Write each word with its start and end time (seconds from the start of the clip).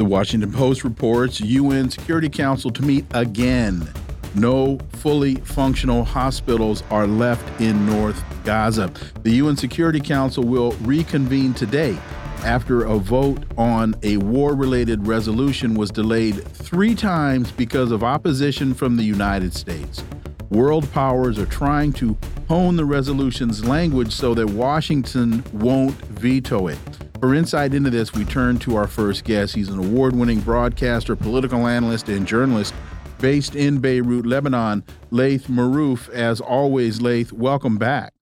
The 0.00 0.06
Washington 0.06 0.50
Post 0.50 0.82
reports 0.82 1.42
UN 1.42 1.90
Security 1.90 2.30
Council 2.30 2.70
to 2.70 2.80
meet 2.80 3.04
again. 3.10 3.86
No 4.34 4.78
fully 4.92 5.34
functional 5.34 6.04
hospitals 6.06 6.82
are 6.88 7.06
left 7.06 7.60
in 7.60 7.84
North 7.84 8.24
Gaza. 8.42 8.90
The 9.24 9.32
UN 9.32 9.58
Security 9.58 10.00
Council 10.00 10.42
will 10.42 10.72
reconvene 10.80 11.52
today 11.52 11.98
after 12.44 12.84
a 12.84 12.96
vote 12.96 13.44
on 13.58 13.94
a 14.02 14.16
war 14.16 14.54
related 14.54 15.06
resolution 15.06 15.74
was 15.74 15.90
delayed 15.90 16.42
three 16.48 16.94
times 16.94 17.52
because 17.52 17.92
of 17.92 18.02
opposition 18.02 18.72
from 18.72 18.96
the 18.96 19.04
United 19.04 19.52
States. 19.52 20.02
World 20.50 20.90
powers 20.90 21.38
are 21.38 21.46
trying 21.46 21.92
to 21.92 22.18
hone 22.48 22.74
the 22.74 22.84
resolution's 22.84 23.64
language 23.64 24.12
so 24.12 24.34
that 24.34 24.48
Washington 24.48 25.44
won't 25.52 25.94
veto 26.06 26.66
it. 26.66 26.78
For 27.20 27.36
insight 27.36 27.72
into 27.72 27.88
this, 27.88 28.12
we 28.12 28.24
turn 28.24 28.58
to 28.60 28.74
our 28.74 28.88
first 28.88 29.22
guest. 29.22 29.54
He's 29.54 29.68
an 29.68 29.78
award 29.78 30.16
winning 30.16 30.40
broadcaster, 30.40 31.14
political 31.14 31.68
analyst, 31.68 32.08
and 32.08 32.26
journalist 32.26 32.74
based 33.20 33.54
in 33.54 33.78
Beirut, 33.78 34.26
Lebanon, 34.26 34.82
Laith 35.12 35.46
Marouf. 35.46 36.08
As 36.08 36.40
always, 36.40 37.00
Laith, 37.00 37.32
welcome 37.32 37.78
back. 37.78 38.12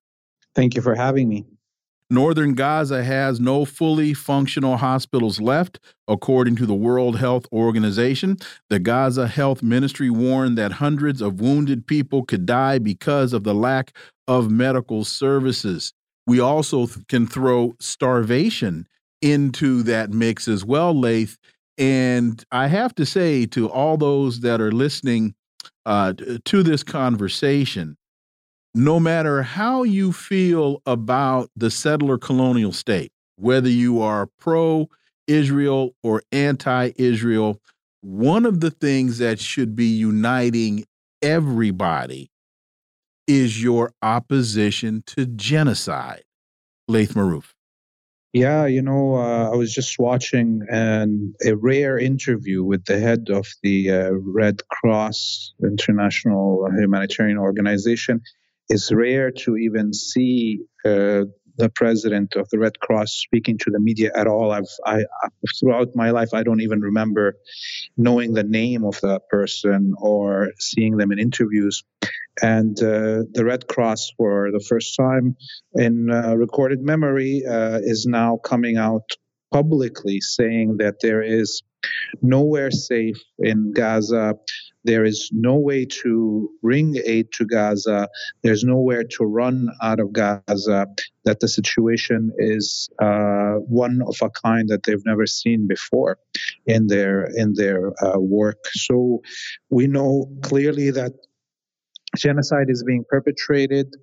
Thank 0.55 0.75
you 0.75 0.83
for 0.83 0.95
having 0.95 1.31
me. 1.31 1.47
Northern 2.11 2.55
Gaza 2.55 3.05
has 3.05 3.39
no 3.39 3.65
fully 3.65 4.15
functional 4.15 4.79
hospitals 4.79 5.41
left, 5.41 5.79
according 6.07 6.57
to 6.57 6.67
the 6.67 6.75
World 6.75 7.19
Health 7.19 7.47
Organization. 7.53 8.39
The 8.71 8.79
Gaza 8.79 9.27
Health 9.27 9.63
Ministry 9.63 10.09
warned 10.09 10.57
that 10.57 10.73
hundreds 10.73 11.21
of 11.21 11.41
wounded 11.41 11.87
people 11.87 12.25
could 12.25 12.47
die 12.47 12.79
because 12.79 13.33
of 13.33 13.45
the 13.45 13.55
lack 13.55 13.95
of 14.27 14.51
medical 14.51 15.05
services 15.05 15.93
we 16.29 16.41
also 16.41 16.87
can 17.09 17.27
throw 17.27 17.75
starvation 17.81 18.87
into 19.23 19.83
that 19.85 20.11
mix 20.11 20.47
as 20.47 20.63
well, 20.63 20.93
Laith. 20.93 21.39
And 21.79 22.45
I 22.53 22.67
have 22.67 22.95
to 22.97 23.07
say 23.07 23.47
to 23.47 23.71
all 23.71 23.97
those 23.97 24.41
that 24.41 24.61
are 24.61 24.71
listening 24.71 25.35
uh, 25.87 26.13
to 26.45 26.63
this 26.63 26.83
conversation, 26.83 27.97
no 28.75 29.01
matter 29.01 29.43
how 29.43 29.83
you 29.83 30.13
feel 30.13 30.83
about 30.87 31.51
the 31.57 31.71
settler 31.71 32.19
colonial 32.19 32.73
state, 32.73 33.13
whether 33.37 33.69
you 33.69 34.01
are 34.01 34.29
pro 34.39 34.89
Israel 35.27 35.95
or 36.03 36.23
anti 36.33 36.93
Israel, 36.97 37.61
one 38.01 38.47
of 38.47 38.61
the 38.61 38.71
things 38.71 39.19
that 39.19 39.41
should 39.41 39.75
be 39.75 39.87
uniting 39.87 40.85
everybody 41.23 42.31
is 43.27 43.63
your 43.63 43.93
opposition 44.03 45.03
to 45.07 45.27
genocide. 45.27 46.25
Laith 46.89 47.15
Marouf. 47.15 47.53
Yeah, 48.33 48.67
you 48.67 48.83
know, 48.83 49.17
uh, 49.17 49.51
I 49.53 49.57
was 49.57 49.73
just 49.73 49.99
watching 49.99 50.63
an, 50.71 51.35
a 51.45 51.55
rare 51.57 51.99
interview 51.99 52.63
with 52.63 52.85
the 52.85 52.99
head 52.99 53.29
of 53.31 53.47
the 53.63 53.91
uh, 53.91 54.11
Red 54.13 54.61
Cross 54.69 55.55
International 55.63 56.69
Humanitarian 56.79 57.39
Organization. 57.39 58.21
It's 58.69 58.93
rare 58.93 59.31
to 59.31 59.57
even 59.57 59.93
see 59.93 60.61
uh, 60.85 61.25
the 61.59 61.69
president 61.75 62.37
of 62.37 62.49
the 62.51 62.59
Red 62.59 62.79
Cross 62.79 63.13
speaking 63.13 63.59
to 63.59 63.71
the 63.71 63.81
media 63.81 64.11
at 64.15 64.27
all. 64.27 64.53
I've 64.53 64.71
I, 64.87 65.05
throughout 65.59 65.89
my 65.95 66.11
life 66.11 66.33
I 66.33 66.43
don't 66.45 66.61
even 66.61 66.81
remember 66.81 67.35
knowing 67.97 68.33
the 68.33 68.45
name 68.45 68.85
of 68.85 69.01
that 69.01 69.23
person 69.29 69.95
or 69.99 70.53
seeing 70.59 70.97
them 70.97 71.13
in 71.13 71.19
interviews. 71.19 71.83
And 72.41 72.81
uh, 72.81 73.25
the 73.33 73.45
Red 73.45 73.67
Cross, 73.67 74.13
for 74.17 74.51
the 74.53 74.61
first 74.61 74.95
time 74.97 75.37
in 75.75 76.09
uh, 76.11 76.37
recorded 76.37 76.81
memory, 76.81 77.43
uh, 77.45 77.81
is 77.83 78.07
now 78.07 78.37
coming 78.37 78.77
out 78.77 79.11
publicly 79.53 80.21
saying 80.21 80.77
that 80.79 81.01
there 81.01 81.23
is 81.23 81.63
nowhere 82.23 82.71
safe 82.71 83.21
in 83.39 83.73
Gaza. 83.73 84.35
There 84.85 85.05
is 85.05 85.31
no 85.33 85.55
way 85.57 85.85
to 86.03 86.51
bring 86.63 86.97
aid 87.05 87.33
to 87.33 87.45
Gaza. 87.45 88.09
There's 88.43 88.65
nowhere 88.65 89.05
to 89.05 89.25
run 89.25 89.69
out 89.83 90.01
of 90.01 90.13
Gaza. 90.13 90.87
That 91.25 91.41
the 91.41 91.49
situation 91.49 92.33
is 92.39 92.89
uh, 93.01 93.55
one 93.57 94.01
of 94.07 94.17
a 94.23 94.31
kind 94.31 94.69
that 94.69 94.85
they've 94.85 95.05
never 95.05 95.27
seen 95.27 95.67
before 95.67 96.19
in 96.67 96.87
their 96.87 97.29
in 97.37 97.55
their 97.55 97.93
uh, 98.03 98.19
work. 98.19 98.59
So 98.73 99.21
we 99.69 99.87
know 99.87 100.31
clearly 100.43 100.91
that 100.93 101.13
genocide 102.17 102.71
is 102.71 102.83
being 102.83 103.05
perpetrated 103.09 103.95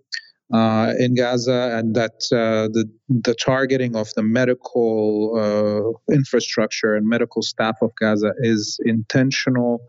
uh, 0.54 0.94
in 1.00 1.16
Gaza, 1.16 1.78
and 1.78 1.96
that 1.96 2.22
uh, 2.32 2.70
the 2.72 2.86
the 3.10 3.34
targeting 3.34 3.96
of 3.96 4.14
the 4.16 4.24
medical 4.24 5.34
uh, 5.36 6.14
infrastructure 6.14 6.96
and 6.96 7.08
medical 7.08 7.42
staff 7.42 7.78
of 7.82 7.92
Gaza 7.96 8.34
is 8.40 8.80
intentional 8.86 9.82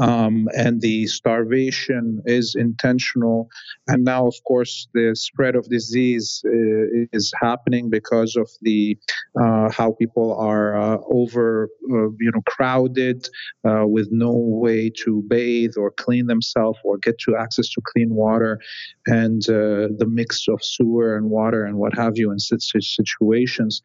um, 0.00 0.48
and 0.56 0.80
the 0.80 1.06
starvation 1.06 2.22
is 2.24 2.54
intentional. 2.54 3.48
And 3.86 4.04
now, 4.04 4.26
of 4.26 4.34
course, 4.46 4.88
the 4.94 5.14
spread 5.14 5.56
of 5.56 5.68
disease 5.68 6.42
uh, 6.46 7.06
is 7.12 7.32
happening 7.40 7.90
because 7.90 8.36
of 8.36 8.48
the 8.62 8.96
uh, 9.40 9.70
how 9.70 9.92
people 9.92 10.36
are 10.38 10.76
uh, 10.76 10.98
over, 11.10 11.68
uh, 11.90 12.10
you 12.20 12.30
know, 12.32 12.42
crowded 12.46 13.28
uh, 13.68 13.86
with 13.86 14.08
no 14.10 14.32
way 14.32 14.90
to 15.04 15.22
bathe 15.28 15.74
or 15.76 15.90
clean 15.90 16.26
themselves 16.26 16.78
or 16.84 16.98
get 16.98 17.18
to 17.20 17.36
access 17.36 17.68
to 17.70 17.80
clean 17.84 18.14
water, 18.14 18.60
and 19.06 19.48
uh, 19.48 19.88
the 19.98 20.06
mix 20.08 20.46
of 20.48 20.62
sewer 20.62 21.16
and 21.16 21.30
water 21.30 21.64
and 21.64 21.76
what 21.78 21.94
have 21.96 22.16
you 22.16 22.30
in 22.30 22.38
such 22.38 22.62
situations. 22.62 23.82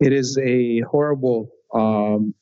It 0.00 0.12
is 0.12 0.36
a 0.38 0.80
horrible 0.80 1.50
um, 1.74 2.34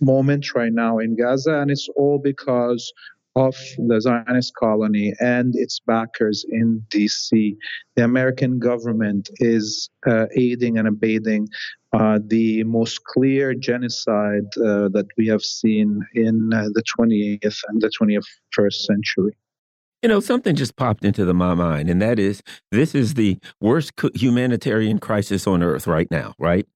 moment 0.00 0.54
right 0.54 0.72
now 0.72 0.98
in 0.98 1.16
Gaza, 1.16 1.58
and 1.58 1.70
it's 1.70 1.88
all 1.96 2.18
because 2.18 2.92
of 3.36 3.56
the 3.78 4.00
Zionist 4.00 4.54
colony 4.54 5.12
and 5.18 5.54
its 5.56 5.80
backers 5.80 6.44
in 6.48 6.84
DC. 6.90 7.56
The 7.96 8.04
American 8.04 8.58
government 8.58 9.28
is 9.36 9.90
uh, 10.06 10.26
aiding 10.36 10.78
and 10.78 10.86
abating 10.86 11.48
uh, 11.92 12.20
the 12.24 12.62
most 12.64 13.02
clear 13.04 13.54
genocide 13.54 14.46
uh, 14.58 14.88
that 14.90 15.06
we 15.16 15.26
have 15.28 15.42
seen 15.42 16.00
in 16.14 16.50
uh, 16.52 16.68
the 16.74 16.82
20th 16.98 17.60
and 17.68 17.80
the 17.80 17.90
21st 18.00 18.74
century. 18.74 19.36
You 20.02 20.08
know, 20.08 20.20
something 20.20 20.54
just 20.54 20.76
popped 20.76 21.04
into 21.04 21.24
the, 21.24 21.32
my 21.32 21.54
mind, 21.54 21.88
and 21.88 22.00
that 22.02 22.18
is 22.18 22.42
this 22.70 22.94
is 22.94 23.14
the 23.14 23.38
worst 23.58 23.92
humanitarian 24.14 24.98
crisis 24.98 25.46
on 25.46 25.62
earth 25.62 25.86
right 25.86 26.10
now, 26.10 26.34
right? 26.38 26.66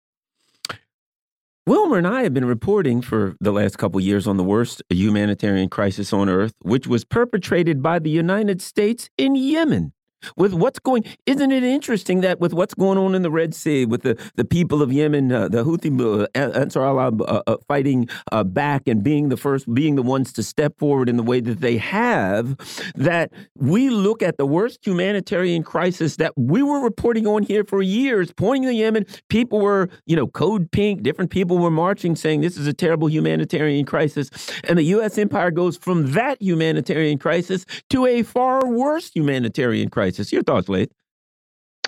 Wilmer 1.69 1.99
and 1.99 2.07
I 2.07 2.23
have 2.23 2.33
been 2.33 2.47
reporting 2.47 3.03
for 3.03 3.37
the 3.43 3.53
last 3.53 3.77
couple 3.77 4.01
years 4.01 4.27
on 4.27 4.39
the 4.39 4.43
worst 4.43 4.83
humanitarian 4.89 5.69
crisis 5.69 6.15
on 6.15 6.27
earth, 6.27 6.55
which 6.63 6.87
was 6.87 7.05
perpetrated 7.05 7.83
by 7.83 7.99
the 7.99 8.09
United 8.09 8.63
States 8.63 9.11
in 9.19 9.35
Yemen 9.35 9.93
with 10.37 10.53
what's 10.53 10.79
going 10.79 11.05
isn't 11.27 11.53
it 11.53 11.63
interesting 11.63 12.21
that 12.21 12.41
with 12.41 12.53
what's 12.53 12.75
going 12.75 12.99
on 12.99 13.15
in 13.15 13.23
the 13.23 13.31
red 13.31 13.55
sea 13.55 13.85
with 13.85 14.03
the, 14.03 14.19
the 14.37 14.45
people 14.45 14.83
of 14.83 14.93
yemen 14.93 15.31
uh, 15.33 15.49
the 15.49 15.65
houthi 15.65 15.89
uh, 16.01 16.27
ansar 16.35 16.85
allah 16.85 17.13
uh, 17.25 17.43
uh, 17.47 17.57
fighting 17.67 18.09
uh, 18.33 18.45
back 18.45 18.87
and 18.87 19.03
being 19.03 19.29
the 19.29 19.37
first 19.37 19.73
being 19.73 19.97
the 19.97 20.03
ones 20.03 20.33
to 20.33 20.43
step 20.43 20.79
forward 20.79 21.09
in 21.09 21.17
the 21.17 21.23
way 21.23 21.41
that 21.41 21.61
they 21.61 21.77
have 21.77 22.57
that 22.95 23.31
we 23.57 23.91
look 23.91 24.23
at 24.23 24.37
the 24.39 24.47
worst 24.47 24.85
humanitarian 24.85 25.63
crisis 25.63 26.17
that 26.17 26.33
we 26.37 26.63
were 26.63 26.81
reporting 26.81 27.27
on 27.27 27.43
here 27.43 27.65
for 27.65 27.83
years 27.83 28.33
pointing 28.33 28.69
to 28.69 28.75
yemen. 28.75 29.05
People 29.29 29.61
were 29.61 29.89
you 30.07 30.17
know 30.17 30.27
code 30.27 30.71
pink 30.71 31.03
different 31.03 31.31
people 31.31 31.59
were 31.59 31.71
marching 31.71 32.17
saying 32.17 32.41
this 32.41 32.57
is 32.57 32.67
a 32.67 32.73
terrible 32.73 33.09
humanitarian 33.09 33.85
crisis. 33.85 34.31
And 34.65 34.79
the 34.79 34.85
u.s 34.85 35.19
empire 35.19 35.51
goes 35.51 35.77
from 35.77 36.13
that 36.13 36.41
humanitarian 36.41 37.19
crisis 37.19 37.67
to 37.91 38.07
a 38.07 38.23
far 38.23 38.67
worse 38.67 39.11
humanitarian 39.11 39.89
crisis 39.91 40.08
crisis. 40.09 40.33
Your 40.33 40.43
thoughts, 40.43 40.69
Laith? 40.69 40.91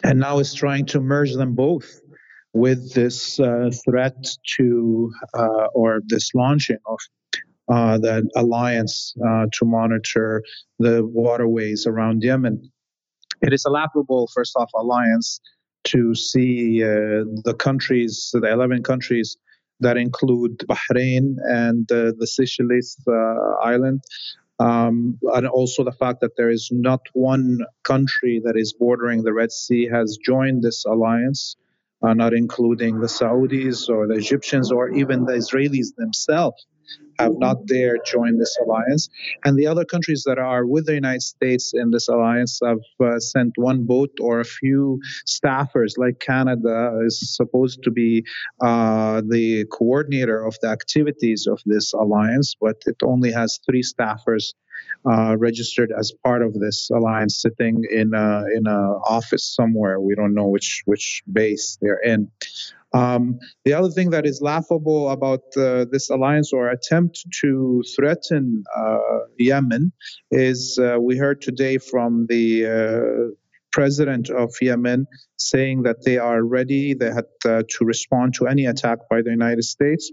And 0.03 0.19
now 0.19 0.39
it's 0.39 0.55
trying 0.55 0.87
to 0.87 1.01
merge 1.01 1.35
them 1.35 1.55
both 1.55 2.01
with 2.53 2.93
this 2.95 3.39
uh, 3.39 3.71
threat 3.85 4.17
to, 4.57 5.13
uh, 5.35 5.67
or 5.75 6.01
this 6.09 6.31
launching 6.35 6.79
of 6.87 6.99
uh, 7.73 7.99
the 7.99 8.29
alliance 8.37 9.15
uh, 9.25 9.47
to 9.53 9.65
monitor 9.65 10.43
the 10.79 11.05
waterways 11.07 11.87
around 11.87 12.23
Yemen. 12.23 12.71
It 13.43 13.53
is 13.53 13.65
a 13.65 13.71
laughable, 13.71 14.29
first 14.35 14.55
off, 14.57 14.71
alliance 14.75 15.41
to 15.85 16.15
see 16.15 16.83
uh, 16.83 17.25
the 17.45 17.55
countries, 17.59 18.31
the 18.33 18.51
11 18.53 18.83
countries 18.83 19.37
that 19.79 19.97
include 19.97 20.59
Bahrain 20.69 21.37
and 21.45 21.91
uh, 21.91 22.13
the 22.19 22.27
Seychelles 22.27 22.99
island. 23.63 24.03
Um, 24.61 25.19
and 25.23 25.49
also 25.49 25.85
the 25.85 25.93
fact 25.93 26.21
that 26.21 26.37
there 26.37 26.51
is 26.51 26.71
not 26.73 27.01
one 27.15 27.61
country 27.85 28.43
that 28.45 28.57
is 28.57 28.75
bordering 28.75 29.25
the 29.25 29.35
Red 29.35 29.53
Sea 29.53 29.89
has 29.91 30.19
joined 30.25 30.63
this 30.63 30.85
alliance, 30.87 31.57
uh, 32.03 32.15
not 32.15 32.35
including 32.35 33.01
the 33.01 33.09
Saudis 33.09 33.89
or 33.89 34.07
the 34.09 34.17
Egyptians 34.17 34.73
or 34.73 34.91
even 34.91 35.25
the 35.25 35.35
Israelis 35.35 35.97
themselves 35.97 36.67
have 37.19 37.39
not 37.39 37.67
dared 37.67 38.01
join 38.05 38.39
this 38.39 38.57
alliance. 38.65 39.09
And 39.45 39.59
the 39.59 39.67
other 39.67 39.85
countries 39.85 40.25
that 40.27 40.39
are 40.39 40.67
with 40.67 40.87
the 40.87 40.95
United 40.95 41.23
States 41.23 41.73
in 41.75 41.91
this 41.91 42.09
alliance 42.09 42.61
have 42.65 42.79
uh, 43.01 43.19
sent 43.19 43.53
one 43.57 43.85
boat 43.85 44.11
or 44.21 44.41
a 44.41 44.45
few 44.45 45.01
staffers, 45.27 45.93
like 45.99 46.21
Canada 46.21 46.99
is 47.05 47.37
supposed 47.37 47.83
to 47.83 47.91
be 47.91 48.25
uh, 48.61 49.23
the 49.29 49.67
coordinator 49.71 50.45
of 50.45 50.57
the 50.63 50.69
activities 50.69 51.47
of 51.47 51.61
this 51.67 51.93
alliance, 51.93 52.57
but 52.61 52.77
it 52.87 52.97
only 53.03 53.33
has 53.33 53.61
three 53.67 53.83
staffers. 53.83 54.55
Uh, 55.11 55.37
registered 55.39 55.91
as 55.99 56.13
part 56.25 56.43
of 56.43 56.53
this 56.55 56.91
alliance, 56.91 57.41
sitting 57.41 57.85
in 57.91 58.13
a 58.15 58.45
in 58.57 58.67
a 58.67 58.81
office 59.17 59.45
somewhere. 59.45 60.01
We 60.01 60.15
don't 60.15 60.35
know 60.35 60.47
which 60.47 60.83
which 60.87 61.23
base 61.31 61.79
they're 61.81 62.01
in. 62.05 62.31
Um, 62.93 63.39
the 63.65 63.73
other 63.73 63.91
thing 63.91 64.11
that 64.11 64.27
is 64.27 64.41
laughable 64.43 65.11
about 65.11 65.43
uh, 65.57 65.87
this 65.91 66.11
alliance 66.11 66.53
or 66.53 66.71
attempt 66.71 67.25
to 67.41 67.83
threaten 67.97 68.65
uh, 68.77 68.99
Yemen 69.39 69.93
is 70.31 70.79
uh, 70.81 70.99
we 71.01 71.17
heard 71.17 71.41
today 71.41 71.79
from 71.79 72.27
the 72.29 72.67
uh, 72.67 73.35
president 73.73 74.31
of 74.31 74.53
Yemen 74.61 75.07
saying 75.37 75.85
that 75.85 76.05
they 76.05 76.19
are 76.19 76.43
ready 76.43 76.95
they 76.95 77.13
had 77.13 77.27
uh, 77.45 77.63
to 77.69 77.85
respond 77.85 78.35
to 78.35 78.47
any 78.49 78.67
attack 78.67 78.99
by 79.09 79.23
the 79.23 79.31
United 79.31 79.63
States 79.63 80.11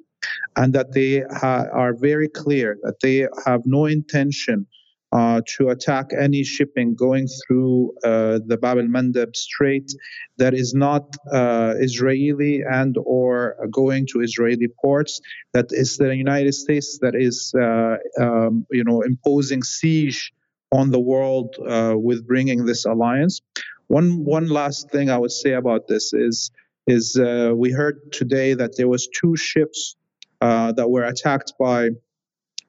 and 0.56 0.74
that 0.74 0.94
they 0.94 1.24
ha- 1.32 1.66
are 1.74 1.96
very 1.96 2.30
clear 2.30 2.78
that 2.84 3.00
they 3.02 3.28
have 3.46 3.62
no 3.66 3.86
intention 3.86 4.68
uh, 5.18 5.42
to 5.48 5.70
attack 5.70 6.12
any 6.28 6.44
shipping 6.44 6.94
going 6.94 7.28
through 7.40 7.92
uh, 8.04 8.40
the 8.46 8.58
Bab 8.62 8.78
el-Mandeb 8.78 9.36
Strait 9.36 9.92
that 10.38 10.54
is 10.54 10.76
not 10.76 11.16
uh, 11.34 11.74
Israeli 11.80 12.62
and 12.62 12.96
or 13.04 13.56
going 13.72 14.06
to 14.12 14.22
Israeli 14.22 14.68
ports. 14.80 15.20
That 15.54 15.68
is 15.72 15.98
the 15.98 16.16
United 16.16 16.54
States 16.54 17.00
that 17.02 17.16
is, 17.16 17.52
uh, 17.60 17.96
um, 18.24 18.68
you 18.70 18.84
know, 18.84 19.02
imposing 19.02 19.64
siege 19.64 20.32
on 20.72 20.92
the 20.92 21.00
world 21.00 21.56
uh, 21.68 21.96
with 21.98 22.28
bringing 22.28 22.66
this 22.66 22.86
alliance. 22.86 23.42
One 23.88 24.24
one 24.24 24.48
last 24.50 24.92
thing 24.92 25.10
I 25.10 25.18
would 25.18 25.32
say 25.32 25.54
about 25.54 25.88
this 25.88 26.14
is 26.14 26.52
is 26.86 27.18
uh, 27.18 27.54
we 27.56 27.72
heard 27.72 27.98
today 28.12 28.54
that 28.54 28.78
there 28.78 28.90
was 28.96 29.08
two 29.08 29.36
ships 29.36 29.96
that 30.78 30.88
were 30.94 31.06
attacked 31.14 31.54
by 31.60 31.90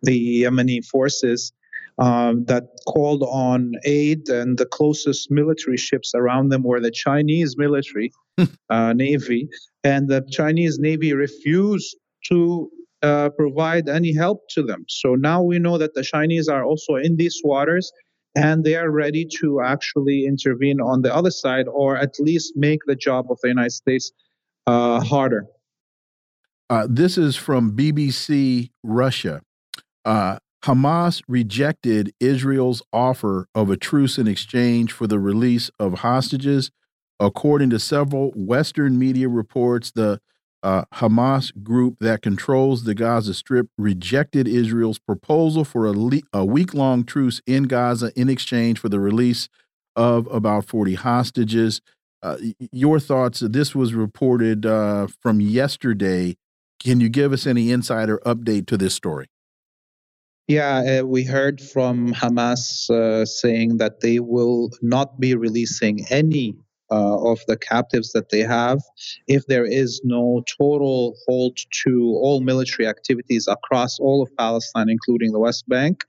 the 0.02 0.44
Yemeni 0.44 0.82
forces 0.82 1.52
um, 1.98 2.44
that 2.44 2.64
called 2.86 3.22
on 3.22 3.72
aid, 3.84 4.28
and 4.28 4.58
the 4.58 4.66
closest 4.66 5.30
military 5.30 5.76
ships 5.76 6.12
around 6.14 6.50
them 6.50 6.62
were 6.62 6.80
the 6.80 6.90
Chinese 6.90 7.56
military 7.56 8.12
uh, 8.70 8.92
navy, 8.92 9.48
and 9.84 10.08
the 10.08 10.26
Chinese 10.30 10.78
navy 10.78 11.12
refused 11.12 11.96
to 12.26 12.70
uh, 13.02 13.30
provide 13.30 13.88
any 13.88 14.12
help 14.12 14.48
to 14.50 14.62
them. 14.62 14.84
So 14.88 15.14
now 15.14 15.42
we 15.42 15.58
know 15.58 15.78
that 15.78 15.94
the 15.94 16.02
Chinese 16.02 16.48
are 16.48 16.64
also 16.64 16.96
in 16.96 17.16
these 17.16 17.40
waters. 17.44 17.92
And 18.34 18.62
they 18.62 18.76
are 18.76 18.90
ready 18.90 19.26
to 19.40 19.60
actually 19.62 20.24
intervene 20.24 20.80
on 20.80 21.02
the 21.02 21.12
other 21.12 21.30
side, 21.30 21.66
or 21.66 21.96
at 21.96 22.14
least 22.20 22.52
make 22.54 22.80
the 22.86 22.94
job 22.94 23.26
of 23.30 23.38
the 23.42 23.48
United 23.48 23.72
States 23.72 24.12
uh, 24.66 25.00
harder. 25.00 25.46
Uh, 26.70 26.86
this 26.88 27.16
is 27.18 27.34
from 27.36 27.76
BBC 27.76 28.70
Russia. 28.84 29.40
Uh, 30.04 30.38
Hamas 30.64 31.22
rejected 31.28 32.12
Israel's 32.20 32.82
offer 32.92 33.46
of 33.54 33.70
a 33.70 33.76
truce 33.76 34.18
in 34.18 34.26
exchange 34.26 34.92
for 34.92 35.06
the 35.06 35.18
release 35.18 35.70
of 35.78 36.00
hostages. 36.00 36.70
According 37.20 37.70
to 37.70 37.78
several 37.78 38.30
Western 38.32 38.98
media 38.98 39.28
reports, 39.28 39.90
the 39.90 40.20
uh, 40.62 40.84
Hamas 40.94 41.52
group 41.62 41.98
that 42.00 42.22
controls 42.22 42.84
the 42.84 42.94
Gaza 42.94 43.34
Strip 43.34 43.68
rejected 43.78 44.48
Israel's 44.48 44.98
proposal 44.98 45.64
for 45.64 45.86
a, 45.86 45.94
a 46.32 46.44
week 46.44 46.74
long 46.74 47.04
truce 47.04 47.40
in 47.46 47.64
Gaza 47.64 48.12
in 48.16 48.28
exchange 48.28 48.78
for 48.78 48.88
the 48.88 49.00
release 49.00 49.48
of 49.94 50.26
about 50.28 50.64
40 50.64 50.94
hostages. 50.94 51.80
Uh, 52.22 52.36
your 52.72 52.98
thoughts? 52.98 53.40
This 53.40 53.74
was 53.74 53.94
reported 53.94 54.66
uh, 54.66 55.06
from 55.22 55.40
yesterday. 55.40 56.36
Can 56.80 57.00
you 57.00 57.08
give 57.08 57.32
us 57.32 57.46
any 57.46 57.70
insider 57.70 58.20
update 58.26 58.66
to 58.66 58.76
this 58.76 58.94
story? 58.94 59.28
Yeah, 60.48 61.00
uh, 61.02 61.06
we 61.06 61.24
heard 61.24 61.60
from 61.60 62.12
Hamas 62.14 62.88
uh, 62.90 63.24
saying 63.26 63.76
that 63.76 64.00
they 64.00 64.18
will 64.18 64.70
not 64.80 65.20
be 65.20 65.34
releasing 65.34 66.06
any 66.10 66.56
uh, 66.90 67.30
of 67.30 67.40
the 67.46 67.56
captives 67.56 68.12
that 68.12 68.30
they 68.30 68.40
have 68.40 68.80
if 69.26 69.46
there 69.46 69.64
is 69.64 70.00
no 70.04 70.42
total 70.58 71.16
halt 71.26 71.58
to 71.84 72.18
all 72.22 72.40
military 72.40 72.86
activities 72.88 73.46
across 73.48 73.98
all 73.98 74.22
of 74.22 74.34
Palestine, 74.36 74.88
including 74.88 75.32
the 75.32 75.38
West 75.38 75.68
Bank, 75.68 76.04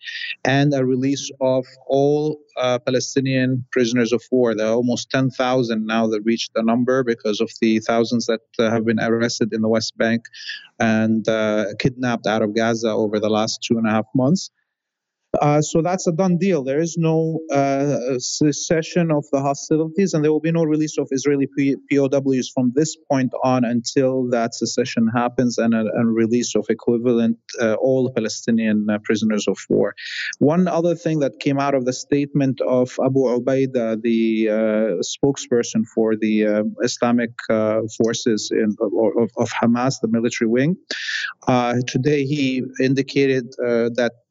and 0.45 0.73
a 0.73 0.85
release 0.85 1.29
of 1.41 1.65
all 1.87 2.39
uh, 2.57 2.79
Palestinian 2.79 3.65
prisoners 3.71 4.11
of 4.11 4.23
war. 4.31 4.55
There 4.55 4.67
are 4.67 4.73
almost 4.73 5.09
10,000 5.11 5.85
now 5.85 6.07
that 6.07 6.21
reached 6.21 6.53
the 6.53 6.63
number 6.63 7.03
because 7.03 7.41
of 7.41 7.51
the 7.61 7.79
thousands 7.79 8.25
that 8.27 8.41
uh, 8.57 8.69
have 8.69 8.85
been 8.85 8.99
arrested 8.99 9.53
in 9.53 9.61
the 9.61 9.69
West 9.69 9.97
Bank 9.97 10.25
and 10.79 11.27
uh, 11.27 11.65
kidnapped 11.79 12.27
out 12.27 12.41
of 12.41 12.55
Gaza 12.55 12.89
over 12.89 13.19
the 13.19 13.29
last 13.29 13.61
two 13.63 13.77
and 13.77 13.87
a 13.87 13.91
half 13.91 14.05
months. 14.15 14.49
Uh, 15.39 15.61
so 15.61 15.81
that's 15.81 16.07
a 16.07 16.11
done 16.11 16.37
deal. 16.37 16.63
There 16.63 16.79
is 16.79 16.97
no 16.97 17.39
uh, 17.51 18.17
cessation 18.17 19.11
of 19.11 19.25
the 19.31 19.41
hostilities, 19.41 20.13
and 20.13 20.23
there 20.23 20.31
will 20.31 20.39
be 20.39 20.51
no 20.51 20.63
release 20.63 20.97
of 20.97 21.07
Israeli 21.11 21.47
POWs 21.91 22.49
from 22.53 22.71
this 22.73 22.95
point 23.09 23.31
on 23.43 23.63
until 23.63 24.27
that 24.31 24.55
secession 24.55 25.07
happens 25.13 25.59
and 25.59 25.73
a, 25.75 25.85
a 25.85 26.05
release 26.05 26.55
of 26.55 26.65
equivalent 26.69 27.37
uh, 27.61 27.75
all 27.75 28.11
Palestinian 28.11 28.87
uh, 28.89 28.97
prisoners 29.03 29.47
of 29.47 29.57
war. 29.69 29.93
One 30.39 30.67
other 30.67 30.95
thing 30.95 31.19
that 31.19 31.39
came 31.39 31.59
out 31.59 31.75
of 31.75 31.85
the 31.85 31.93
statement 31.93 32.59
of 32.61 32.97
Abu 33.03 33.19
Ubaidah, 33.19 34.01
the 34.01 34.49
uh, 34.49 34.53
spokesperson 35.13 35.85
for 35.93 36.15
the 36.15 36.47
uh, 36.47 36.63
Islamic 36.81 37.31
forces 37.97 38.51
in, 38.51 38.75
of, 38.81 39.29
of, 39.37 39.49
Hamas, 39.49 39.95
the 40.01 40.07
military 40.07 40.49
wing, 40.49 40.75
today 41.87 42.23
he 42.23 42.63
indicated 42.79 43.53
that 43.59 44.11
uh, 44.15 44.28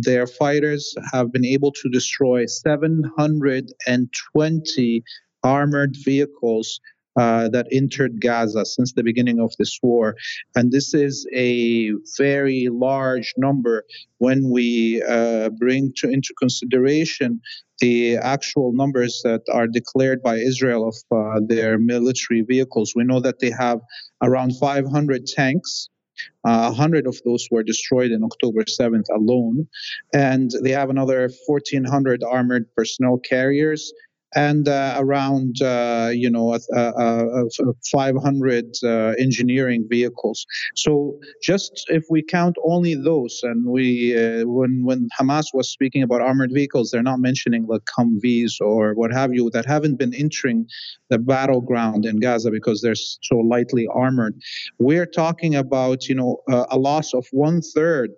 their 0.00 0.26
fighters 0.26 0.94
have 1.12 1.30
been 1.32 1.44
able 1.44 1.72
to 1.72 1.90
destroy 1.90 2.46
720 2.46 5.04
armored 5.42 5.96
vehicles 6.04 6.80
uh, 7.18 7.48
that 7.48 7.66
entered 7.72 8.20
Gaza 8.20 8.64
since 8.64 8.92
the 8.92 9.02
beginning 9.02 9.40
of 9.40 9.52
this 9.58 9.78
war. 9.82 10.14
And 10.54 10.70
this 10.70 10.94
is 10.94 11.26
a 11.34 11.90
very 12.16 12.68
large 12.70 13.34
number 13.36 13.84
when 14.18 14.50
we 14.50 15.02
uh, 15.02 15.50
bring 15.50 15.92
to, 15.96 16.08
into 16.08 16.32
consideration 16.38 17.40
the 17.80 18.16
actual 18.16 18.72
numbers 18.72 19.20
that 19.24 19.42
are 19.52 19.66
declared 19.66 20.22
by 20.22 20.36
Israel 20.36 20.88
of 20.88 20.96
uh, 21.10 21.40
their 21.46 21.78
military 21.78 22.42
vehicles. 22.42 22.92
We 22.94 23.04
know 23.04 23.20
that 23.20 23.40
they 23.40 23.50
have 23.50 23.80
around 24.22 24.56
500 24.56 25.26
tanks. 25.26 25.88
Uh, 26.44 26.68
100 26.68 27.06
of 27.06 27.20
those 27.24 27.46
were 27.50 27.62
destroyed 27.62 28.10
in 28.10 28.24
October 28.24 28.64
7th 28.64 29.06
alone. 29.14 29.66
And 30.14 30.50
they 30.62 30.70
have 30.70 30.90
another 30.90 31.30
1,400 31.46 32.22
armored 32.22 32.66
personnel 32.74 33.18
carriers 33.18 33.92
and 34.34 34.68
uh, 34.68 34.94
around 34.98 35.60
uh, 35.62 36.10
you 36.12 36.30
know 36.30 36.52
uh, 36.54 36.78
uh, 36.78 37.44
500 37.90 38.64
uh, 38.84 38.88
engineering 39.18 39.86
vehicles. 39.88 40.46
So 40.76 41.18
just 41.42 41.86
if 41.88 42.04
we 42.10 42.22
count 42.22 42.56
only 42.64 42.94
those, 42.94 43.40
and 43.42 43.66
we 43.66 44.14
when 44.44 44.84
when 44.84 45.08
Hamas 45.18 45.46
was 45.54 45.70
speaking 45.70 46.02
about 46.02 46.20
armored 46.20 46.50
vehicles, 46.52 46.90
they're 46.90 47.02
not 47.02 47.20
mentioning 47.20 47.66
like 47.66 47.82
Humvees 47.98 48.60
or 48.60 48.94
what 48.94 49.12
have 49.12 49.34
you 49.34 49.50
that 49.50 49.64
haven't 49.66 49.96
been 49.96 50.14
entering 50.14 50.66
the 51.10 51.18
battleground 51.18 52.04
in 52.04 52.16
Gaza 52.16 52.50
because 52.50 52.82
they're 52.82 52.94
so 52.94 53.36
lightly 53.36 53.86
armored. 53.92 54.34
We're 54.78 55.06
talking 55.06 55.54
about 55.54 56.08
you 56.08 56.14
know 56.14 56.38
a 56.48 56.78
loss 56.78 57.14
of 57.14 57.26
one 57.32 57.62
third 57.62 58.10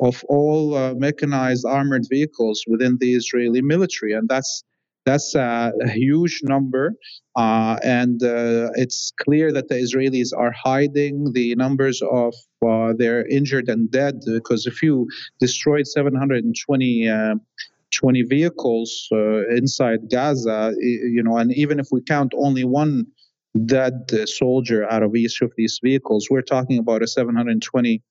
of 0.00 0.22
all 0.28 0.74
uh, 0.74 0.94
mechanized 0.94 1.64
armored 1.64 2.04
vehicles 2.08 2.64
within 2.66 2.98
the 3.00 3.14
Israeli 3.14 3.62
military, 3.62 4.12
and 4.12 4.28
that's 4.28 4.64
that's 5.04 5.34
a, 5.34 5.72
huge 5.86 6.40
number, 6.44 6.94
uh, 7.36 7.76
and 7.82 8.22
uh, 8.22 8.70
it's 8.74 9.12
clear 9.20 9.52
that 9.52 9.68
the 9.68 9.74
Israelis 9.74 10.28
are 10.36 10.52
hiding 10.52 11.32
the 11.32 11.54
numbers 11.56 12.02
of 12.02 12.34
uh, 12.66 12.92
their 12.96 13.26
injured 13.26 13.68
and 13.68 13.90
dead 13.90 14.20
because 14.26 14.66
if 14.66 14.82
you 14.82 15.08
destroyed 15.40 15.86
720 15.86 17.08
uh, 17.08 17.34
20 17.92 18.22
vehicles 18.22 19.08
uh, 19.12 19.46
inside 19.48 20.10
Gaza, 20.10 20.72
you 20.78 21.22
know, 21.22 21.36
and 21.36 21.52
even 21.52 21.78
if 21.78 21.88
we 21.92 22.00
count 22.00 22.32
only 22.36 22.64
one 22.64 23.06
dead 23.66 24.10
soldier 24.26 24.90
out 24.90 25.02
of 25.02 25.14
each 25.14 25.42
of 25.42 25.52
these 25.56 25.78
vehicles, 25.82 26.28
we're 26.30 26.40
talking 26.40 26.78
about 26.78 27.02
a 27.02 27.06
720 27.06 28.02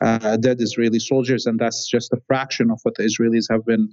uh, 0.00 0.36
dead 0.36 0.60
Israeli 0.60 0.98
soldiers, 0.98 1.46
and 1.46 1.58
that's 1.58 1.88
just 1.88 2.12
a 2.12 2.20
fraction 2.26 2.70
of 2.70 2.80
what 2.82 2.94
the 2.94 3.04
Israelis 3.04 3.46
have 3.50 3.64
been. 3.64 3.88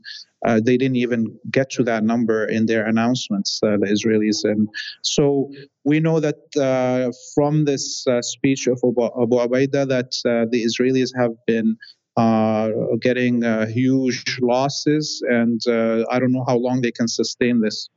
Uh, 0.45 0.59
they 0.63 0.77
didn't 0.77 0.95
even 0.95 1.37
get 1.51 1.69
to 1.71 1.83
that 1.83 2.03
number 2.03 2.45
in 2.45 2.65
their 2.65 2.85
announcements, 2.85 3.59
uh, 3.63 3.77
the 3.81 3.87
Israelis. 3.87 4.43
And 4.43 4.69
so 5.03 5.51
we 5.83 5.99
know 5.99 6.19
that 6.19 6.39
uh, 6.55 7.11
from 7.35 7.65
this 7.65 8.05
uh, 8.07 8.21
speech 8.21 8.67
of 8.67 8.79
Abu, 8.83 9.05
Abu 9.05 9.35
Ubaidah 9.35 9.87
that 9.87 10.13
uh, 10.25 10.45
the 10.49 10.63
Israelis 10.63 11.09
have 11.17 11.31
been 11.45 11.77
getting 13.01 13.43
huge 13.67 14.39
losses, 14.41 15.21
and 15.29 15.61
I 15.67 16.19
don't 16.19 16.31
know 16.31 16.45
how 16.47 16.57
long 16.57 16.81
they 16.81 16.91
can 16.91 17.07
sustain 17.07 17.61
this. 17.61 17.89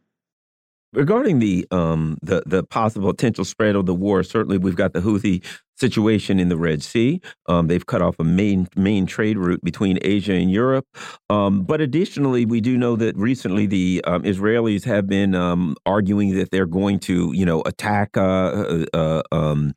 Regarding 0.93 1.39
the 1.39 1.67
um, 1.71 2.19
the 2.21 2.43
the 2.47 2.65
possible 2.65 3.13
potential 3.13 3.45
spread 3.45 3.77
of 3.77 3.87
the 3.87 3.95
war, 3.95 4.25
certainly 4.25 4.59
we've 4.59 4.75
got 4.75 4.93
the 4.93 5.01
Houthi 5.01 5.45
situation 5.81 6.39
in 6.39 6.49
the 6.49 6.57
Red 6.57 6.83
Sea. 6.83 7.21
Um, 7.47 7.67
they've 7.67 7.85
cut 7.85 8.03
off 8.03 8.17
a 8.19 8.25
main 8.25 8.69
main 8.77 9.07
trade 9.07 9.39
route 9.39 9.63
between 9.65 9.99
Asia 10.03 10.35
and 10.35 10.51
Europe. 10.51 10.87
Um, 11.29 11.63
but 11.63 11.81
additionally, 11.81 12.45
we 12.45 12.61
do 12.61 12.77
know 12.77 12.97
that 12.97 13.17
recently 13.17 13.67
the 13.67 14.03
um, 14.07 14.23
Israelis 14.23 14.85
have 14.85 15.07
been 15.07 15.35
um, 15.35 15.77
arguing 15.87 16.37
that 16.37 16.51
they're 16.51 16.67
going 16.67 16.99
to, 17.01 17.33
you 17.33 17.47
know, 17.47 17.63
attack 17.63 18.17
uh, 18.17 18.21
uh, 18.21 18.87
uh, 18.95 19.23
um, 19.33 19.75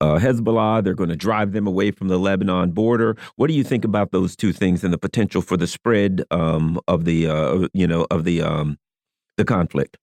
uh, 0.00 0.16
Hezbollah. 0.18 0.82
They're 0.82 0.94
going 0.94 1.10
to 1.10 1.16
drive 1.16 1.52
them 1.52 1.66
away 1.66 1.90
from 1.90 2.08
the 2.08 2.18
Lebanon 2.18 2.72
border. 2.72 3.16
What 3.36 3.48
do 3.48 3.54
you 3.54 3.64
think 3.64 3.84
about 3.84 4.12
those 4.12 4.36
two 4.36 4.52
things 4.52 4.82
and 4.84 4.92
the 4.92 4.98
potential 4.98 5.42
for 5.42 5.56
the 5.56 5.66
spread 5.66 6.24
um, 6.30 6.80
of 6.88 7.04
the, 7.04 7.28
uh, 7.28 7.68
you 7.72 7.86
know, 7.86 8.06
of 8.10 8.24
the 8.24 8.42
the 9.36 9.44
conflict? 9.44 9.98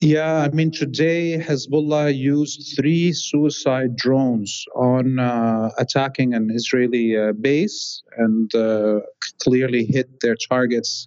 Yeah, 0.00 0.38
I 0.38 0.48
mean, 0.48 0.70
today 0.70 1.36
Hezbollah 1.36 2.16
used 2.16 2.74
three 2.74 3.12
suicide 3.12 3.96
drones 3.96 4.64
on 4.74 5.18
uh, 5.18 5.72
attacking 5.76 6.32
an 6.32 6.48
Israeli 6.50 7.18
uh, 7.18 7.32
base 7.32 8.02
and 8.16 8.54
uh, 8.54 9.00
clearly 9.42 9.84
hit 9.84 10.20
their 10.20 10.36
targets. 10.36 11.06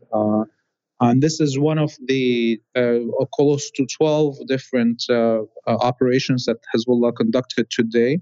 Uh, 1.03 1.09
and 1.09 1.21
this 1.21 1.41
is 1.41 1.59
one 1.59 1.77
of 1.77 1.91
the 2.05 2.61
uh, 2.75 2.99
close 3.33 3.69
to 3.71 3.85
12 3.85 4.47
different 4.47 5.03
uh, 5.09 5.41
operations 5.67 6.45
that 6.45 6.57
Hezbollah 6.73 7.15
conducted 7.15 7.69
today. 7.69 8.19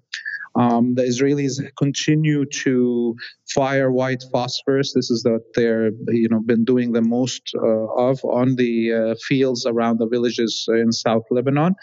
Um, 0.56 0.96
the 0.96 1.04
Israelis 1.04 1.62
continue 1.78 2.46
to 2.46 3.16
fire 3.54 3.92
white 3.92 4.24
phosphorus. 4.34 4.94
This 4.94 5.10
is 5.10 5.24
what 5.24 5.44
they're 5.56 5.92
you 6.08 6.28
know 6.28 6.42
been 6.42 6.66
doing 6.66 6.92
the 6.92 7.02
most 7.02 7.54
uh, 7.56 7.86
of 8.10 8.20
on 8.26 8.56
the 8.56 8.92
uh, 8.94 9.16
fields 9.28 9.66
around 9.66 10.00
the 10.00 10.08
villages 10.08 10.66
in 10.68 10.92
South 10.92 11.24
Lebanon, 11.32 11.76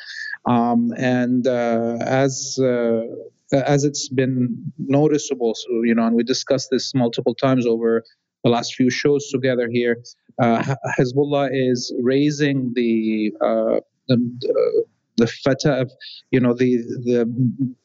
um, 0.44 0.92
and 0.98 1.46
uh, 1.46 1.96
as 2.02 2.58
uh, 2.62 3.04
as 3.52 3.84
it's 3.84 4.10
been 4.10 4.72
noticeable, 4.76 5.54
so, 5.54 5.82
you 5.82 5.94
know, 5.94 6.04
and 6.06 6.14
we 6.14 6.22
discussed 6.22 6.68
this 6.70 6.94
multiple 6.94 7.34
times 7.34 7.66
over 7.66 8.04
the 8.44 8.50
last 8.50 8.74
few 8.74 8.90
shows 8.90 9.28
together 9.30 9.68
here. 9.70 10.02
Uh, 10.40 10.62
Hezbollah 10.98 11.50
is 11.52 11.92
raising 12.00 12.72
the, 12.74 13.32
uh, 13.40 13.80
the 14.06 14.84
the 15.18 15.26
fata, 15.26 15.88
you 16.30 16.40
know, 16.40 16.54
the 16.54 16.76
the 17.04 17.26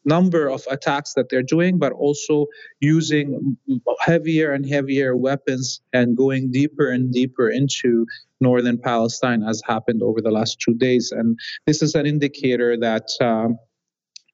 number 0.05 0.47
of 0.47 0.63
attacks 0.69 1.15
that 1.15 1.29
they're 1.29 1.43
doing, 1.43 1.77
but 1.77 1.91
also 1.91 2.45
using 2.79 3.57
heavier 3.99 4.51
and 4.51 4.65
heavier 4.69 5.15
weapons 5.15 5.81
and 5.91 6.15
going 6.15 6.51
deeper 6.51 6.89
and 6.91 7.11
deeper 7.11 7.49
into 7.49 8.05
northern 8.39 8.77
Palestine, 8.77 9.43
as 9.43 9.61
happened 9.65 10.01
over 10.01 10.21
the 10.21 10.31
last 10.31 10.59
two 10.61 10.75
days. 10.75 11.11
And 11.11 11.37
this 11.65 11.81
is 11.81 11.95
an 11.95 12.05
indicator 12.05 12.77
that. 12.77 13.09
Um, 13.19 13.57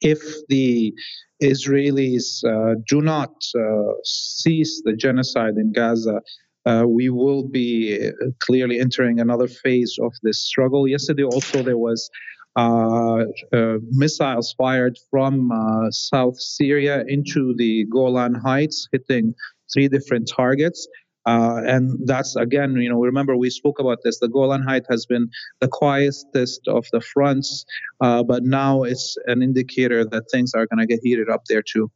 if 0.01 0.19
the 0.47 0.93
Israelis 1.41 2.43
uh, 2.43 2.75
do 2.87 3.01
not 3.01 3.33
uh, 3.55 3.93
cease 4.03 4.81
the 4.83 4.93
genocide 4.93 5.55
in 5.57 5.71
Gaza, 5.71 6.21
uh, 6.65 6.83
we 6.87 7.09
will 7.09 7.47
be 7.47 8.11
clearly 8.39 8.79
entering 8.79 9.19
another 9.19 9.47
phase 9.47 9.97
of 10.01 10.13
this 10.23 10.41
struggle. 10.41 10.87
Yesterday, 10.87 11.23
also, 11.23 11.63
there 11.63 11.77
was 11.77 12.09
uh, 12.55 13.23
uh, 13.53 13.77
missiles 13.91 14.53
fired 14.57 14.97
from 15.09 15.51
uh, 15.51 15.89
South 15.91 16.39
Syria 16.39 17.03
into 17.07 17.53
the 17.55 17.85
Golan 17.85 18.35
Heights, 18.35 18.87
hitting 18.91 19.33
three 19.73 19.87
different 19.87 20.29
targets. 20.35 20.87
Uh, 21.29 21.61
and 21.67 21.95
that's 22.05 22.35
again, 22.35 22.75
you 22.77 22.89
know, 22.89 22.99
remember 22.99 23.37
we 23.37 23.51
spoke 23.51 23.77
about 23.77 23.99
this. 24.03 24.17
The 24.19 24.27
Golan 24.27 24.63
Height 24.63 24.85
has 24.89 25.05
been 25.05 25.29
the 25.59 25.67
quietest 25.67 26.27
of 26.67 26.87
the 26.91 27.01
fronts, 27.01 27.65
uh, 28.01 28.23
but 28.23 28.41
now 28.43 28.81
it's 28.81 29.15
an 29.27 29.43
indicator 29.43 30.03
that 30.03 30.23
things 30.31 30.53
are 30.55 30.65
going 30.65 30.79
to 30.79 30.87
get 30.87 31.01
heated 31.03 31.29
up 31.29 31.43
there 31.47 31.61
too. 31.61 31.91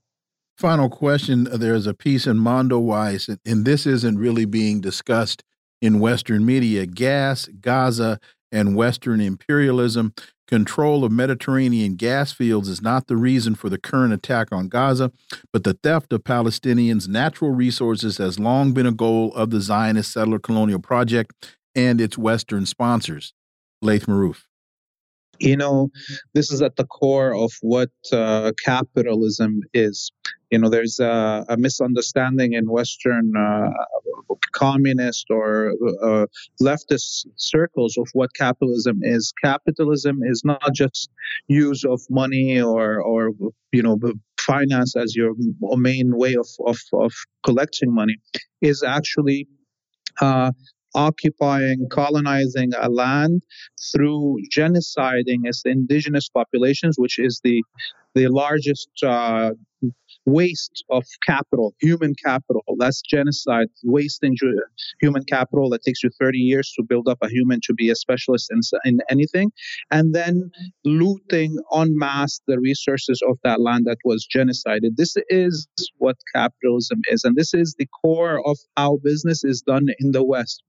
Final 0.55 0.87
question: 0.87 1.45
There's 1.45 1.87
a 1.87 1.95
piece 1.95 2.27
in 2.27 2.37
Mondoweiss, 2.37 3.35
and 3.43 3.65
this 3.65 3.87
isn't 3.87 4.19
really 4.19 4.45
being 4.45 4.81
discussed 4.81 5.43
in 5.81 5.99
Western 5.99 6.45
media. 6.45 6.85
Gas, 6.85 7.49
Gaza, 7.59 8.19
and 8.51 8.75
Western 8.75 9.19
imperialism. 9.19 10.13
Control 10.47 11.05
of 11.05 11.11
Mediterranean 11.11 11.95
gas 11.95 12.31
fields 12.33 12.67
is 12.67 12.81
not 12.81 13.07
the 13.07 13.15
reason 13.15 13.55
for 13.55 13.69
the 13.69 13.77
current 13.77 14.13
attack 14.13 14.49
on 14.51 14.67
Gaza, 14.67 15.11
but 15.51 15.63
the 15.63 15.73
theft 15.73 16.11
of 16.11 16.23
Palestinians' 16.23 17.07
natural 17.07 17.51
resources 17.51 18.17
has 18.17 18.39
long 18.39 18.73
been 18.73 18.85
a 18.85 18.91
goal 18.91 19.33
of 19.35 19.51
the 19.51 19.61
Zionist 19.61 20.11
settler 20.11 20.39
colonial 20.39 20.79
project 20.79 21.57
and 21.75 22.01
its 22.01 22.17
Western 22.17 22.65
sponsors. 22.65 23.33
Laith 23.81 24.07
you 25.39 25.57
know 25.57 25.89
this 26.33 26.51
is 26.51 26.61
at 26.61 26.75
the 26.75 26.85
core 26.85 27.35
of 27.35 27.51
what 27.61 27.89
uh, 28.11 28.51
capitalism 28.63 29.61
is 29.73 30.11
you 30.53 30.59
know 30.59 30.69
there's 30.69 30.99
a, 30.99 31.43
a 31.49 31.57
misunderstanding 31.57 32.53
in 32.53 32.69
western 32.69 33.33
uh, 33.35 33.71
communist 34.51 35.25
or 35.31 35.73
uh, 36.03 36.27
leftist 36.61 37.25
circles 37.37 37.97
of 37.97 38.07
what 38.13 38.29
capitalism 38.35 38.99
is. 39.01 39.33
Capitalism 39.43 40.19
is 40.23 40.43
not 40.45 40.69
just 40.75 41.09
use 41.47 41.83
of 41.83 41.99
money 42.11 42.61
or 42.61 43.01
or 43.01 43.31
you 43.71 43.81
know 43.81 43.97
finance 44.39 44.95
as 44.95 45.15
your 45.15 45.31
main 45.89 46.09
way 46.21 46.35
of 46.35 46.49
of, 46.67 46.77
of 46.93 47.11
collecting 47.43 47.91
money. 47.91 48.17
Is 48.61 48.83
actually 48.83 49.47
uh, 50.21 50.51
occupying, 50.93 51.87
colonizing 51.89 52.71
a 52.79 52.89
land 52.89 53.41
through 53.91 54.37
genociding 54.55 55.39
its 55.49 55.63
indigenous 55.65 56.29
populations, 56.29 56.95
which 56.99 57.17
is 57.17 57.41
the 57.43 57.63
the 58.15 58.27
largest 58.27 58.91
uh, 59.03 59.51
waste 60.25 60.83
of 60.89 61.03
capital, 61.25 61.73
human 61.79 62.13
capital. 62.23 62.63
That's 62.77 63.01
genocide, 63.01 63.67
wasting 63.83 64.35
human 65.01 65.23
capital 65.25 65.69
that 65.71 65.83
takes 65.83 66.03
you 66.03 66.09
30 66.19 66.37
years 66.37 66.71
to 66.77 66.83
build 66.83 67.07
up 67.07 67.17
a 67.21 67.29
human 67.29 67.59
to 67.63 67.73
be 67.73 67.89
a 67.89 67.95
specialist 67.95 68.49
in, 68.51 68.61
in 68.85 68.99
anything, 69.09 69.51
and 69.91 70.13
then 70.13 70.51
looting 70.85 71.57
en 71.75 71.97
masse 71.97 72.41
the 72.47 72.59
resources 72.59 73.21
of 73.27 73.37
that 73.43 73.61
land 73.61 73.85
that 73.85 73.97
was 74.05 74.27
genocided. 74.33 74.95
This 74.95 75.15
is 75.29 75.67
what 75.97 76.17
capitalism 76.33 76.99
is, 77.09 77.23
and 77.23 77.35
this 77.35 77.53
is 77.53 77.75
the 77.77 77.87
core 78.01 78.41
of 78.47 78.57
how 78.77 78.99
business 79.03 79.43
is 79.43 79.61
done 79.61 79.87
in 79.99 80.11
the 80.11 80.23
West. 80.23 80.63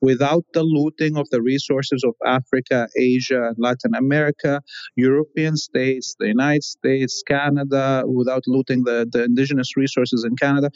Without 0.00 0.44
the 0.52 0.62
looting 0.62 1.16
of 1.16 1.28
the 1.30 1.40
resources 1.40 2.04
of 2.04 2.14
Africa, 2.26 2.88
Asia, 2.98 3.54
Latin 3.56 3.94
America, 3.94 4.60
European 4.96 5.56
states, 5.56 6.14
the 6.18 6.28
United 6.28 6.62
States, 6.62 7.22
Canada, 7.26 8.02
without 8.06 8.42
looting 8.46 8.84
the, 8.84 8.93
the 9.14 9.24
indigenous 9.30 9.70
resources 9.76 10.20
in 10.28 10.34
Canada, 10.44 10.68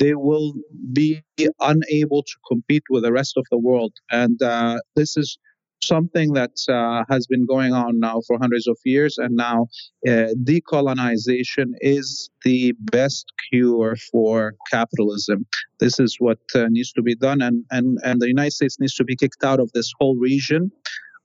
they 0.00 0.14
will 0.14 0.54
be 0.92 1.22
unable 1.60 2.22
to 2.22 2.36
compete 2.50 2.84
with 2.90 3.02
the 3.04 3.12
rest 3.20 3.34
of 3.36 3.44
the 3.50 3.58
world. 3.58 3.92
And 4.10 4.40
uh, 4.42 4.78
this 4.96 5.16
is 5.16 5.38
something 5.82 6.32
that 6.34 6.54
uh, 6.68 7.04
has 7.12 7.26
been 7.26 7.46
going 7.46 7.72
on 7.72 7.98
now 8.00 8.20
for 8.26 8.38
hundreds 8.38 8.66
of 8.66 8.78
years, 8.84 9.16
and 9.18 9.34
now 9.36 9.66
uh, 10.06 10.28
decolonization 10.44 11.68
is 11.80 12.30
the 12.44 12.74
best 12.80 13.26
cure 13.50 13.96
for 14.10 14.54
capitalism. 14.70 15.46
This 15.78 15.98
is 15.98 16.16
what 16.18 16.38
uh, 16.54 16.66
needs 16.68 16.92
to 16.92 17.02
be 17.02 17.14
done, 17.14 17.40
and, 17.40 17.64
and, 17.70 17.98
and 18.02 18.20
the 18.20 18.28
United 18.28 18.52
States 18.52 18.78
needs 18.78 18.94
to 18.96 19.04
be 19.04 19.16
kicked 19.16 19.44
out 19.44 19.60
of 19.60 19.70
this 19.72 19.90
whole 19.98 20.16
region. 20.16 20.70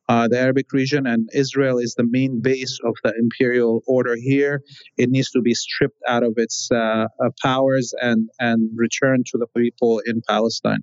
Uh, 0.07 0.27
the 0.27 0.39
Arabic 0.39 0.71
region 0.71 1.07
and 1.07 1.29
Israel 1.33 1.79
is 1.79 1.95
the 1.95 2.05
main 2.07 2.39
base 2.39 2.79
of 2.83 2.93
the 3.03 3.13
imperial 3.17 3.81
order 3.87 4.15
here. 4.15 4.61
It 4.97 5.09
needs 5.09 5.31
to 5.31 5.41
be 5.41 5.53
stripped 5.53 5.99
out 6.07 6.23
of 6.23 6.33
its 6.37 6.69
uh, 6.71 7.07
uh, 7.23 7.29
powers 7.41 7.93
and, 8.01 8.29
and 8.39 8.69
returned 8.75 9.25
to 9.27 9.37
the 9.37 9.47
people 9.57 10.01
in 10.05 10.21
Palestine. 10.27 10.81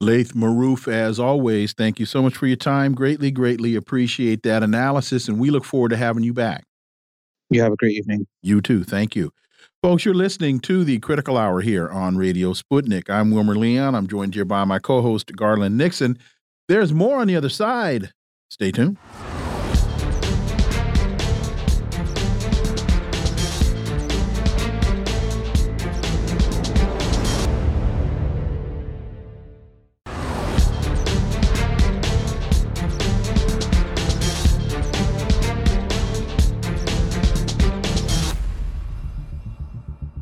Laith 0.00 0.32
Marouf, 0.32 0.86
as 0.90 1.18
always, 1.18 1.72
thank 1.72 1.98
you 1.98 2.06
so 2.06 2.22
much 2.22 2.36
for 2.36 2.46
your 2.46 2.56
time. 2.56 2.94
Greatly, 2.94 3.30
greatly 3.32 3.74
appreciate 3.74 4.44
that 4.44 4.62
analysis, 4.62 5.28
and 5.28 5.40
we 5.40 5.50
look 5.50 5.64
forward 5.64 5.88
to 5.88 5.96
having 5.96 6.22
you 6.22 6.32
back. 6.32 6.64
You 7.50 7.62
have 7.62 7.72
a 7.72 7.76
great 7.76 7.96
evening. 7.96 8.26
You 8.40 8.60
too. 8.60 8.84
Thank 8.84 9.16
you. 9.16 9.32
Folks, 9.82 10.04
you're 10.04 10.14
listening 10.14 10.60
to 10.60 10.84
the 10.84 10.98
Critical 11.00 11.36
Hour 11.36 11.60
here 11.62 11.88
on 11.88 12.16
Radio 12.16 12.52
Sputnik. 12.52 13.10
I'm 13.10 13.30
Wilmer 13.32 13.56
Leon. 13.56 13.94
I'm 13.94 14.06
joined 14.06 14.34
here 14.34 14.44
by 14.44 14.64
my 14.64 14.78
co 14.78 15.02
host, 15.02 15.34
Garland 15.34 15.76
Nixon. 15.76 16.18
There's 16.68 16.92
more 16.92 17.18
on 17.18 17.26
the 17.26 17.36
other 17.36 17.48
side. 17.48 18.12
Stay 18.50 18.72
tuned. 18.72 18.96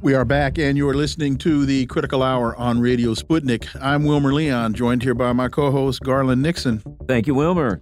We 0.03 0.15
are 0.15 0.25
back, 0.25 0.59
and 0.59 0.77
you 0.77 0.89
are 0.89 0.95
listening 0.95 1.37
to 1.39 1.67
the 1.67 1.87
Critical 1.87 2.23
Hour 2.23 2.55
on 2.57 2.81
Radio 2.81 3.15
Sputnik. 3.15 3.67
I'm 3.81 4.05
Wilmer 4.05 4.33
Leon, 4.33 4.75
joined 4.75 5.03
here 5.03 5.15
by 5.15 5.33
my 5.33 5.49
co 5.49 5.71
host, 5.71 6.01
Garland 6.03 6.43
Nixon. 6.43 6.81
Thank 7.09 7.27
you, 7.27 7.35
Wilmer. 7.35 7.81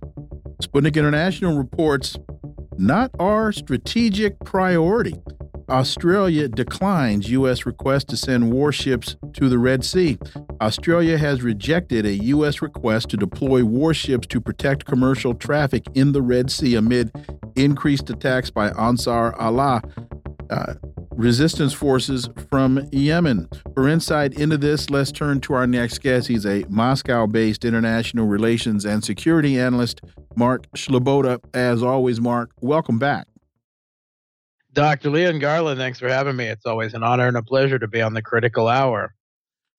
Sputnik 0.62 0.96
International 0.96 1.56
reports 1.56 2.16
not 2.78 3.10
our 3.18 3.52
strategic 3.52 4.38
priority. 4.40 5.14
Australia 5.68 6.48
declines 6.48 7.30
U.S. 7.30 7.64
request 7.64 8.08
to 8.08 8.16
send 8.16 8.52
warships 8.52 9.16
to 9.32 9.48
the 9.48 9.58
Red 9.58 9.84
Sea. 9.84 10.18
Australia 10.60 11.16
has 11.16 11.42
rejected 11.42 12.04
a 12.04 12.14
U.S. 12.14 12.60
request 12.60 13.08
to 13.10 13.16
deploy 13.16 13.64
warships 13.64 14.26
to 14.28 14.40
protect 14.40 14.84
commercial 14.84 15.34
traffic 15.34 15.84
in 15.94 16.12
the 16.12 16.20
Red 16.20 16.50
Sea 16.50 16.74
amid 16.74 17.10
increased 17.56 18.10
attacks 18.10 18.50
by 18.50 18.70
Ansar 18.70 19.34
Allah. 19.36 19.82
Uh, 20.50 20.74
resistance 21.16 21.72
forces 21.72 22.28
from 22.50 22.88
Yemen. 22.92 23.48
For 23.74 23.88
insight 23.88 24.34
into 24.34 24.56
this, 24.56 24.90
let's 24.90 25.12
turn 25.12 25.40
to 25.42 25.54
our 25.54 25.66
next 25.66 25.98
guest. 25.98 26.28
He's 26.28 26.44
a 26.44 26.64
Moscow 26.68 27.26
based 27.26 27.64
international 27.64 28.26
relations 28.26 28.84
and 28.84 29.04
security 29.04 29.58
analyst, 29.58 30.00
Mark 30.36 30.70
Sleboda. 30.72 31.40
As 31.54 31.82
always, 31.82 32.20
Mark, 32.20 32.50
welcome 32.60 32.98
back. 32.98 33.26
Dr. 34.72 35.10
Leon 35.10 35.38
Garland, 35.38 35.78
thanks 35.78 36.00
for 36.00 36.08
having 36.08 36.34
me. 36.34 36.46
It's 36.46 36.66
always 36.66 36.94
an 36.94 37.04
honor 37.04 37.28
and 37.28 37.36
a 37.36 37.42
pleasure 37.42 37.78
to 37.78 37.86
be 37.86 38.02
on 38.02 38.14
the 38.14 38.22
critical 38.22 38.66
hour. 38.66 39.14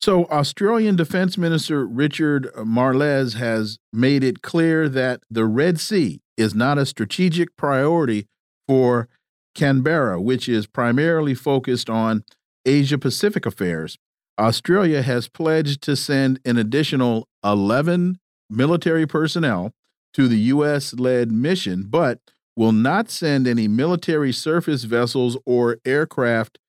So, 0.01 0.25
Australian 0.25 0.95
Defense 0.95 1.37
Minister 1.37 1.85
Richard 1.85 2.49
Marles 2.57 3.33
has 3.33 3.77
made 3.91 4.23
it 4.23 4.41
clear 4.41 4.87
that 4.89 5.21
the 5.29 5.45
Red 5.45 5.79
Sea 5.79 6.21
is 6.37 6.53
not 6.53 6.77
a 6.77 6.85
strategic 6.85 7.55
priority 7.57 8.27
for 8.67 9.09
Canberra, 9.55 10.21
which 10.21 10.47
is 10.47 10.67
primarily 10.67 11.33
focused 11.33 11.89
on 11.89 12.23
Asia 12.65 12.97
Pacific 12.97 13.45
affairs. 13.45 13.97
Australia 14.37 15.01
has 15.01 15.27
pledged 15.27 15.81
to 15.83 15.95
send 15.95 16.39
an 16.45 16.57
additional 16.57 17.27
11 17.43 18.19
military 18.49 19.07
personnel 19.07 19.71
to 20.13 20.27
the 20.27 20.37
U.S. 20.37 20.93
led 20.93 21.31
mission, 21.31 21.85
but 21.89 22.19
will 22.55 22.71
not 22.71 23.09
send 23.09 23.47
any 23.47 23.67
military 23.67 24.31
surface 24.31 24.83
vessels 24.83 25.37
or 25.45 25.77
aircraft 25.85 26.59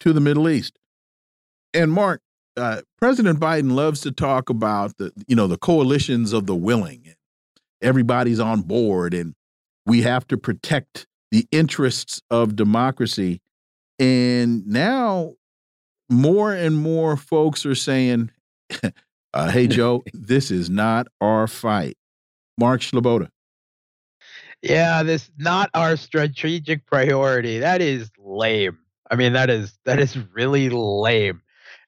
to 0.00 0.12
the 0.12 0.20
Middle 0.20 0.48
East. 0.48 0.78
And 1.74 1.92
Mark, 1.92 2.20
uh, 2.56 2.82
President 2.98 3.38
Biden 3.38 3.72
loves 3.72 4.00
to 4.02 4.12
talk 4.12 4.48
about 4.48 4.96
the 4.96 5.12
you 5.26 5.36
know 5.36 5.46
the 5.46 5.58
coalitions 5.58 6.32
of 6.32 6.46
the 6.46 6.54
willing. 6.54 7.14
Everybody's 7.82 8.40
on 8.40 8.62
board, 8.62 9.14
and 9.14 9.34
we 9.84 10.02
have 10.02 10.26
to 10.28 10.38
protect 10.38 11.06
the 11.30 11.46
interests 11.50 12.22
of 12.30 12.56
democracy. 12.56 13.40
And 13.98 14.66
now 14.66 15.34
more 16.08 16.52
and 16.52 16.76
more 16.76 17.16
folks 17.16 17.66
are 17.66 17.74
saying, 17.74 18.30
uh, 19.34 19.50
hey, 19.50 19.66
Joe, 19.66 20.04
this 20.12 20.50
is 20.50 20.70
not 20.70 21.06
our 21.20 21.46
fight. 21.46 21.96
Mark 22.58 22.80
Sleboda. 22.80 23.28
Yeah, 24.62 25.02
this 25.02 25.30
not 25.38 25.70
our 25.74 25.96
strategic 25.96 26.86
priority. 26.86 27.58
That 27.58 27.82
is 27.82 28.10
lame. 28.18 28.78
I 29.10 29.14
mean, 29.14 29.34
that 29.34 29.50
is 29.50 29.78
that 29.84 30.00
is 30.00 30.16
really 30.32 30.70
lame. 30.70 31.42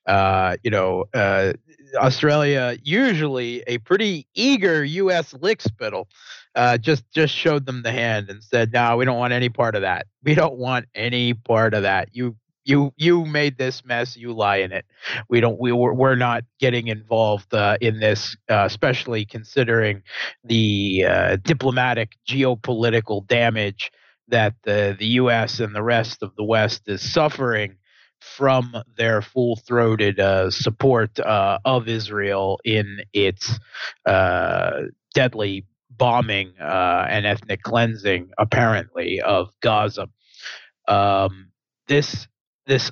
Uh, 0.06 0.56
you 0.62 0.70
know, 0.70 1.04
uh, 1.14 1.54
Australia, 1.96 2.76
usually 2.82 3.62
a 3.66 3.78
pretty 3.78 4.26
eager 4.34 4.84
U.S. 4.84 5.32
lickspittle, 5.34 6.06
uh, 6.54 6.78
just 6.78 7.04
just 7.12 7.34
showed 7.34 7.66
them 7.66 7.82
the 7.82 7.92
hand 7.92 8.30
and 8.30 8.42
said, 8.42 8.72
"No, 8.72 8.96
we 8.96 9.04
don't 9.04 9.18
want 9.18 9.32
any 9.32 9.48
part 9.48 9.74
of 9.74 9.82
that. 9.82 10.06
We 10.22 10.34
don't 10.34 10.58
want 10.58 10.86
any 10.94 11.34
part 11.34 11.74
of 11.74 11.82
that. 11.82 12.08
You 12.12 12.36
you 12.64 12.92
you 12.96 13.24
made 13.24 13.58
this 13.58 13.84
mess. 13.84 14.16
You 14.16 14.32
lie 14.32 14.56
in 14.58 14.72
it. 14.72 14.84
We 15.28 15.40
don't. 15.40 15.58
We 15.58 15.72
we're, 15.72 15.94
we're 15.94 16.16
not 16.16 16.44
getting 16.60 16.88
involved 16.88 17.52
uh, 17.54 17.78
in 17.80 18.00
this, 18.00 18.36
uh, 18.50 18.64
especially 18.66 19.24
considering 19.24 20.02
the 20.44 21.06
uh, 21.08 21.36
diplomatic 21.36 22.16
geopolitical 22.28 23.26
damage 23.26 23.90
that 24.28 24.54
the 24.64 24.94
the 24.98 25.06
U.S. 25.06 25.60
and 25.60 25.74
the 25.74 25.82
rest 25.82 26.22
of 26.22 26.34
the 26.36 26.44
West 26.44 26.82
is 26.86 27.00
suffering." 27.12 27.76
from 28.20 28.74
their 28.96 29.22
full-throated 29.22 30.18
uh, 30.18 30.50
support 30.50 31.20
uh, 31.20 31.58
of 31.64 31.86
Israel 31.86 32.58
in 32.64 33.00
its 33.12 33.60
uh, 34.06 34.82
deadly 35.14 35.64
bombing 35.98 36.52
uh, 36.60 37.06
and 37.08 37.26
ethnic 37.26 37.62
cleansing, 37.62 38.30
apparently, 38.38 39.20
of 39.20 39.50
Gaza. 39.60 40.08
Um, 40.86 41.50
this 41.86 42.26
this 42.66 42.90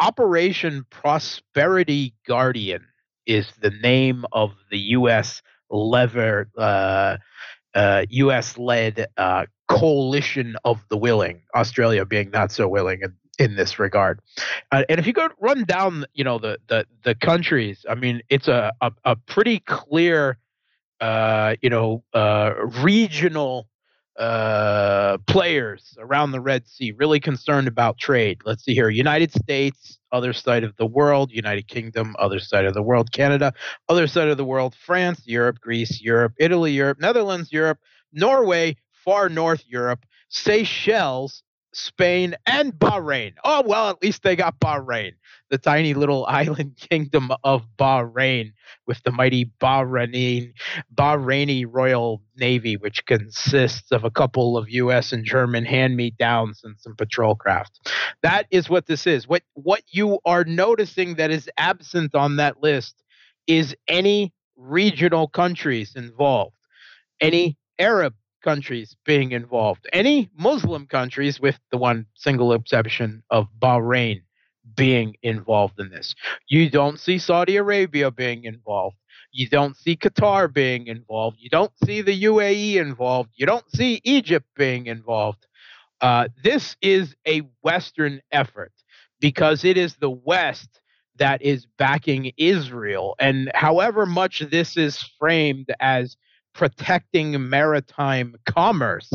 Operation 0.00 0.84
Prosperity 0.90 2.14
Guardian 2.26 2.86
is 3.26 3.52
the 3.60 3.70
name 3.70 4.24
of 4.32 4.52
the 4.70 4.78
U.S. 4.78 5.42
lever. 5.70 6.48
U.S. 6.56 8.56
Uh, 8.56 8.62
led 8.62 9.06
uh, 9.16 9.46
coalition 9.68 10.56
of 10.64 10.80
the 10.88 10.96
willing, 10.96 11.42
Australia 11.54 12.04
being 12.04 12.30
not 12.30 12.52
so 12.52 12.68
willing, 12.68 13.02
and 13.02 13.14
in 13.38 13.56
this 13.56 13.78
regard. 13.78 14.20
Uh, 14.72 14.82
and 14.88 14.98
if 14.98 15.06
you 15.06 15.12
go 15.12 15.28
run 15.40 15.64
down, 15.64 16.04
you 16.12 16.24
know, 16.24 16.38
the 16.38 16.58
the 16.68 16.86
the 17.04 17.14
countries, 17.14 17.86
I 17.88 17.94
mean, 17.94 18.20
it's 18.28 18.48
a 18.48 18.72
a, 18.80 18.92
a 19.04 19.16
pretty 19.16 19.60
clear, 19.60 20.38
uh, 21.00 21.56
you 21.62 21.70
know, 21.70 22.04
uh, 22.12 22.52
regional 22.82 23.68
uh, 24.18 25.18
players 25.26 25.96
around 25.98 26.32
the 26.32 26.40
Red 26.40 26.66
Sea 26.66 26.92
really 26.92 27.20
concerned 27.20 27.68
about 27.68 27.98
trade. 27.98 28.40
Let's 28.44 28.64
see 28.64 28.74
here: 28.74 28.90
United 28.90 29.32
States, 29.32 29.98
other 30.10 30.32
side 30.32 30.64
of 30.64 30.76
the 30.76 30.86
world; 30.86 31.30
United 31.30 31.68
Kingdom, 31.68 32.16
other 32.18 32.40
side 32.40 32.64
of 32.64 32.74
the 32.74 32.82
world; 32.82 33.12
Canada, 33.12 33.52
other 33.88 34.06
side 34.06 34.28
of 34.28 34.36
the 34.36 34.44
world; 34.44 34.74
France, 34.74 35.22
Europe, 35.24 35.60
Greece, 35.60 36.00
Europe, 36.00 36.32
Italy, 36.38 36.72
Europe, 36.72 36.98
Netherlands, 37.00 37.52
Europe, 37.52 37.78
Norway, 38.12 38.76
far 39.04 39.28
north 39.28 39.64
Europe, 39.66 40.04
Seychelles, 40.28 41.42
Spain, 41.78 42.34
and 42.46 42.72
Bahrain. 42.72 43.34
Oh, 43.44 43.62
well, 43.64 43.88
at 43.90 44.02
least 44.02 44.22
they 44.22 44.36
got 44.36 44.58
Bahrain, 44.60 45.12
the 45.50 45.58
tiny 45.58 45.94
little 45.94 46.26
island 46.28 46.76
kingdom 46.76 47.30
of 47.44 47.66
Bahrain 47.78 48.52
with 48.86 49.02
the 49.04 49.12
mighty 49.12 49.50
Bahraini, 49.60 50.52
Bahraini 50.94 51.64
Royal 51.68 52.22
Navy, 52.36 52.76
which 52.76 53.06
consists 53.06 53.92
of 53.92 54.04
a 54.04 54.10
couple 54.10 54.56
of 54.56 54.68
U.S. 54.68 55.12
and 55.12 55.24
German 55.24 55.64
hand-me-downs 55.64 56.60
and 56.64 56.76
some 56.78 56.96
patrol 56.96 57.34
craft. 57.34 57.90
That 58.22 58.46
is 58.50 58.68
what 58.68 58.86
this 58.86 59.06
is. 59.06 59.28
What, 59.28 59.42
what 59.54 59.82
you 59.90 60.18
are 60.24 60.44
noticing 60.44 61.14
that 61.14 61.30
is 61.30 61.48
absent 61.56 62.14
on 62.14 62.36
that 62.36 62.62
list 62.62 63.02
is 63.46 63.74
any 63.86 64.32
regional 64.56 65.28
countries 65.28 65.94
involved, 65.94 66.56
any 67.20 67.56
Arab 67.78 68.14
countries 68.42 68.96
being 69.04 69.32
involved. 69.32 69.86
Any 69.92 70.30
Muslim 70.36 70.86
countries, 70.86 71.40
with 71.40 71.58
the 71.70 71.78
one 71.78 72.06
single 72.14 72.52
exception 72.52 73.22
of 73.30 73.46
Bahrain 73.60 74.22
being 74.76 75.16
involved 75.22 75.78
in 75.80 75.90
this. 75.90 76.14
You 76.48 76.70
don't 76.70 76.98
see 77.00 77.18
Saudi 77.18 77.56
Arabia 77.56 78.10
being 78.10 78.44
involved. 78.44 78.96
You 79.32 79.48
don't 79.48 79.76
see 79.76 79.96
Qatar 79.96 80.52
being 80.52 80.86
involved. 80.86 81.38
You 81.40 81.50
don't 81.50 81.72
see 81.84 82.00
the 82.02 82.24
UAE 82.24 82.76
involved. 82.76 83.30
You 83.34 83.46
don't 83.46 83.70
see 83.74 84.00
Egypt 84.04 84.46
being 84.56 84.86
involved. 84.86 85.46
Uh, 86.00 86.28
this 86.42 86.76
is 86.80 87.14
a 87.26 87.42
Western 87.62 88.20
effort 88.32 88.72
because 89.20 89.64
it 89.64 89.76
is 89.76 89.96
the 89.96 90.10
West 90.10 90.80
that 91.16 91.42
is 91.42 91.66
backing 91.76 92.32
Israel. 92.36 93.16
And 93.18 93.50
however 93.54 94.06
much 94.06 94.40
this 94.50 94.76
is 94.76 95.02
framed 95.18 95.72
as 95.80 96.16
protecting 96.58 97.48
maritime 97.48 98.34
commerce. 98.44 99.10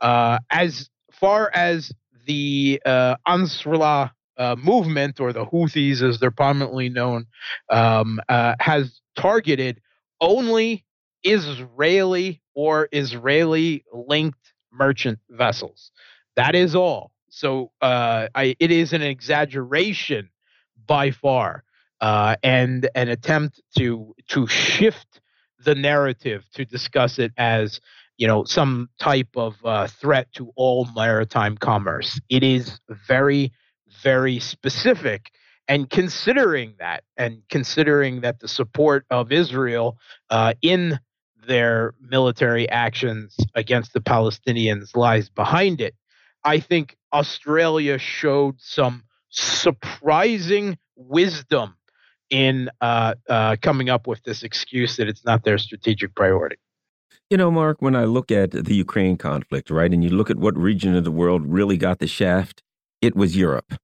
Uh, 0.00 0.38
as 0.50 0.90
far 1.12 1.50
as 1.54 1.92
the 2.26 2.82
uh, 2.84 3.14
Ansarullah 3.26 4.10
uh, 4.36 4.56
movement, 4.56 5.20
or 5.20 5.32
the 5.32 5.46
Houthis 5.46 6.02
as 6.02 6.18
they're 6.18 6.30
prominently 6.32 6.88
known, 6.88 7.26
um, 7.70 8.20
uh, 8.28 8.54
has 8.58 9.00
targeted 9.14 9.80
only 10.20 10.84
Israeli 11.22 12.42
or 12.54 12.88
Israeli 12.90 13.84
linked 13.92 14.52
merchant 14.72 15.20
vessels. 15.30 15.92
That 16.34 16.54
is 16.54 16.74
all. 16.74 17.12
So 17.30 17.70
uh, 17.80 18.26
I, 18.34 18.56
it 18.58 18.72
is 18.72 18.92
an 18.92 19.02
exaggeration 19.02 20.30
by 20.86 21.12
far, 21.12 21.62
uh, 22.00 22.34
and 22.42 22.88
an 22.96 23.08
attempt 23.08 23.60
to 23.78 24.14
to 24.28 24.46
shift 24.48 25.21
the 25.64 25.74
narrative 25.74 26.44
to 26.54 26.64
discuss 26.64 27.18
it 27.18 27.32
as 27.36 27.80
you 28.16 28.26
know 28.26 28.44
some 28.44 28.88
type 28.98 29.28
of 29.36 29.56
uh, 29.64 29.86
threat 29.86 30.32
to 30.34 30.52
all 30.56 30.86
maritime 30.94 31.56
commerce. 31.56 32.20
It 32.28 32.42
is 32.42 32.80
very 33.08 33.52
very 34.02 34.38
specific. 34.38 35.30
And 35.68 35.88
considering 35.88 36.74
that, 36.78 37.04
and 37.16 37.42
considering 37.48 38.22
that 38.22 38.40
the 38.40 38.48
support 38.48 39.06
of 39.10 39.30
Israel 39.30 39.96
uh, 40.28 40.54
in 40.60 40.98
their 41.46 41.94
military 42.00 42.68
actions 42.68 43.36
against 43.54 43.92
the 43.92 44.00
Palestinians 44.00 44.96
lies 44.96 45.28
behind 45.28 45.80
it, 45.80 45.94
I 46.44 46.58
think 46.58 46.96
Australia 47.12 47.98
showed 47.98 48.60
some 48.60 49.04
surprising 49.30 50.78
wisdom 50.96 51.76
in 52.32 52.70
uh, 52.80 53.14
uh, 53.28 53.56
coming 53.60 53.90
up 53.90 54.06
with 54.06 54.22
this 54.24 54.42
excuse 54.42 54.96
that 54.96 55.06
it's 55.06 55.24
not 55.24 55.44
their 55.44 55.58
strategic 55.58 56.14
priority. 56.14 56.56
You 57.30 57.36
know, 57.36 57.50
Mark, 57.50 57.80
when 57.80 57.94
I 57.94 58.04
look 58.04 58.32
at 58.32 58.50
the 58.50 58.74
Ukraine 58.74 59.16
conflict, 59.16 59.70
right, 59.70 59.92
and 59.92 60.02
you 60.02 60.10
look 60.10 60.30
at 60.30 60.38
what 60.38 60.56
region 60.56 60.96
of 60.96 61.04
the 61.04 61.10
world 61.10 61.46
really 61.46 61.76
got 61.76 61.98
the 61.98 62.06
shaft, 62.06 62.62
it 63.00 63.14
was 63.14 63.36
Europe. 63.36 63.74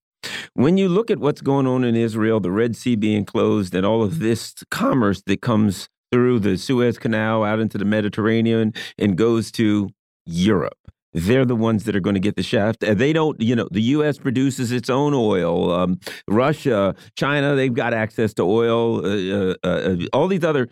When 0.54 0.76
you 0.76 0.88
look 0.88 1.10
at 1.10 1.18
what's 1.18 1.40
going 1.40 1.66
on 1.66 1.84
in 1.84 1.94
Israel, 1.94 2.40
the 2.40 2.50
Red 2.50 2.74
Sea 2.74 2.96
being 2.96 3.24
closed, 3.24 3.74
and 3.74 3.86
all 3.86 4.02
of 4.02 4.18
this 4.18 4.54
commerce 4.70 5.22
that 5.26 5.40
comes 5.40 5.88
through 6.10 6.40
the 6.40 6.56
Suez 6.56 6.98
Canal 6.98 7.44
out 7.44 7.60
into 7.60 7.78
the 7.78 7.84
Mediterranean 7.84 8.72
and 8.98 9.16
goes 9.16 9.52
to 9.52 9.90
Europe. 10.24 10.87
They're 11.12 11.44
the 11.44 11.56
ones 11.56 11.84
that 11.84 11.96
are 11.96 12.00
going 12.00 12.14
to 12.14 12.20
get 12.20 12.36
the 12.36 12.42
shaft. 12.42 12.80
They 12.80 13.12
don't, 13.12 13.40
you 13.40 13.56
know, 13.56 13.68
the 13.70 13.82
U.S. 13.82 14.18
produces 14.18 14.72
its 14.72 14.90
own 14.90 15.14
oil. 15.14 15.72
Um, 15.72 16.00
Russia, 16.28 16.94
China, 17.16 17.54
they've 17.54 17.72
got 17.72 17.94
access 17.94 18.34
to 18.34 18.42
oil. 18.42 19.04
Uh, 19.04 19.54
uh, 19.64 19.68
uh, 19.68 19.96
all 20.12 20.28
these 20.28 20.44
other, 20.44 20.68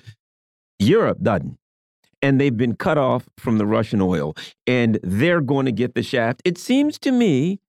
Europe 0.79 1.18
doesn't. 1.22 1.59
And 2.22 2.40
they've 2.40 2.57
been 2.57 2.77
cut 2.77 2.99
off 2.99 3.29
from 3.38 3.59
the 3.59 3.66
Russian 3.66 4.01
oil. 4.01 4.35
And 4.66 4.99
they're 5.03 5.40
going 5.40 5.66
to 5.66 5.72
get 5.72 5.94
the 5.94 6.03
shaft. 6.03 6.42
It 6.44 6.59
seems 6.59 6.99
to 7.01 7.12
me 7.12 7.61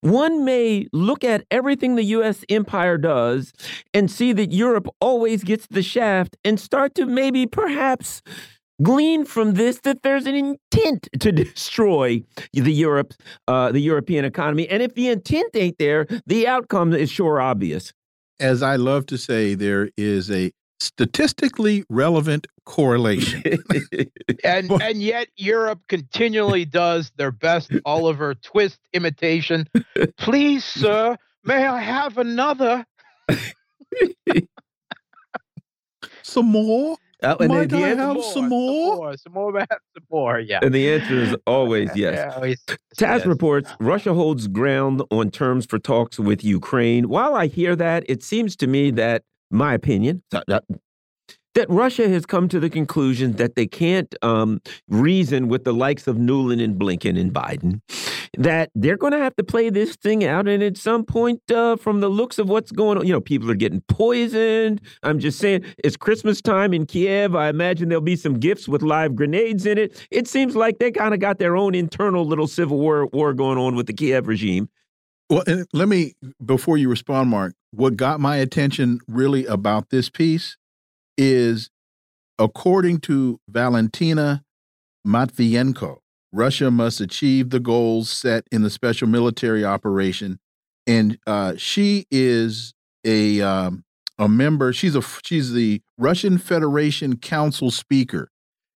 one 0.00 0.44
may 0.44 0.86
look 0.92 1.22
at 1.24 1.44
everything 1.50 1.96
the 1.96 2.04
U.S. 2.04 2.44
empire 2.48 2.98
does 2.98 3.52
and 3.92 4.10
see 4.10 4.32
that 4.32 4.52
Europe 4.52 4.88
always 5.00 5.44
gets 5.44 5.66
the 5.66 5.82
shaft 5.82 6.36
and 6.44 6.58
start 6.58 6.94
to 6.94 7.06
maybe 7.06 7.46
perhaps 7.46 8.22
glean 8.82 9.24
from 9.24 9.54
this 9.54 9.80
that 9.80 10.02
there's 10.02 10.26
an 10.26 10.34
intent 10.34 11.08
to 11.20 11.32
destroy 11.44 12.22
the 12.52 12.72
Europe, 12.72 13.14
uh, 13.48 13.72
the 13.72 13.80
European 13.80 14.24
economy. 14.24 14.68
And 14.68 14.82
if 14.82 14.94
the 14.94 15.08
intent 15.08 15.54
ain't 15.54 15.78
there, 15.78 16.06
the 16.26 16.46
outcome 16.46 16.92
is 16.92 17.10
sure 17.10 17.40
obvious. 17.40 17.92
As 18.38 18.62
I 18.62 18.76
love 18.76 19.06
to 19.06 19.16
say, 19.16 19.54
there 19.54 19.90
is 19.96 20.30
a 20.30 20.52
statistically 20.78 21.84
relevant 21.88 22.46
correlation. 22.66 23.42
and 24.44 24.70
and 24.70 25.02
yet 25.02 25.28
Europe 25.36 25.80
continually 25.88 26.66
does 26.66 27.12
their 27.16 27.30
best 27.30 27.72
Oliver 27.86 28.34
Twist 28.34 28.78
imitation. 28.92 29.66
Please, 30.18 30.64
sir, 30.64 31.16
may 31.44 31.66
I 31.66 31.80
have 31.80 32.18
another? 32.18 32.84
some 36.22 36.46
more? 36.46 36.98
Uh, 37.26 37.36
and 37.40 37.48
Might 37.48 37.68
the, 37.70 37.78
the 37.78 37.84
I 37.84 37.88
have 37.88 38.14
more, 38.14 38.22
some 38.22 38.48
more? 38.48 38.72
Some 38.82 38.98
more, 38.98 39.16
some 39.16 39.32
more, 39.32 39.66
some 39.94 40.04
more, 40.10 40.40
yeah. 40.40 40.60
And 40.62 40.72
the 40.74 40.92
answer 40.92 41.14
is 41.14 41.36
always 41.46 41.90
yes. 41.96 42.14
yeah, 42.14 42.34
always, 42.34 42.62
TASS 42.96 43.20
yes. 43.20 43.26
reports 43.26 43.70
Russia 43.80 44.14
holds 44.14 44.46
ground 44.46 45.02
on 45.10 45.30
terms 45.30 45.66
for 45.66 45.78
talks 45.78 46.18
with 46.18 46.44
Ukraine. 46.44 47.08
While 47.08 47.34
I 47.34 47.48
hear 47.48 47.74
that, 47.76 48.04
it 48.08 48.22
seems 48.22 48.54
to 48.56 48.66
me 48.66 48.92
that 48.92 49.22
my 49.50 49.74
opinion, 49.74 50.22
that 51.56 51.70
Russia 51.70 52.08
has 52.08 52.26
come 52.26 52.48
to 52.48 52.60
the 52.60 52.68
conclusion 52.68 53.32
that 53.32 53.54
they 53.56 53.66
can't 53.66 54.14
um, 54.22 54.60
reason 54.88 55.48
with 55.48 55.64
the 55.64 55.72
likes 55.72 56.06
of 56.06 56.16
Nuland 56.16 56.62
and 56.62 56.78
Blinken 56.78 57.18
and 57.18 57.32
Biden, 57.32 57.80
that 58.38 58.70
they're 58.74 58.96
going 58.96 59.12
to 59.12 59.18
have 59.18 59.36
to 59.36 59.44
play 59.44 59.70
this 59.70 59.96
thing 59.96 60.24
out. 60.24 60.48
And 60.48 60.62
at 60.62 60.76
some 60.76 61.04
point, 61.04 61.50
uh, 61.50 61.76
from 61.76 62.00
the 62.00 62.08
looks 62.08 62.38
of 62.38 62.48
what's 62.48 62.72
going 62.72 62.98
on, 62.98 63.06
you 63.06 63.12
know, 63.12 63.20
people 63.20 63.50
are 63.50 63.54
getting 63.54 63.82
poisoned. 63.88 64.80
I'm 65.02 65.18
just 65.18 65.38
saying, 65.38 65.64
it's 65.78 65.96
Christmas 65.96 66.40
time 66.40 66.72
in 66.74 66.86
Kiev. 66.86 67.34
I 67.34 67.48
imagine 67.48 67.88
there'll 67.88 68.02
be 68.02 68.16
some 68.16 68.38
gifts 68.38 68.68
with 68.68 68.82
live 68.82 69.16
grenades 69.16 69.66
in 69.66 69.78
it. 69.78 70.06
It 70.10 70.28
seems 70.28 70.56
like 70.56 70.78
they 70.78 70.90
kind 70.90 71.14
of 71.14 71.20
got 71.20 71.38
their 71.38 71.56
own 71.56 71.74
internal 71.74 72.26
little 72.26 72.46
civil 72.46 72.78
war, 72.78 73.06
war 73.06 73.32
going 73.32 73.58
on 73.58 73.74
with 73.76 73.86
the 73.86 73.92
Kiev 73.92 74.26
regime. 74.26 74.68
Well, 75.28 75.42
let 75.72 75.88
me, 75.88 76.14
before 76.44 76.76
you 76.76 76.88
respond, 76.88 77.30
Mark, 77.30 77.54
what 77.72 77.96
got 77.96 78.20
my 78.20 78.36
attention 78.36 79.00
really 79.08 79.44
about 79.44 79.90
this 79.90 80.08
piece 80.08 80.56
is 81.18 81.70
according 82.38 83.00
to 83.00 83.40
Valentina 83.48 84.44
Matvienko, 85.06 85.98
Russia 86.32 86.70
must 86.70 87.00
achieve 87.00 87.50
the 87.50 87.60
goals 87.60 88.10
set 88.10 88.46
in 88.50 88.62
the 88.62 88.70
special 88.70 89.08
military 89.08 89.64
operation, 89.64 90.38
and 90.86 91.18
uh, 91.26 91.54
she 91.56 92.06
is 92.10 92.74
a 93.04 93.40
um, 93.40 93.84
a 94.18 94.28
member. 94.28 94.72
She's 94.72 94.96
a 94.96 95.02
she's 95.24 95.52
the 95.52 95.82
Russian 95.98 96.38
Federation 96.38 97.16
Council 97.16 97.70
Speaker, 97.70 98.30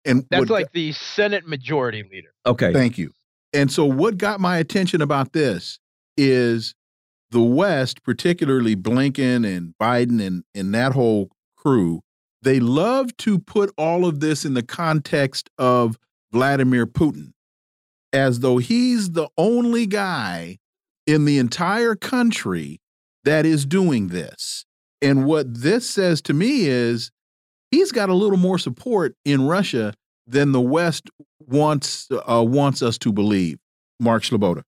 and 0.05 0.25
that's 0.31 0.41
what, 0.41 0.51
like 0.51 0.73
the 0.73 0.93
Senate 0.93 1.47
Majority 1.47 2.03
Leader. 2.11 2.33
Okay, 2.47 2.73
thank 2.73 2.99
you. 2.99 3.13
And 3.53 3.71
so, 3.71 3.85
what 3.85 4.17
got 4.17 4.41
my 4.41 4.59
attention 4.59 5.03
about 5.03 5.33
this 5.33 5.79
is 6.17 6.75
the 7.31 7.43
West, 7.43 8.03
particularly 8.03 8.77
Blinken 8.77 9.47
and 9.47 9.75
Biden 9.81 10.25
and 10.25 10.45
and 10.55 10.75
that 10.75 10.93
whole 10.93 11.31
crew, 11.57 12.03
they 12.43 12.61
love 12.61 13.17
to 13.19 13.39
put 13.39 13.73
all 13.77 14.07
of 14.07 14.21
this 14.21 14.45
in 14.45 14.55
the 14.55 14.63
context 14.63 15.51
of 15.59 15.99
Vladimir 16.33 16.87
Putin, 16.87 17.33
as 18.13 18.41
though 18.41 18.59
he's 18.59 19.11
the 19.13 19.29
only 19.37 19.87
guy 19.87 20.59
in 21.07 21.25
the 21.25 21.39
entire 21.39 21.95
country 21.95 22.81
that 23.25 23.47
is 23.47 23.65
doing 23.65 24.09
this. 24.09 24.65
And 25.03 25.25
what 25.25 25.63
this 25.63 25.89
says 25.89 26.21
to 26.23 26.35
me 26.35 26.67
is 26.67 27.11
he's 27.71 27.93
got 27.93 28.09
a 28.09 28.15
little 28.15 28.39
more 28.39 28.59
support 28.59 29.15
in 29.25 29.47
Russia 29.47 29.95
than 30.27 30.53
the 30.53 30.61
West 30.61 31.11
wants 31.41 32.09
uh, 32.11 32.45
wants 32.45 32.83
us 32.83 32.99
to 32.99 33.13
believe. 33.13 33.59
Mark 33.99 34.23
Sleboda. 34.23 34.63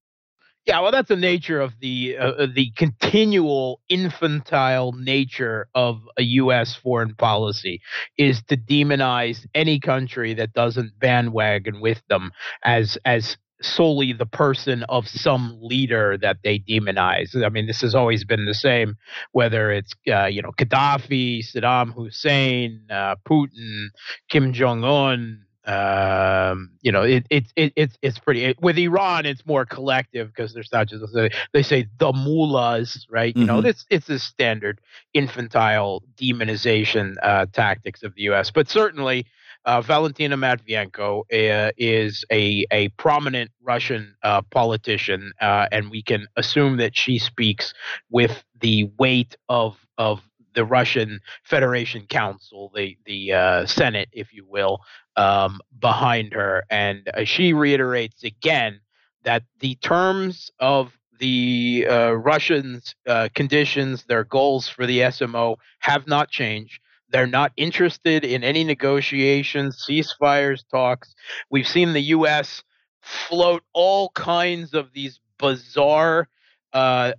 Yeah, 0.67 0.81
well, 0.81 0.93
that's 0.93 1.09
the 1.09 1.17
nature 1.17 1.61
of 1.61 1.73
the 1.81 2.17
uh, 2.17 2.31
uh 2.33 2.47
the 2.55 2.71
continual 2.77 3.81
infantile 3.89 4.93
nature 4.93 5.67
of 5.75 6.03
a 6.17 6.23
U.S. 6.23 6.77
foreign 6.77 7.17
policy 7.17 7.81
is 8.17 8.43
to 8.45 8.57
demonize 8.57 9.45
any 9.55 9.81
country 9.81 10.35
that 10.35 10.53
doesn't 10.53 10.99
bandwagon 11.01 11.81
with 11.81 12.01
them 12.09 12.31
as 12.65 12.97
as 13.05 13.37
solely 13.61 14.13
the 14.13 14.27
person 14.27 14.85
of 14.85 15.09
some 15.09 15.59
leader 15.61 16.17
that 16.21 16.39
they 16.45 16.59
demonize. 16.61 17.35
I 17.45 17.49
mean, 17.49 17.67
this 17.67 17.81
has 17.81 17.95
always 17.95 18.25
been 18.25 18.45
the 18.45 18.55
same, 18.55 18.97
whether 19.33 19.73
it's 19.73 19.93
uh, 20.09 20.27
you 20.27 20.43
know 20.43 20.53
Gaddafi, 20.53 21.41
Saddam 21.45 21.93
Hussein, 21.93 22.83
uh, 22.89 23.17
Putin, 23.29 23.87
Kim 24.29 24.53
Jong 24.53 24.85
Un, 24.85 25.45
um, 25.65 26.71
you 26.81 26.91
know, 26.91 27.03
it, 27.03 27.27
it, 27.31 27.45
it, 27.55 27.73
it's 27.77 27.97
it's 28.03 28.19
pretty. 28.19 28.45
It, 28.45 28.61
with 28.61 28.79
Iran, 28.79 29.27
it's 29.27 29.47
more 29.47 29.65
collective 29.65 30.29
because 30.29 30.53
there's 30.53 30.73
not 30.73 30.89
just 30.89 31.05
they 31.53 31.63
say 31.63 31.87
the 31.99 32.13
mullahs, 32.13 33.07
right? 33.09 33.37
You 33.37 33.47
mm-hmm. 33.47 33.63
know, 33.63 33.69
it's 33.69 33.87
it's 33.89 34.09
a 34.09 34.19
standard 34.19 34.81
infantile 35.15 36.03
demonization 36.17 37.15
uh, 37.23 37.47
tactics 37.53 38.03
of 38.03 38.15
the 38.15 38.23
U.S. 38.23 38.51
But 38.51 38.69
certainly, 38.69 39.27
uh, 39.65 39.81
Valentina 39.81 40.37
Matvienko 40.37 41.21
uh, 41.33 41.71
is 41.77 42.25
a 42.33 42.67
a 42.73 42.89
prominent 42.91 43.53
Russian 43.63 44.17
uh, 44.25 44.43
politician, 44.43 45.33
uh, 45.41 45.69
and 45.71 45.91
we 45.91 46.03
can 46.03 46.27
assume 46.37 46.79
that 46.79 46.97
she 46.97 47.21
speaks 47.21 47.73
with 48.11 48.43
the 48.61 48.91
weight 48.99 49.37
of 49.49 49.79
of 49.97 50.23
the 50.55 50.65
Russian 50.65 51.21
Federation 51.45 52.07
Council, 52.07 52.71
the 52.75 52.97
the 53.05 53.33
uh, 53.33 53.67
Senate, 53.67 54.09
if 54.13 54.33
you 54.33 54.45
will, 54.47 54.81
um, 55.17 55.61
behind 55.79 56.33
her, 56.35 56.65
and 56.71 57.09
uh, 57.15 57.25
she 57.25 57.53
reiterates 57.53 58.25
again 58.25 58.81
that 59.25 59.45
the 59.61 59.75
terms 59.77 60.51
of 60.59 60.93
the 61.19 61.87
uh, 61.89 62.11
Russians' 62.13 62.95
uh, 63.07 63.29
conditions, 63.35 64.05
their 64.05 64.25
goals 64.25 64.69
for 64.69 64.87
the 64.87 65.01
SMO, 65.01 65.57
have 65.79 66.07
not 66.09 66.31
changed. 66.31 66.81
They're 67.11 67.27
not 67.27 67.53
interested 67.57 68.25
in 68.25 68.43
any 68.43 68.65
negotiations, 68.65 69.85
ceasefires, 69.89 70.65
talks. 70.71 71.15
We've 71.51 71.69
seen 71.69 71.93
the 71.93 72.01
U.S. 72.17 72.65
float 73.03 73.63
all 73.73 74.11
kinds 74.11 74.75
of 74.75 74.93
these 74.93 75.21
bizarre 75.39 76.29
uh, 76.73 77.13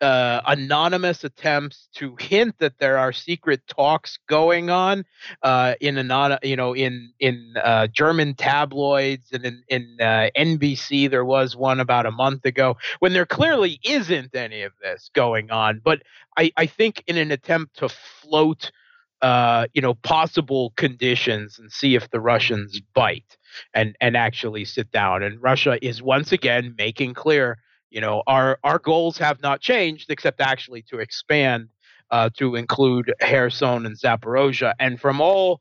uh, 0.00 0.40
anonymous 0.46 1.24
attempts 1.24 1.88
to 1.94 2.16
hint 2.18 2.54
that 2.58 2.78
there 2.78 2.96
are 2.96 3.12
secret 3.12 3.60
talks 3.66 4.18
going 4.28 4.70
on 4.70 5.04
uh, 5.42 5.74
in 5.80 5.96
you 6.42 6.56
know 6.56 6.74
in 6.74 7.12
in 7.18 7.54
uh, 7.62 7.86
German 7.88 8.34
tabloids 8.34 9.32
and 9.32 9.44
in, 9.44 9.62
in 9.68 9.96
uh, 10.00 10.30
NBC 10.36 11.10
there 11.10 11.24
was 11.24 11.56
one 11.56 11.80
about 11.80 12.06
a 12.06 12.10
month 12.10 12.44
ago 12.44 12.76
when 13.00 13.12
there 13.12 13.26
clearly 13.26 13.80
isn't 13.84 14.34
any 14.34 14.62
of 14.62 14.72
this 14.82 15.10
going 15.14 15.50
on. 15.50 15.80
But 15.82 16.02
I, 16.36 16.52
I 16.56 16.66
think 16.66 17.02
in 17.06 17.16
an 17.16 17.32
attempt 17.32 17.78
to 17.78 17.88
float 17.88 18.70
uh, 19.22 19.66
you 19.74 19.82
know 19.82 19.94
possible 19.94 20.72
conditions 20.76 21.58
and 21.58 21.70
see 21.70 21.94
if 21.94 22.10
the 22.10 22.20
Russians 22.20 22.80
bite 22.94 23.36
and 23.74 23.96
and 24.00 24.16
actually 24.16 24.64
sit 24.64 24.90
down. 24.92 25.22
And 25.22 25.42
Russia 25.42 25.84
is 25.84 26.00
once 26.00 26.32
again 26.32 26.74
making 26.78 27.14
clear 27.14 27.58
you 27.90 28.00
know, 28.00 28.22
our 28.26 28.58
our 28.64 28.78
goals 28.78 29.18
have 29.18 29.42
not 29.42 29.60
changed 29.60 30.10
except 30.10 30.40
actually 30.40 30.82
to 30.82 30.98
expand 30.98 31.68
uh, 32.10 32.30
to 32.36 32.56
include 32.56 33.12
Kherson 33.20 33.86
and 33.86 33.96
Zaporozhye. 33.96 34.74
And 34.78 35.00
from 35.00 35.20
all 35.20 35.60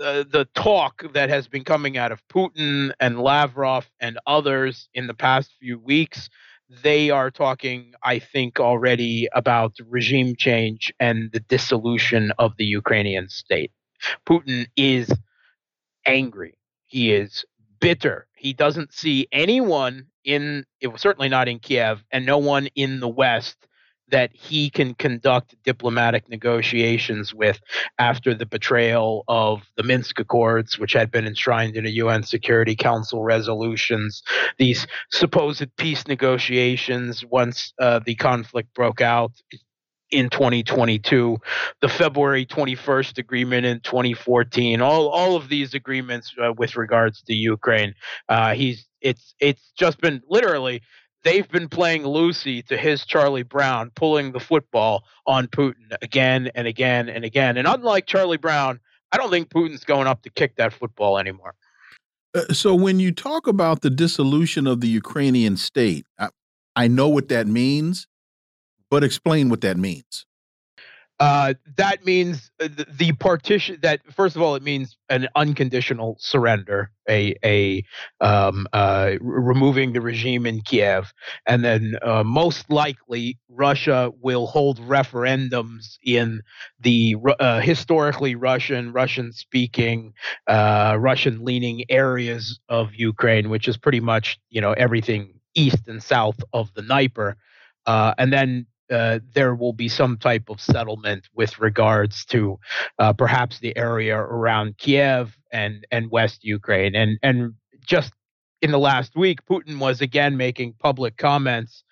uh, 0.00 0.24
the 0.30 0.46
talk 0.54 1.04
that 1.12 1.28
has 1.28 1.48
been 1.48 1.64
coming 1.64 1.96
out 1.96 2.12
of 2.12 2.26
Putin 2.28 2.92
and 3.00 3.20
Lavrov 3.20 3.90
and 4.00 4.18
others 4.26 4.88
in 4.94 5.06
the 5.06 5.14
past 5.14 5.52
few 5.60 5.78
weeks, 5.78 6.28
they 6.82 7.10
are 7.10 7.30
talking, 7.30 7.94
I 8.02 8.20
think, 8.20 8.60
already 8.60 9.28
about 9.34 9.74
regime 9.88 10.36
change 10.36 10.92
and 11.00 11.32
the 11.32 11.40
dissolution 11.40 12.32
of 12.38 12.56
the 12.56 12.64
Ukrainian 12.64 13.28
state. 13.28 13.72
Putin 14.26 14.66
is 14.76 15.10
angry. 16.06 16.56
He 16.86 17.12
is 17.12 17.44
bitter. 17.80 18.26
He 18.40 18.54
doesn't 18.54 18.94
see 18.94 19.28
anyone 19.32 20.06
in 20.24 20.64
it 20.80 20.86
was 20.88 21.02
certainly 21.02 21.28
not 21.28 21.46
in 21.46 21.58
Kiev 21.58 22.02
and 22.10 22.24
no 22.24 22.38
one 22.38 22.68
in 22.74 23.00
the 23.00 23.08
West 23.08 23.66
that 24.08 24.30
he 24.32 24.70
can 24.70 24.94
conduct 24.94 25.54
diplomatic 25.62 26.28
negotiations 26.28 27.34
with 27.34 27.60
after 27.98 28.34
the 28.34 28.46
betrayal 28.46 29.24
of 29.28 29.62
the 29.76 29.82
Minsk 29.82 30.18
Accords, 30.18 30.78
which 30.78 30.94
had 30.94 31.10
been 31.10 31.26
enshrined 31.26 31.76
in 31.76 31.86
a 31.86 31.90
UN 31.90 32.22
Security 32.22 32.74
Council 32.74 33.22
resolutions, 33.22 34.22
these 34.58 34.86
supposed 35.10 35.76
peace 35.76 36.08
negotiations 36.08 37.24
once 37.24 37.72
uh, 37.78 38.00
the 38.04 38.14
conflict 38.14 38.72
broke 38.74 39.00
out 39.00 39.32
in 40.10 40.28
2022, 40.30 41.38
the 41.80 41.88
February 41.88 42.46
21st 42.46 43.18
agreement 43.18 43.66
in 43.66 43.80
2014, 43.80 44.80
all 44.80 45.08
all 45.08 45.36
of 45.36 45.48
these 45.48 45.74
agreements 45.74 46.34
uh, 46.42 46.52
with 46.56 46.76
regards 46.76 47.22
to 47.22 47.34
Ukraine. 47.34 47.94
Uh, 48.28 48.54
he's 48.54 48.86
it's 49.00 49.34
it's 49.40 49.72
just 49.76 50.00
been 50.00 50.22
literally 50.28 50.82
they've 51.24 51.48
been 51.48 51.68
playing 51.68 52.04
Lucy 52.06 52.62
to 52.62 52.76
his 52.76 53.04
Charlie 53.04 53.42
Brown, 53.42 53.90
pulling 53.94 54.32
the 54.32 54.40
football 54.40 55.04
on 55.26 55.46
Putin 55.46 55.92
again 56.02 56.50
and 56.54 56.66
again 56.66 57.08
and 57.08 57.24
again. 57.24 57.56
And 57.56 57.68
unlike 57.68 58.06
Charlie 58.06 58.36
Brown, 58.36 58.80
I 59.12 59.16
don't 59.16 59.30
think 59.30 59.50
Putin's 59.50 59.84
going 59.84 60.06
up 60.06 60.22
to 60.22 60.30
kick 60.30 60.56
that 60.56 60.72
football 60.72 61.18
anymore. 61.18 61.54
Uh, 62.34 62.52
so 62.52 62.74
when 62.74 63.00
you 63.00 63.12
talk 63.12 63.46
about 63.46 63.82
the 63.82 63.90
dissolution 63.90 64.66
of 64.66 64.80
the 64.80 64.88
Ukrainian 64.88 65.56
state, 65.56 66.06
I, 66.18 66.28
I 66.76 66.88
know 66.88 67.08
what 67.08 67.28
that 67.28 67.46
means 67.46 68.06
but 68.90 69.04
explain 69.04 69.48
what 69.48 69.60
that 69.62 69.76
means. 69.76 70.26
Uh, 71.20 71.52
that 71.76 72.02
means 72.06 72.50
uh, 72.60 72.68
the, 72.74 72.86
the, 72.90 73.12
partition. 73.12 73.78
That 73.82 74.00
first 74.10 74.36
of 74.36 74.42
all, 74.42 74.54
it 74.54 74.62
means 74.62 74.96
an 75.10 75.28
unconditional 75.36 76.16
surrender, 76.18 76.90
a 77.10 77.34
a 77.44 77.84
um, 78.22 78.66
uh, 78.72 79.16
removing 79.20 79.92
the 79.92 80.00
regime 80.00 80.46
in 80.46 80.62
Kiev, 80.62 81.12
and 81.46 81.62
then 81.62 81.96
uh, 82.00 82.24
most 82.24 82.70
likely 82.70 83.38
Russia 83.50 84.10
will 84.22 84.46
hold 84.46 84.80
referendums 84.80 85.98
in 86.02 86.40
the 86.80 87.16
uh, 87.38 87.60
historically 87.60 88.34
Russian, 88.34 88.90
Russian-speaking, 88.90 90.14
uh, 90.46 90.96
Russian-leaning 90.98 91.84
areas 91.90 92.58
of 92.70 92.94
Ukraine, 92.94 93.50
which 93.50 93.68
is 93.68 93.76
pretty 93.76 94.00
much 94.00 94.40
you 94.48 94.62
know 94.62 94.72
everything 94.72 95.34
east 95.54 95.86
and 95.86 96.02
south 96.02 96.42
of 96.54 96.72
the 96.72 96.80
Dnieper. 96.80 97.36
And 97.86 98.32
then 98.32 98.66
uh, 98.90 99.20
there 99.34 99.54
will 99.54 99.72
be 99.72 99.88
some 99.88 100.16
type 100.16 100.48
of 100.48 100.60
settlement 100.60 101.28
with 101.34 101.58
regards 101.58 102.24
to 102.26 102.58
uh, 102.98 103.12
perhaps 103.12 103.58
the 103.60 103.76
area 103.76 104.16
around 104.16 104.76
Kiev 104.78 105.36
and 105.52 105.86
and 105.90 106.10
West 106.10 106.44
Ukraine. 106.44 106.94
And 106.94 107.18
and 107.22 107.54
just 107.86 108.12
in 108.62 108.70
the 108.70 108.78
last 108.78 109.16
week, 109.16 109.44
Putin 109.46 109.78
was 109.78 110.00
again 110.00 110.36
making 110.36 110.74
public 110.78 111.16
comments 111.16 111.84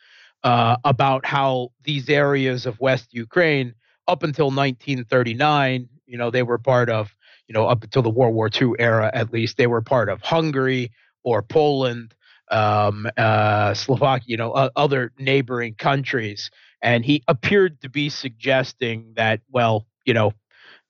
uh, 0.44 0.76
about 0.84 1.24
how 1.26 1.70
these 1.84 2.08
areas 2.08 2.66
of 2.66 2.78
West 2.80 3.08
Ukraine, 3.12 3.74
up 4.06 4.22
until 4.22 4.46
1939, 4.46 5.88
you 6.06 6.18
know, 6.18 6.30
they 6.30 6.42
were 6.42 6.58
part 6.58 6.90
of, 6.90 7.14
you 7.48 7.52
know, 7.52 7.66
up 7.66 7.82
until 7.82 8.02
the 8.02 8.10
World 8.10 8.34
War 8.34 8.48
II 8.48 8.72
era 8.78 9.10
at 9.12 9.32
least, 9.32 9.56
they 9.56 9.66
were 9.66 9.82
part 9.82 10.08
of 10.08 10.20
Hungary 10.22 10.90
or 11.24 11.42
Poland 11.42 12.14
um, 12.50 13.06
uh, 13.16 13.74
Slovakia, 13.74 14.24
you 14.26 14.36
know, 14.36 14.52
other 14.52 15.12
neighboring 15.18 15.74
countries 15.74 16.50
and 16.82 17.04
he 17.04 17.22
appeared 17.28 17.80
to 17.82 17.88
be 17.88 18.08
suggesting 18.08 19.12
that, 19.16 19.40
well, 19.50 19.86
you 20.04 20.14
know, 20.14 20.32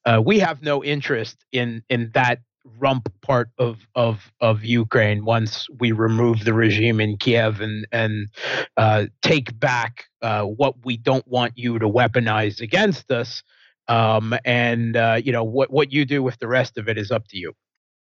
uh, 0.05 0.23
we 0.25 0.39
have 0.39 0.63
no 0.63 0.83
interest 0.83 1.45
in 1.53 1.83
in 1.89 2.11
that 2.15 2.41
rump 2.79 3.09
part 3.23 3.51
of 3.59 3.79
of 3.95 4.31
of 4.41 4.65
Ukraine 4.65 5.25
once 5.25 5.67
we 5.79 5.93
remove 5.93 6.45
the 6.45 6.55
regime 6.55 7.01
in 7.01 7.17
Kiev 7.17 7.61
and 7.61 7.87
and 7.93 8.29
uh, 8.77 9.07
take 9.23 9.59
back 9.59 10.05
uh, 10.23 10.43
what 10.43 10.75
we 10.85 10.97
don't 10.97 11.27
want 11.27 11.53
you 11.57 11.79
to 11.79 11.89
weaponize 11.89 12.61
against 12.61 13.11
us. 13.11 13.43
Um, 13.89 14.35
and 14.45 14.97
uh, 14.97 15.21
you 15.23 15.33
know 15.33 15.45
what 15.45 15.71
what 15.71 15.93
you 15.93 16.05
do 16.05 16.23
with 16.23 16.39
the 16.39 16.49
rest 16.49 16.77
of 16.79 16.89
it 16.89 16.99
is 16.99 17.11
up 17.11 17.27
to 17.29 17.39
you. 17.39 17.55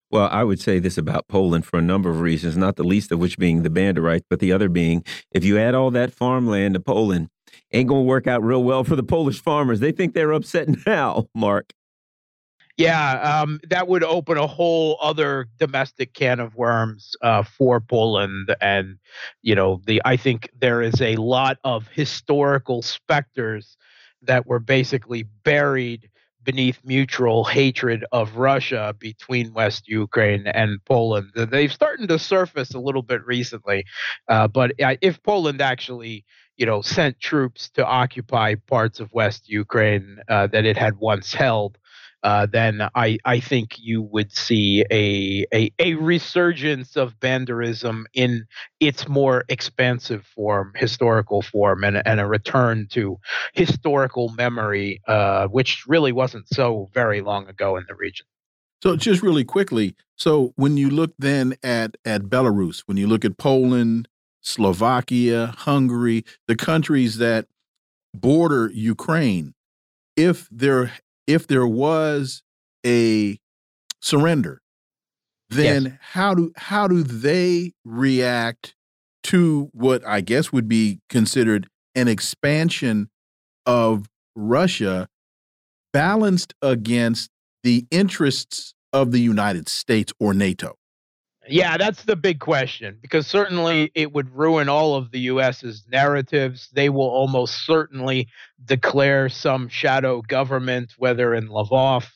Well, 0.09 0.29
I 0.31 0.43
would 0.43 0.59
say 0.59 0.79
this 0.79 0.97
about 0.97 1.27
Poland 1.27 1.65
for 1.65 1.77
a 1.77 1.81
number 1.81 2.09
of 2.09 2.21
reasons, 2.21 2.55
not 2.55 2.77
the 2.77 2.83
least 2.83 3.11
of 3.11 3.19
which 3.19 3.37
being 3.37 3.63
the 3.63 3.69
Banderites, 3.69 4.23
but 4.29 4.39
the 4.39 4.53
other 4.53 4.69
being 4.69 5.03
if 5.31 5.43
you 5.43 5.57
add 5.57 5.75
all 5.75 5.91
that 5.91 6.13
farmland 6.13 6.75
to 6.75 6.79
Poland, 6.79 7.29
ain't 7.73 7.89
going 7.89 8.03
to 8.03 8.07
work 8.07 8.27
out 8.27 8.43
real 8.43 8.63
well 8.63 8.83
for 8.83 8.95
the 8.95 9.03
Polish 9.03 9.41
farmers. 9.41 9.79
They 9.79 9.91
think 9.91 10.13
they're 10.13 10.31
upset 10.31 10.69
now, 10.85 11.27
Mark. 11.35 11.73
Yeah, 12.77 13.41
um, 13.41 13.59
that 13.69 13.87
would 13.87 14.03
open 14.03 14.37
a 14.37 14.45
whole 14.45 14.99
other 15.01 15.47
domestic 15.57 16.13
can 16.13 16.39
of 16.39 16.55
worms 16.55 17.15
uh, 17.23 17.41
for 17.41 17.81
Poland, 17.81 18.55
and 18.61 18.99
you 19.41 19.55
know, 19.55 19.81
the 19.87 19.99
I 20.05 20.15
think 20.15 20.51
there 20.57 20.83
is 20.83 21.01
a 21.01 21.15
lot 21.15 21.57
of 21.63 21.87
historical 21.87 22.83
specters 22.83 23.77
that 24.21 24.45
were 24.45 24.59
basically 24.59 25.23
buried 25.43 26.09
beneath 26.47 26.79
mutual 26.85 27.43
hatred 27.43 28.05
of 28.13 28.37
Russia 28.37 28.95
between 28.97 29.53
West 29.53 29.85
Ukraine 29.89 30.47
and 30.47 30.79
Poland. 30.85 31.31
They've 31.35 31.71
started 31.71 32.07
to 32.07 32.17
surface 32.17 32.73
a 32.73 32.79
little 32.79 33.01
bit 33.01 33.25
recently, 33.25 33.83
uh, 34.29 34.47
but 34.47 34.71
if 34.77 35.21
Poland 35.23 35.61
actually 35.61 36.23
you 36.55 36.65
know, 36.65 36.81
sent 36.81 37.19
troops 37.19 37.69
to 37.69 37.85
occupy 37.85 38.55
parts 38.55 38.99
of 38.99 39.13
West 39.13 39.47
Ukraine 39.47 40.19
uh, 40.27 40.47
that 40.47 40.65
it 40.65 40.75
had 40.75 40.97
once 40.97 41.33
held, 41.33 41.77
uh, 42.23 42.47
then 42.51 42.87
I, 42.95 43.17
I 43.25 43.39
think 43.39 43.77
you 43.79 44.01
would 44.01 44.31
see 44.31 44.83
a, 44.89 45.45
a, 45.53 45.71
a 45.79 45.93
resurgence 45.95 46.95
of 46.95 47.19
Banderism 47.19 48.05
in 48.13 48.47
its 48.79 49.07
more 49.07 49.45
expansive 49.49 50.25
form, 50.25 50.73
historical 50.75 51.41
form, 51.41 51.83
and, 51.83 52.01
and 52.05 52.19
a 52.19 52.25
return 52.25 52.87
to 52.91 53.17
historical 53.53 54.29
memory, 54.29 55.01
uh, 55.07 55.47
which 55.47 55.85
really 55.87 56.11
wasn't 56.11 56.47
so 56.47 56.89
very 56.93 57.21
long 57.21 57.47
ago 57.47 57.77
in 57.77 57.85
the 57.87 57.95
region. 57.95 58.25
So 58.83 58.95
just 58.95 59.23
really 59.23 59.43
quickly, 59.43 59.95
so 60.15 60.53
when 60.55 60.77
you 60.77 60.89
look 60.89 61.13
then 61.17 61.55
at 61.63 61.97
at 62.05 62.23
Belarus, 62.23 62.83
when 62.85 62.97
you 62.97 63.07
look 63.07 63.25
at 63.25 63.37
Poland, 63.37 64.07
Slovakia, 64.41 65.53
Hungary, 65.57 66.23
the 66.47 66.55
countries 66.55 67.17
that 67.17 67.47
border 68.13 68.69
Ukraine, 68.73 69.53
if 70.15 70.47
there 70.51 70.91
if 71.27 71.45
there 71.45 71.67
was 71.67 72.41
a 72.85 73.37
surrender, 74.01 74.61
then 75.49 75.83
yes. 75.83 75.93
how 75.99 76.33
do 76.33 76.51
how 76.55 76.87
do 76.87 77.03
they 77.03 77.73
react 77.85 78.75
to 79.23 79.69
what 79.73 80.05
I 80.05 80.21
guess 80.21 80.51
would 80.51 80.67
be 80.67 80.99
considered 81.09 81.67
an 81.95 82.07
expansion 82.07 83.09
of 83.65 84.07
Russia 84.35 85.07
balanced 85.93 86.53
against 86.61 87.29
the 87.63 87.85
interests 87.91 88.73
of 88.93 89.11
the 89.11 89.19
United 89.19 89.67
States 89.67 90.13
or 90.19 90.33
NATO? 90.33 90.75
Yeah, 91.49 91.77
that's 91.77 92.03
the 92.03 92.15
big 92.15 92.39
question 92.39 92.97
because 93.01 93.27
certainly 93.27 93.91
it 93.95 94.11
would 94.13 94.35
ruin 94.35 94.69
all 94.69 94.95
of 94.95 95.11
the 95.11 95.19
US's 95.21 95.85
narratives. 95.89 96.69
They 96.73 96.89
will 96.89 97.09
almost 97.09 97.65
certainly 97.65 98.27
declare 98.63 99.29
some 99.29 99.69
shadow 99.69 100.21
government, 100.21 100.93
whether 100.97 101.33
in 101.33 101.47
Lvov 101.47 102.07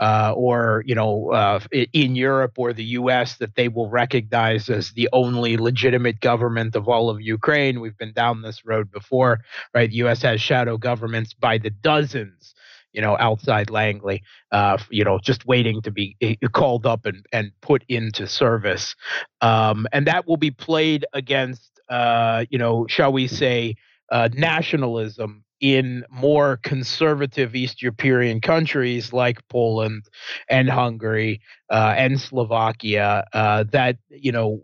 uh, 0.00 0.32
or 0.34 0.82
you 0.86 0.94
know 0.94 1.30
uh, 1.30 1.60
in 1.92 2.16
Europe 2.16 2.54
or 2.56 2.72
the 2.72 2.84
U.S. 2.84 3.36
that 3.36 3.54
they 3.54 3.68
will 3.68 3.88
recognize 3.88 4.68
as 4.68 4.92
the 4.92 5.08
only 5.12 5.56
legitimate 5.56 6.20
government 6.20 6.74
of 6.74 6.88
all 6.88 7.10
of 7.10 7.20
Ukraine. 7.20 7.80
We've 7.80 7.98
been 7.98 8.14
down 8.14 8.42
this 8.42 8.64
road 8.64 8.90
before, 8.90 9.40
right? 9.74 9.90
The 9.90 9.96
U.S. 9.96 10.22
has 10.22 10.40
shadow 10.40 10.78
governments 10.78 11.34
by 11.34 11.58
the 11.58 11.70
dozens 11.70 12.54
you 12.92 13.00
know, 13.00 13.16
outside 13.18 13.70
Langley, 13.70 14.22
uh, 14.52 14.78
you 14.90 15.04
know, 15.04 15.18
just 15.18 15.46
waiting 15.46 15.82
to 15.82 15.90
be 15.90 16.16
eh, 16.20 16.34
called 16.52 16.86
up 16.86 17.06
and, 17.06 17.24
and 17.32 17.52
put 17.60 17.84
into 17.88 18.26
service. 18.26 18.94
Um, 19.40 19.86
and 19.92 20.06
that 20.06 20.26
will 20.26 20.36
be 20.36 20.50
played 20.50 21.06
against, 21.12 21.80
uh, 21.88 22.44
you 22.50 22.58
know, 22.58 22.86
shall 22.88 23.12
we 23.12 23.26
say, 23.26 23.76
uh, 24.10 24.28
nationalism 24.32 25.44
in 25.60 26.04
more 26.10 26.56
conservative 26.62 27.54
East 27.54 27.82
European 27.82 28.40
countries 28.40 29.12
like 29.12 29.46
Poland 29.48 30.04
and 30.48 30.68
Hungary 30.70 31.42
uh, 31.68 31.94
and 31.96 32.20
Slovakia 32.20 33.24
uh, 33.32 33.64
that, 33.70 33.98
you 34.08 34.32
know, 34.32 34.62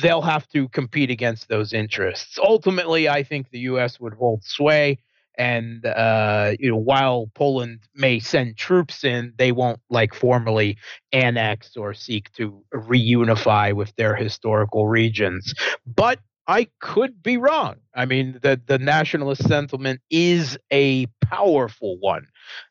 they'll 0.00 0.22
have 0.22 0.46
to 0.50 0.68
compete 0.68 1.10
against 1.10 1.48
those 1.48 1.72
interests. 1.72 2.38
Ultimately, 2.38 3.08
I 3.08 3.22
think 3.22 3.50
the 3.50 3.60
U.S. 3.60 3.98
would 3.98 4.14
hold 4.14 4.44
sway 4.44 4.98
and 5.38 5.84
uh, 5.86 6.52
you 6.58 6.70
know 6.70 6.76
while 6.76 7.30
Poland 7.34 7.80
may 7.94 8.18
send 8.18 8.56
troops 8.56 9.04
in, 9.04 9.32
they 9.38 9.52
won't 9.52 9.80
like 9.90 10.14
formally 10.14 10.76
annex 11.12 11.76
or 11.76 11.94
seek 11.94 12.32
to 12.32 12.62
reunify 12.74 13.72
with 13.72 13.94
their 13.96 14.14
historical 14.14 14.88
regions. 14.88 15.54
But 15.86 16.20
I 16.46 16.68
could 16.80 17.22
be 17.22 17.36
wrong. 17.36 17.76
I 17.94 18.06
mean, 18.06 18.38
the 18.42 18.60
the 18.66 18.78
nationalist 18.78 19.46
sentiment 19.46 20.00
is 20.10 20.58
a 20.72 21.06
powerful 21.22 21.98
one. 22.00 22.26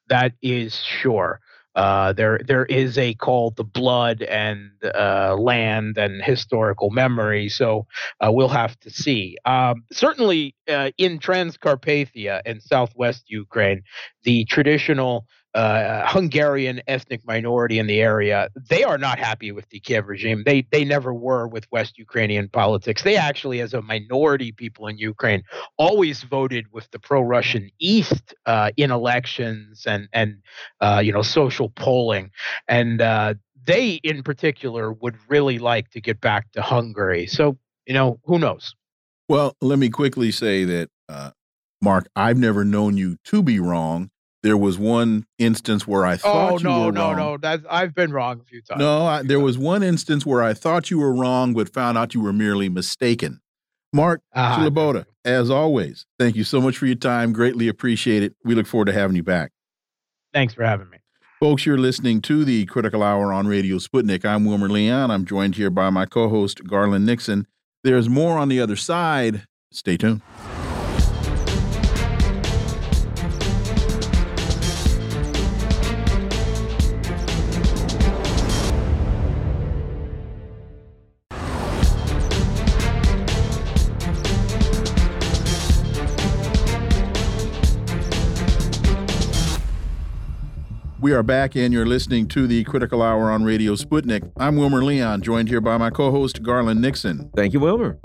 That 0.07 0.33
is 0.41 0.75
sure. 0.75 1.39
Uh, 1.79 2.11
there 2.11 2.41
there 2.45 2.65
is 2.65 2.97
a 2.97 3.13
call 3.13 3.51
to 3.51 3.63
blood 3.63 4.21
and 4.23 4.69
uh, 4.83 5.33
land 5.39 5.97
and 5.97 6.21
historical 6.21 6.89
memory. 6.89 7.47
So 7.47 7.87
uh, 8.19 8.29
we'll 8.33 8.49
have 8.63 8.77
to 8.81 8.89
see. 8.89 9.37
Um, 9.45 9.85
certainly 9.89 10.55
uh, 10.67 10.91
in 10.97 11.19
Transcarpathia 11.19 12.41
and 12.45 12.61
southwest 12.61 13.23
Ukraine, 13.29 13.83
the 14.23 14.43
traditional 14.43 15.25
Hungarian 15.55 16.81
ethnic 16.87 17.25
minority 17.25 17.79
in 17.79 17.87
the 17.87 18.01
area, 18.01 18.49
they 18.69 18.83
are 18.83 18.97
not 18.97 19.17
happy 19.17 19.51
with 19.51 19.67
the 19.69 19.79
Kiev 19.79 20.07
regime. 20.07 20.43
They 20.45 20.67
they 20.71 20.85
never 20.85 21.13
were 21.13 21.47
with 21.47 21.69
West 21.71 21.97
Ukrainian 21.97 22.49
politics. 22.49 23.03
They 23.03 23.17
actually, 23.17 23.59
as 23.61 23.73
a 23.73 23.81
minority 23.81 24.51
people 24.51 24.87
in 24.87 24.97
Ukraine, 24.97 25.43
always 25.77 26.23
voted 26.23 26.67
with 26.71 26.89
the 26.91 26.99
pro-Russian 26.99 27.69
East 27.79 28.35
uh, 28.45 28.71
in 28.77 28.91
elections 28.91 29.85
and 29.87 30.07
and 30.13 30.37
uh, 30.81 31.01
you 31.03 31.11
know 31.11 31.23
social 31.23 31.69
polling, 31.69 32.31
and 32.67 33.01
uh, 33.01 33.33
they 33.63 33.93
in 34.03 34.23
particular 34.23 34.93
would 34.93 35.15
really 35.27 35.59
like 35.59 35.89
to 35.91 36.01
get 36.01 36.21
back 36.21 36.51
to 36.51 36.61
Hungary. 36.61 37.25
So 37.25 37.57
you 37.87 37.93
know 37.93 38.19
who 38.25 38.37
knows. 38.37 38.75
Well, 39.27 39.55
let 39.61 39.77
me 39.77 39.89
quickly 39.89 40.31
say 40.31 40.63
that, 40.63 40.89
uh, 41.07 41.31
Mark, 41.83 42.07
I've 42.15 42.37
never 42.37 42.65
known 42.65 42.97
you 42.97 43.17
to 43.25 43.43
be 43.43 43.59
wrong 43.59 44.09
there 44.43 44.57
was 44.57 44.77
one 44.77 45.25
instance 45.37 45.87
where 45.87 46.05
I 46.05 46.17
thought 46.17 46.53
oh, 46.53 46.57
you 46.57 46.63
no, 46.63 46.85
were 46.85 46.91
no, 46.91 47.07
wrong. 47.09 47.17
no, 47.17 47.37
That's 47.37 47.65
I've 47.69 47.93
been 47.93 48.11
wrong 48.11 48.39
a 48.39 48.43
few 48.43 48.61
times. 48.61 48.79
No, 48.79 49.05
I, 49.05 49.23
there 49.23 49.39
was 49.39 49.57
one 49.57 49.83
instance 49.83 50.25
where 50.25 50.41
I 50.41 50.53
thought 50.53 50.89
you 50.89 50.99
were 50.99 51.13
wrong, 51.13 51.53
but 51.53 51.73
found 51.73 51.97
out 51.97 52.13
you 52.13 52.21
were 52.21 52.33
merely 52.33 52.69
mistaken. 52.69 53.41
Mark 53.91 54.21
Ah, 54.35 54.57
Sleboda, 54.59 55.05
as 55.25 55.49
always, 55.49 56.05
thank 56.19 56.35
you 56.35 56.43
so 56.43 56.61
much 56.61 56.77
for 56.77 56.85
your 56.85 56.95
time. 56.95 57.33
Greatly 57.33 57.67
appreciate 57.67 58.21
it. 58.23 58.35
We 58.45 58.53
look 58.55 58.67
forward 58.67 58.85
to 58.85 58.93
having 58.93 59.15
you 59.15 59.23
back. 59.23 59.51
Thanks 60.33 60.53
for 60.53 60.63
having 60.63 60.89
me. 60.89 60.99
Folks, 61.39 61.65
you're 61.65 61.77
listening 61.77 62.21
to 62.23 62.45
the 62.45 62.65
Critical 62.65 63.01
Hour 63.01 63.33
on 63.33 63.47
Radio 63.47 63.77
Sputnik. 63.77 64.25
I'm 64.25 64.45
Wilmer 64.45 64.69
Leon. 64.69 65.09
I'm 65.09 65.25
joined 65.25 65.55
here 65.55 65.69
by 65.69 65.89
my 65.89 66.05
co 66.05 66.29
host, 66.29 66.65
Garland 66.67 67.05
Nixon. 67.05 67.47
There's 67.83 68.07
more 68.09 68.37
on 68.37 68.49
the 68.49 68.59
other 68.59 68.75
side. 68.75 69.45
Stay 69.71 69.97
tuned. 69.97 70.21
We 91.09 91.15
are 91.15 91.23
back, 91.23 91.55
and 91.55 91.73
you're 91.73 91.87
listening 91.87 92.27
to 92.27 92.45
the 92.45 92.63
Critical 92.65 93.01
Hour 93.01 93.31
on 93.31 93.43
Radio 93.43 93.73
Sputnik. 93.73 94.31
I'm 94.37 94.57
Wilmer 94.57 94.83
Leon, 94.83 95.23
joined 95.23 95.49
here 95.49 95.59
by 95.59 95.75
my 95.75 95.89
co 95.89 96.11
host, 96.11 96.43
Garland 96.43 96.81
Nixon. 96.81 97.31
Thank 97.35 97.53
you, 97.53 97.59
Wilmer. 97.59 97.97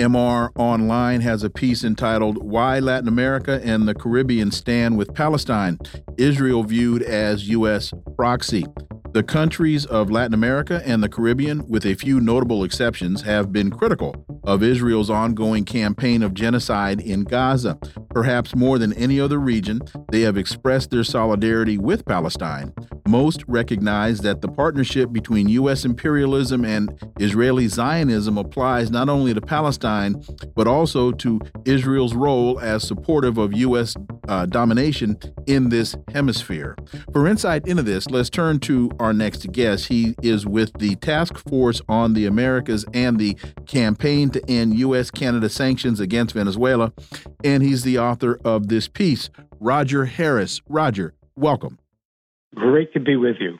MR 0.00 0.50
Online 0.56 1.20
has 1.20 1.44
a 1.44 1.48
piece 1.48 1.84
entitled 1.84 2.38
Why 2.38 2.80
Latin 2.80 3.06
America 3.06 3.60
and 3.62 3.86
the 3.86 3.94
Caribbean 3.94 4.50
Stand 4.50 4.98
with 4.98 5.14
Palestine 5.14 5.78
Israel 6.18 6.64
Viewed 6.64 7.04
as 7.04 7.48
U.S. 7.50 7.92
Proxy. 8.16 8.64
The 9.12 9.22
countries 9.22 9.86
of 9.86 10.10
Latin 10.10 10.34
America 10.34 10.82
and 10.84 11.04
the 11.04 11.08
Caribbean, 11.08 11.64
with 11.68 11.86
a 11.86 11.94
few 11.94 12.20
notable 12.20 12.64
exceptions, 12.64 13.22
have 13.22 13.52
been 13.52 13.70
critical 13.70 14.12
of 14.44 14.62
Israel's 14.62 15.10
ongoing 15.10 15.64
campaign 15.64 16.22
of 16.22 16.34
genocide 16.34 17.00
in 17.00 17.24
Gaza. 17.24 17.78
Perhaps 18.10 18.54
more 18.54 18.78
than 18.78 18.92
any 18.94 19.20
other 19.20 19.38
region, 19.38 19.80
they 20.10 20.20
have 20.20 20.36
expressed 20.36 20.90
their 20.90 21.04
solidarity 21.04 21.78
with 21.78 22.04
Palestine. 22.04 22.72
Most 23.14 23.44
recognize 23.46 24.22
that 24.22 24.40
the 24.40 24.48
partnership 24.48 25.12
between 25.12 25.48
U.S. 25.50 25.84
imperialism 25.84 26.64
and 26.64 26.90
Israeli 27.20 27.68
Zionism 27.68 28.36
applies 28.36 28.90
not 28.90 29.08
only 29.08 29.32
to 29.32 29.40
Palestine, 29.40 30.20
but 30.56 30.66
also 30.66 31.12
to 31.12 31.40
Israel's 31.64 32.12
role 32.12 32.58
as 32.58 32.82
supportive 32.82 33.38
of 33.38 33.52
U.S. 33.52 33.94
Uh, 34.26 34.46
domination 34.46 35.16
in 35.46 35.68
this 35.68 35.94
hemisphere. 36.12 36.76
For 37.12 37.28
insight 37.28 37.68
into 37.68 37.84
this, 37.84 38.10
let's 38.10 38.30
turn 38.30 38.58
to 38.60 38.90
our 38.98 39.12
next 39.12 39.52
guest. 39.52 39.86
He 39.86 40.16
is 40.20 40.44
with 40.44 40.72
the 40.80 40.96
Task 40.96 41.38
Force 41.38 41.80
on 41.88 42.14
the 42.14 42.26
Americas 42.26 42.84
and 42.94 43.20
the 43.20 43.36
Campaign 43.68 44.30
to 44.30 44.42
End 44.50 44.76
U.S. 44.80 45.12
Canada 45.12 45.48
Sanctions 45.48 46.00
Against 46.00 46.34
Venezuela, 46.34 46.92
and 47.44 47.62
he's 47.62 47.84
the 47.84 47.96
author 47.96 48.40
of 48.44 48.66
this 48.66 48.88
piece, 48.88 49.30
Roger 49.60 50.06
Harris. 50.06 50.60
Roger, 50.68 51.14
welcome. 51.36 51.78
Great 52.54 52.92
to 52.92 53.00
be 53.00 53.16
with 53.16 53.36
you. 53.40 53.58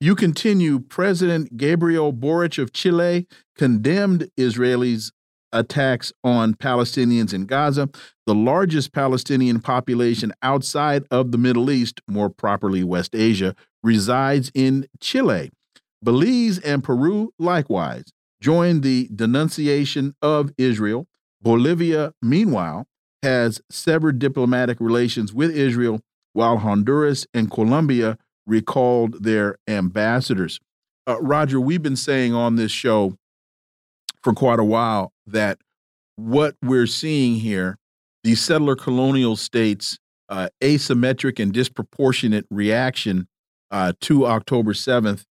You 0.00 0.14
continue. 0.14 0.78
President 0.78 1.56
Gabriel 1.56 2.12
Boric 2.12 2.58
of 2.58 2.72
Chile 2.72 3.26
condemned 3.56 4.30
Israelis' 4.38 5.10
attacks 5.52 6.12
on 6.22 6.54
Palestinians 6.54 7.32
in 7.32 7.46
Gaza, 7.46 7.88
the 8.26 8.34
largest 8.34 8.92
Palestinian 8.92 9.60
population 9.60 10.32
outside 10.42 11.04
of 11.10 11.32
the 11.32 11.38
Middle 11.38 11.70
East, 11.70 12.00
more 12.06 12.28
properly 12.28 12.84
West 12.84 13.14
Asia, 13.14 13.54
resides 13.82 14.50
in 14.54 14.86
Chile. 15.00 15.50
Belize 16.02 16.58
and 16.58 16.84
Peru 16.84 17.32
likewise 17.38 18.04
joined 18.40 18.82
the 18.82 19.08
denunciation 19.14 20.14
of 20.20 20.52
Israel. 20.58 21.06
Bolivia, 21.40 22.12
meanwhile, 22.20 22.86
has 23.22 23.62
severed 23.70 24.18
diplomatic 24.18 24.78
relations 24.78 25.32
with 25.32 25.50
Israel, 25.50 26.00
while 26.32 26.58
Honduras 26.58 27.26
and 27.32 27.50
Colombia 27.50 28.18
recalled 28.46 29.22
their 29.22 29.56
ambassadors. 29.66 30.60
Uh, 31.06 31.20
Roger, 31.20 31.60
we've 31.60 31.82
been 31.82 31.96
saying 31.96 32.34
on 32.34 32.56
this 32.56 32.72
show 32.72 33.16
for 34.22 34.32
quite 34.32 34.58
a 34.58 34.64
while 34.64 35.12
that 35.26 35.58
what 36.16 36.56
we're 36.62 36.86
seeing 36.86 37.36
here, 37.36 37.78
these 38.24 38.40
settler 38.40 38.74
colonial 38.74 39.36
states' 39.36 39.98
uh, 40.28 40.48
asymmetric 40.60 41.38
and 41.38 41.52
disproportionate 41.52 42.46
reaction 42.50 43.28
uh, 43.70 43.92
to 44.00 44.26
October 44.26 44.72
7th, 44.72 45.24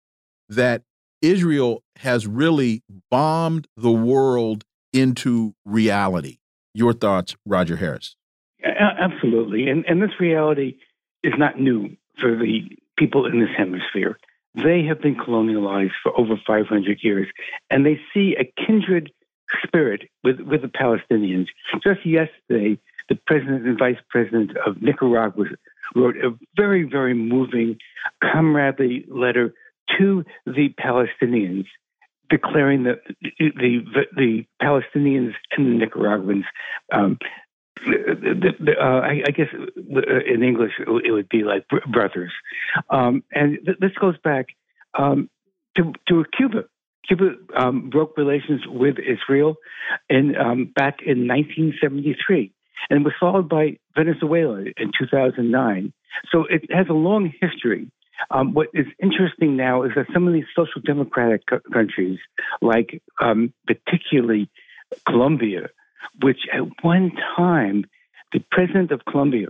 that 0.48 0.82
Israel 1.20 1.82
has 1.96 2.26
really 2.26 2.82
bombed 3.10 3.66
the 3.76 3.90
world 3.90 4.64
into 4.92 5.54
reality. 5.64 6.38
Your 6.72 6.92
thoughts, 6.92 7.34
Roger 7.44 7.76
Harris? 7.76 8.16
Absolutely. 8.64 9.68
And, 9.68 9.84
and 9.86 10.02
this 10.02 10.20
reality 10.20 10.76
is 11.22 11.32
not 11.38 11.58
new 11.58 11.96
for 12.20 12.36
the 12.36 12.60
people 12.96 13.26
in 13.26 13.40
this 13.40 13.50
hemisphere. 13.56 14.18
They 14.54 14.84
have 14.84 15.00
been 15.00 15.16
colonialized 15.16 15.92
for 16.02 16.18
over 16.18 16.34
500 16.46 16.98
years, 17.02 17.28
and 17.70 17.84
they 17.84 18.00
see 18.14 18.36
a 18.38 18.50
kindred 18.66 19.12
spirit 19.64 20.08
with, 20.24 20.40
with 20.40 20.62
the 20.62 20.68
Palestinians. 20.68 21.46
Just 21.82 22.06
yesterday, 22.06 22.78
the 23.08 23.18
president 23.26 23.66
and 23.66 23.78
vice 23.78 23.98
president 24.08 24.56
of 24.66 24.80
Nicaragua 24.82 25.44
wrote 25.94 26.16
a 26.16 26.34
very, 26.56 26.84
very 26.84 27.14
moving, 27.14 27.78
comradely 28.22 29.04
letter 29.08 29.54
to 29.98 30.24
the 30.46 30.74
Palestinians, 30.80 31.66
declaring 32.28 32.84
that 32.84 33.02
the, 33.20 33.50
the, 33.56 34.06
the 34.16 34.46
Palestinians 34.60 35.34
and 35.56 35.66
the 35.66 35.78
Nicaraguans 35.78 36.44
um, 36.92 37.18
uh, 37.86 38.82
I, 38.82 39.22
I, 39.26 39.30
guess 39.30 39.48
uh, 39.54 40.00
in 40.26 40.42
English 40.42 40.72
it 40.78 41.10
would 41.10 41.28
be 41.28 41.44
like 41.44 41.66
brothers. 41.68 42.32
Um, 42.90 43.22
and 43.32 43.58
th- 43.64 43.78
this 43.80 43.92
goes 44.00 44.16
back 44.22 44.46
um, 44.98 45.28
to, 45.76 45.92
to 46.08 46.24
Cuba. 46.36 46.64
Cuba 47.06 47.34
um, 47.56 47.90
broke 47.90 48.16
relations 48.16 48.62
with 48.66 48.96
Israel 48.98 49.56
in, 50.08 50.34
um, 50.36 50.72
back 50.74 51.00
in 51.02 51.28
1973 51.28 52.52
and 52.90 53.04
was 53.04 53.14
followed 53.20 53.48
by 53.48 53.78
Venezuela 53.94 54.60
in 54.76 54.90
2009. 54.98 55.92
So 56.32 56.44
it 56.48 56.62
has 56.70 56.86
a 56.88 56.94
long 56.94 57.32
history. 57.40 57.90
Um, 58.30 58.54
what 58.54 58.68
is 58.72 58.86
interesting 59.02 59.56
now 59.56 59.82
is 59.82 59.92
that 59.94 60.06
some 60.12 60.26
of 60.26 60.32
these 60.32 60.46
social 60.56 60.80
democratic 60.84 61.42
countries, 61.72 62.18
like 62.62 63.02
um, 63.20 63.52
particularly 63.66 64.48
Colombia, 65.06 65.68
which 66.20 66.40
at 66.52 66.82
one 66.82 67.12
time 67.36 67.84
the 68.32 68.40
president 68.50 68.90
of 68.90 69.04
Colombia, 69.04 69.48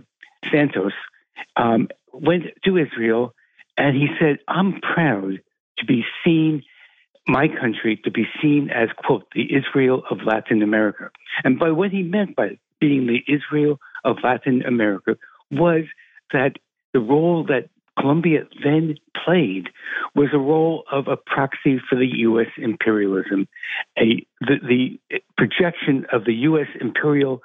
Santos, 0.51 0.93
um, 1.55 1.87
went 2.13 2.45
to 2.65 2.77
Israel 2.77 3.33
and 3.77 3.95
he 3.95 4.07
said, 4.19 4.39
I'm 4.47 4.81
proud 4.81 5.41
to 5.77 5.85
be 5.85 6.03
seen, 6.23 6.63
my 7.27 7.47
country, 7.47 7.99
to 8.03 8.11
be 8.11 8.27
seen 8.41 8.69
as, 8.69 8.89
quote, 8.97 9.27
the 9.35 9.53
Israel 9.53 10.03
of 10.09 10.23
Latin 10.25 10.61
America. 10.63 11.11
And 11.43 11.59
by 11.59 11.71
what 11.71 11.91
he 11.91 12.01
meant 12.01 12.35
by 12.35 12.57
being 12.79 13.07
the 13.07 13.23
Israel 13.27 13.79
of 14.03 14.17
Latin 14.23 14.63
America 14.63 15.17
was 15.51 15.83
that 16.33 16.53
the 16.93 16.99
role 16.99 17.43
that 17.45 17.69
Colombia 17.97 18.41
then 18.63 18.95
played 19.25 19.69
was 20.15 20.29
a 20.33 20.37
role 20.37 20.83
of 20.91 21.07
a 21.07 21.17
proxy 21.17 21.79
for 21.89 21.95
the 21.95 22.07
U.S. 22.19 22.47
imperialism, 22.57 23.47
a 23.97 24.25
the, 24.41 24.57
the 25.09 25.19
projection 25.37 26.05
of 26.11 26.25
the 26.25 26.33
U.S. 26.33 26.67
imperial 26.79 27.41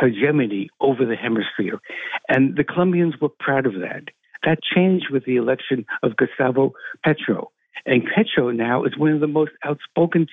hegemony 0.00 0.68
over 0.80 1.04
the 1.04 1.16
hemisphere, 1.16 1.80
and 2.28 2.56
the 2.56 2.64
Colombians 2.64 3.14
were 3.20 3.28
proud 3.28 3.66
of 3.66 3.74
that. 3.74 4.04
That 4.44 4.58
changed 4.62 5.06
with 5.10 5.24
the 5.24 5.36
election 5.36 5.86
of 6.02 6.16
Gustavo 6.16 6.72
Petro, 7.04 7.50
and 7.84 8.02
Petro 8.04 8.50
now 8.50 8.84
is 8.84 8.96
one 8.96 9.12
of 9.12 9.20
the 9.20 9.26
most 9.26 9.52
outspoken 9.64 10.26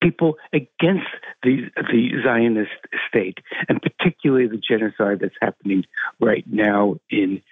people 0.00 0.36
against 0.52 1.10
the 1.42 1.70
the 1.76 2.10
Zionist 2.24 2.70
state, 3.08 3.38
and 3.68 3.80
particularly 3.82 4.46
the 4.46 4.56
genocide 4.56 5.18
that's 5.20 5.34
happening 5.40 5.84
right 6.20 6.44
now 6.46 6.96
in 7.10 7.42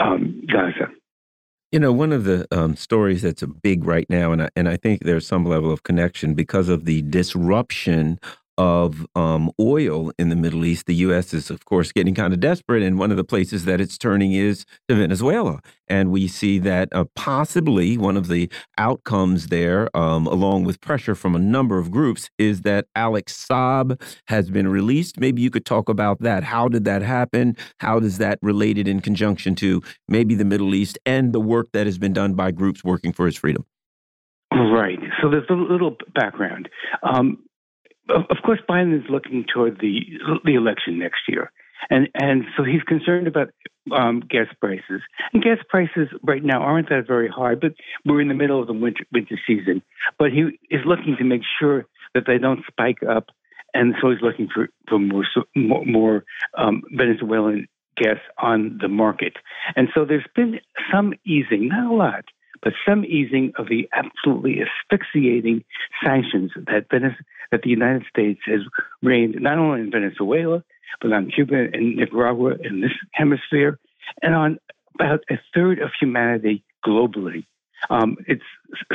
um, 0.00 0.42
Gaza. 0.50 0.92
You 1.76 1.80
know, 1.80 1.92
one 1.92 2.10
of 2.10 2.24
the 2.24 2.48
um, 2.50 2.74
stories 2.74 3.20
that's 3.20 3.42
a 3.42 3.46
big 3.46 3.84
right 3.84 4.08
now, 4.08 4.32
and 4.32 4.44
I, 4.44 4.48
and 4.56 4.66
I 4.66 4.78
think 4.78 5.02
there's 5.04 5.26
some 5.26 5.44
level 5.44 5.70
of 5.70 5.82
connection 5.82 6.32
because 6.32 6.70
of 6.70 6.86
the 6.86 7.02
disruption 7.02 8.18
of 8.58 9.06
um, 9.14 9.50
oil 9.60 10.12
in 10.18 10.28
the 10.28 10.36
Middle 10.36 10.64
East, 10.64 10.86
the 10.86 10.94
U.S. 10.96 11.34
is, 11.34 11.50
of 11.50 11.64
course, 11.64 11.92
getting 11.92 12.14
kind 12.14 12.32
of 12.32 12.40
desperate. 12.40 12.82
And 12.82 12.98
one 12.98 13.10
of 13.10 13.16
the 13.16 13.24
places 13.24 13.64
that 13.64 13.80
it's 13.80 13.98
turning 13.98 14.32
is 14.32 14.64
to 14.88 14.94
Venezuela. 14.94 15.60
And 15.88 16.10
we 16.10 16.26
see 16.26 16.58
that 16.60 16.88
uh, 16.92 17.04
possibly 17.14 17.96
one 17.96 18.16
of 18.16 18.28
the 18.28 18.50
outcomes 18.78 19.48
there, 19.48 19.94
um, 19.96 20.26
along 20.26 20.64
with 20.64 20.80
pressure 20.80 21.14
from 21.14 21.36
a 21.36 21.38
number 21.38 21.78
of 21.78 21.90
groups, 21.90 22.28
is 22.38 22.62
that 22.62 22.86
Alex 22.94 23.46
Saab 23.48 24.00
has 24.26 24.50
been 24.50 24.68
released. 24.68 25.20
Maybe 25.20 25.42
you 25.42 25.50
could 25.50 25.66
talk 25.66 25.88
about 25.88 26.20
that. 26.20 26.44
How 26.44 26.68
did 26.68 26.84
that 26.84 27.02
happen? 27.02 27.56
How 27.78 28.00
does 28.00 28.18
that 28.18 28.38
related 28.42 28.88
in 28.88 29.00
conjunction 29.00 29.54
to 29.56 29.82
maybe 30.08 30.34
the 30.34 30.44
Middle 30.44 30.74
East 30.74 30.98
and 31.06 31.32
the 31.32 31.40
work 31.40 31.68
that 31.72 31.86
has 31.86 31.98
been 31.98 32.12
done 32.12 32.34
by 32.34 32.50
groups 32.50 32.82
working 32.82 33.12
for 33.12 33.26
his 33.26 33.36
freedom? 33.36 33.64
Right. 34.52 34.98
So 35.20 35.30
there's 35.30 35.48
a 35.50 35.54
little 35.54 35.96
background. 36.14 36.68
Um, 37.02 37.38
of 38.08 38.36
course, 38.44 38.60
Biden 38.68 38.96
is 38.96 39.08
looking 39.10 39.44
toward 39.52 39.80
the 39.80 40.00
the 40.44 40.54
election 40.54 40.98
next 40.98 41.20
year, 41.28 41.50
and 41.90 42.08
and 42.14 42.44
so 42.56 42.64
he's 42.64 42.82
concerned 42.82 43.26
about 43.26 43.48
um, 43.92 44.20
gas 44.20 44.46
prices. 44.60 45.02
And 45.32 45.42
gas 45.42 45.58
prices 45.68 46.08
right 46.22 46.44
now 46.44 46.60
aren't 46.60 46.88
that 46.88 47.06
very 47.06 47.28
high, 47.28 47.54
but 47.54 47.72
we're 48.04 48.20
in 48.20 48.28
the 48.28 48.34
middle 48.34 48.60
of 48.60 48.66
the 48.66 48.72
winter 48.72 49.04
winter 49.12 49.38
season. 49.46 49.82
But 50.18 50.30
he 50.32 50.58
is 50.70 50.82
looking 50.84 51.16
to 51.18 51.24
make 51.24 51.42
sure 51.58 51.86
that 52.14 52.24
they 52.26 52.38
don't 52.38 52.64
spike 52.66 53.02
up, 53.08 53.26
and 53.74 53.94
so 54.00 54.10
he's 54.10 54.22
looking 54.22 54.48
for 54.52 54.68
for 54.88 54.98
more 54.98 55.24
more, 55.54 55.84
more 55.84 56.24
um, 56.56 56.82
Venezuelan 56.92 57.68
gas 57.96 58.18
on 58.38 58.78
the 58.80 58.88
market. 58.88 59.34
And 59.74 59.88
so 59.94 60.04
there's 60.04 60.26
been 60.34 60.60
some 60.92 61.14
easing, 61.24 61.68
not 61.68 61.90
a 61.90 61.94
lot, 61.94 62.24
but 62.66 62.74
some 62.84 63.04
easing 63.04 63.52
of 63.58 63.68
the 63.68 63.88
absolutely 63.92 64.58
asphyxiating 64.60 65.62
sanctions 66.04 66.50
that 66.56 66.86
Venezuela 66.90 67.14
that 67.52 67.62
the 67.62 67.70
United 67.70 68.02
States 68.10 68.40
has 68.46 68.58
reigned 69.04 69.36
not 69.40 69.56
only 69.56 69.82
in 69.82 69.90
Venezuela, 69.92 70.64
but 71.00 71.12
on 71.12 71.30
Cuba 71.30 71.68
and 71.72 71.94
Nicaragua 71.94 72.54
in 72.60 72.80
this 72.80 72.90
hemisphere, 73.12 73.78
and 74.20 74.34
on 74.34 74.58
about 74.98 75.20
a 75.30 75.36
third 75.54 75.78
of 75.78 75.90
humanity 76.00 76.64
globally. 76.84 77.46
Um, 77.88 78.16
it's 78.26 78.42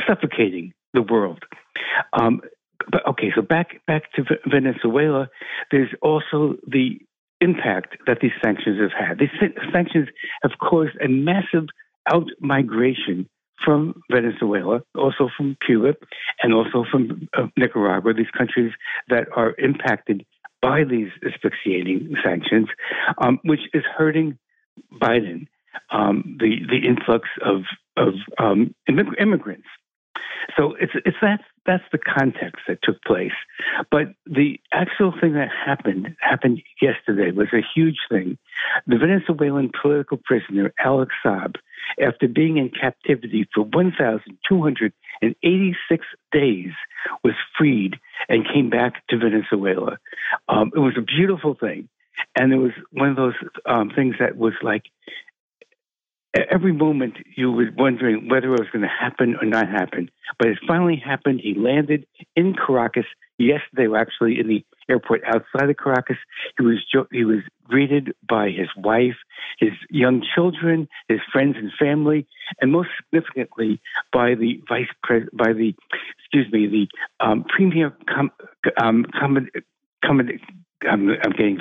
suffocating 0.06 0.74
the 0.92 1.00
world. 1.00 1.42
Um, 2.12 2.42
but 2.90 3.06
okay, 3.06 3.32
so 3.34 3.40
back 3.40 3.80
back 3.86 4.12
to 4.16 4.24
Venezuela. 4.50 5.30
There's 5.70 5.94
also 6.02 6.56
the 6.66 6.98
impact 7.40 7.96
that 8.06 8.18
these 8.20 8.36
sanctions 8.44 8.78
have 8.82 8.92
had. 8.92 9.18
These 9.18 9.30
sanctions 9.72 10.08
have 10.42 10.52
caused 10.60 10.94
a 11.02 11.08
massive 11.08 11.68
out 12.12 12.28
migration 12.38 13.30
from 13.64 14.02
Venezuela, 14.10 14.82
also 14.96 15.28
from 15.36 15.56
Cuba, 15.64 15.94
and 16.42 16.52
also 16.54 16.84
from 16.90 17.28
uh, 17.36 17.46
Nicaragua, 17.56 18.12
these 18.14 18.30
countries 18.36 18.72
that 19.08 19.26
are 19.36 19.54
impacted 19.58 20.24
by 20.60 20.84
these 20.84 21.08
asphyxiating 21.26 22.14
sanctions, 22.24 22.68
um, 23.18 23.38
which 23.44 23.60
is 23.74 23.82
hurting 23.96 24.38
Biden, 25.00 25.46
um, 25.90 26.36
the 26.38 26.56
the 26.68 26.86
influx 26.86 27.28
of 27.44 27.62
of 27.96 28.14
um, 28.38 28.74
immigrants. 28.88 29.66
So 30.56 30.74
it's 30.80 30.92
it's 31.04 31.16
that 31.20 31.40
that's 31.66 31.84
the 31.92 31.98
context 31.98 32.62
that 32.66 32.78
took 32.82 33.02
place. 33.02 33.34
But 33.90 34.14
the 34.26 34.58
actual 34.72 35.12
thing 35.18 35.32
that 35.34 35.48
happened 35.48 36.16
happened 36.20 36.62
yesterday 36.80 37.30
was 37.30 37.48
a 37.52 37.60
huge 37.74 37.98
thing. 38.10 38.38
The 38.86 38.96
Venezuelan 38.98 39.70
political 39.80 40.18
prisoner 40.24 40.72
Alex 40.78 41.14
Saab, 41.24 41.56
after 42.00 42.28
being 42.28 42.56
in 42.56 42.70
captivity 42.70 43.46
for 43.54 43.62
1,286 43.62 46.06
days, 46.32 46.72
was 47.22 47.34
freed 47.56 48.00
and 48.28 48.44
came 48.46 48.70
back 48.70 49.06
to 49.08 49.18
Venezuela. 49.18 49.98
Um, 50.48 50.72
it 50.74 50.80
was 50.80 50.96
a 50.96 51.02
beautiful 51.02 51.54
thing. 51.54 51.88
And 52.36 52.52
it 52.52 52.58
was 52.58 52.72
one 52.90 53.08
of 53.08 53.16
those 53.16 53.34
um, 53.66 53.90
things 53.94 54.16
that 54.20 54.36
was 54.36 54.52
like 54.62 54.84
every 56.34 56.72
moment 56.72 57.14
you 57.36 57.52
were 57.52 57.70
wondering 57.76 58.28
whether 58.28 58.46
it 58.46 58.60
was 58.60 58.68
going 58.72 58.82
to 58.82 58.88
happen 58.88 59.36
or 59.40 59.46
not 59.46 59.68
happen. 59.68 60.10
But 60.38 60.48
it 60.48 60.58
finally 60.66 60.96
happened. 60.96 61.40
He 61.42 61.54
landed 61.54 62.06
in 62.36 62.54
Caracas 62.54 63.04
yesterday, 63.38 63.92
actually 63.94 64.38
in 64.38 64.48
the 64.48 64.64
airport 64.88 65.22
outside 65.24 65.68
of 65.68 65.76
Caracas. 65.76 66.16
He 66.58 66.64
was 66.64 66.78
he 67.10 67.24
was 67.24 67.40
greeted 67.64 68.14
by 68.28 68.48
his 68.48 68.68
wife, 68.76 69.16
his 69.58 69.72
young 69.90 70.22
children, 70.34 70.88
his 71.08 71.20
friends 71.32 71.56
and 71.58 71.70
family, 71.78 72.26
and 72.60 72.72
most 72.72 72.88
significantly 72.96 73.80
by 74.12 74.34
the 74.34 74.60
vice 74.68 74.88
pres 75.02 75.28
by 75.32 75.52
the 75.52 75.74
excuse 76.18 76.50
me 76.52 76.66
the 76.66 77.24
um, 77.24 77.44
premier 77.44 77.94
com, 78.08 78.30
um, 78.80 79.04
com, 79.18 79.48
com, 80.04 80.20
I'm, 80.88 81.08
I'm 81.10 81.32
getting 81.32 81.58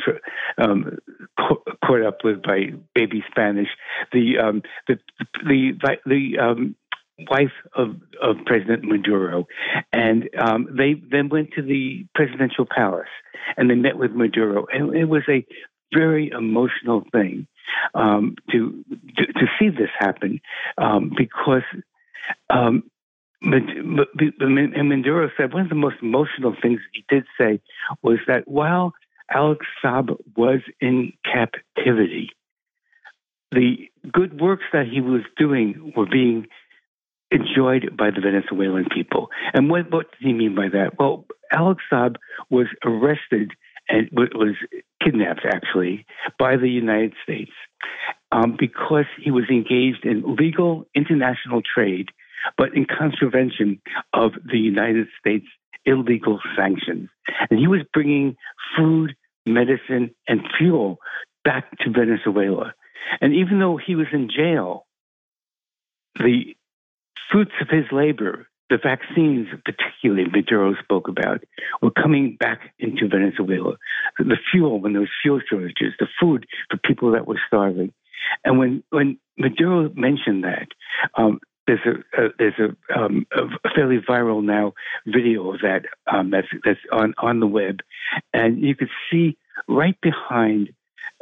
um, 0.57 0.97
caught 1.38 2.05
up 2.05 2.19
with 2.24 2.41
by 2.41 2.72
baby 2.93 3.24
Spanish. 3.30 3.69
The 4.11 4.38
um, 4.39 4.61
the 4.88 4.99
the 5.43 5.97
the, 6.05 6.39
um, 6.39 6.76
wife 7.30 7.51
of, 7.76 7.95
of 8.22 8.38
President 8.45 8.84
Maduro, 8.84 9.47
and 9.93 10.30
um, 10.39 10.67
they 10.76 10.93
then 11.11 11.30
went 11.30 11.51
to 11.55 11.61
the 11.61 12.05
presidential 12.15 12.65
palace 12.65 13.09
and 13.57 13.69
they 13.69 13.76
met 13.76 13.97
with 13.97 14.11
Maduro, 14.11 14.65
and 14.72 14.95
it 14.95 15.05
was 15.05 15.24
a 15.30 15.45
very 15.93 16.30
emotional 16.30 17.03
thing 17.11 17.47
um, 17.93 18.36
to, 18.51 18.84
to, 19.17 19.26
to 19.26 19.45
see 19.59 19.69
this 19.69 19.89
happen 19.99 20.41
um, 20.78 21.11
because. 21.15 21.63
Um, 22.49 22.84
and 23.43 24.88
Maduro 24.88 25.32
said 25.36 25.51
one 25.51 25.63
of 25.63 25.69
the 25.69 25.74
most 25.74 25.95
emotional 26.03 26.55
things 26.61 26.80
he 26.93 27.03
did 27.09 27.24
say 27.39 27.59
was 28.03 28.19
that 28.28 28.47
while 28.47 28.93
Alex 29.34 29.66
Saab 29.84 30.18
was 30.36 30.60
in 30.80 31.14
captivity. 31.24 32.30
The 33.52 33.90
good 34.12 34.40
works 34.40 34.64
that 34.74 34.88
he 34.88 35.02
was 35.02 35.22
doing 35.38 35.94
were 35.96 36.06
being 36.06 36.48
enjoyed 37.32 37.96
by 37.98 38.12
the 38.12 38.22
Venezuelan 38.22 38.86
people. 38.94 39.30
And 39.54 39.70
what, 39.70 39.92
what 39.92 40.12
did 40.12 40.28
he 40.28 40.34
mean 40.34 40.56
by 40.56 40.70
that? 40.70 41.00
Well, 41.00 41.26
Alex 41.52 41.82
Saab 41.92 42.16
was 42.50 42.68
arrested 42.86 43.52
and 43.90 44.10
was 44.12 44.56
kidnapped, 45.04 45.46
actually, 45.46 46.06
by 46.38 46.56
the 46.58 46.70
United 46.70 47.14
States 47.24 47.52
um, 48.32 48.56
because 48.58 49.06
he 49.22 49.32
was 49.32 49.46
engaged 49.50 50.06
in 50.06 50.36
legal 50.36 50.86
international 50.96 51.62
trade, 51.62 52.10
but 52.58 52.74
in 52.76 52.86
contravention 52.86 53.82
of 54.14 54.32
the 54.50 54.58
United 54.58 55.08
States 55.20 55.46
illegal 55.86 56.40
sanctions. 56.56 57.10
And 57.50 57.60
he 57.60 57.68
was 57.68 57.82
bringing 57.94 58.36
food, 58.78 59.16
medicine, 59.46 60.12
and 60.28 60.42
fuel 60.58 60.98
back 61.44 61.78
to 61.80 61.92
Venezuela. 61.92 62.74
And 63.20 63.34
even 63.34 63.60
though 63.60 63.78
he 63.78 63.96
was 63.96 64.08
in 64.14 64.30
jail, 64.30 64.86
the 66.16 66.56
fruits 67.32 67.54
of 67.62 67.70
his 67.70 67.86
labor, 67.92 68.48
the 68.70 68.78
vaccines, 68.82 69.48
particularly 69.66 70.30
Maduro 70.32 70.76
spoke 70.82 71.08
about, 71.08 71.44
were 71.82 71.92
coming 71.92 72.38
back 72.39 72.74
into 72.80 73.08
Venezuela. 73.08 73.76
The 74.18 74.38
fuel, 74.52 74.80
when 74.80 74.94
there 74.94 75.02
was 75.02 75.10
fuel 75.22 75.42
shortages, 75.50 75.94
the 76.00 76.08
food 76.20 76.46
for 76.70 76.78
people 76.78 77.12
that 77.12 77.28
were 77.28 77.39
starving. 77.48 77.94
And 78.46 78.60
when, 78.60 78.84
when 78.89 79.18
Maduro 79.38 79.92
mentioned 79.96 80.44
that, 80.44 80.68
um, 81.16 81.39
there's 81.68 81.80
a, 81.86 82.22
a 82.22 82.30
there's 82.38 82.59
a, 82.59 82.99
um, 82.99 83.26
a, 83.32 83.70
fairly 83.76 83.99
viral 83.99 84.43
now 84.43 84.74
video 85.05 85.53
of 85.53 85.62
that 85.62 85.86
um, 86.12 86.32
that's 86.32 86.47
that's 86.66 86.80
on 86.91 87.14
on 87.18 87.39
the 87.39 87.47
web, 87.47 87.80
and 88.34 88.62
you 88.62 88.76
could 88.76 88.89
see 89.09 89.38
right 89.68 89.99
behind 90.01 90.70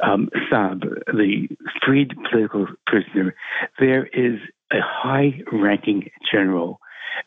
um, 0.01 0.29
Saab, 0.51 0.81
the 1.07 1.47
freed 1.85 2.13
political 2.29 2.67
prisoner, 2.87 3.35
there 3.79 4.05
is 4.05 4.39
a 4.71 4.79
high-ranking 4.81 6.09
general, 6.31 6.79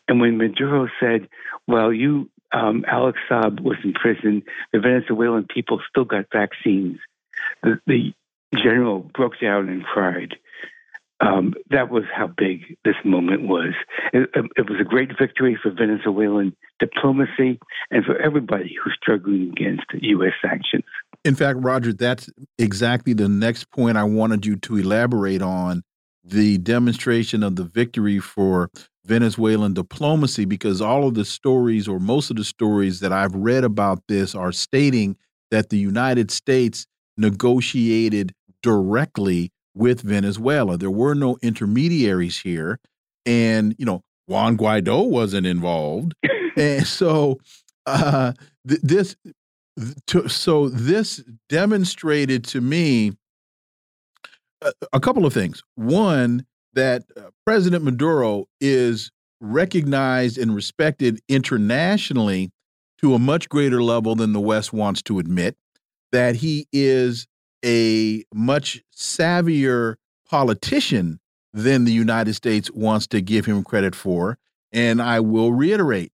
and 0.07 0.19
when 0.19 0.37
Maduro 0.37 0.87
said, 0.99 1.27
"Well, 1.67 1.93
you 1.93 2.29
um, 2.51 2.83
Alex 2.87 3.19
Saab 3.29 3.61
was 3.61 3.77
in 3.83 3.93
prison. 3.93 4.43
The 4.71 4.79
Venezuelan 4.79 5.47
people 5.53 5.81
still 5.89 6.05
got 6.05 6.25
vaccines." 6.31 6.97
The, 7.61 7.79
the 7.87 8.13
general 8.57 8.99
broke 8.99 9.39
down 9.41 9.69
and 9.69 9.83
cried. 9.83 10.35
Um, 11.23 11.53
that 11.69 11.89
was 11.89 12.03
how 12.13 12.27
big 12.27 12.77
this 12.83 12.95
moment 13.05 13.47
was. 13.47 13.73
It, 14.11 14.29
it, 14.33 14.69
was 14.69 14.79
a 14.81 14.83
great 14.83 15.11
victory 15.17 15.57
for 15.61 15.71
Venezuelan 15.71 16.53
diplomacy 16.79 17.59
and 17.91 18.03
for 18.03 18.17
everybody 18.17 18.75
who's 18.83 18.97
struggling 19.01 19.53
against 19.55 19.85
U.S. 19.93 20.33
sanctions. 20.41 20.83
In 21.23 21.35
fact, 21.35 21.59
Roger, 21.61 21.93
that's 21.93 22.29
exactly 22.57 23.13
the 23.13 23.29
next 23.29 23.71
point 23.71 23.95
I 23.95 24.03
wanted 24.03 24.45
you 24.45 24.57
to 24.57 24.77
elaborate 24.77 25.41
on 25.41 25.83
the 26.25 26.57
demonstration 26.57 27.41
of 27.41 27.55
the 27.55 27.63
victory 27.63 28.19
for 28.19 28.69
Venezuelan 29.05 29.73
diplomacy, 29.73 30.45
because 30.45 30.81
all 30.81 31.07
of 31.07 31.13
the 31.13 31.25
stories, 31.25 31.87
or 31.87 31.99
most 31.99 32.31
of 32.31 32.35
the 32.37 32.43
stories 32.43 32.99
that 32.99 33.13
I've 33.13 33.35
read 33.35 33.63
about 33.63 33.99
this, 34.07 34.35
are 34.35 34.51
stating 34.51 35.15
that 35.51 35.69
the 35.69 35.77
United 35.77 36.31
States 36.31 36.85
negotiated 37.17 38.33
directly 38.61 39.51
with 39.75 40.01
Venezuela. 40.01 40.77
There 40.77 40.91
were 40.91 41.15
no 41.15 41.37
intermediaries 41.41 42.39
here. 42.39 42.79
And, 43.25 43.75
you 43.77 43.85
know, 43.85 44.01
Juan 44.27 44.57
Guaido 44.57 45.07
wasn't 45.07 45.47
involved. 45.47 46.13
and 46.57 46.85
so 46.99 47.39
uh, 47.85 48.33
th 48.67 48.79
this 48.81 49.15
to, 50.07 50.27
so 50.29 50.69
this 50.69 51.23
demonstrated 51.49 52.43
to 52.45 52.61
me 52.61 53.13
a, 54.61 54.71
a 54.93 54.99
couple 54.99 55.25
of 55.25 55.33
things. 55.33 55.63
One, 55.75 56.45
that 56.73 57.03
uh, 57.17 57.29
President 57.45 57.83
Maduro 57.83 58.45
is 58.59 59.11
recognized 59.41 60.37
and 60.37 60.55
respected 60.55 61.19
internationally 61.27 62.49
to 62.99 63.13
a 63.13 63.19
much 63.19 63.49
greater 63.49 63.83
level 63.83 64.15
than 64.15 64.33
the 64.33 64.39
West 64.39 64.71
wants 64.71 65.01
to 65.03 65.19
admit, 65.19 65.55
that 66.11 66.37
he 66.37 66.67
is 66.71 67.27
a 67.63 68.23
much 68.33 68.81
savvier 68.95 69.95
politician 70.29 71.19
than 71.53 71.85
the 71.85 71.91
United 71.91 72.33
States 72.33 72.71
wants 72.71 73.07
to 73.07 73.21
give 73.21 73.45
him 73.45 73.63
credit 73.63 73.95
for. 73.95 74.37
And 74.71 75.01
I 75.01 75.19
will 75.19 75.53
reiterate 75.53 76.11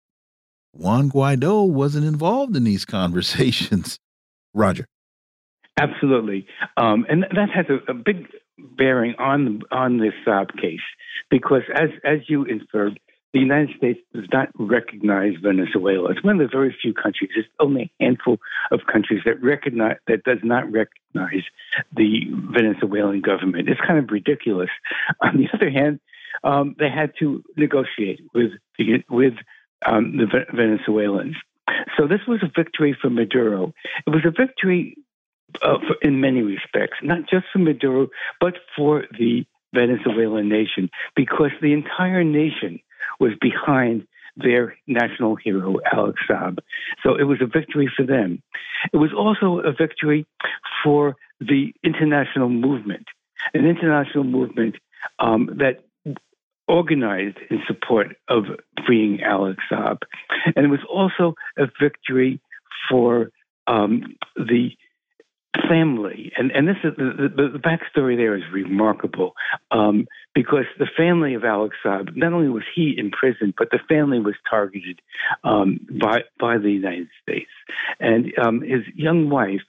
Juan 0.74 1.10
Guaido 1.10 1.68
wasn't 1.68 2.06
involved 2.06 2.56
in 2.56 2.64
these 2.64 2.86
conversations. 3.00 4.00
Roger. 4.54 4.88
Absolutely. 5.80 6.46
Um, 6.76 7.06
and 7.10 7.24
that 7.24 7.50
has 7.54 7.66
a, 7.70 7.92
a, 7.92 7.94
big 7.94 8.28
bearing 8.58 9.16
on 9.18 9.62
on 9.72 10.00
this 10.00 10.14
uh, 10.28 10.44
case 10.60 10.82
because, 11.30 11.62
as 11.74 11.90
as 12.04 12.20
you 12.28 12.44
inferred, 12.44 13.00
the 13.34 13.40
United 13.40 13.76
States 13.78 14.00
does 14.14 14.26
not 14.34 14.50
recognize 14.58 15.34
Venezuela. 15.42 16.10
It's 16.10 16.24
one 16.24 16.42
of 16.42 16.50
the 16.50 16.58
very 16.58 16.76
few 16.82 16.94
countries. 16.94 17.30
It's 17.36 17.48
only 17.60 17.92
a 18.00 18.04
handful 18.04 18.38
of 18.72 18.82
countries 18.92 19.22
that 19.26 19.42
recognize 19.44 19.98
that 20.08 20.24
does 20.24 20.40
not 20.44 20.72
recognize 20.72 21.44
the 21.96 22.22
Venezuelan 22.52 23.22
government. 23.22 23.70
It's 23.70 23.82
kind 23.86 24.00
of 24.00 24.10
ridiculous. 24.10 24.70
On 25.22 25.38
the 25.38 25.48
other 25.54 25.70
hand, 25.70 26.00
um, 26.44 26.76
they 26.80 26.90
had 26.90 27.14
to 27.20 27.44
negotiate 27.56 28.22
with 28.34 28.52
the, 28.78 29.04
with 29.10 29.34
um, 29.86 30.18
the 30.18 30.26
Venezuelans. 30.54 31.36
So 31.98 32.08
this 32.08 32.22
was 32.28 32.40
a 32.42 32.52
victory 32.56 32.98
for 33.00 33.10
Maduro. 33.10 33.74
It 34.08 34.10
was 34.10 34.26
a 34.26 34.32
victory 34.32 34.98
uh, 35.62 35.78
for, 35.80 35.96
in 36.02 36.20
many 36.20 36.42
respects, 36.42 36.98
not 37.04 37.30
just 37.30 37.46
for 37.54 37.60
Maduro, 37.60 38.08
but 38.40 38.56
for 38.76 39.06
the 39.18 39.46
Venezuelan 39.74 40.50
nation, 40.50 40.90
because 41.16 41.52
the 41.62 41.74
entire 41.74 42.24
nation 42.24 42.80
was 43.20 43.32
behind 43.42 44.08
their 44.38 44.76
national 44.88 45.36
hero, 45.36 45.76
Alex 45.92 46.22
Saab. 46.30 46.60
So 47.04 47.16
it 47.16 47.24
was 47.24 47.40
a 47.42 47.46
victory 47.46 47.92
for 47.96 48.06
them. 48.06 48.42
It 48.94 48.98
was 48.98 49.12
also 49.16 49.60
a 49.60 49.74
victory 49.74 50.26
for 50.84 51.16
the 51.40 51.74
international 51.84 52.50
movement, 52.50 53.08
an 53.54 53.66
international 53.66 54.24
movement 54.24 54.76
um, 55.20 55.50
that 55.58 55.84
organized 56.68 57.38
in 57.50 57.60
support 57.68 58.16
of 58.28 58.44
freeing 58.86 59.22
Alex 59.24 59.62
Saab. 59.72 60.00
And 60.56 60.66
it 60.66 60.70
was 60.70 60.86
also 60.90 61.36
a 61.58 61.66
victory 61.82 62.40
for 62.90 63.32
um, 63.68 64.16
the 64.36 64.72
family, 65.68 66.32
and 66.38 66.52
and 66.52 66.68
this 66.68 66.78
is 66.84 66.94
the, 66.98 67.30
the, 67.36 67.50
the 67.50 67.60
backstory 67.60 68.16
there 68.16 68.36
is 68.36 68.44
remarkable 68.52 69.34
um, 69.72 70.08
because 70.36 70.66
the 70.78 70.88
family 70.98 71.34
of 71.34 71.44
Alex 71.44 71.76
Saab 71.84 72.16
not 72.16 72.34
only 72.34 72.50
was 72.50 72.64
he 72.76 72.94
in 72.98 73.12
prison, 73.12 73.54
but 73.58 73.70
the 73.72 73.80
family 73.88 74.20
was 74.20 74.36
targeted 74.50 75.02
um, 75.44 75.80
by 76.00 76.22
by 76.40 76.58
the 76.58 76.72
United 76.72 77.08
States, 77.22 77.50
and 78.00 78.32
um, 78.42 78.62
his 78.62 78.84
young 78.96 79.30
wife. 79.30 79.62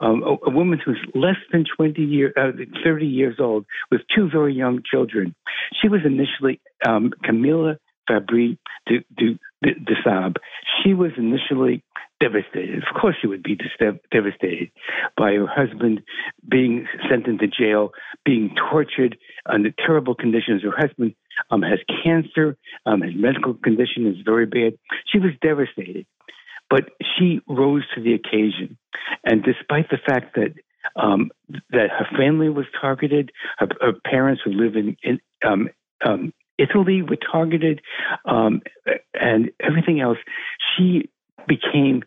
Um, 0.00 0.24
a, 0.24 0.48
a, 0.48 0.50
woman 0.50 0.80
who's 0.84 0.98
less 1.14 1.36
than 1.52 1.64
20 1.76 2.02
years, 2.02 2.32
uh, 2.36 2.50
30 2.82 3.06
years 3.06 3.36
old, 3.38 3.66
with 3.88 4.00
two 4.12 4.28
very 4.28 4.52
young 4.52 4.82
children. 4.82 5.32
She 5.80 5.86
was 5.86 6.00
initially 6.04 6.60
um, 6.84 7.12
Camila 7.24 7.78
Fabri 8.08 8.58
de, 8.86 9.04
de, 9.16 9.38
Saab. 10.04 10.36
She 10.82 10.94
was 10.94 11.12
initially 11.16 11.82
devastated. 12.20 12.78
Of 12.78 13.00
course, 13.00 13.16
she 13.20 13.26
would 13.26 13.42
be 13.42 13.58
devastated 14.12 14.70
by 15.16 15.32
her 15.32 15.46
husband 15.46 16.02
being 16.48 16.86
sent 17.10 17.26
into 17.26 17.46
jail, 17.46 17.92
being 18.24 18.54
tortured 18.70 19.16
under 19.46 19.70
terrible 19.70 20.14
conditions. 20.14 20.62
Her 20.62 20.74
husband 20.76 21.14
um, 21.50 21.62
has 21.62 21.78
cancer, 22.04 22.56
um, 22.86 23.02
his 23.02 23.14
medical 23.14 23.54
condition 23.54 24.06
is 24.06 24.16
very 24.24 24.46
bad. 24.46 24.78
She 25.06 25.18
was 25.18 25.32
devastated, 25.42 26.06
but 26.70 26.84
she 27.18 27.40
rose 27.48 27.84
to 27.94 28.02
the 28.02 28.14
occasion. 28.14 28.78
And 29.24 29.42
despite 29.42 29.90
the 29.90 29.98
fact 30.04 30.36
that 30.36 30.54
um, 30.94 31.30
that 31.70 31.90
her 31.90 32.06
family 32.16 32.48
was 32.48 32.64
targeted, 32.80 33.32
her, 33.58 33.68
her 33.80 33.92
parents 34.04 34.40
who 34.44 34.52
live 34.52 34.76
in, 34.76 34.96
in 35.02 35.20
um, 35.44 35.68
um, 36.06 36.32
Italy 36.58 37.02
were 37.02 37.16
targeted, 37.16 37.80
um, 38.24 38.62
and 39.14 39.50
everything 39.60 40.00
else. 40.00 40.18
She 40.76 41.10
became 41.46 42.02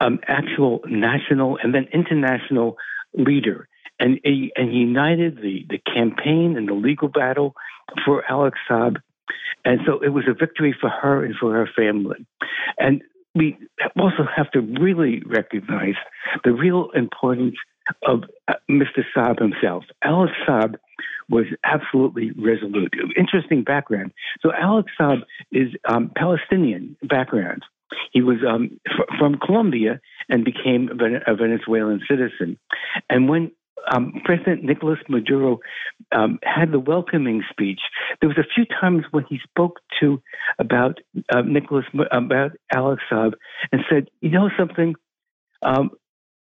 um, 0.00 0.18
actual 0.26 0.80
national 0.86 1.58
and 1.62 1.74
then 1.74 1.86
international 1.92 2.76
leader 3.14 3.68
and, 4.00 4.18
and 4.24 4.74
united 4.74 5.36
the, 5.36 5.64
the 5.68 5.78
campaign 5.78 6.56
and 6.56 6.68
the 6.68 6.74
legal 6.74 7.08
battle 7.08 7.54
for 8.04 8.24
Alex 8.28 8.58
Saab. 8.68 8.96
And 9.64 9.80
so 9.86 10.00
it 10.00 10.08
was 10.08 10.24
a 10.28 10.34
victory 10.34 10.74
for 10.78 10.90
her 10.90 11.24
and 11.24 11.34
for 11.36 11.52
her 11.52 11.68
family. 11.76 12.26
And 12.78 13.02
we 13.34 13.56
also 13.98 14.26
have 14.34 14.50
to 14.52 14.60
really 14.60 15.22
recognize 15.24 15.94
the 16.44 16.52
real 16.52 16.90
importance 16.94 17.54
of 18.06 18.24
uh, 18.48 18.54
Mr. 18.70 19.04
Saab 19.14 19.40
himself. 19.40 19.84
Alex 20.02 20.32
Saab 20.46 20.76
was 21.28 21.46
absolutely 21.64 22.32
resolute. 22.32 22.92
Interesting 23.16 23.62
background. 23.62 24.12
So 24.40 24.52
Alex 24.52 24.90
Saab 25.00 25.22
is 25.50 25.68
um, 25.88 26.10
Palestinian 26.16 26.96
background. 27.02 27.62
He 28.12 28.22
was 28.22 28.38
um, 28.48 28.78
f- 28.86 29.18
from 29.18 29.38
Colombia 29.38 30.00
and 30.28 30.44
became 30.44 30.90
a 30.90 31.34
Venezuelan 31.34 32.00
citizen. 32.08 32.58
And 33.10 33.28
when 33.28 33.52
um, 33.90 34.20
President 34.24 34.62
Nicolas 34.62 34.98
Maduro 35.08 35.58
um, 36.12 36.38
had 36.42 36.70
the 36.70 36.78
welcoming 36.78 37.42
speech. 37.50 37.80
There 38.20 38.28
was 38.28 38.38
a 38.38 38.46
few 38.54 38.64
times 38.64 39.04
when 39.10 39.24
he 39.28 39.40
spoke 39.42 39.80
to 40.00 40.22
about 40.58 40.98
uh, 41.34 41.42
Nicholas 41.42 41.84
about 42.12 42.52
Alex 42.72 43.02
Saab 43.10 43.32
and 43.72 43.82
said, 43.90 44.08
"You 44.20 44.30
know 44.30 44.50
something, 44.56 44.94
um, 45.62 45.90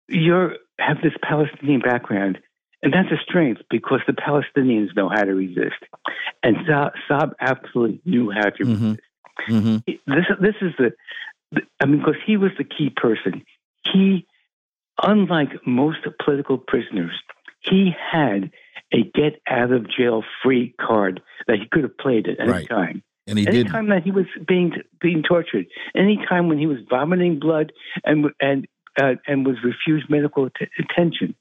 you 0.07 0.51
have 0.79 0.97
this 1.01 1.13
Palestinian 1.21 1.81
background, 1.81 2.39
and 2.81 2.93
that's 2.93 3.11
a 3.11 3.17
strength 3.23 3.61
because 3.69 4.01
the 4.07 4.13
Palestinians 4.13 4.95
know 4.95 5.09
how 5.09 5.23
to 5.23 5.33
resist, 5.33 5.81
and 6.43 6.57
Saab 6.67 7.33
absolutely 7.39 8.01
knew 8.05 8.31
how 8.31 8.49
to 8.49 8.63
mm-hmm. 8.63 8.83
resist. 8.83 9.01
Mm-hmm. 9.49 10.13
This 10.13 10.25
this 10.39 10.55
is 10.61 10.73
the 10.77 10.91
I 11.79 11.85
mean, 11.85 11.99
because 11.99 12.21
he 12.25 12.37
was 12.37 12.51
the 12.57 12.63
key 12.63 12.89
person. 12.89 13.43
He 13.93 14.25
unlike 15.01 15.49
most 15.65 15.99
political 16.23 16.57
prisoners, 16.57 17.13
he 17.61 17.93
had 18.11 18.51
a 18.91 19.03
get 19.03 19.41
out 19.47 19.71
of 19.71 19.89
jail 19.89 20.23
free 20.43 20.73
card 20.79 21.21
that 21.47 21.57
he 21.59 21.67
could 21.67 21.83
have 21.83 21.97
played 21.97 22.27
at 22.27 22.39
any 22.39 22.51
Right. 22.51 22.67
time. 22.67 23.03
And 23.27 23.39
he 23.39 23.47
any 23.47 23.63
did. 23.63 23.71
time 23.71 23.87
that 23.87 24.03
he 24.03 24.11
was 24.11 24.27
being 24.47 24.73
being 25.01 25.23
tortured, 25.23 25.65
any 25.95 26.23
time 26.29 26.47
when 26.47 26.59
he 26.59 26.67
was 26.67 26.77
vomiting 26.89 27.39
blood 27.39 27.73
and 28.03 28.31
and 28.39 28.67
uh, 29.01 29.15
and 29.27 29.45
was 29.45 29.57
refused 29.63 30.09
medical 30.09 30.45
att- 30.45 30.69
attention, 30.79 31.35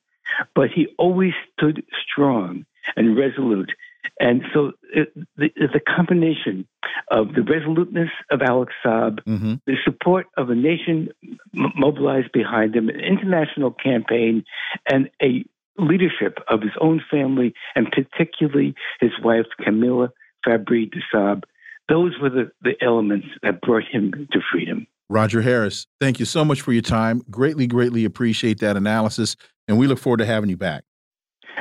but 0.55 0.71
he 0.71 0.89
always 0.99 1.33
stood 1.53 1.85
strong 2.05 2.65
and 2.97 3.17
resolute. 3.17 3.73
And 4.21 4.43
so 4.53 4.73
it, 4.93 5.13
the, 5.37 5.51
the 5.57 5.81
combination 5.81 6.67
of 7.11 7.35
the 7.35 7.43
resoluteness 7.43 8.11
of 8.31 8.43
Alex 8.43 8.73
Saab, 8.85 9.21
hmm 9.27 9.55
the 9.67 9.77
support 9.85 10.27
of 10.37 10.51
a 10.51 10.55
nation 10.55 11.09
m- 11.57 11.73
mobilized 11.77 12.31
behind 12.33 12.77
him, 12.77 12.89
an 12.89 13.01
international 13.01 13.71
campaign, 13.71 14.45
and 14.91 15.11
a 15.23 15.45
leadership 15.79 16.39
of 16.49 16.61
his 16.61 16.73
own 16.81 17.03
family, 17.11 17.55
and 17.75 17.91
particularly 17.91 18.75
his 19.01 19.11
wife, 19.23 19.47
Camila 19.61 20.11
Fabri 20.47 20.91
de 20.91 21.01
Saab. 21.13 21.45
Those 21.89 22.13
were 22.21 22.31
the, 22.31 22.51
the 22.63 22.75
elements 22.81 23.27
that 23.43 23.61
brought 23.61 23.85
him 23.85 24.29
to 24.33 24.41
freedom. 24.53 24.87
Roger 25.11 25.43
Harris, 25.43 25.87
thank 26.01 26.19
you 26.19 26.25
so 26.25 26.45
much 26.45 26.61
for 26.61 26.73
your 26.73 26.83
time. 26.83 27.23
Greatly, 27.31 27.67
greatly 27.67 28.05
appreciate 28.05 28.61
that 28.61 28.77
analysis. 28.77 29.37
And 29.69 29.79
we 29.79 29.87
look 29.87 29.99
forward 29.99 30.19
to 30.19 30.27
having 30.27 30.51
you 30.51 30.57
back. 30.57 30.85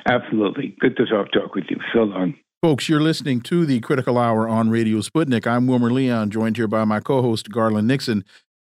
Absolutely. 0.08 0.76
Good 0.80 0.98
to 0.98 1.06
talk, 1.06 1.32
talk 1.32 1.56
with 1.56 1.66
you. 1.70 1.78
So 1.94 2.04
long. 2.04 2.36
Folks, 2.62 2.88
you're 2.88 3.02
listening 3.02 3.42
to 3.42 3.66
the 3.66 3.82
Critical 3.82 4.18
Hour 4.18 4.48
on 4.48 4.70
Radio 4.70 5.00
Sputnik. 5.00 5.46
I'm 5.46 5.68
Wilmer 5.68 5.92
Leon, 5.92 6.30
joined 6.30 6.56
here 6.56 6.68
by 6.68 6.86
my 6.86 7.00
co 7.00 7.22
host, 7.22 7.50
Garland 7.50 7.88
Nixon. 7.88 8.24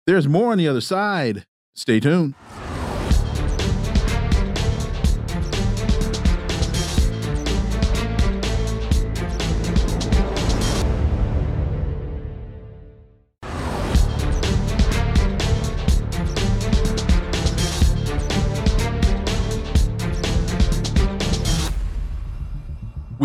There's 0.05 0.27
more 0.27 0.51
on 0.51 0.57
the 0.57 0.67
other 0.67 0.81
side. 0.81 1.45
Stay 1.75 1.99
tuned. 1.99 2.35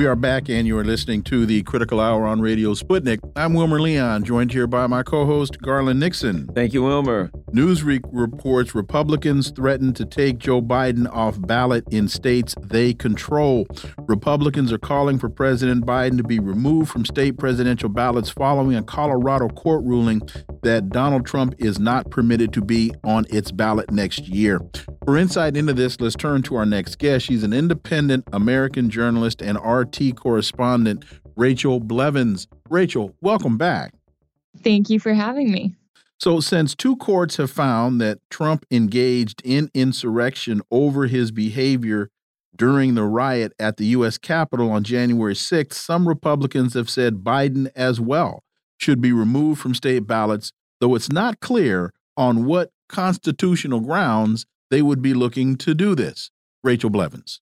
We 0.01 0.07
are 0.07 0.17
back, 0.17 0.49
and 0.49 0.67
you 0.67 0.79
are 0.79 0.85
listening 0.85 1.23
to 1.25 1.45
the 1.45 1.63
Critical 1.65 2.01
Hour 2.01 2.27
on 2.27 2.41
Radio 2.41 2.73
Sputnik. 2.73 3.19
I'm 3.37 3.53
Wilmer 3.53 3.79
Leon, 3.79 4.25
joined 4.25 4.51
here 4.51 4.67
by 4.67 4.87
my 4.87 5.03
co 5.03 5.27
host, 5.27 5.61
Garland 5.61 6.01
Nixon. 6.01 6.47
Thank 6.55 6.73
you, 6.73 6.83
Wilmer. 6.85 7.31
Newsweek 7.53 8.01
reports 8.11 8.75
Republicans 8.75 9.51
threaten 9.51 9.93
to 9.93 10.07
take 10.07 10.39
Joe 10.39 10.63
Biden 10.63 11.07
off 11.13 11.39
ballot 11.43 11.85
in 11.91 12.09
states 12.09 12.55
they 12.63 12.95
control. 12.95 13.67
Republicans 13.99 14.73
are 14.73 14.79
calling 14.79 15.19
for 15.19 15.29
President 15.29 15.85
Biden 15.85 16.17
to 16.17 16.23
be 16.23 16.39
removed 16.39 16.91
from 16.91 17.05
state 17.05 17.37
presidential 17.37 17.91
ballots 17.91 18.31
following 18.31 18.77
a 18.77 18.83
Colorado 18.83 19.49
court 19.49 19.85
ruling 19.85 20.23
that 20.63 20.91
Donald 20.91 21.27
Trump 21.27 21.55
is 21.59 21.79
not 21.79 22.11
permitted 22.11 22.53
to 22.53 22.61
be 22.61 22.93
on 23.05 23.25
its 23.31 23.51
ballot 23.51 23.91
next 23.91 24.29
year. 24.29 24.61
For 25.05 25.17
insight 25.17 25.57
into 25.57 25.73
this, 25.73 26.01
let's 26.01 26.15
turn 26.15 26.43
to 26.43 26.57
our 26.57 26.67
next 26.67 26.99
guest. 26.99 27.27
She's 27.27 27.43
an 27.43 27.53
independent 27.53 28.29
American 28.33 28.91
journalist 28.91 29.43
and 29.43 29.59
RT 29.65 30.17
correspondent, 30.17 31.05
Rachel 31.37 31.81
Blevins. 31.81 32.47
Rachel, 32.69 33.15
welcome 33.21 33.57
back. 33.57 33.95
Thank 34.63 34.91
you 34.91 35.01
for 35.01 35.15
having 35.15 35.51
me. 35.51 35.75
So, 36.19 36.41
since 36.41 36.75
two 36.75 36.97
courts 36.97 37.37
have 37.37 37.51
found 37.51 37.99
that 38.03 38.19
Trump 38.29 38.67
engaged 38.71 39.41
in 39.43 39.71
insurrection 39.73 40.61
over 40.71 41.07
his 41.07 41.31
behavior 41.31 42.11
during 42.55 42.95
the 42.95 43.05
riot 43.05 43.55
at 43.59 43.79
the 43.79 43.87
U.S. 43.87 44.19
Capitol 44.19 44.71
on 44.71 44.85
January 44.85 45.33
6th, 45.33 45.73
some 45.73 46.07
Republicans 46.07 46.75
have 46.75 46.91
said 46.91 47.25
Biden 47.25 47.71
as 47.75 48.01
well 48.01 48.45
should 48.81 49.01
be 49.01 49.13
removed 49.13 49.61
from 49.61 49.75
state 49.75 50.07
ballots, 50.07 50.53
though 50.81 50.95
it's 50.95 51.13
not 51.13 51.41
clear 51.41 51.93
on 52.17 52.45
what 52.45 52.71
constitutional 52.89 53.81
grounds 53.81 54.47
they 54.71 54.83
would 54.83 55.03
be 55.03 55.15
looking 55.15 55.57
to 55.57 55.75
do 55.75 55.95
this. 55.95 56.31
Rachel 56.65 56.91
Blevins. 56.91 57.41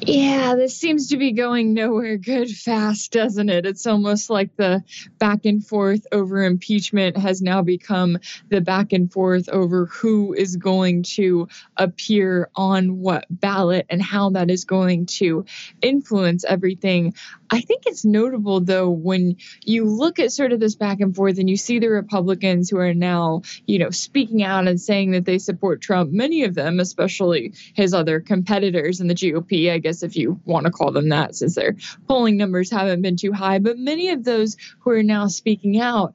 Yeah, 0.00 0.54
this 0.54 0.76
seems 0.78 1.08
to 1.08 1.16
be 1.16 1.32
going 1.32 1.74
nowhere 1.74 2.18
good 2.18 2.48
fast, 2.48 3.10
doesn't 3.12 3.48
it? 3.48 3.66
It's 3.66 3.86
almost 3.86 4.30
like 4.30 4.54
the 4.56 4.84
back 5.18 5.44
and 5.44 5.66
forth 5.66 6.06
over 6.12 6.44
impeachment 6.44 7.16
has 7.16 7.42
now 7.42 7.62
become 7.62 8.18
the 8.48 8.60
back 8.60 8.92
and 8.92 9.12
forth 9.12 9.48
over 9.48 9.86
who 9.86 10.34
is 10.34 10.56
going 10.56 11.02
to 11.14 11.48
appear 11.76 12.48
on 12.54 13.00
what 13.00 13.26
ballot 13.28 13.86
and 13.90 14.00
how 14.00 14.30
that 14.30 14.50
is 14.50 14.64
going 14.64 15.06
to 15.06 15.46
influence 15.82 16.44
everything. 16.44 17.14
I 17.50 17.60
think 17.60 17.84
it's 17.86 18.04
notable, 18.04 18.60
though, 18.60 18.90
when 18.90 19.36
you 19.64 19.84
look 19.84 20.18
at 20.18 20.32
sort 20.32 20.52
of 20.52 20.60
this 20.60 20.76
back 20.76 21.00
and 21.00 21.14
forth 21.14 21.38
and 21.38 21.50
you 21.50 21.56
see 21.56 21.78
the 21.80 21.88
Republicans 21.88 22.70
who 22.70 22.78
are 22.78 22.94
now, 22.94 23.42
you 23.66 23.78
know, 23.78 23.90
speaking 23.90 24.42
out 24.42 24.68
and 24.68 24.80
saying 24.80 25.12
that 25.12 25.24
they 25.24 25.38
support 25.38 25.80
Trump, 25.80 26.12
many 26.12 26.44
of 26.44 26.54
them, 26.54 26.78
especially 26.78 27.54
his 27.74 27.94
other 27.94 28.20
competitors 28.20 29.00
in 29.00 29.08
the 29.08 29.14
GOP, 29.14 29.72
I 29.72 29.78
guess 29.78 29.87
if 30.02 30.16
you 30.16 30.40
want 30.44 30.66
to 30.66 30.72
call 30.72 30.92
them 30.92 31.10
that, 31.10 31.34
since 31.34 31.54
their 31.54 31.76
polling 32.06 32.36
numbers 32.36 32.70
haven't 32.70 33.02
been 33.02 33.16
too 33.16 33.32
high, 33.32 33.58
but 33.58 33.78
many 33.78 34.10
of 34.10 34.24
those 34.24 34.56
who 34.80 34.90
are 34.90 35.02
now 35.02 35.26
speaking 35.28 35.80
out, 35.80 36.14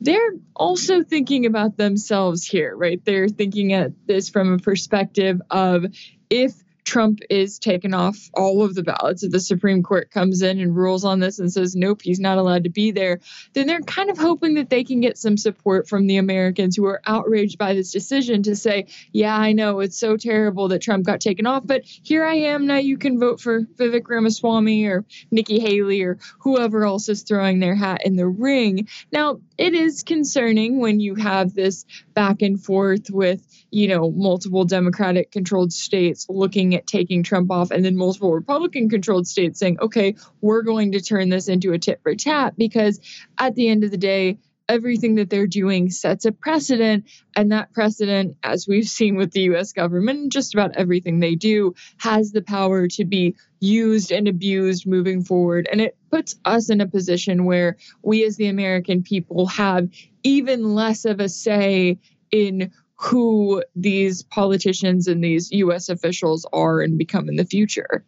they're 0.00 0.34
also 0.54 1.02
thinking 1.02 1.46
about 1.46 1.76
themselves 1.76 2.44
here, 2.44 2.76
right? 2.76 3.04
They're 3.04 3.28
thinking 3.28 3.72
at 3.72 3.92
this 4.06 4.28
from 4.28 4.52
a 4.52 4.58
perspective 4.58 5.40
of 5.50 5.86
if 6.28 6.52
Trump 6.84 7.20
is 7.30 7.58
taken 7.58 7.94
off 7.94 8.16
all 8.34 8.62
of 8.62 8.74
the 8.74 8.82
ballots, 8.82 9.22
if 9.22 9.32
the 9.32 9.40
Supreme 9.40 9.82
Court 9.82 10.10
comes 10.10 10.42
in 10.42 10.60
and 10.60 10.76
rules 10.76 11.04
on 11.04 11.18
this 11.18 11.38
and 11.38 11.52
says, 11.52 11.74
nope, 11.74 12.02
he's 12.02 12.20
not 12.20 12.38
allowed 12.38 12.64
to 12.64 12.70
be 12.70 12.90
there, 12.90 13.20
then 13.54 13.66
they're 13.66 13.80
kind 13.80 14.10
of 14.10 14.18
hoping 14.18 14.54
that 14.54 14.70
they 14.70 14.84
can 14.84 15.00
get 15.00 15.18
some 15.18 15.36
support 15.36 15.88
from 15.88 16.06
the 16.06 16.18
Americans 16.18 16.76
who 16.76 16.84
are 16.84 17.00
outraged 17.06 17.58
by 17.58 17.74
this 17.74 17.90
decision 17.90 18.42
to 18.42 18.54
say, 18.54 18.86
yeah, 19.12 19.36
I 19.36 19.52
know 19.52 19.80
it's 19.80 19.98
so 19.98 20.16
terrible 20.16 20.68
that 20.68 20.82
Trump 20.82 21.06
got 21.06 21.20
taken 21.20 21.46
off, 21.46 21.66
but 21.66 21.82
here 21.84 22.24
I 22.24 22.34
am. 22.34 22.66
Now 22.66 22.76
you 22.76 22.98
can 22.98 23.18
vote 23.18 23.40
for 23.40 23.62
Vivek 23.62 24.08
Ramaswamy 24.08 24.84
or 24.84 25.04
Nikki 25.30 25.60
Haley 25.60 26.02
or 26.02 26.18
whoever 26.40 26.84
else 26.84 27.08
is 27.08 27.22
throwing 27.22 27.60
their 27.60 27.74
hat 27.74 28.02
in 28.04 28.16
the 28.16 28.28
ring. 28.28 28.88
Now, 29.10 29.40
it 29.56 29.74
is 29.74 30.02
concerning 30.02 30.80
when 30.80 31.00
you 31.00 31.14
have 31.14 31.54
this 31.54 31.84
back 32.14 32.42
and 32.42 32.62
forth 32.62 33.10
with, 33.10 33.46
you 33.70 33.88
know, 33.88 34.10
multiple 34.10 34.64
Democratic 34.64 35.30
controlled 35.30 35.72
states 35.72 36.26
looking 36.28 36.74
at 36.74 36.86
taking 36.86 37.22
Trump 37.22 37.50
off 37.50 37.70
and 37.70 37.84
then 37.84 37.96
multiple 37.96 38.32
Republican 38.32 38.88
controlled 38.88 39.26
states 39.26 39.58
saying, 39.58 39.78
okay, 39.80 40.16
we're 40.40 40.62
going 40.62 40.92
to 40.92 41.00
turn 41.00 41.28
this 41.28 41.48
into 41.48 41.72
a 41.72 41.78
tit 41.78 42.00
for 42.02 42.14
tat 42.14 42.54
because 42.56 43.00
at 43.38 43.54
the 43.54 43.68
end 43.68 43.84
of 43.84 43.90
the 43.90 43.96
day, 43.96 44.38
everything 44.68 45.16
that 45.16 45.30
they're 45.30 45.46
doing 45.46 45.90
sets 45.90 46.24
a 46.24 46.32
precedent. 46.32 47.04
And 47.36 47.52
that 47.52 47.72
precedent, 47.72 48.36
as 48.42 48.66
we've 48.66 48.88
seen 48.88 49.16
with 49.16 49.30
the 49.32 49.42
US 49.42 49.72
government, 49.72 50.32
just 50.32 50.54
about 50.54 50.76
everything 50.76 51.20
they 51.20 51.34
do, 51.34 51.74
has 51.98 52.32
the 52.32 52.42
power 52.42 52.88
to 52.88 53.04
be 53.04 53.36
used 53.64 54.12
and 54.12 54.28
abused 54.28 54.86
moving 54.86 55.22
forward. 55.22 55.68
And 55.72 55.80
it 55.80 55.96
puts 56.10 56.34
us 56.44 56.70
in 56.70 56.80
a 56.80 56.86
position 56.86 57.44
where 57.44 57.76
we, 58.02 58.24
as 58.24 58.36
the 58.36 58.46
American 58.46 59.02
people, 59.02 59.46
have 59.46 59.88
even 60.22 60.74
less 60.74 61.04
of 61.04 61.20
a 61.20 61.28
say 61.28 61.98
in 62.30 62.70
who 62.96 63.62
these 63.74 64.22
politicians 64.22 65.08
and 65.08 65.22
these 65.22 65.50
US 65.52 65.88
officials 65.88 66.46
are 66.52 66.80
and 66.80 66.98
become 66.98 67.28
in 67.28 67.36
the 67.36 67.44
future. 67.44 68.04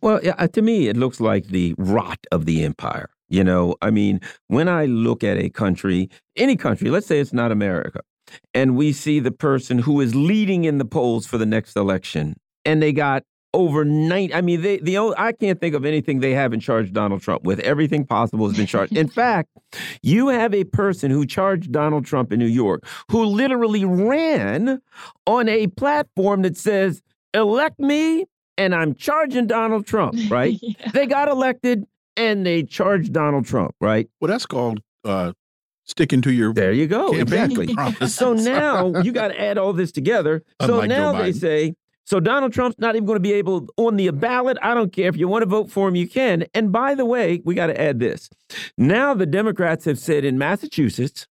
Well, 0.00 0.20
uh, 0.38 0.48
to 0.48 0.62
me, 0.62 0.88
it 0.88 0.96
looks 0.96 1.20
like 1.20 1.48
the 1.48 1.74
rot 1.78 2.18
of 2.32 2.46
the 2.46 2.64
empire. 2.64 3.10
You 3.28 3.44
know, 3.44 3.76
I 3.82 3.90
mean, 3.90 4.20
when 4.46 4.68
I 4.68 4.86
look 4.86 5.24
at 5.24 5.36
a 5.36 5.50
country, 5.50 6.08
any 6.36 6.56
country, 6.56 6.90
let's 6.90 7.06
say 7.06 7.18
it's 7.18 7.32
not 7.32 7.50
America, 7.50 8.00
and 8.54 8.76
we 8.76 8.92
see 8.92 9.20
the 9.20 9.32
person 9.32 9.78
who 9.78 10.00
is 10.00 10.14
leading 10.14 10.64
in 10.64 10.78
the 10.78 10.84
polls 10.84 11.26
for 11.26 11.36
the 11.36 11.46
next 11.46 11.76
election, 11.76 12.36
and 12.64 12.80
they 12.80 12.92
got 12.92 13.24
over 13.56 13.84
90 13.84 14.34
I 14.34 14.42
mean 14.42 14.60
they 14.60 14.78
the 14.78 14.98
only, 14.98 15.14
I 15.16 15.32
can't 15.32 15.58
think 15.58 15.74
of 15.74 15.84
anything 15.86 16.20
they 16.20 16.32
haven't 16.32 16.60
charged 16.60 16.92
Donald 16.92 17.22
Trump 17.22 17.42
with. 17.44 17.58
Everything 17.60 18.04
possible 18.04 18.46
has 18.46 18.56
been 18.56 18.66
charged. 18.66 18.94
In 18.96 19.08
fact 19.08 19.48
you 20.02 20.28
have 20.28 20.54
a 20.54 20.64
person 20.64 21.10
who 21.10 21.24
charged 21.26 21.72
Donald 21.72 22.04
Trump 22.04 22.32
in 22.32 22.38
New 22.38 22.46
York 22.46 22.84
who 23.10 23.24
literally 23.24 23.84
ran 23.84 24.80
on 25.26 25.48
a 25.48 25.68
platform 25.68 26.42
that 26.42 26.56
says 26.56 27.02
elect 27.32 27.78
me 27.80 28.26
and 28.58 28.74
I'm 28.74 28.94
charging 28.94 29.46
Donald 29.46 29.86
Trump 29.86 30.14
right? 30.30 30.58
Yeah. 30.60 30.90
they 30.92 31.06
got 31.06 31.28
elected 31.28 31.86
and 32.16 32.44
they 32.44 32.62
charged 32.62 33.12
Donald 33.14 33.46
Trump 33.46 33.74
right? 33.80 34.06
Well, 34.20 34.28
that's 34.30 34.46
called 34.46 34.82
uh, 35.04 35.32
sticking 35.84 36.20
to 36.22 36.32
your 36.32 36.52
there 36.52 36.72
you 36.72 36.86
go. 36.86 37.14
exactly. 37.14 37.74
so 38.06 38.34
now 38.34 39.00
you 39.00 39.12
got 39.12 39.28
to 39.28 39.40
add 39.40 39.56
all 39.56 39.72
this 39.72 39.92
together. 39.92 40.42
So 40.60 40.74
Unlike 40.74 40.90
Joe 40.90 41.12
now 41.12 41.22
they 41.22 41.32
say, 41.32 41.74
so 42.06 42.20
Donald 42.20 42.52
Trump's 42.52 42.78
not 42.78 42.94
even 42.94 43.04
going 43.04 43.16
to 43.16 43.20
be 43.20 43.32
able 43.32 43.68
on 43.76 43.96
the 43.96 44.10
ballot. 44.10 44.56
I 44.62 44.74
don't 44.74 44.92
care 44.92 45.08
if 45.08 45.16
you 45.16 45.26
want 45.26 45.42
to 45.42 45.46
vote 45.46 45.70
for 45.70 45.88
him, 45.88 45.96
you 45.96 46.08
can. 46.08 46.46
And 46.54 46.70
by 46.72 46.94
the 46.94 47.04
way, 47.04 47.42
we 47.44 47.54
got 47.54 47.66
to 47.66 47.80
add 47.80 47.98
this. 47.98 48.30
Now 48.78 49.12
the 49.12 49.26
Democrats 49.26 49.84
have 49.84 49.98
said 49.98 50.24
in 50.24 50.38
Massachusetts, 50.38 51.26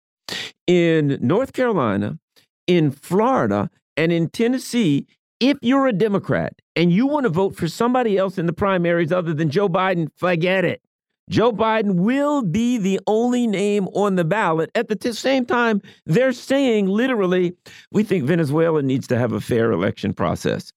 in 0.67 1.17
North 1.21 1.53
Carolina, 1.53 2.19
in 2.67 2.91
Florida, 2.91 3.69
And 3.97 4.11
in 4.11 4.29
Tennessee, 4.29 5.07
if 5.39 5.57
you're 5.61 5.87
a 5.87 5.93
Democrat 5.93 6.53
and 6.75 6.91
you 6.91 7.07
want 7.07 7.23
to 7.23 7.29
vote 7.29 7.55
for 7.55 7.67
somebody 7.67 8.17
else 8.17 8.37
in 8.37 8.45
the 8.45 8.53
primaries 8.53 9.11
other 9.11 9.33
than 9.33 9.49
Joe 9.49 9.69
Biden, 9.69 10.09
forget 10.17 10.65
it. 10.65 10.81
Joe 11.29 11.51
Biden 11.51 11.95
will 11.95 12.43
be 12.43 12.77
the 12.77 12.99
only 13.07 13.47
name 13.47 13.87
on 13.89 14.15
the 14.15 14.23
ballot. 14.23 14.69
At 14.75 14.87
the 14.87 15.13
same 15.13 15.45
time, 15.45 15.81
they're 16.05 16.33
saying 16.33 16.87
literally, 16.87 17.53
we 17.91 18.03
think 18.03 18.25
Venezuela 18.25 18.81
needs 18.81 19.07
to 19.07 19.17
have 19.17 19.31
a 19.31 19.41
fair 19.41 19.71
election 19.71 20.13
process. 20.13 20.71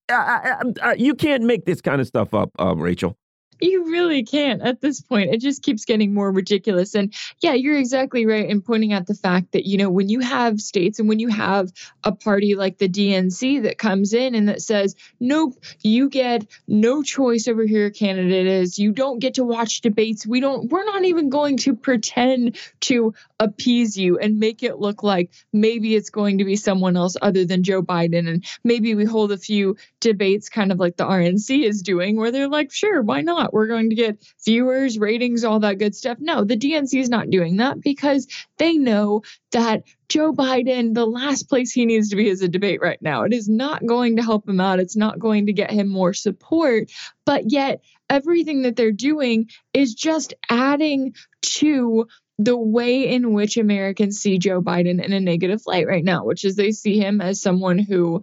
I, 0.83 0.95
you 0.97 1.15
can't 1.15 1.43
make 1.43 1.67
this 1.67 1.81
kind 1.81 2.01
of 2.01 2.07
stuff 2.07 2.33
up, 2.33 2.51
uh, 2.59 2.75
Rachel. 2.75 3.17
You 3.61 3.91
really 3.91 4.23
can't 4.23 4.63
at 4.63 4.81
this 4.81 5.01
point. 5.01 5.35
It 5.35 5.41
just 5.41 5.63
keeps 5.63 5.85
getting 5.85 6.15
more 6.15 6.31
ridiculous. 6.31 6.95
And 6.95 7.13
yeah, 7.41 7.55
you're 7.55 7.79
exactly 7.79 8.27
right 8.27 8.49
in 8.49 8.63
pointing 8.63 8.93
out 8.93 9.07
the 9.07 9.15
fact 9.15 9.53
that, 9.53 9.67
you 9.67 9.79
know, 9.79 9.91
when 9.91 10.09
you 10.09 10.21
have 10.21 10.61
states 10.61 10.99
and 10.99 11.09
when 11.09 11.19
you 11.19 11.29
have 11.29 11.73
a 12.05 12.13
party 12.13 12.55
like 12.55 12.79
the 12.79 12.89
DNC 12.89 13.63
that 13.63 13.79
comes 13.79 14.13
in 14.13 14.35
and 14.35 14.49
that 14.49 14.63
says, 14.63 14.95
nope, 15.19 15.55
you 15.83 16.09
get 16.09 16.47
no 16.67 17.03
choice 17.03 17.49
over 17.49 17.67
who 17.67 17.75
your 17.75 17.91
candidate 17.91 18.47
is. 18.47 18.79
You 18.79 18.93
don't 18.93 19.19
get 19.19 19.35
to 19.35 19.45
watch 19.45 19.81
debates. 19.81 20.27
We 20.27 20.41
don't, 20.41 20.71
we're 20.71 20.85
not 20.85 21.05
even 21.05 21.29
going 21.29 21.57
to 21.59 21.75
pretend 21.75 22.59
to 22.81 23.15
appease 23.41 23.97
you 23.97 24.19
and 24.19 24.39
make 24.39 24.63
it 24.63 24.79
look 24.79 25.03
like 25.03 25.31
maybe 25.53 25.95
it's 25.95 26.11
going 26.11 26.39
to 26.39 26.45
be 26.45 26.57
someone 26.57 26.97
else 26.97 27.17
other 27.21 27.45
than 27.45 27.63
Joe 27.63 27.83
Biden. 27.83 28.29
And 28.29 28.45
maybe 28.65 28.95
we 28.95 29.05
hold 29.05 29.33
a 29.33 29.39
few 29.39 29.77
debates 30.01 30.49
kind 30.49 30.73
of 30.73 30.79
like 30.79 30.97
the 30.97 31.05
RNC 31.07 31.65
is 31.65 31.83
doing 31.83 32.17
where 32.17 32.31
they're 32.31 32.49
like, 32.49 32.73
sure, 32.73 33.03
why 33.03 33.23
not? 33.23 33.48
We're 33.53 33.67
going 33.67 33.91
to 33.91 33.97
get 33.97 34.25
viewers, 34.45 34.99
ratings, 34.99 35.45
all 35.45 35.61
that 35.61 35.79
good 35.79 35.95
stuff. 35.95 36.19
No, 36.21 36.45
the 36.45 36.57
DNC 36.57 37.01
is 37.01 37.09
not 37.09 37.31
doing 37.31 37.57
that 37.57 37.81
because 37.81 38.27
they 38.59 38.75
know 38.75 39.23
that 39.53 39.85
Joe 40.09 40.33
Biden, 40.33 40.95
the 40.95 41.07
last 41.07 41.49
place 41.49 41.73
he 41.73 41.87
needs 41.87 42.11
to 42.11 42.17
be 42.17 42.29
is 42.29 42.43
a 42.43 42.49
debate 42.49 42.81
right 42.81 43.01
now. 43.01 43.25
It 43.25 43.33
is 43.33 43.49
not 43.49 43.85
going 43.85 44.17
to 44.17 44.23
help 44.23 44.49
him 44.49 44.61
out. 44.61 44.81
It's 44.81 44.97
not 44.97 45.19
going 45.19 45.47
to 45.47 45.53
get 45.53 45.71
him 45.71 45.89
more 45.89 46.15
support. 46.15 46.91
But 47.25 47.51
yet, 47.51 47.83
everything 48.09 48.63
that 48.63 48.77
they're 48.77 48.93
doing 48.93 49.51
is 49.75 49.95
just 49.95 50.35
adding 50.49 51.15
to 51.43 52.07
the 52.39 52.57
way 52.57 53.09
in 53.09 53.33
which 53.33 53.57
Americans 53.57 54.21
see 54.21 54.39
Joe 54.39 54.63
Biden 54.63 55.03
in 55.03 55.13
a 55.13 55.21
negative 55.21 55.63
light 55.67 55.87
right 55.87 56.05
now, 56.05 56.25
which 56.25 56.45
is 56.45 56.55
they 56.55 56.71
see 56.71 56.99
him 56.99 57.21
as 57.21 57.43
someone 57.43 57.79
who 57.79 58.23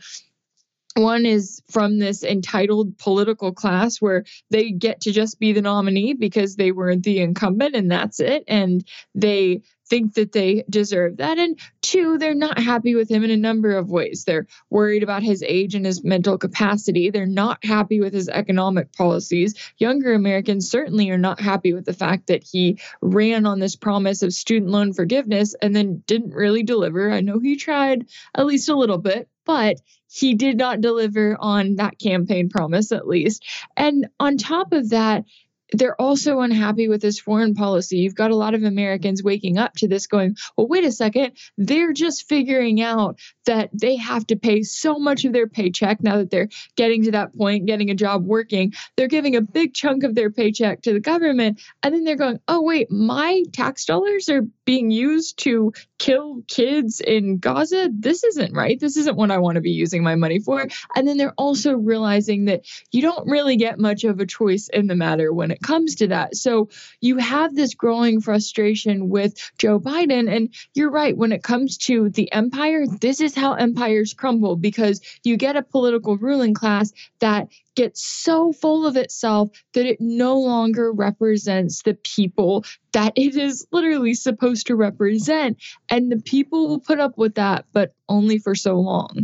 one 0.95 1.25
is 1.25 1.61
from 1.69 1.99
this 1.99 2.23
entitled 2.23 2.97
political 2.97 3.51
class 3.51 4.01
where 4.01 4.23
they 4.49 4.71
get 4.71 5.01
to 5.01 5.11
just 5.11 5.39
be 5.39 5.51
the 5.51 5.61
nominee 5.61 6.13
because 6.13 6.55
they 6.55 6.71
weren't 6.71 7.03
the 7.03 7.19
incumbent 7.19 7.75
and 7.75 7.91
that's 7.91 8.19
it. 8.19 8.45
And 8.47 8.83
they 9.13 9.61
think 9.87 10.15
that 10.15 10.31
they 10.31 10.63
deserve 10.69 11.17
that. 11.17 11.37
And 11.37 11.59
two, 11.81 12.17
they're 12.17 12.33
not 12.33 12.57
happy 12.57 12.95
with 12.95 13.09
him 13.09 13.23
in 13.23 13.29
a 13.29 13.37
number 13.37 13.77
of 13.77 13.91
ways. 13.91 14.23
They're 14.23 14.47
worried 14.69 15.03
about 15.03 15.21
his 15.21 15.43
age 15.43 15.75
and 15.75 15.85
his 15.85 16.03
mental 16.03 16.37
capacity. 16.37 17.09
They're 17.09 17.25
not 17.25 17.63
happy 17.63 17.99
with 17.99 18.13
his 18.13 18.29
economic 18.29 18.93
policies. 18.93 19.53
Younger 19.77 20.13
Americans 20.13 20.69
certainly 20.69 21.09
are 21.09 21.17
not 21.17 21.39
happy 21.39 21.73
with 21.73 21.85
the 21.85 21.93
fact 21.93 22.27
that 22.27 22.43
he 22.43 22.79
ran 23.01 23.45
on 23.45 23.59
this 23.59 23.75
promise 23.75 24.23
of 24.23 24.33
student 24.33 24.71
loan 24.71 24.93
forgiveness 24.93 25.55
and 25.61 25.75
then 25.75 26.03
didn't 26.07 26.33
really 26.33 26.63
deliver. 26.63 27.11
I 27.11 27.21
know 27.21 27.39
he 27.39 27.55
tried 27.55 28.07
at 28.33 28.45
least 28.45 28.69
a 28.69 28.77
little 28.77 28.97
bit, 28.97 29.29
but 29.45 29.79
he 30.15 30.33
did 30.33 30.57
not 30.57 30.79
deliver 30.79 31.35
on 31.37 31.75
that 31.75 31.99
campaign 31.99 32.47
promise, 32.47 32.93
at 32.93 33.05
least. 33.05 33.43
And 33.75 34.07
on 34.17 34.37
top 34.37 34.71
of 34.71 34.91
that, 34.91 35.25
they're 35.73 35.99
also 35.99 36.39
unhappy 36.39 36.87
with 36.87 37.01
his 37.01 37.19
foreign 37.19 37.53
policy. 37.53 37.97
You've 37.97 38.15
got 38.15 38.31
a 38.31 38.35
lot 38.35 38.53
of 38.53 38.63
Americans 38.63 39.23
waking 39.23 39.57
up 39.57 39.73
to 39.77 39.87
this 39.87 40.07
going, 40.07 40.37
well, 40.55 40.67
wait 40.67 40.85
a 40.85 40.91
second. 40.91 41.33
They're 41.57 41.91
just 41.91 42.29
figuring 42.29 42.81
out 42.81 43.19
that 43.45 43.71
they 43.73 43.97
have 43.97 44.25
to 44.27 44.37
pay 44.37 44.63
so 44.63 44.99
much 44.99 45.25
of 45.25 45.33
their 45.33 45.47
paycheck 45.47 46.01
now 46.01 46.17
that 46.17 46.29
they're 46.29 46.49
getting 46.77 47.03
to 47.03 47.11
that 47.11 47.35
point, 47.35 47.65
getting 47.65 47.89
a 47.89 47.95
job 47.95 48.25
working. 48.25 48.73
They're 48.95 49.07
giving 49.07 49.35
a 49.35 49.41
big 49.41 49.73
chunk 49.73 50.03
of 50.03 50.15
their 50.15 50.31
paycheck 50.31 50.83
to 50.83 50.93
the 50.93 50.99
government. 50.99 51.61
And 51.83 51.93
then 51.93 52.03
they're 52.05 52.15
going, 52.15 52.39
oh, 52.47 52.61
wait, 52.61 52.89
my 52.89 53.43
tax 53.51 53.85
dollars 53.85 54.29
are 54.29 54.43
being 54.65 54.91
used 54.91 55.39
to 55.39 55.73
kill 55.97 56.41
kids 56.47 56.99
in 56.99 57.37
Gaza. 57.37 57.89
This 57.91 58.23
isn't 58.23 58.53
right. 58.53 58.79
This 58.79 58.97
isn't 58.97 59.15
what 59.15 59.31
I 59.31 59.37
want 59.37 59.55
to 59.55 59.61
be 59.61 59.71
using 59.71 60.03
my 60.03 60.15
money 60.15 60.39
for. 60.39 60.67
And 60.95 61.07
then 61.07 61.17
they're 61.17 61.33
also 61.37 61.73
realizing 61.73 62.45
that 62.45 62.65
you 62.91 63.01
don't 63.01 63.29
really 63.29 63.55
get 63.55 63.79
much 63.79 64.03
of 64.03 64.19
a 64.19 64.25
choice 64.25 64.67
in 64.67 64.87
the 64.87 64.95
matter 64.95 65.33
when 65.33 65.51
it 65.51 65.61
comes 65.61 65.95
to 65.95 66.07
that. 66.07 66.35
So 66.35 66.69
you 67.01 67.17
have 67.17 67.55
this 67.55 67.75
growing 67.75 68.21
frustration 68.21 69.09
with 69.09 69.35
Joe 69.57 69.79
Biden. 69.79 70.33
And 70.33 70.53
you're 70.73 70.91
right, 70.91 71.15
when 71.15 71.31
it 71.31 71.43
comes 71.43 71.77
to 71.79 72.09
the 72.09 72.31
empire, 72.31 72.85
this 72.87 73.21
is 73.21 73.35
how 73.35 73.53
empires 73.53 74.13
crumble 74.13 74.55
because 74.55 75.01
you 75.23 75.37
get 75.37 75.55
a 75.55 75.63
political 75.63 76.17
ruling 76.17 76.53
class 76.53 76.91
that 77.19 77.47
gets 77.75 78.05
so 78.05 78.51
full 78.53 78.85
of 78.85 78.95
itself 78.97 79.49
that 79.73 79.85
it 79.85 79.99
no 79.99 80.39
longer 80.39 80.91
represents 80.91 81.83
the 81.83 81.93
people 81.93 82.63
that 82.93 83.13
it 83.15 83.35
is 83.35 83.67
literally 83.71 84.13
supposed 84.13 84.67
to 84.67 84.75
represent. 84.75 85.57
And 85.89 86.11
the 86.11 86.21
people 86.21 86.67
will 86.67 86.79
put 86.79 86.99
up 86.99 87.17
with 87.17 87.35
that, 87.35 87.65
but 87.73 87.93
only 88.09 88.37
for 88.39 88.55
so 88.55 88.79
long. 88.79 89.21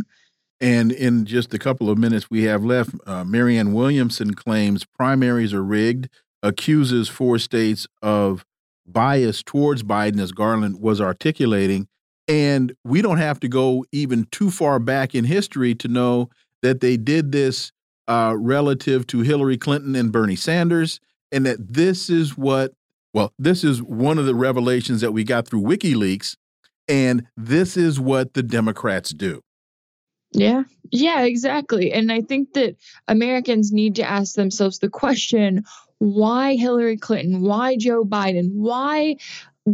And 0.60 0.92
in 0.92 1.24
just 1.24 1.52
a 1.52 1.58
couple 1.58 1.90
of 1.90 1.98
minutes 1.98 2.30
we 2.30 2.44
have 2.44 2.64
left, 2.64 2.94
uh, 3.06 3.24
Marianne 3.24 3.72
Williamson 3.72 4.34
claims 4.34 4.84
primaries 4.84 5.52
are 5.52 5.64
rigged, 5.64 6.08
accuses 6.42 7.08
four 7.08 7.38
states 7.38 7.88
of 8.00 8.44
bias 8.86 9.42
towards 9.42 9.82
Biden, 9.82 10.20
as 10.20 10.30
Garland 10.30 10.80
was 10.80 11.00
articulating. 11.00 11.88
And 12.28 12.72
we 12.84 13.02
don't 13.02 13.18
have 13.18 13.40
to 13.40 13.48
go 13.48 13.84
even 13.90 14.26
too 14.30 14.50
far 14.50 14.78
back 14.78 15.14
in 15.14 15.24
history 15.24 15.74
to 15.76 15.88
know 15.88 16.30
that 16.62 16.80
they 16.80 16.96
did 16.96 17.32
this 17.32 17.72
uh, 18.08 18.34
relative 18.36 19.06
to 19.08 19.20
Hillary 19.20 19.58
Clinton 19.58 19.94
and 19.94 20.12
Bernie 20.12 20.36
Sanders, 20.36 21.00
and 21.30 21.46
that 21.46 21.72
this 21.72 22.10
is 22.10 22.36
what, 22.36 22.72
well, 23.14 23.32
this 23.38 23.64
is 23.64 23.82
one 23.82 24.18
of 24.18 24.26
the 24.26 24.34
revelations 24.34 25.00
that 25.00 25.12
we 25.12 25.24
got 25.24 25.46
through 25.46 25.62
WikiLeaks, 25.62 26.36
and 26.88 27.26
this 27.36 27.76
is 27.76 28.00
what 28.00 28.34
the 28.34 28.42
Democrats 28.42 29.10
do. 29.10 29.42
Yeah, 30.32 30.64
yeah, 30.90 31.22
exactly. 31.22 31.92
And 31.92 32.10
I 32.10 32.22
think 32.22 32.54
that 32.54 32.76
Americans 33.06 33.70
need 33.70 33.96
to 33.96 34.02
ask 34.02 34.34
themselves 34.34 34.78
the 34.78 34.88
question 34.88 35.64
why 35.98 36.56
Hillary 36.56 36.96
Clinton? 36.96 37.42
Why 37.42 37.76
Joe 37.76 38.04
Biden? 38.04 38.50
Why 38.54 39.16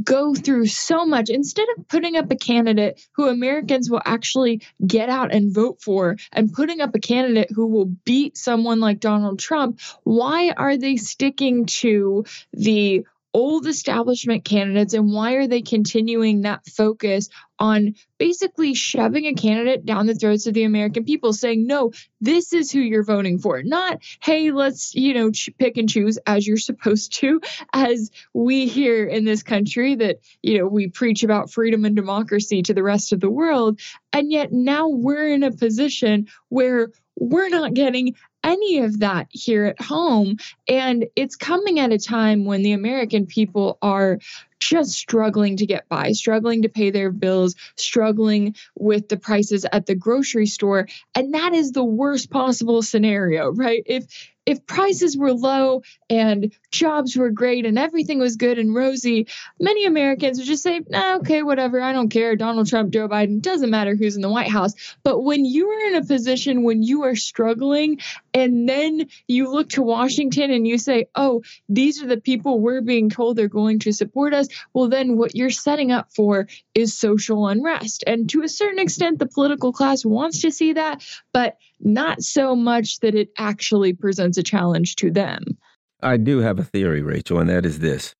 go 0.04 0.34
through 0.34 0.66
so 0.66 1.06
much. 1.06 1.30
Instead 1.30 1.68
of 1.76 1.88
putting 1.88 2.16
up 2.16 2.30
a 2.30 2.36
candidate 2.36 3.00
who 3.14 3.28
Americans 3.28 3.90
will 3.90 4.02
actually 4.04 4.62
get 4.86 5.08
out 5.08 5.32
and 5.32 5.54
vote 5.54 5.80
for 5.80 6.16
and 6.32 6.52
putting 6.52 6.80
up 6.80 6.94
a 6.94 7.00
candidate 7.00 7.50
who 7.50 7.66
will 7.66 7.86
beat 7.86 8.36
someone 8.36 8.80
like 8.80 9.00
Donald 9.00 9.38
Trump, 9.38 9.80
why 10.04 10.50
are 10.50 10.76
they 10.76 10.96
sticking 10.96 11.66
to 11.66 12.24
the 12.52 13.04
old 13.34 13.66
establishment 13.66 14.44
candidates 14.44 14.94
and 14.94 15.12
why 15.12 15.34
are 15.34 15.46
they 15.46 15.62
continuing 15.62 16.42
that 16.42 16.66
focus 16.66 17.28
on 17.58 17.94
basically 18.18 18.74
shoving 18.74 19.26
a 19.26 19.34
candidate 19.34 19.84
down 19.84 20.06
the 20.06 20.14
throats 20.14 20.46
of 20.46 20.54
the 20.54 20.62
American 20.62 21.04
people 21.04 21.32
saying 21.32 21.66
no 21.66 21.92
this 22.20 22.52
is 22.52 22.70
who 22.70 22.80
you're 22.80 23.04
voting 23.04 23.38
for. 23.38 23.62
Not 23.62 24.02
hey 24.20 24.50
let's 24.50 24.94
you 24.94 25.14
know 25.14 25.30
pick 25.58 25.76
and 25.76 25.88
choose 25.88 26.18
as 26.26 26.46
you're 26.46 26.56
supposed 26.56 27.14
to 27.14 27.40
as 27.72 28.10
we 28.32 28.66
here 28.66 29.06
in 29.06 29.24
this 29.24 29.42
country 29.42 29.94
that 29.96 30.18
you 30.42 30.58
know 30.58 30.66
we 30.66 30.88
preach 30.88 31.22
about 31.22 31.50
freedom 31.50 31.84
and 31.84 31.96
democracy 31.96 32.62
to 32.62 32.74
the 32.74 32.82
rest 32.82 33.12
of 33.12 33.20
the 33.20 33.30
world 33.30 33.80
and 34.12 34.32
yet 34.32 34.52
now 34.52 34.88
we're 34.88 35.28
in 35.28 35.42
a 35.42 35.52
position 35.52 36.28
where 36.48 36.90
we're 37.20 37.48
not 37.48 37.74
getting 37.74 38.14
any 38.48 38.78
of 38.78 39.00
that 39.00 39.28
here 39.30 39.66
at 39.66 39.80
home. 39.80 40.38
And 40.66 41.06
it's 41.14 41.36
coming 41.36 41.78
at 41.78 41.92
a 41.92 41.98
time 41.98 42.46
when 42.46 42.62
the 42.62 42.72
American 42.72 43.26
people 43.26 43.78
are 43.82 44.18
just 44.58 44.92
struggling 44.92 45.58
to 45.58 45.66
get 45.66 45.88
by, 45.88 46.12
struggling 46.12 46.62
to 46.62 46.68
pay 46.68 46.90
their 46.90 47.12
bills, 47.12 47.54
struggling 47.76 48.56
with 48.76 49.08
the 49.08 49.16
prices 49.16 49.64
at 49.70 49.86
the 49.86 49.94
grocery 49.94 50.46
store. 50.46 50.88
And 51.14 51.34
that 51.34 51.54
is 51.54 51.72
the 51.72 51.84
worst 51.84 52.30
possible 52.30 52.82
scenario, 52.82 53.52
right? 53.52 53.82
If 53.86 54.06
if 54.46 54.64
prices 54.66 55.14
were 55.14 55.34
low 55.34 55.82
and 56.08 56.54
jobs 56.70 57.16
were 57.16 57.30
great 57.30 57.66
and 57.66 57.78
everything 57.78 58.18
was 58.18 58.36
good 58.36 58.58
and 58.58 58.74
rosy, 58.74 59.26
many 59.60 59.86
Americans 59.86 60.38
would 60.38 60.46
just 60.46 60.62
say, 60.62 60.80
nah, 60.88 61.16
okay, 61.16 61.42
whatever, 61.42 61.80
I 61.80 61.92
don't 61.92 62.08
care. 62.08 62.36
Donald 62.36 62.68
Trump, 62.68 62.92
Joe 62.92 63.08
Biden, 63.08 63.40
doesn't 63.40 63.70
matter 63.70 63.94
who's 63.94 64.16
in 64.16 64.22
the 64.22 64.30
White 64.30 64.50
House. 64.50 64.74
But 65.02 65.20
when 65.20 65.44
you 65.44 65.68
are 65.68 65.88
in 65.88 65.94
a 65.94 66.04
position 66.04 66.62
when 66.62 66.82
you 66.82 67.04
are 67.04 67.16
struggling 67.16 68.00
and 68.34 68.68
then 68.68 69.08
you 69.26 69.50
look 69.50 69.70
to 69.70 69.82
Washington 69.82 70.50
and 70.50 70.66
you 70.66 70.78
say, 70.78 71.06
oh, 71.14 71.42
these 71.68 72.02
are 72.02 72.06
the 72.06 72.20
people 72.20 72.60
we're 72.60 72.80
being 72.80 73.10
told 73.10 73.36
they're 73.36 73.48
going 73.48 73.78
to 73.80 73.92
support 73.92 74.34
us, 74.34 74.48
well, 74.74 74.88
then 74.88 75.16
what 75.16 75.34
you're 75.34 75.50
setting 75.50 75.92
up 75.92 76.12
for 76.14 76.48
is 76.74 76.96
social 76.96 77.48
unrest. 77.48 78.04
And 78.06 78.28
to 78.30 78.42
a 78.42 78.48
certain 78.48 78.78
extent, 78.78 79.18
the 79.18 79.26
political 79.26 79.72
class 79.72 80.04
wants 80.04 80.42
to 80.42 80.50
see 80.50 80.74
that, 80.74 81.04
but 81.32 81.56
not 81.80 82.22
so 82.22 82.54
much 82.54 83.00
that 83.00 83.14
it 83.14 83.30
actually 83.38 83.92
presents 83.92 84.38
a 84.38 84.42
challenge 84.42 84.96
to 84.96 85.10
them. 85.10 85.56
I 86.02 86.16
do 86.16 86.38
have 86.38 86.58
a 86.58 86.64
theory, 86.64 87.02
Rachel, 87.02 87.38
and 87.38 87.50
that 87.50 87.66
is 87.66 87.80
this. 87.80 88.14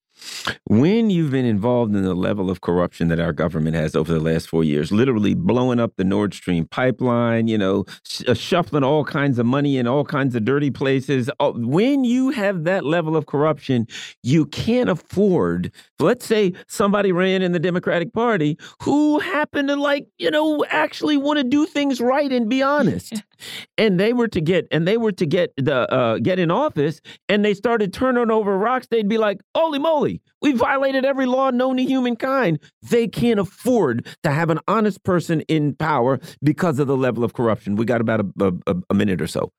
When 0.64 1.10
you've 1.10 1.30
been 1.30 1.44
involved 1.44 1.94
in 1.94 2.02
the 2.02 2.14
level 2.14 2.50
of 2.50 2.60
corruption 2.60 3.08
that 3.08 3.20
our 3.20 3.32
government 3.32 3.76
has 3.76 3.94
over 3.94 4.12
the 4.12 4.20
last 4.20 4.48
four 4.48 4.64
years, 4.64 4.90
literally 4.90 5.34
blowing 5.34 5.78
up 5.78 5.92
the 5.96 6.04
Nord 6.04 6.34
Stream 6.34 6.66
pipeline, 6.66 7.48
you 7.48 7.56
know, 7.56 7.84
sh 8.04 8.22
uh, 8.26 8.34
shuffling 8.34 8.84
all 8.84 9.04
kinds 9.04 9.38
of 9.38 9.46
money 9.46 9.78
in 9.78 9.86
all 9.86 10.04
kinds 10.04 10.34
of 10.34 10.44
dirty 10.44 10.70
places, 10.70 11.30
uh, 11.40 11.52
when 11.54 12.04
you 12.04 12.30
have 12.30 12.64
that 12.64 12.84
level 12.84 13.16
of 13.16 13.26
corruption, 13.26 13.86
you 14.22 14.44
can't 14.46 14.90
afford, 14.90 15.72
let's 16.00 16.26
say 16.26 16.52
somebody 16.66 17.12
ran 17.12 17.42
in 17.42 17.52
the 17.52 17.60
Democratic 17.60 18.12
Party 18.12 18.58
who 18.82 19.20
happened 19.20 19.68
to 19.68 19.76
like, 19.76 20.08
you 20.18 20.30
know, 20.30 20.64
actually 20.70 21.16
want 21.16 21.38
to 21.38 21.44
do 21.44 21.64
things 21.66 22.00
right 22.00 22.32
and 22.32 22.48
be 22.48 22.62
honest. 22.78 23.22
And 23.76 23.98
they 23.98 24.12
were 24.12 24.28
to 24.28 24.40
get 24.40 24.66
and 24.70 24.86
they 24.86 24.96
were 24.96 25.12
to 25.12 25.26
get 25.26 25.52
the 25.56 25.92
uh, 25.92 26.18
get 26.18 26.38
in 26.38 26.50
office 26.50 27.00
and 27.28 27.44
they 27.44 27.54
started 27.54 27.92
turning 27.92 28.30
over 28.30 28.56
rocks 28.56 28.86
they'd 28.90 29.08
be 29.08 29.18
like 29.18 29.40
holy 29.54 29.78
moly 29.78 30.20
we 30.40 30.52
violated 30.52 31.04
every 31.04 31.26
law 31.26 31.50
known 31.50 31.76
to 31.76 31.84
humankind 31.84 32.58
they 32.82 33.06
can't 33.06 33.40
afford 33.40 34.06
to 34.22 34.30
have 34.30 34.50
an 34.50 34.58
honest 34.68 35.02
person 35.04 35.40
in 35.42 35.74
power 35.74 36.18
because 36.42 36.78
of 36.78 36.86
the 36.86 36.96
level 36.96 37.24
of 37.24 37.32
corruption 37.32 37.76
we 37.76 37.84
got 37.84 38.00
about 38.00 38.20
a, 38.20 38.54
a, 38.66 38.76
a 38.90 38.94
minute 38.94 39.20
or 39.20 39.26
so 39.26 39.50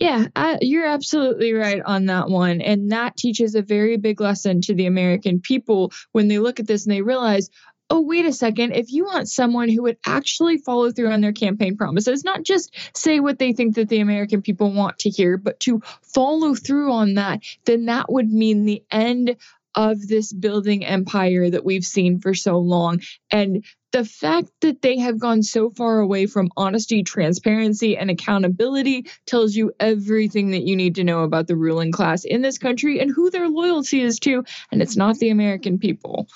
yeah, 0.00 0.26
I, 0.34 0.58
you're 0.60 0.86
absolutely 0.86 1.52
right 1.52 1.80
on 1.84 2.06
that 2.06 2.28
one. 2.28 2.60
And 2.60 2.90
that 2.90 3.16
teaches 3.16 3.54
a 3.54 3.62
very 3.62 3.96
big 3.96 4.20
lesson 4.20 4.60
to 4.62 4.74
the 4.74 4.86
American 4.86 5.40
people 5.40 5.92
when 6.10 6.26
they 6.26 6.40
look 6.40 6.58
at 6.58 6.66
this 6.66 6.84
and 6.84 6.92
they 6.92 7.02
realize, 7.02 7.48
oh, 7.94 8.00
wait 8.00 8.26
a 8.26 8.32
second, 8.32 8.72
if 8.72 8.90
you 8.90 9.04
want 9.04 9.28
someone 9.28 9.68
who 9.68 9.82
would 9.82 9.98
actually 10.04 10.58
follow 10.58 10.90
through 10.90 11.12
on 11.12 11.20
their 11.20 11.32
campaign 11.32 11.76
promises, 11.76 12.24
not 12.24 12.42
just 12.42 12.74
say 12.96 13.20
what 13.20 13.38
they 13.38 13.52
think 13.52 13.76
that 13.76 13.88
the 13.88 14.00
American 14.00 14.42
people 14.42 14.72
want 14.72 14.98
to 14.98 15.10
hear, 15.10 15.36
but 15.36 15.60
to 15.60 15.80
follow 16.02 16.56
through 16.56 16.90
on 16.90 17.14
that, 17.14 17.40
then 17.66 17.84
that 17.84 18.10
would 18.10 18.28
mean 18.28 18.64
the 18.64 18.82
end 18.90 19.36
of 19.76 20.04
this 20.08 20.32
building 20.32 20.84
empire 20.84 21.48
that 21.48 21.64
we've 21.64 21.84
seen 21.84 22.18
for 22.18 22.34
so 22.34 22.58
long. 22.58 23.00
And 23.30 23.64
the 23.92 24.04
fact 24.04 24.50
that 24.62 24.82
they 24.82 24.98
have 24.98 25.20
gone 25.20 25.44
so 25.44 25.70
far 25.70 26.00
away 26.00 26.26
from 26.26 26.50
honesty, 26.56 27.04
transparency, 27.04 27.96
and 27.96 28.10
accountability 28.10 29.06
tells 29.24 29.54
you 29.54 29.72
everything 29.78 30.50
that 30.50 30.66
you 30.66 30.74
need 30.74 30.96
to 30.96 31.04
know 31.04 31.22
about 31.22 31.46
the 31.46 31.56
ruling 31.56 31.92
class 31.92 32.24
in 32.24 32.42
this 32.42 32.58
country 32.58 32.98
and 32.98 33.12
who 33.14 33.30
their 33.30 33.48
loyalty 33.48 34.00
is 34.00 34.18
to. 34.20 34.44
And 34.72 34.82
it's 34.82 34.96
not 34.96 35.18
the 35.18 35.30
American 35.30 35.78
people. 35.78 36.26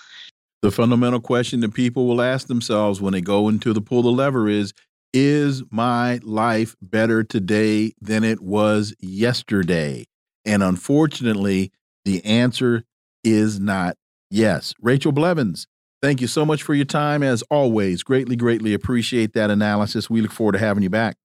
The 0.61 0.73
fundamental 0.73 1.21
question 1.21 1.61
that 1.61 1.73
people 1.73 2.09
will 2.09 2.21
ask 2.21 2.49
themselves 2.49 3.01
when 3.01 3.13
they 3.13 3.21
go 3.21 3.49
into 3.49 3.73
the 3.73 3.81
pull 3.81 4.03
the 4.03 4.11
lever 4.11 4.49
is 4.49 4.73
Is 5.13 5.63
my 5.71 6.19
life 6.25 6.75
better 6.83 7.23
today 7.23 7.93
than 8.01 8.25
it 8.25 8.41
was 8.41 8.93
yesterday? 8.99 10.07
And 10.45 10.63
unfortunately, 10.63 11.71
the 12.05 12.25
answer 12.25 12.83
is 13.23 13.61
not 13.61 13.97
yes. 14.31 14.75
Rachel 14.81 15.13
Blevins, 15.13 15.69
thank 16.03 16.21
you 16.21 16.27
so 16.27 16.45
much 16.45 16.65
for 16.65 16.75
your 16.75 16.85
time. 16.85 17.23
As 17.23 17.43
always, 17.51 18.03
greatly, 18.03 18.35
greatly 18.35 18.75
appreciate 18.75 19.35
that 19.35 19.51
analysis. 19.51 20.11
We 20.11 20.23
look 20.23 20.33
forward 20.33 20.53
to 20.53 20.59
having 20.59 20.83
you 20.83 20.91
back. 20.91 21.17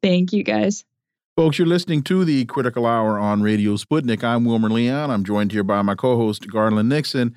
Thank 0.00 0.32
you, 0.32 0.44
guys. 0.44 0.84
Folks, 1.36 1.58
you're 1.58 1.66
listening 1.66 2.02
to 2.04 2.24
the 2.24 2.44
Critical 2.44 2.86
Hour 2.86 3.18
on 3.18 3.42
Radio 3.42 3.74
Sputnik. 3.76 4.22
I'm 4.22 4.44
Wilmer 4.44 4.70
Leon. 4.70 5.10
I'm 5.10 5.24
joined 5.24 5.50
here 5.50 5.64
by 5.64 5.82
my 5.82 5.96
co 5.96 6.16
host, 6.16 6.46
Garland 6.48 6.88
Nixon. 6.88 7.36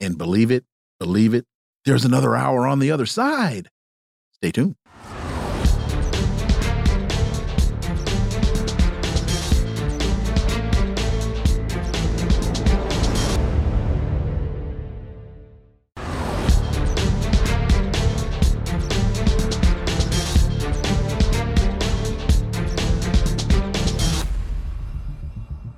And 0.00 0.18
believe 0.18 0.50
it, 0.50 0.64
Believe 1.00 1.32
it, 1.32 1.46
there's 1.86 2.04
another 2.04 2.36
hour 2.36 2.66
on 2.66 2.78
the 2.78 2.90
other 2.90 3.06
side. 3.06 3.70
Stay 4.32 4.52
tuned. 4.52 4.76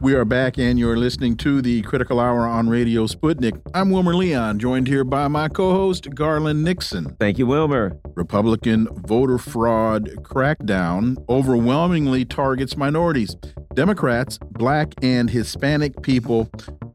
We 0.02 0.14
are 0.14 0.24
back, 0.24 0.58
and 0.58 0.80
you're 0.80 0.96
listening 0.96 1.36
to 1.36 1.62
the 1.62 1.80
Critical 1.82 2.18
Hour 2.18 2.44
on 2.44 2.68
Radio 2.68 3.06
Sputnik. 3.06 3.62
I'm 3.72 3.88
Wilmer 3.90 4.16
Leon, 4.16 4.58
joined 4.58 4.88
here 4.88 5.04
by 5.04 5.28
my 5.28 5.46
co 5.46 5.70
host, 5.70 6.12
Garland 6.12 6.64
Nixon. 6.64 7.14
Thank 7.20 7.38
you, 7.38 7.46
Wilmer. 7.46 7.96
Republican 8.16 8.88
voter 9.06 9.38
fraud 9.38 10.10
crackdown 10.24 11.24
overwhelmingly 11.28 12.24
targets 12.24 12.76
minorities. 12.76 13.36
Democrats, 13.74 14.38
black, 14.38 14.92
and 15.02 15.30
Hispanic 15.30 16.02
people 16.02 16.50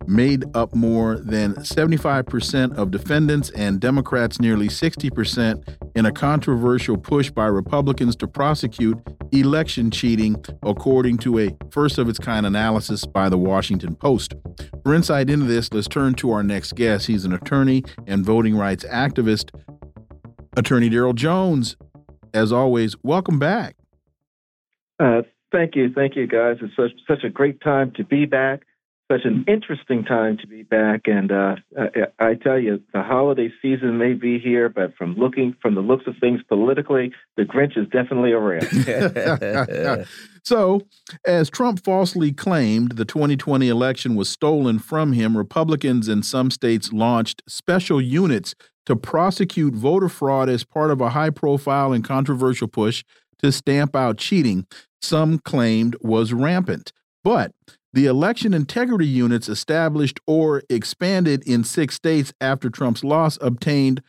made 0.08 0.46
up 0.56 0.74
more 0.74 1.18
than 1.18 1.56
75% 1.56 2.76
of 2.78 2.92
defendants, 2.92 3.50
and 3.52 3.80
Democrats 3.80 4.40
nearly 4.40 4.68
60% 4.68 5.78
in 5.96 6.06
a 6.06 6.12
controversial 6.12 6.98
push 6.98 7.30
by 7.30 7.46
Republicans 7.46 8.16
to 8.18 8.28
prosecute 8.28 8.98
election 9.32 9.92
cheating, 9.92 10.44
according 10.64 11.18
to 11.18 11.40
a 11.40 11.50
first 11.72 11.98
of 11.98 12.08
its 12.08 12.20
kind 12.20 12.46
analysis 12.46 13.06
by 13.06 13.30
the 13.30 13.38
Washington 13.38 13.96
Post. 13.96 14.36
For 14.84 14.94
insight 14.94 15.30
into 15.30 15.46
this, 15.46 15.72
let's 15.74 15.88
turn 15.88 16.14
to 16.16 16.32
our 16.32 16.44
next 16.44 16.76
guest. 16.76 17.08
He's 17.08 17.26
an 17.26 17.34
attorney 17.34 17.84
and 18.06 18.26
voting 18.26 18.56
rights 18.56 18.86
activist, 18.86 19.50
Attorney 20.56 20.90
Daryl 20.90 21.16
Jones. 21.16 21.76
As 22.34 22.52
always, 22.52 22.96
welcome 23.04 23.40
back. 23.40 23.76
Uh, 25.00 25.22
thank 25.52 25.76
you. 25.76 25.92
Thank 25.94 26.16
you, 26.16 26.28
guys. 26.28 26.58
It's 26.62 26.76
such, 26.76 26.92
such 27.08 27.24
a 27.24 27.30
great 27.30 27.62
time 27.62 27.92
to 27.98 28.04
be 28.04 28.26
back 28.26 28.64
such 29.12 29.22
an 29.24 29.46
interesting 29.48 30.04
time 30.04 30.38
to 30.38 30.48
be 30.48 30.64
back. 30.64 31.02
And 31.06 31.32
uh, 31.32 31.56
I, 32.20 32.34
tell 32.36 32.60
you, 32.60 32.82
the 32.94 33.04
holiday 33.04 33.52
season 33.62 33.98
may 33.98 34.14
be 34.14 34.38
here, 34.40 34.70
but 34.70 34.96
from 34.96 35.16
looking 35.16 35.56
from 35.62 35.76
the 35.76 35.82
looks 35.82 36.06
of 36.08 36.16
things 36.20 36.42
politically, 36.48 37.14
the 37.38 37.44
Grinch 37.44 37.78
is 37.78 37.88
definitely 37.90 38.34
around. 38.34 38.68
so, 40.44 40.82
as 41.26 41.50
Trump 41.50 41.84
falsely 41.84 42.34
claimed 42.34 42.94
the 42.94 43.06
2020 43.06 43.70
election 43.70 44.16
was 44.16 44.30
stolen 44.30 44.80
from 44.80 45.14
him, 45.14 45.38
Republicans 45.38 46.10
in 46.10 46.22
some 46.22 46.52
states 46.52 46.92
launched 46.92 47.42
special 47.48 48.02
units 48.02 48.56
to 48.86 48.96
prosecute 48.96 49.74
voter 49.74 50.10
fraud 50.10 50.50
as 50.50 50.64
part 50.64 50.92
of 50.92 51.02
a 51.02 51.10
high 51.10 51.30
profile 51.30 51.94
and 51.94 52.04
controversial 52.04 52.68
push 52.68 53.04
to 53.40 53.52
stamp 53.52 53.96
out 53.96 54.18
cheating 54.18 54.66
some 55.02 55.40
claimed 55.40 55.96
was 56.02 56.34
rampant. 56.34 56.92
But 57.24 57.52
the 57.94 58.06
election 58.06 58.54
integrity 58.54 59.08
units 59.08 59.48
established 59.48 60.20
or 60.28 60.64
expanded 60.70 61.44
in 61.48 61.64
six 61.64 61.96
states 61.96 62.34
after 62.42 62.70
Trump's 62.70 63.04
loss 63.04 63.38
obtained 63.42 64.02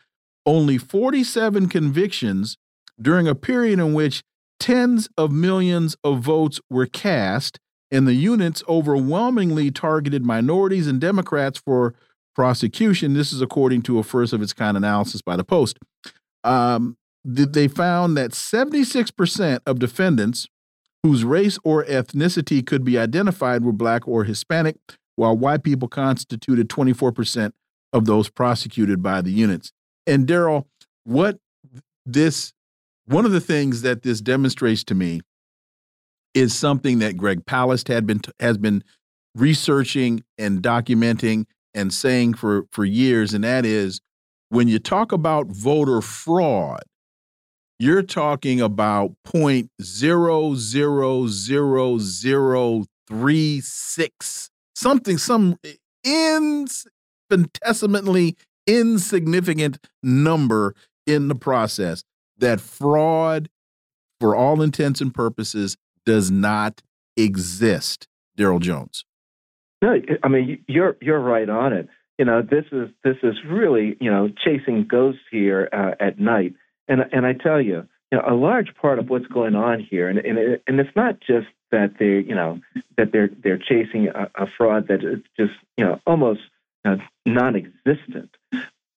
only 0.44 0.78
47 0.78 1.68
convictions 1.68 2.56
during 3.00 3.28
a 3.28 3.34
period 3.34 3.78
in 3.78 3.94
which 3.94 4.22
tens 4.58 5.08
of 5.16 5.30
millions 5.30 5.96
of 6.02 6.20
votes 6.20 6.60
were 6.68 6.86
cast, 6.86 7.58
and 7.90 8.06
the 8.06 8.14
units 8.14 8.62
overwhelmingly 8.68 9.70
targeted 9.70 10.24
minorities 10.24 10.86
and 10.86 11.00
Democrats 11.00 11.58
for 11.58 11.94
prosecution. 12.34 13.14
This 13.14 13.32
is 13.32 13.40
according 13.40 13.82
to 13.82 13.98
a 13.98 14.02
first 14.02 14.32
of 14.32 14.42
its 14.42 14.52
kind 14.52 14.76
analysis 14.76 15.22
by 15.22 15.36
the 15.36 15.44
Post. 15.44 15.78
Um, 16.44 16.96
they 17.24 17.68
found 17.68 18.16
that 18.16 18.30
76% 18.30 19.60
of 19.66 19.78
defendants 19.78 20.46
whose 21.02 21.24
race 21.24 21.58
or 21.64 21.84
ethnicity 21.84 22.64
could 22.64 22.84
be 22.84 22.98
identified 22.98 23.64
were 23.64 23.72
black 23.72 24.06
or 24.06 24.24
Hispanic, 24.24 24.76
while 25.16 25.36
white 25.36 25.62
people 25.62 25.88
constituted 25.88 26.68
24% 26.68 27.52
of 27.92 28.04
those 28.04 28.28
prosecuted 28.28 29.02
by 29.02 29.20
the 29.22 29.32
units. 29.32 29.72
And 30.06 30.26
Daryl, 30.26 30.66
what 31.04 31.38
this 32.04 32.52
one 33.06 33.24
of 33.24 33.32
the 33.32 33.40
things 33.40 33.82
that 33.82 34.02
this 34.02 34.20
demonstrates 34.20 34.84
to 34.84 34.94
me 34.94 35.22
is 36.34 36.54
something 36.54 36.98
that 36.98 37.16
Greg 37.16 37.46
Palast 37.46 37.88
had 37.88 38.06
been 38.06 38.20
has 38.38 38.58
been 38.58 38.84
researching 39.34 40.22
and 40.36 40.62
documenting 40.62 41.46
and 41.74 41.92
saying 41.92 42.34
for 42.34 42.66
for 42.70 42.84
years, 42.84 43.34
and 43.34 43.44
that 43.44 43.64
is 43.64 44.00
when 44.50 44.68
you 44.68 44.78
talk 44.78 45.12
about 45.12 45.46
voter 45.46 46.00
fraud, 46.00 46.82
you're 47.78 48.02
talking 48.02 48.60
about 48.60 49.14
point 49.24 49.70
zero 49.80 50.54
zero 50.54 51.28
zero 51.28 51.98
zero 51.98 52.84
three 53.06 53.60
six 53.60 54.50
something 54.74 55.16
some 55.18 55.58
infinitesimally 56.04 58.36
insignificant 58.66 59.78
number 60.02 60.74
in 61.06 61.28
the 61.28 61.34
process 61.34 62.04
that 62.36 62.60
fraud 62.60 63.48
for 64.20 64.36
all 64.36 64.60
intents 64.62 65.00
and 65.00 65.14
purposes 65.14 65.76
does 66.04 66.30
not 66.30 66.82
exist. 67.16 68.06
Daryl 68.38 68.60
jones. 68.60 69.04
No 69.82 69.94
i 70.22 70.28
mean 70.28 70.62
you're 70.68 70.96
you're 71.00 71.20
right 71.20 71.48
on 71.48 71.72
it. 71.72 71.88
You 72.18 72.24
know 72.24 72.42
this 72.42 72.64
is 72.72 72.88
this 73.04 73.16
is 73.22 73.34
really 73.48 73.96
you 74.00 74.10
know 74.10 74.28
chasing 74.44 74.86
ghosts 74.88 75.22
here 75.30 75.68
uh, 75.72 75.92
at 76.00 76.18
night 76.18 76.54
and 76.88 77.04
and 77.12 77.26
I 77.26 77.34
tell 77.34 77.60
you, 77.60 77.86
you 78.10 78.18
know, 78.18 78.24
a 78.26 78.34
large 78.34 78.74
part 78.74 78.98
of 78.98 79.10
what's 79.10 79.26
going 79.26 79.54
on 79.54 79.80
here, 79.80 80.08
and 80.08 80.18
and, 80.18 80.38
it, 80.38 80.62
and 80.66 80.80
it's 80.80 80.94
not 80.96 81.20
just 81.20 81.48
that 81.70 81.98
they, 81.98 82.20
you 82.26 82.34
know, 82.34 82.60
that 82.96 83.12
they're 83.12 83.28
they're 83.28 83.58
chasing 83.58 84.08
a, 84.08 84.30
a 84.34 84.46
fraud 84.56 84.88
that 84.88 85.04
is 85.04 85.20
just, 85.38 85.52
you 85.76 85.84
know, 85.84 86.00
almost 86.06 86.40
uh, 86.84 86.96
non-existent. 87.26 88.30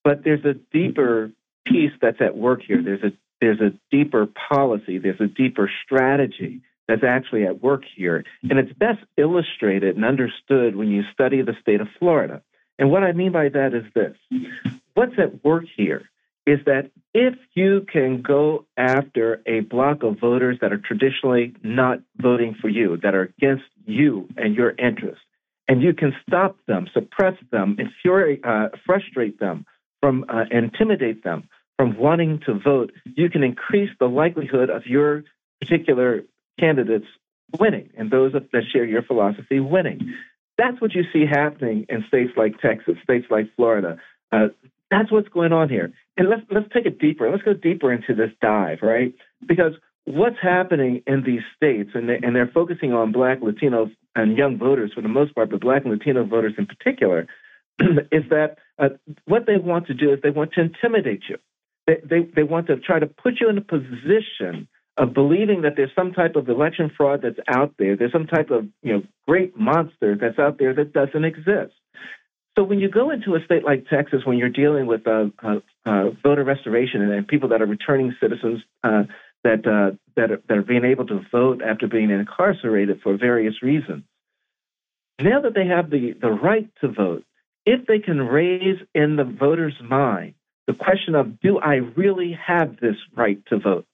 But 0.03 0.23
there's 0.23 0.45
a 0.45 0.53
deeper 0.53 1.31
piece 1.65 1.91
that's 2.01 2.21
at 2.21 2.37
work 2.37 2.61
here. 2.65 2.81
There's 2.81 3.03
a 3.03 3.11
there's 3.39 3.59
a 3.59 3.73
deeper 3.91 4.27
policy. 4.27 4.97
There's 4.97 5.19
a 5.19 5.27
deeper 5.27 5.69
strategy 5.83 6.61
that's 6.87 7.03
actually 7.03 7.45
at 7.45 7.61
work 7.61 7.83
here, 7.95 8.23
and 8.49 8.59
it's 8.59 8.73
best 8.73 9.03
illustrated 9.17 9.95
and 9.95 10.05
understood 10.05 10.75
when 10.75 10.89
you 10.89 11.03
study 11.13 11.41
the 11.41 11.55
state 11.61 11.81
of 11.81 11.87
Florida. 11.99 12.41
And 12.79 12.89
what 12.89 13.03
I 13.03 13.11
mean 13.11 13.31
by 13.31 13.49
that 13.49 13.73
is 13.73 13.83
this: 13.93 14.15
what's 14.93 15.17
at 15.19 15.43
work 15.43 15.65
here 15.75 16.09
is 16.45 16.59
that 16.65 16.91
if 17.13 17.35
you 17.53 17.85
can 17.91 18.21
go 18.21 18.65
after 18.77 19.41
a 19.45 19.59
block 19.61 20.03
of 20.03 20.19
voters 20.19 20.57
that 20.61 20.71
are 20.71 20.77
traditionally 20.77 21.53
not 21.63 21.99
voting 22.17 22.55
for 22.59 22.69
you, 22.69 22.97
that 23.03 23.13
are 23.13 23.33
against 23.37 23.65
you 23.85 24.27
and 24.37 24.55
your 24.55 24.71
interests, 24.71 25.23
and 25.67 25.81
you 25.81 25.93
can 25.93 26.13
stop 26.27 26.57
them, 26.67 26.87
suppress 26.93 27.35
them, 27.51 27.77
infuriate, 27.79 28.43
uh, 28.43 28.69
frustrate 28.85 29.39
them, 29.39 29.65
from 30.01 30.25
uh, 30.27 30.45
intimidate 30.51 31.23
them 31.23 31.47
from 31.77 31.97
wanting 31.97 32.39
to 32.45 32.59
vote, 32.59 32.91
you 33.15 33.29
can 33.29 33.43
increase 33.43 33.89
the 33.99 34.07
likelihood 34.07 34.69
of 34.69 34.85
your 34.85 35.23
particular 35.59 36.21
candidates 36.59 37.05
winning 37.59 37.89
and 37.97 38.11
those 38.11 38.33
that 38.33 38.63
share 38.71 38.85
your 38.85 39.01
philosophy 39.01 39.59
winning. 39.59 40.13
That's 40.57 40.79
what 40.79 40.93
you 40.93 41.03
see 41.11 41.25
happening 41.25 41.85
in 41.89 42.03
states 42.07 42.33
like 42.37 42.59
Texas, 42.59 42.97
states 43.03 43.25
like 43.31 43.47
Florida. 43.55 43.97
Uh, 44.31 44.49
that's 44.91 45.11
what's 45.11 45.29
going 45.29 45.53
on 45.53 45.69
here. 45.69 45.91
And 46.17 46.29
let's 46.29 46.43
let's 46.51 46.67
take 46.73 46.85
it 46.85 46.99
deeper. 46.99 47.31
Let's 47.31 47.43
go 47.43 47.53
deeper 47.53 47.91
into 47.91 48.13
this 48.13 48.31
dive, 48.41 48.79
right? 48.83 49.15
Because 49.47 49.73
what's 50.05 50.37
happening 50.41 51.01
in 51.07 51.23
these 51.23 51.41
states, 51.55 51.91
and, 51.93 52.09
they, 52.09 52.19
and 52.21 52.35
they're 52.35 52.51
focusing 52.53 52.93
on 52.93 53.11
Black, 53.11 53.39
Latino, 53.41 53.89
and 54.15 54.37
young 54.37 54.57
voters 54.57 54.91
for 54.93 55.01
the 55.01 55.07
most 55.07 55.33
part, 55.33 55.49
but 55.49 55.61
Black 55.61 55.83
and 55.83 55.93
Latino 55.93 56.25
voters 56.25 56.53
in 56.57 56.65
particular, 56.65 57.27
is 58.11 58.23
that 58.29 58.57
uh, 58.77 58.89
what 59.25 59.45
they 59.47 59.57
want 59.57 59.87
to 59.87 59.93
do 59.93 60.11
is 60.11 60.19
they 60.21 60.29
want 60.29 60.53
to 60.53 60.61
intimidate 60.61 61.23
you. 61.29 61.37
They, 61.87 61.97
they, 62.03 62.29
they 62.35 62.43
want 62.43 62.67
to 62.67 62.77
try 62.77 62.99
to 62.99 63.07
put 63.07 63.39
you 63.39 63.49
in 63.49 63.57
a 63.57 63.61
position 63.61 64.67
of 64.97 65.13
believing 65.13 65.61
that 65.61 65.73
there's 65.77 65.91
some 65.95 66.11
type 66.11 66.35
of 66.35 66.49
election 66.49 66.91
fraud 66.95 67.21
that's 67.23 67.39
out 67.47 67.73
there. 67.79 67.95
There's 67.95 68.11
some 68.11 68.27
type 68.27 68.51
of 68.51 68.67
you 68.83 68.93
know 68.93 69.03
great 69.27 69.57
monster 69.57 70.17
that's 70.19 70.37
out 70.37 70.59
there 70.59 70.73
that 70.73 70.93
doesn't 70.93 71.23
exist. 71.23 71.73
So 72.61 72.65
when 72.65 72.79
you 72.79 72.89
go 72.89 73.09
into 73.09 73.33
a 73.33 73.43
state 73.43 73.63
like 73.65 73.87
Texas, 73.87 74.21
when 74.23 74.37
you're 74.37 74.49
dealing 74.49 74.85
with 74.85 75.07
uh, 75.07 75.29
uh, 75.41 75.55
uh, 75.83 76.11
voter 76.21 76.43
restoration 76.43 77.01
and, 77.01 77.27
people 77.27 77.49
that 77.49 77.59
are 77.59 77.65
returning 77.65 78.15
citizens 78.21 78.61
uh, 78.83 79.05
that 79.43 79.65
uh, 79.65 79.97
that 80.15 80.31
are, 80.31 80.41
that 80.47 80.57
are 80.59 80.61
being 80.61 80.85
able 80.85 81.07
to 81.07 81.21
vote 81.31 81.63
after 81.63 81.87
being 81.87 82.11
incarcerated 82.11 83.01
for 83.01 83.17
various 83.17 83.63
reasons, 83.63 84.03
now 85.19 85.41
that 85.41 85.55
they 85.55 85.65
have 85.65 85.89
the 85.89 86.13
the 86.21 86.29
right 86.29 86.69
to 86.81 86.87
vote, 86.87 87.23
if 87.65 87.87
they 87.87 87.97
can 87.97 88.19
raise 88.19 88.77
in 88.93 89.15
the 89.15 89.23
voter's 89.23 89.81
mind 89.83 90.35
the 90.67 90.75
question 90.75 91.15
of 91.15 91.39
do 91.39 91.57
I 91.57 91.77
really 91.77 92.37
have 92.45 92.79
this 92.79 92.97
right 93.15 93.43
to 93.47 93.57
vote, 93.57 93.87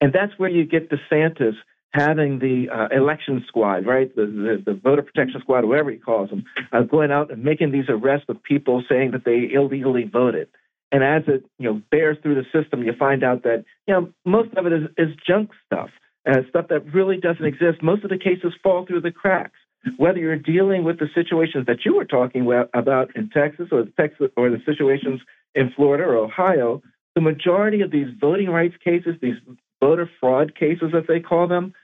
and 0.00 0.12
that's 0.12 0.38
where 0.38 0.48
you 0.48 0.64
get 0.64 0.90
DeSantis 0.90 1.56
having 1.92 2.38
the 2.38 2.68
uh, 2.70 2.88
election 2.90 3.44
squad, 3.46 3.86
right, 3.86 4.14
the, 4.16 4.24
the, 4.26 4.72
the, 4.72 4.74
voter 4.74 5.02
protection 5.02 5.40
squad, 5.40 5.64
whatever 5.64 5.90
he 5.90 5.98
calls 5.98 6.30
them, 6.30 6.44
uh, 6.72 6.82
going 6.82 7.10
out 7.10 7.30
and 7.30 7.44
making 7.44 7.70
these 7.70 7.84
arrests 7.88 8.26
of 8.28 8.42
people 8.42 8.82
saying 8.88 9.10
that 9.10 9.24
they 9.24 9.52
illegally 9.52 10.04
voted. 10.04 10.48
And 10.90 11.02
as 11.02 11.22
it 11.26 11.44
you 11.58 11.70
know 11.70 11.82
bears 11.90 12.18
through 12.22 12.34
the 12.34 12.44
system, 12.52 12.82
you 12.82 12.92
find 12.98 13.24
out 13.24 13.42
that 13.44 13.64
you 13.86 13.94
know 13.94 14.12
most 14.24 14.54
of 14.54 14.66
it 14.66 14.72
is, 14.72 14.82
is 14.98 15.16
junk 15.26 15.50
stuff, 15.66 15.90
uh, 16.28 16.40
stuff 16.50 16.68
that 16.68 16.92
really 16.92 17.16
doesn't 17.16 17.44
exist. 17.44 17.82
Most 17.82 18.04
of 18.04 18.10
the 18.10 18.18
cases 18.18 18.52
fall 18.62 18.84
through 18.86 19.00
the 19.00 19.10
cracks. 19.10 19.56
Whether 19.96 20.18
you're 20.18 20.36
dealing 20.36 20.84
with 20.84 20.98
the 20.98 21.08
situations 21.14 21.66
that 21.66 21.84
you 21.84 21.96
were 21.96 22.04
talking 22.04 22.46
about 22.72 23.16
in 23.16 23.30
Texas, 23.30 23.68
or 23.72 23.84
Texas, 23.98 24.30
or 24.36 24.48
the 24.48 24.62
situations 24.64 25.20
in 25.54 25.72
Florida 25.74 26.04
or 26.04 26.16
Ohio, 26.16 26.82
the 27.14 27.20
majority 27.20 27.80
of 27.80 27.90
these 27.90 28.06
voting 28.20 28.48
rights 28.48 28.76
cases, 28.84 29.16
these 29.20 29.36
voter 29.80 30.08
fraud 30.20 30.54
cases, 30.54 30.92
as 30.96 31.04
they 31.08 31.20
call 31.20 31.48
them, 31.48 31.74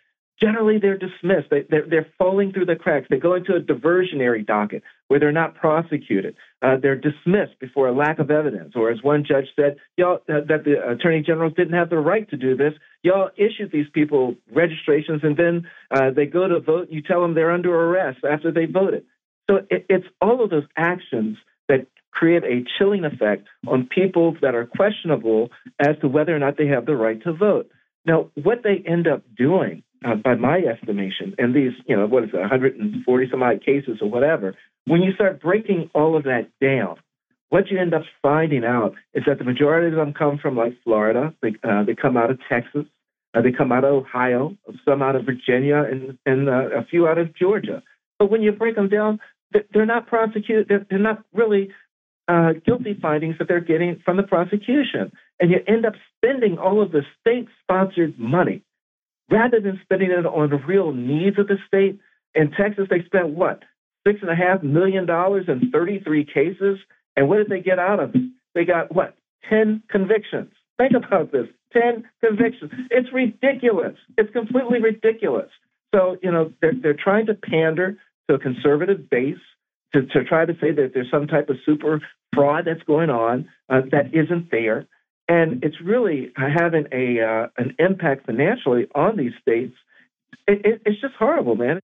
generally 0.41 0.79
they're 0.79 0.99
dismissed. 0.99 1.49
They, 1.51 1.77
are 1.77 1.87
they're 1.89 2.07
falling 2.19 2.53
through 2.53 2.67
the 2.67 2.77
cracks. 2.77 3.07
They 3.11 3.19
go 3.19 3.35
into 3.35 3.55
a 3.55 3.61
diversionary 3.61 4.47
docket 4.47 4.83
where 5.09 5.19
they're 5.19 5.33
not 5.33 5.55
prosecuted. 5.55 6.37
Uh, 6.63 6.77
they're 6.81 6.97
dismissed 6.97 7.59
before 7.61 7.89
a 7.89 7.93
lack 7.93 8.19
of 8.19 8.31
evidence. 8.31 8.75
Or 8.77 8.91
as 8.91 9.03
one 9.03 9.25
judge 9.27 9.47
said, 9.57 9.77
y'all, 9.97 10.19
uh, 10.29 10.41
that 10.49 10.65
the 10.65 10.77
attorney 10.89 11.23
generals 11.23 11.55
didn't 11.57 11.75
have 11.75 11.91
the 11.91 11.99
right 11.99 12.29
to 12.31 12.37
do 12.37 12.57
this. 12.57 12.75
Y'all 13.03 13.31
issued 13.37 13.73
these 13.73 13.89
people 13.93 14.35
registrations 14.53 15.21
and 15.23 15.37
then 15.37 15.67
uh, 15.91 16.11
they 16.15 16.27
go 16.27 16.47
to 16.47 16.61
vote. 16.61 16.89
You 16.91 17.03
tell 17.03 17.21
them 17.23 17.35
they're 17.35 17.53
under 17.53 17.75
arrest 17.75 18.19
after 18.29 18.53
they 18.53 18.67
voted. 18.67 19.05
So 19.49 19.61
it, 19.71 19.87
it's 19.89 20.07
all 20.21 20.43
of 20.45 20.51
those 20.51 20.67
actions 20.77 21.39
that 21.69 21.87
create 22.11 22.45
a 22.45 22.65
chilling 22.79 23.05
effect 23.05 23.47
on 23.67 23.87
people 23.87 24.37
that 24.43 24.55
are 24.55 24.67
questionable 24.67 25.51
as 25.79 25.97
to 26.01 26.09
whether 26.09 26.35
or 26.35 26.39
not 26.39 26.57
they 26.57 26.67
have 26.67 26.87
the 26.87 26.97
right 26.97 27.23
to 27.23 27.33
vote. 27.33 27.71
Now, 28.05 28.31
what 28.43 28.63
they 28.63 28.83
end 28.87 29.07
up 29.07 29.23
doing 29.37 29.83
uh, 30.05 30.15
by 30.15 30.35
my 30.35 30.59
estimation, 30.59 31.35
and 31.39 31.55
these, 31.55 31.73
you 31.87 31.97
know, 31.97 32.07
what 32.07 32.25
is 32.25 32.31
it, 32.33 32.39
140 32.39 33.31
some 33.31 33.43
odd 33.43 33.65
cases 33.65 33.99
or 34.01 34.09
whatever, 34.09 34.55
when 34.87 35.03
you 35.03 35.13
start 35.13 35.41
breaking 35.41 35.91
all 35.95 36.17
of 36.17 36.25
that 36.25 36.49
down, 36.61 36.97
what 37.51 37.71
you 37.71 37.79
end 37.79 37.95
up 37.95 38.03
finding 38.23 38.65
out 38.65 38.95
is 39.15 39.25
that 39.27 39.39
the 39.39 39.45
majority 39.45 39.89
of 39.89 39.95
them 39.95 40.13
come 40.13 40.39
from 40.39 40.57
like 40.57 40.75
Florida, 40.85 41.35
they, 41.43 41.55
uh, 41.65 41.83
they 41.85 41.95
come 41.95 42.17
out 42.17 42.31
of 42.31 42.39
Texas, 42.49 42.85
uh, 43.35 43.43
they 43.43 43.53
come 43.53 43.73
out 43.73 43.85
of 43.85 43.93
Ohio, 43.93 44.57
some 44.85 45.03
out 45.03 45.17
of 45.17 45.25
Virginia, 45.25 45.83
and, 45.83 46.19
and 46.27 46.49
uh, 46.49 46.79
a 46.79 46.85
few 46.85 47.07
out 47.09 47.19
of 47.19 47.35
Georgia. 47.35 47.83
But 48.19 48.31
when 48.31 48.43
you 48.43 48.53
break 48.53 48.77
them 48.77 48.89
down, 48.89 49.21
they're 49.73 49.87
not 49.87 50.07
prosecuted, 50.07 50.69
they're, 50.69 50.87
they're 50.89 50.99
not 50.99 51.25
really 51.33 51.71
uh, 52.29 52.53
guilty 52.65 52.97
findings 53.01 53.37
that 53.39 53.49
they're 53.49 53.61
getting 53.61 54.01
from 54.05 54.19
the 54.19 54.23
prosecution. 54.23 55.11
And 55.41 55.51
you 55.51 55.59
end 55.67 55.87
up 55.87 55.95
spending 56.17 56.59
all 56.59 56.83
of 56.83 56.93
the 56.93 57.03
state 57.21 57.49
sponsored 57.63 58.19
money 58.19 58.63
rather 59.31 59.61
than 59.61 59.81
spending 59.83 60.11
it 60.11 60.27
on 60.27 60.51
the 60.51 60.57
real 60.57 60.93
needs 60.93 61.39
of 61.39 61.49
the 61.49 61.57
state. 61.67 61.99
In 62.35 62.51
Texas, 62.51 62.87
they 62.91 63.03
spent 63.05 63.31
what? 63.31 63.63
Six 64.07 64.21
and 64.23 64.31
a 64.31 64.35
half 64.35 64.63
million 64.63 65.07
dollars 65.07 65.47
in 65.49 65.71
33 65.71 66.25
cases. 66.25 66.79
And 67.17 67.29
what 67.29 67.39
did 67.39 67.49
they 67.49 67.61
get 67.61 67.79
out 67.79 68.01
of 68.01 68.15
it? 68.15 68.23
They 68.55 68.65
got 68.65 68.95
what? 68.95 69.17
10 69.51 69.83
convictions. 69.91 70.53
Think 70.79 70.93
about 70.95 71.33
this 71.33 71.47
10 71.73 72.05
convictions. 72.25 72.71
It's 72.91 73.13
ridiculous. 73.13 73.95
It's 74.17 74.33
completely 74.33 74.81
ridiculous. 74.81 75.51
So, 75.95 76.17
you 76.23 76.31
know, 76.31 76.53
they're, 76.61 76.73
they're 76.81 76.97
trying 76.97 77.27
to 77.27 77.35
pander 77.35 77.97
to 78.29 78.37
a 78.37 78.39
conservative 78.39 79.11
base 79.11 79.39
to, 79.95 80.03
to 80.07 80.25
try 80.25 80.45
to 80.45 80.53
say 80.61 80.71
that 80.73 80.93
there's 80.95 81.11
some 81.11 81.27
type 81.27 81.49
of 81.49 81.57
super 81.65 82.01
fraud 82.35 82.65
that's 82.67 82.83
going 82.83 83.11
on 83.11 83.49
uh, 83.69 83.81
that 83.91 84.15
isn't 84.15 84.51
there 84.51 84.87
and 85.29 85.63
it's 85.63 85.81
really 85.81 86.33
having 86.37 86.87
a 86.93 87.21
uh, 87.21 87.47
an 87.59 87.75
impact 87.79 88.27
financially 88.27 88.87
on 88.95 89.17
these 89.17 89.33
states. 89.41 89.75
It, 90.47 90.65
it, 90.65 90.83
it's 90.87 91.01
just 91.01 91.15
horrible, 91.15 91.55
man. 91.55 91.81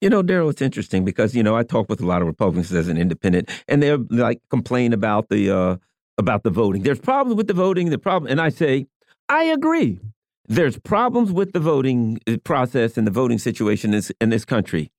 You 0.00 0.10
know, 0.10 0.22
Daryl, 0.22 0.50
it's 0.50 0.62
interesting 0.62 1.04
because 1.04 1.34
you 1.34 1.42
know 1.42 1.56
I 1.56 1.64
talk 1.64 1.88
with 1.88 2.00
a 2.00 2.06
lot 2.06 2.22
of 2.22 2.28
Republicans 2.28 2.72
as 2.72 2.88
an 2.88 2.96
independent, 2.96 3.50
and 3.68 3.82
they're 3.82 3.98
like 3.98 4.40
complain 4.50 4.92
about 4.92 5.28
the 5.28 5.50
uh, 5.50 5.76
about 6.18 6.44
the 6.44 6.50
voting. 6.50 6.82
There's 6.82 7.00
problems 7.00 7.36
with 7.36 7.48
the 7.48 7.54
voting. 7.54 7.90
The 7.90 7.98
problem, 7.98 8.30
and 8.30 8.40
I 8.40 8.48
say, 8.48 8.86
I 9.28 9.44
agree. 9.44 10.00
There's 10.48 10.78
problems 10.78 11.32
with 11.32 11.52
the 11.52 11.60
voting 11.60 12.20
uh, 12.26 12.36
process 12.44 12.98
and 12.98 13.06
the 13.06 13.12
voting 13.12 13.38
situation 13.38 13.90
in 13.90 13.98
this, 13.98 14.12
in 14.20 14.30
this 14.30 14.44
country 14.44 14.90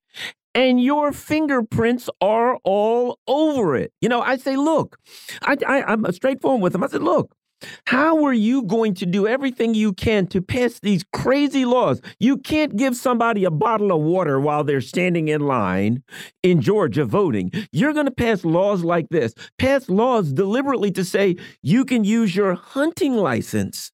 and 0.55 0.82
your 0.82 1.11
fingerprints 1.11 2.09
are 2.22 2.57
all 2.64 3.20
over 3.28 3.76
it. 3.76 3.91
You 4.01 4.09
know, 4.09 4.22
I 4.22 4.38
say, 4.38 4.55
look, 4.55 4.99
I, 5.41 5.57
I, 5.68 5.84
I'm 5.91 6.11
straightforward 6.11 6.61
with 6.61 6.74
them. 6.74 6.84
I 6.84 6.88
said, 6.88 7.01
look, 7.01 7.36
how 7.86 8.24
are 8.26 8.34
you 8.34 8.64
going 8.64 8.93
to 8.95 9.05
do 9.05 9.28
everything 9.28 9.74
you 9.74 9.93
can 9.93 10.28
to 10.28 10.41
pass 10.41 10.80
these 10.80 11.03
crazy 11.14 11.66
laws? 11.66 12.01
You 12.20 12.38
can't 12.38 12.76
give 12.76 12.95
somebody 12.95 13.45
a 13.45 13.51
bottle 13.51 13.91
of 13.91 14.01
water 14.01 14.39
while 14.39 14.64
they're 14.64 14.82
standing 14.82 15.28
in 15.28 15.41
line 15.41 16.03
in 16.41 16.61
Georgia 16.61 17.05
voting. 17.05 17.51
You're 17.72 17.93
going 17.93 18.05
to 18.05 18.11
pass 18.11 18.43
laws 18.43 18.84
like 18.84 19.09
this, 19.09 19.34
pass 19.57 19.89
laws 19.89 20.34
deliberately 20.34 20.91
to 20.91 21.03
say 21.03 21.38
you 21.61 21.86
can 21.86 22.03
use 22.03 22.36
your 22.36 22.55
hunting 22.55 23.16
license 23.16 23.91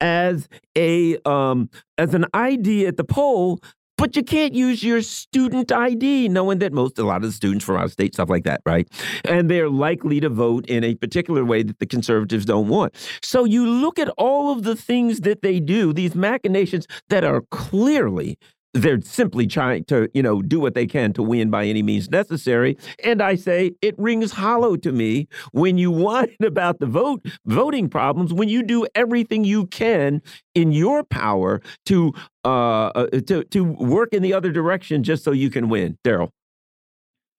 as 0.00 0.48
a 0.76 1.18
um, 1.24 1.68
as 1.96 2.14
an 2.14 2.26
ID 2.32 2.86
at 2.86 2.96
the 2.96 3.04
poll 3.04 3.60
but 3.98 4.16
you 4.16 4.22
can't 4.22 4.54
use 4.54 4.82
your 4.82 5.02
student 5.02 5.70
ID, 5.70 6.28
knowing 6.28 6.60
that 6.60 6.72
most, 6.72 6.98
a 6.98 7.04
lot 7.04 7.16
of 7.16 7.22
the 7.24 7.32
students 7.32 7.64
from 7.64 7.76
out 7.76 7.84
of 7.84 7.92
state, 7.92 8.14
stuff 8.14 8.30
like 8.30 8.44
that, 8.44 8.62
right? 8.64 8.88
And 9.24 9.50
they're 9.50 9.68
likely 9.68 10.20
to 10.20 10.28
vote 10.28 10.64
in 10.66 10.84
a 10.84 10.94
particular 10.94 11.44
way 11.44 11.64
that 11.64 11.80
the 11.80 11.86
conservatives 11.86 12.46
don't 12.46 12.68
want. 12.68 12.94
So 13.22 13.44
you 13.44 13.66
look 13.66 13.98
at 13.98 14.08
all 14.16 14.52
of 14.52 14.62
the 14.62 14.76
things 14.76 15.20
that 15.20 15.42
they 15.42 15.60
do, 15.60 15.92
these 15.92 16.14
machinations 16.14 16.86
that 17.08 17.24
are 17.24 17.42
clearly 17.50 18.38
they're 18.74 19.00
simply 19.00 19.46
trying 19.46 19.84
to, 19.84 20.08
you 20.14 20.22
know, 20.22 20.42
do 20.42 20.60
what 20.60 20.74
they 20.74 20.86
can 20.86 21.12
to 21.14 21.22
win 21.22 21.50
by 21.50 21.64
any 21.64 21.82
means 21.82 22.10
necessary. 22.10 22.76
And 23.02 23.22
I 23.22 23.34
say 23.34 23.72
it 23.82 23.94
rings 23.98 24.32
hollow 24.32 24.76
to 24.76 24.92
me 24.92 25.28
when 25.52 25.78
you 25.78 25.90
whine 25.98 26.36
about 26.42 26.78
the 26.80 26.86
vote 26.86 27.24
voting 27.46 27.88
problems 27.88 28.32
when 28.32 28.48
you 28.48 28.62
do 28.62 28.86
everything 28.94 29.44
you 29.44 29.66
can 29.66 30.22
in 30.54 30.72
your 30.72 31.04
power 31.04 31.60
to 31.86 32.12
uh, 32.44 32.88
uh 32.88 33.06
to 33.26 33.44
to 33.44 33.64
work 33.64 34.12
in 34.12 34.22
the 34.22 34.32
other 34.32 34.50
direction 34.50 35.02
just 35.02 35.24
so 35.24 35.32
you 35.32 35.50
can 35.50 35.68
win. 35.68 35.98
Daryl. 36.04 36.30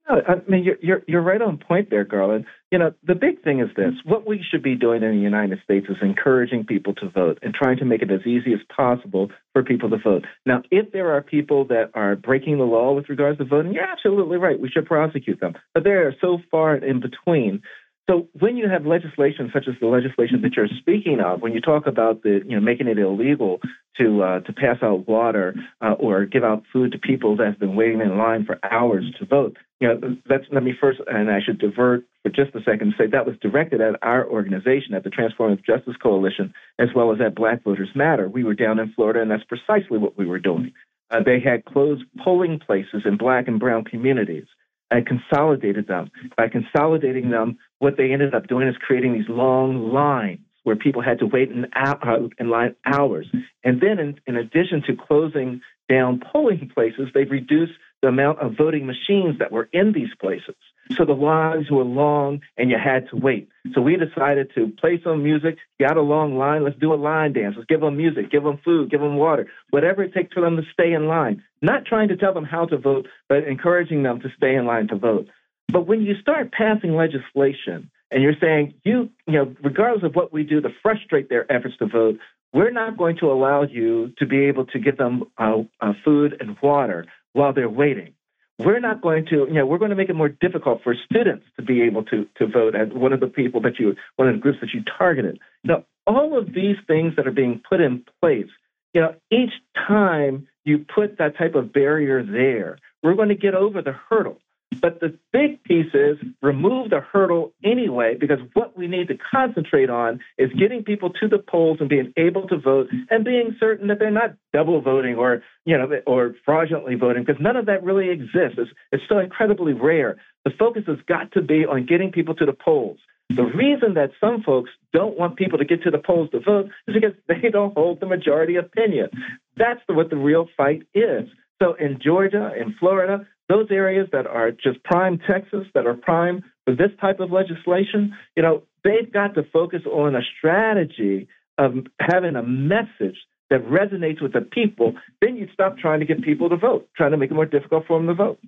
I 0.09 0.41
mean, 0.47 0.63
you're, 0.63 0.77
you're, 0.81 1.03
you're 1.07 1.21
right 1.21 1.41
on 1.41 1.57
point 1.57 1.91
there, 1.91 2.03
Garland. 2.03 2.45
You 2.71 2.77
know, 2.77 2.93
the 3.03 3.15
big 3.15 3.41
thing 3.43 3.61
is 3.61 3.69
this. 3.75 3.93
What 4.05 4.27
we 4.27 4.45
should 4.47 4.61
be 4.61 4.75
doing 4.75 5.01
in 5.01 5.15
the 5.15 5.21
United 5.21 5.59
States 5.63 5.87
is 5.89 5.97
encouraging 6.03 6.65
people 6.65 6.93
to 6.95 7.09
vote 7.09 7.39
and 7.41 7.51
trying 7.51 7.77
to 7.77 7.85
make 7.85 8.03
it 8.03 8.11
as 8.11 8.21
easy 8.27 8.53
as 8.53 8.59
possible 8.75 9.31
for 9.53 9.63
people 9.63 9.89
to 9.89 9.97
vote. 9.97 10.25
Now, 10.45 10.61
if 10.69 10.91
there 10.91 11.11
are 11.15 11.21
people 11.21 11.65
that 11.65 11.89
are 11.95 12.15
breaking 12.15 12.59
the 12.59 12.65
law 12.65 12.93
with 12.93 13.09
regards 13.09 13.39
to 13.39 13.45
voting, 13.45 13.73
you're 13.73 13.83
absolutely 13.83 14.37
right. 14.37 14.59
We 14.59 14.69
should 14.69 14.85
prosecute 14.85 15.39
them. 15.39 15.53
But 15.73 15.83
they 15.83 15.91
are 15.91 16.13
so 16.21 16.37
far 16.51 16.75
in 16.75 16.99
between 16.99 17.63
so 18.09 18.27
when 18.39 18.57
you 18.57 18.67
have 18.67 18.87
legislation 18.87 19.51
such 19.53 19.67
as 19.67 19.75
the 19.79 19.85
legislation 19.85 20.41
that 20.41 20.53
you're 20.55 20.67
speaking 20.79 21.19
of, 21.19 21.41
when 21.41 21.53
you 21.53 21.61
talk 21.61 21.85
about 21.85 22.23
the 22.23 22.41
you 22.43 22.55
know 22.55 22.61
making 22.61 22.87
it 22.87 22.97
illegal 22.97 23.59
to 23.97 24.23
uh, 24.23 24.39
to 24.41 24.53
pass 24.53 24.77
out 24.81 25.07
water 25.07 25.53
uh, 25.81 25.93
or 25.93 26.25
give 26.25 26.43
out 26.43 26.63
food 26.73 26.91
to 26.93 26.97
people 26.97 27.37
that 27.37 27.45
have 27.45 27.59
been 27.59 27.75
waiting 27.75 28.01
in 28.01 28.17
line 28.17 28.45
for 28.45 28.57
hours 28.63 29.05
to 29.19 29.25
vote, 29.25 29.57
you 29.79 29.87
know 29.87 30.17
that's 30.27 30.45
let 30.51 30.63
me 30.63 30.73
first 30.81 30.99
and 31.05 31.29
I 31.29 31.39
should 31.45 31.59
divert 31.59 32.03
for 32.23 32.29
just 32.29 32.55
a 32.55 32.63
second 32.63 32.95
say 32.97 33.05
that 33.05 33.27
was 33.27 33.35
directed 33.43 33.79
at 33.79 33.95
our 34.01 34.27
organization 34.27 34.95
at 34.95 35.03
the 35.03 35.11
Transformative 35.11 35.63
Justice 35.63 35.95
Coalition 36.01 36.51
as 36.79 36.89
well 36.95 37.13
as 37.13 37.21
at 37.21 37.35
Black 37.35 37.63
Voters 37.63 37.89
Matter. 37.93 38.27
We 38.27 38.43
were 38.43 38.55
down 38.55 38.79
in 38.79 38.91
Florida 38.93 39.21
and 39.21 39.29
that's 39.29 39.43
precisely 39.43 39.99
what 39.99 40.17
we 40.17 40.25
were 40.25 40.39
doing. 40.39 40.73
Uh, 41.11 41.21
they 41.23 41.39
had 41.39 41.65
closed 41.65 42.03
polling 42.23 42.59
places 42.59 43.03
in 43.05 43.17
black 43.17 43.47
and 43.47 43.59
brown 43.59 43.83
communities 43.83 44.45
and 44.91 45.05
consolidated 45.05 45.87
them. 45.87 46.11
By 46.35 46.47
consolidating 46.47 47.29
them, 47.29 47.57
what 47.79 47.97
they 47.97 48.11
ended 48.11 48.33
up 48.33 48.47
doing 48.47 48.67
is 48.67 48.75
creating 48.77 49.13
these 49.13 49.29
long 49.29 49.91
lines 49.91 50.39
where 50.63 50.75
people 50.75 51.01
had 51.01 51.19
to 51.19 51.25
wait 51.25 51.49
in, 51.49 51.65
uh, 51.75 51.95
in 52.37 52.49
line 52.49 52.75
hours. 52.85 53.27
And 53.63 53.81
then, 53.81 53.97
in, 53.97 54.19
in 54.27 54.35
addition 54.35 54.83
to 54.83 54.95
closing 54.95 55.61
down 55.89 56.21
polling 56.31 56.69
places, 56.73 57.09
they've 57.13 57.29
reduced 57.29 57.73
the 58.01 58.09
amount 58.09 58.39
of 58.39 58.55
voting 58.57 58.85
machines 58.85 59.39
that 59.39 59.51
were 59.51 59.69
in 59.73 59.93
these 59.93 60.09
places. 60.21 60.55
So 60.97 61.05
the 61.05 61.13
lines 61.13 61.69
were 61.69 61.83
long 61.83 62.41
and 62.57 62.69
you 62.69 62.77
had 62.83 63.09
to 63.09 63.15
wait. 63.15 63.49
So 63.73 63.81
we 63.81 63.95
decided 63.95 64.51
to 64.55 64.69
play 64.79 64.99
some 65.03 65.23
music, 65.23 65.57
got 65.79 65.97
a 65.97 66.01
long 66.01 66.37
line, 66.37 66.63
let's 66.63 66.79
do 66.79 66.93
a 66.93 66.95
line 66.95 67.33
dance. 67.33 67.55
Let's 67.55 67.67
give 67.67 67.81
them 67.81 67.97
music, 67.97 68.31
give 68.31 68.43
them 68.43 68.59
food, 68.65 68.89
give 68.89 69.01
them 69.01 69.17
water, 69.17 69.47
whatever 69.69 70.01
it 70.03 70.13
takes 70.13 70.33
for 70.33 70.41
them 70.41 70.55
to 70.57 70.63
stay 70.73 70.93
in 70.93 71.07
line. 71.07 71.43
Not 71.61 71.85
trying 71.85 72.07
to 72.07 72.17
tell 72.17 72.33
them 72.33 72.45
how 72.45 72.65
to 72.65 72.77
vote, 72.77 73.07
but 73.27 73.43
encouraging 73.43 74.01
them 74.01 74.19
to 74.21 74.29
stay 74.35 74.55
in 74.55 74.65
line 74.65 74.87
to 74.87 74.95
vote. 74.95 75.27
But 75.71 75.87
when 75.87 76.01
you 76.01 76.15
start 76.21 76.51
passing 76.51 76.95
legislation 76.95 77.91
and 78.11 78.23
you're 78.23 78.39
saying, 78.41 78.73
you, 78.83 79.09
you 79.27 79.33
know, 79.33 79.55
regardless 79.63 80.03
of 80.03 80.15
what 80.15 80.33
we 80.33 80.43
do 80.43 80.61
to 80.61 80.69
frustrate 80.81 81.29
their 81.29 81.51
efforts 81.51 81.77
to 81.77 81.87
vote, 81.87 82.19
we're 82.53 82.71
not 82.71 82.97
going 82.97 83.17
to 83.17 83.31
allow 83.31 83.63
you 83.63 84.13
to 84.17 84.25
be 84.25 84.45
able 84.45 84.65
to 84.67 84.79
give 84.79 84.97
them 84.97 85.25
uh, 85.37 85.57
uh, 85.79 85.93
food 86.03 86.35
and 86.39 86.57
water 86.61 87.05
while 87.33 87.53
they're 87.53 87.69
waiting 87.69 88.13
we're 88.59 88.79
not 88.79 89.01
going 89.01 89.25
to, 89.27 89.47
you 89.47 89.53
know, 89.53 89.65
we're 89.65 89.77
going 89.77 89.89
to 89.89 89.95
make 89.95 90.09
it 90.09 90.15
more 90.15 90.29
difficult 90.29 90.83
for 90.83 90.93
students 91.09 91.45
to 91.55 91.63
be 91.63 91.81
able 91.81 92.03
to, 92.03 92.27
to 92.37 92.45
vote 92.45 92.75
as 92.75 92.89
one 92.91 93.13
of 93.13 93.21
the 93.21 93.27
people 93.27 93.61
that 93.61 93.79
you, 93.79 93.95
one 94.17 94.27
of 94.27 94.35
the 94.35 94.41
groups 94.41 94.59
that 94.59 94.73
you 94.73 94.83
targeted. 94.97 95.39
Now, 95.63 95.85
all 96.05 96.37
of 96.37 96.53
these 96.53 96.75
things 96.85 97.15
that 97.15 97.25
are 97.25 97.31
being 97.31 97.61
put 97.67 97.79
in 97.79 98.03
place, 98.21 98.49
you 98.93 99.01
know, 99.01 99.15
each 99.31 99.53
time 99.87 100.47
you 100.65 100.85
put 100.93 101.17
that 101.19 101.37
type 101.37 101.55
of 101.55 101.71
barrier 101.71 102.21
there, 102.21 102.77
we're 103.01 103.15
going 103.15 103.29
to 103.29 103.35
get 103.35 103.55
over 103.55 103.81
the 103.81 103.95
hurdle. 104.09 104.39
But 104.81 104.99
the 104.99 105.17
big 105.33 105.63
piece 105.63 105.93
is 105.93 106.17
remove 106.41 106.91
the 106.91 106.99
hurdle 106.99 107.53
anyway, 107.63 108.15
because 108.19 108.39
what 108.53 108.77
we 108.77 108.87
need 108.87 109.07
to 109.07 109.17
concentrate 109.17 109.89
on 109.89 110.19
is 110.37 110.51
getting 110.53 110.83
people 110.83 111.09
to 111.21 111.27
the 111.27 111.39
polls 111.39 111.77
and 111.79 111.89
being 111.89 112.13
able 112.17 112.47
to 112.47 112.57
vote 112.57 112.87
and 113.09 113.25
being 113.25 113.55
certain 113.59 113.87
that 113.87 113.99
they're 113.99 114.11
not 114.11 114.35
double 114.53 114.79
voting 114.81 115.15
or, 115.15 115.43
you 115.65 115.77
know, 115.77 115.89
or 116.05 116.35
fraudulently 116.45 116.95
voting, 116.95 117.23
because 117.25 117.41
none 117.41 117.55
of 117.55 117.65
that 117.65 117.83
really 117.83 118.09
exists. 118.09 118.57
It's, 118.57 118.71
it's 118.91 119.03
so 119.09 119.17
incredibly 119.17 119.73
rare. 119.73 120.17
The 120.45 120.51
focus 120.57 120.83
has 120.87 120.97
got 121.07 121.31
to 121.33 121.41
be 121.41 121.65
on 121.65 121.85
getting 121.85 122.11
people 122.11 122.35
to 122.35 122.45
the 122.45 122.53
polls. 122.53 122.99
The 123.35 123.43
reason 123.43 123.93
that 123.93 124.11
some 124.19 124.41
folks 124.41 124.71
don't 124.91 125.17
want 125.17 125.35
people 125.35 125.59
to 125.59 125.65
get 125.65 125.83
to 125.83 125.91
the 125.91 125.99
polls 125.99 126.31
to 126.31 126.39
vote 126.39 126.69
is 126.87 126.95
because 126.95 127.13
they 127.27 127.49
don't 127.49 127.73
hold 127.75 127.99
the 127.99 128.07
majority 128.07 128.55
opinion. 128.55 129.09
That's 129.55 129.81
what 129.87 130.09
the 130.09 130.17
real 130.17 130.47
fight 130.57 130.83
is. 130.93 131.27
So 131.61 131.73
in 131.73 131.99
Georgia, 132.01 132.51
in 132.59 132.73
Florida, 132.79 133.27
those 133.49 133.67
areas 133.71 134.07
that 134.11 134.27
are 134.27 134.51
just 134.51 134.83
prime 134.83 135.19
Texas, 135.27 135.65
that 135.73 135.85
are 135.85 135.95
prime 135.95 136.43
for 136.65 136.75
this 136.75 136.91
type 137.01 137.19
of 137.19 137.31
legislation, 137.31 138.15
you 138.37 138.43
know, 138.43 138.63
they've 138.83 139.11
got 139.11 139.33
to 139.33 139.43
focus 139.51 139.81
on 139.85 140.15
a 140.15 140.21
strategy 140.37 141.27
of 141.57 141.73
having 141.99 142.35
a 142.35 142.43
message 142.43 143.17
that 143.49 143.65
resonates 143.65 144.21
with 144.21 144.33
the 144.33 144.41
people. 144.41 144.93
Then 145.21 145.35
you 145.35 145.47
stop 145.51 145.77
trying 145.77 145.99
to 145.99 146.05
get 146.05 146.23
people 146.23 146.49
to 146.49 146.55
vote, 146.55 146.87
trying 146.95 147.11
to 147.11 147.17
make 147.17 147.31
it 147.31 147.33
more 147.33 147.47
difficult 147.47 147.85
for 147.87 147.97
them 147.97 148.07
to 148.07 148.13
vote. 148.13 148.39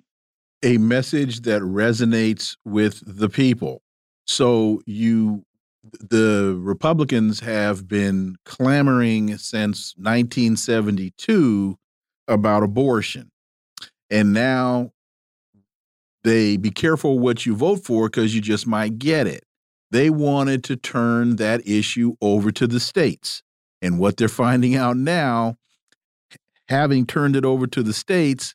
A 0.62 0.78
message 0.78 1.40
that 1.40 1.60
resonates 1.62 2.56
with 2.64 3.02
the 3.04 3.28
people. 3.28 3.82
So 4.24 4.80
you 4.86 5.44
the 5.98 6.56
Republicans 6.60 7.40
have 7.40 7.88
been 7.88 8.36
clamoring 8.44 9.36
since 9.36 9.94
1972 9.96 11.76
about 12.28 12.62
abortion. 12.62 13.31
And 14.12 14.34
now 14.34 14.92
they 16.22 16.58
be 16.58 16.70
careful 16.70 17.18
what 17.18 17.46
you 17.46 17.56
vote 17.56 17.82
for 17.82 18.08
because 18.08 18.34
you 18.34 18.42
just 18.42 18.66
might 18.66 18.98
get 18.98 19.26
it. 19.26 19.42
They 19.90 20.10
wanted 20.10 20.62
to 20.64 20.76
turn 20.76 21.36
that 21.36 21.66
issue 21.66 22.14
over 22.20 22.52
to 22.52 22.66
the 22.66 22.78
states. 22.78 23.42
And 23.80 23.98
what 23.98 24.18
they're 24.18 24.28
finding 24.28 24.76
out 24.76 24.98
now, 24.98 25.56
having 26.68 27.06
turned 27.06 27.36
it 27.36 27.44
over 27.46 27.66
to 27.68 27.82
the 27.82 27.94
states, 27.94 28.54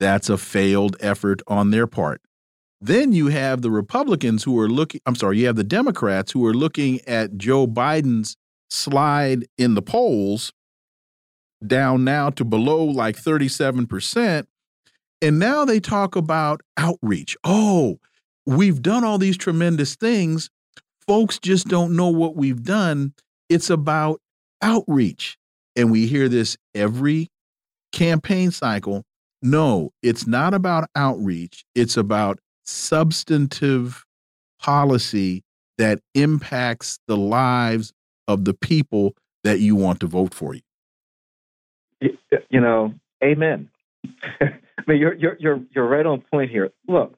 that's 0.00 0.28
a 0.28 0.36
failed 0.36 0.96
effort 1.00 1.40
on 1.46 1.70
their 1.70 1.86
part. 1.86 2.20
Then 2.80 3.12
you 3.12 3.28
have 3.28 3.62
the 3.62 3.70
Republicans 3.70 4.42
who 4.42 4.58
are 4.58 4.68
looking, 4.68 5.00
I'm 5.06 5.14
sorry, 5.14 5.38
you 5.38 5.46
have 5.46 5.56
the 5.56 5.64
Democrats 5.64 6.32
who 6.32 6.44
are 6.46 6.52
looking 6.52 7.00
at 7.06 7.38
Joe 7.38 7.68
Biden's 7.68 8.36
slide 8.68 9.46
in 9.56 9.74
the 9.74 9.82
polls 9.82 10.52
down 11.64 12.02
now 12.04 12.28
to 12.30 12.44
below 12.44 12.84
like 12.84 13.16
37%. 13.16 14.46
And 15.22 15.38
now 15.38 15.64
they 15.64 15.80
talk 15.80 16.16
about 16.16 16.60
outreach. 16.76 17.36
Oh, 17.44 17.98
we've 18.46 18.82
done 18.82 19.04
all 19.04 19.18
these 19.18 19.36
tremendous 19.36 19.96
things. 19.96 20.50
Folks 21.06 21.38
just 21.38 21.68
don't 21.68 21.96
know 21.96 22.08
what 22.08 22.36
we've 22.36 22.62
done. 22.62 23.14
It's 23.48 23.70
about 23.70 24.20
outreach. 24.62 25.36
And 25.76 25.90
we 25.90 26.06
hear 26.06 26.28
this 26.28 26.56
every 26.74 27.28
campaign 27.92 28.50
cycle. 28.50 29.04
No, 29.42 29.90
it's 30.02 30.26
not 30.26 30.54
about 30.54 30.88
outreach, 30.96 31.64
it's 31.74 31.96
about 31.96 32.38
substantive 32.64 34.04
policy 34.60 35.42
that 35.76 36.00
impacts 36.14 36.98
the 37.06 37.16
lives 37.16 37.92
of 38.26 38.46
the 38.46 38.54
people 38.54 39.14
that 39.42 39.60
you 39.60 39.76
want 39.76 40.00
to 40.00 40.06
vote 40.06 40.32
for 40.32 40.54
you 40.54 40.62
you 42.54 42.60
know, 42.60 42.94
amen. 43.22 43.68
I 44.40 44.82
mean, 44.86 44.98
you're 44.98 45.14
you're 45.14 45.36
you're 45.38 45.60
you're 45.74 45.88
right 45.88 46.04
on 46.04 46.22
point 46.30 46.50
here. 46.50 46.70
Look, 46.88 47.14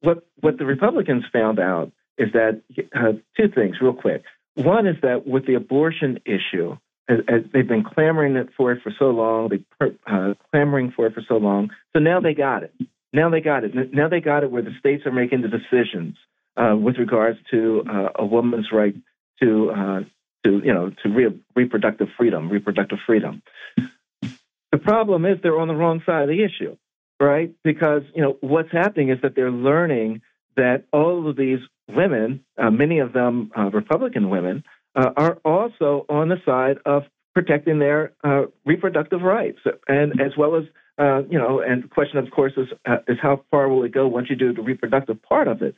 what 0.00 0.26
what 0.40 0.58
the 0.58 0.66
Republicans 0.66 1.24
found 1.32 1.58
out 1.58 1.92
is 2.16 2.32
that 2.32 2.62
uh, 2.94 3.12
two 3.36 3.48
things, 3.54 3.76
real 3.80 3.92
quick. 3.92 4.22
One 4.54 4.86
is 4.86 4.96
that 5.02 5.26
with 5.26 5.46
the 5.46 5.54
abortion 5.54 6.18
issue, 6.24 6.76
as, 7.08 7.18
as 7.28 7.42
they've 7.52 7.66
been 7.66 7.84
clamoring 7.84 8.48
for 8.56 8.72
it 8.72 8.82
for 8.82 8.92
so 8.98 9.06
long, 9.06 9.48
they've 9.48 9.92
uh, 10.06 10.34
clamoring 10.50 10.92
for 10.94 11.06
it 11.06 11.14
for 11.14 11.22
so 11.28 11.36
long. 11.36 11.70
So 11.94 12.00
now 12.00 12.20
they 12.20 12.34
got 12.34 12.64
it. 12.64 12.74
Now 13.12 13.30
they 13.30 13.40
got 13.40 13.64
it. 13.64 13.94
Now 13.94 14.08
they 14.08 14.20
got 14.20 14.42
it 14.42 14.50
where 14.50 14.62
the 14.62 14.74
states 14.78 15.06
are 15.06 15.12
making 15.12 15.42
the 15.42 15.48
decisions 15.48 16.16
uh, 16.56 16.76
with 16.76 16.96
regards 16.98 17.38
to 17.50 17.84
uh, 17.88 18.08
a 18.16 18.26
woman's 18.26 18.68
right 18.72 18.94
to 19.40 19.70
uh, 19.70 20.00
to 20.44 20.60
you 20.64 20.74
know 20.74 20.90
to 21.02 21.08
re- 21.08 21.40
reproductive 21.54 22.08
freedom, 22.16 22.50
reproductive 22.50 22.98
freedom. 23.06 23.42
The 24.72 24.78
problem 24.78 25.24
is 25.24 25.38
they're 25.42 25.58
on 25.58 25.68
the 25.68 25.74
wrong 25.74 26.02
side 26.04 26.22
of 26.22 26.28
the 26.28 26.44
issue, 26.44 26.76
right? 27.20 27.52
Because 27.64 28.02
you 28.14 28.22
know 28.22 28.36
what's 28.40 28.72
happening 28.72 29.10
is 29.10 29.18
that 29.22 29.34
they're 29.34 29.50
learning 29.50 30.22
that 30.56 30.84
all 30.92 31.28
of 31.28 31.36
these 31.36 31.60
women, 31.88 32.44
uh, 32.58 32.70
many 32.70 32.98
of 32.98 33.12
them 33.12 33.50
uh, 33.56 33.70
Republican 33.70 34.28
women, 34.28 34.64
uh, 34.94 35.10
are 35.16 35.38
also 35.44 36.04
on 36.08 36.28
the 36.28 36.36
side 36.44 36.78
of 36.84 37.04
protecting 37.34 37.78
their 37.78 38.12
uh, 38.24 38.42
reproductive 38.66 39.22
rights, 39.22 39.60
and 39.86 40.20
as 40.20 40.32
well 40.36 40.56
as 40.56 40.64
uh, 40.98 41.22
you 41.30 41.38
know, 41.38 41.60
and 41.60 41.84
the 41.84 41.88
question, 41.88 42.18
of 42.18 42.28
course, 42.30 42.52
is 42.56 42.66
uh, 42.86 42.96
is 43.06 43.16
how 43.22 43.44
far 43.50 43.68
will 43.68 43.84
it 43.84 43.92
go 43.92 44.08
once 44.08 44.28
you 44.28 44.36
do 44.36 44.52
the 44.52 44.62
reproductive 44.62 45.22
part 45.22 45.46
of 45.46 45.62
it? 45.62 45.74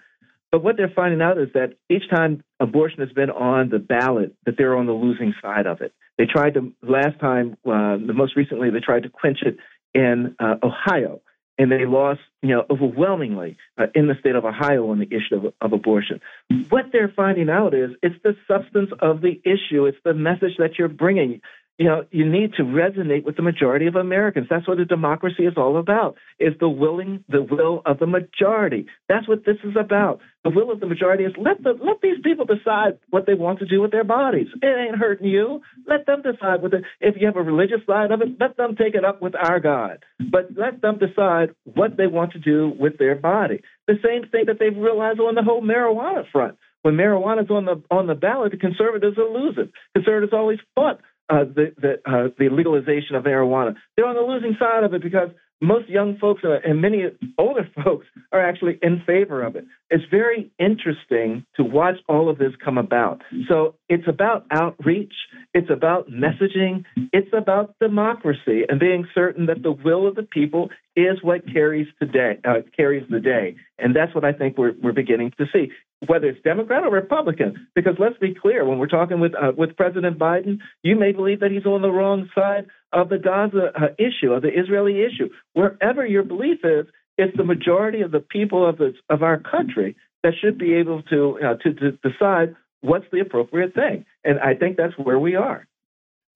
But 0.51 0.65
what 0.65 0.77
they're 0.77 0.93
finding 0.95 1.23
out 1.23 1.39
is 1.39 1.49
that 1.55 1.75
each 1.89 2.09
time 2.11 2.43
abortion 2.59 3.01
has 3.01 3.11
been 3.13 3.31
on 3.31 3.69
the 3.69 3.79
ballot, 3.79 4.35
that 4.47 4.57
they're 4.57 4.77
on 4.77 4.87
the 4.87 4.93
losing 4.93 5.35
side 5.41 5.67
of 5.67 5.81
it. 5.81 5.93
They 6.21 6.27
tried 6.27 6.53
to 6.53 6.71
last 6.83 7.19
time, 7.19 7.57
uh, 7.65 7.97
the 7.97 8.13
most 8.15 8.37
recently, 8.37 8.69
they 8.69 8.81
tried 8.81 9.05
to 9.05 9.09
quench 9.09 9.39
it 9.41 9.57
in 9.95 10.37
uh, 10.39 10.57
Ohio, 10.63 11.23
and 11.57 11.73
they 11.73 11.87
lost, 11.87 12.21
you 12.43 12.51
know, 12.51 12.67
overwhelmingly 12.69 13.57
uh, 13.79 13.87
in 13.95 14.07
the 14.07 14.13
state 14.21 14.35
of 14.35 14.45
Ohio 14.45 14.91
on 14.91 14.99
the 14.99 15.07
issue 15.07 15.47
of, 15.47 15.55
of 15.63 15.73
abortion. 15.73 16.21
What 16.69 16.87
they're 16.93 17.11
finding 17.17 17.49
out 17.49 17.73
is 17.73 17.93
it's 18.03 18.17
the 18.23 18.37
substance 18.47 18.91
of 19.01 19.23
the 19.23 19.41
issue. 19.47 19.87
It's 19.87 19.97
the 20.05 20.13
message 20.13 20.59
that 20.59 20.79
you're 20.79 20.89
bringing. 20.89 21.41
You 21.81 21.87
know, 21.87 22.05
you 22.11 22.31
need 22.31 22.53
to 22.59 22.63
resonate 22.63 23.25
with 23.25 23.37
the 23.37 23.43
majority 23.43 23.87
of 23.87 23.97
Americans. 23.97 24.49
That's 24.51 24.69
what 24.69 24.79
a 24.79 24.85
democracy 24.85 25.45
is 25.47 25.55
all 25.57 25.79
about, 25.79 26.17
is 26.39 26.53
the 26.61 26.69
willing, 26.69 27.25
the 27.27 27.41
will 27.41 27.81
of 27.87 27.99
the 27.99 28.07
majority. 28.07 28.85
That's 29.09 29.27
what 29.27 29.47
this 29.47 29.57
is 29.65 29.77
about. 29.81 30.21
The 30.45 30.51
will 30.51 30.71
of 30.71 30.81
the 30.81 30.87
majority 30.87 31.25
is 31.25 31.33
let 31.39 31.63
the, 31.63 31.71
let 31.83 32.03
these 32.03 32.19
people 32.23 32.45
decide 32.45 32.99
what 33.09 33.25
they 33.25 33.33
want 33.33 33.61
to 33.61 33.65
do 33.65 33.81
with 33.81 33.93
their 33.93 34.05
bodies. 34.05 34.49
It 34.61 34.67
ain't 34.67 34.99
hurting 34.99 35.27
you. 35.27 35.63
Let 35.87 36.05
them 36.05 36.21
decide 36.21 36.61
what 36.61 36.75
if 37.01 37.15
you 37.19 37.27
have 37.27 37.37
a 37.37 37.43
religious 37.43 37.81
side 37.87 38.11
of 38.11 38.21
it, 38.21 38.29
let 38.39 38.59
them 38.59 38.77
take 38.77 38.95
it 38.95 39.07
up 39.07 39.23
with 39.23 39.35
our 39.35 39.59
God. 39.59 40.05
But 40.19 40.51
let 40.59 40.83
them 40.83 40.99
decide 40.99 41.55
what 41.65 41.97
they 41.97 42.09
want 42.09 42.33
to 42.33 42.39
do 42.41 42.75
with 42.79 42.99
their 42.99 43.15
body. 43.15 43.63
The 43.89 43.95
same 44.05 44.29
thing 44.31 44.45
that 44.49 44.59
they've 44.61 44.77
realized 44.77 45.19
on 45.19 45.35
the 45.35 45.43
whole 45.43 45.63
marijuana 45.63 46.31
front. 46.31 46.59
When 46.83 46.95
marijuana's 46.95 47.51
on 47.51 47.67
the 47.67 47.83
on 47.91 48.07
the 48.07 48.15
ballot, 48.15 48.53
the 48.53 48.59
conservatives 48.59 49.19
are 49.19 49.29
losing. 49.29 49.71
Conservatives 49.95 50.33
always 50.33 50.59
fought 50.75 51.01
uh, 51.31 51.45
the 51.45 51.73
the, 51.81 51.93
uh, 52.11 52.29
the 52.39 52.49
legalization 52.49 53.17
of 53.17 53.25
marijuana. 53.25 53.75
They're 53.97 54.07
on 54.07 54.17
the 54.17 54.23
losing 54.23 54.57
side 54.59 54.85
of 54.85 54.95
it 54.95 55.03
because 55.03 55.31
most 55.61 55.89
young 55.89 56.19
folks 56.19 56.43
uh, 56.45 56.59
and 56.65 56.81
many 56.81 57.05
older 57.39 57.69
folks 57.85 58.07
are 58.33 58.41
actually 58.41 58.79
in 58.83 59.03
favor 59.07 59.43
of 59.43 59.57
it. 59.57 59.65
It's 59.91 60.05
very 60.11 60.51
interesting 60.59 61.45
to 61.57 61.65
watch 61.65 61.97
all 62.09 62.29
of 62.29 62.39
this 62.39 62.53
come 62.65 62.79
about. 62.79 63.23
So 63.49 63.75
it's 63.89 64.07
about 64.09 64.47
outreach, 64.51 65.13
it's 65.53 65.71
about 65.71 66.09
messaging, 66.09 66.85
it's 67.13 67.33
about 67.37 67.75
democracy 67.81 68.63
and 68.69 68.79
being 68.79 69.07
certain 69.15 69.47
that 69.47 69.63
the 69.63 69.73
will 69.73 70.07
of 70.07 70.15
the 70.15 70.23
people 70.23 70.71
is 70.97 71.19
what 71.23 71.41
carries 71.53 71.89
today 72.01 72.39
uh, 72.45 72.61
carries 72.77 73.09
the 73.11 73.21
day, 73.21 73.57
and 73.79 73.95
that's 73.95 74.15
what 74.15 74.25
I 74.25 74.33
think 74.33 74.59
we're 74.59 74.75
we're 74.83 74.93
beginning 74.93 75.33
to 75.39 75.47
see 75.53 75.71
whether 76.07 76.27
it's 76.29 76.43
Democrat 76.43 76.85
or 76.85 76.91
Republican. 76.91 77.69
Because 77.75 77.95
let's 77.99 78.19
be 78.19 78.35
clear, 78.35 78.65
when 78.65 78.79
we're 78.79 78.87
talking 78.87 79.21
with 79.21 79.33
uh, 79.35 79.53
with 79.57 79.77
President 79.77 80.19
Biden, 80.19 80.59
you 80.83 80.97
may 80.97 81.13
believe 81.13 81.41
that 81.41 81.51
he's 81.51 81.67
on 81.67 81.83
the 81.83 81.91
wrong 81.91 82.29
side 82.35 82.67
of 82.93 83.09
the 83.09 83.19
Gaza 83.19 83.71
uh, 83.75 83.87
issue, 83.99 84.33
of 84.33 84.43
the 84.43 84.49
Israeli 84.49 85.03
issue. 85.03 85.29
Wherever 85.53 86.05
your 86.05 86.25
belief 86.25 86.59
is, 86.65 86.87
it's 87.19 87.37
the 87.37 87.45
majority 87.45 88.01
of 88.03 88.11
the 88.11 88.21
people 88.21 88.67
of 88.67 88.79
the 88.79 88.95
of 89.09 89.23
our 89.23 89.39
country 89.39 89.97
that 90.23 90.33
should 90.41 90.59
be 90.59 90.75
able 90.75 91.03
to 91.05 91.39
uh, 91.45 91.55
to, 91.63 91.75
to 91.75 91.93
decide 92.03 92.57
what's 92.81 93.07
the 93.13 93.21
appropriate 93.21 93.75
thing. 93.75 94.05
And 94.25 94.39
I 94.41 94.55
think 94.55 94.77
that's 94.77 94.97
where 94.99 95.19
we 95.19 95.35
are. 95.37 95.67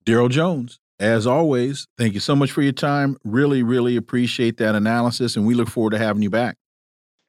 Daryl 0.05 0.29
Jones. 0.29 0.79
As 0.97 1.27
always, 1.27 1.87
thank 1.97 2.13
you 2.13 2.21
so 2.21 2.37
much 2.37 2.51
for 2.51 2.61
your 2.61 2.71
time. 2.71 3.17
Really, 3.25 3.63
really 3.63 3.97
appreciate 3.97 4.55
that 4.57 4.75
analysis, 4.75 5.35
and 5.35 5.45
we 5.45 5.53
look 5.53 5.67
forward 5.67 5.91
to 5.91 5.97
having 5.97 6.21
you 6.21 6.29
back. 6.29 6.55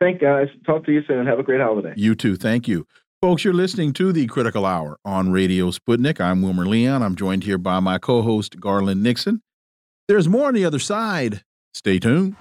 Thank 0.01 0.21
guys. 0.21 0.47
Talk 0.65 0.85
to 0.87 0.93
you 0.93 1.03
soon. 1.09 1.27
Have 1.27 1.41
a 1.41 1.43
great 1.43 1.61
holiday. 1.61 1.93
You 1.97 2.15
too. 2.15 2.37
Thank 2.37 2.69
you. 2.69 2.87
Folks, 3.23 3.45
you're 3.45 3.55
listening 3.55 3.93
to 3.95 4.13
the 4.13 4.27
Critical 4.27 4.67
Hour 4.67 4.99
on 5.05 5.33
Radio 5.33 5.71
Sputnik. 5.71 6.21
I'm 6.21 6.43
Wilmer 6.43 6.67
Leon. 6.67 7.03
I'm 7.03 7.17
joined 7.17 7.45
here 7.45 7.59
by 7.59 7.81
my 7.81 7.99
co 7.99 8.23
host, 8.23 8.61
Garland 8.61 9.03
Nixon. 9.03 9.41
There's 10.07 10.29
more 10.29 10.49
on 10.49 10.55
the 10.55 10.65
other 10.65 10.79
side. 10.79 11.43
Stay 11.75 11.99
tuned. 11.99 12.37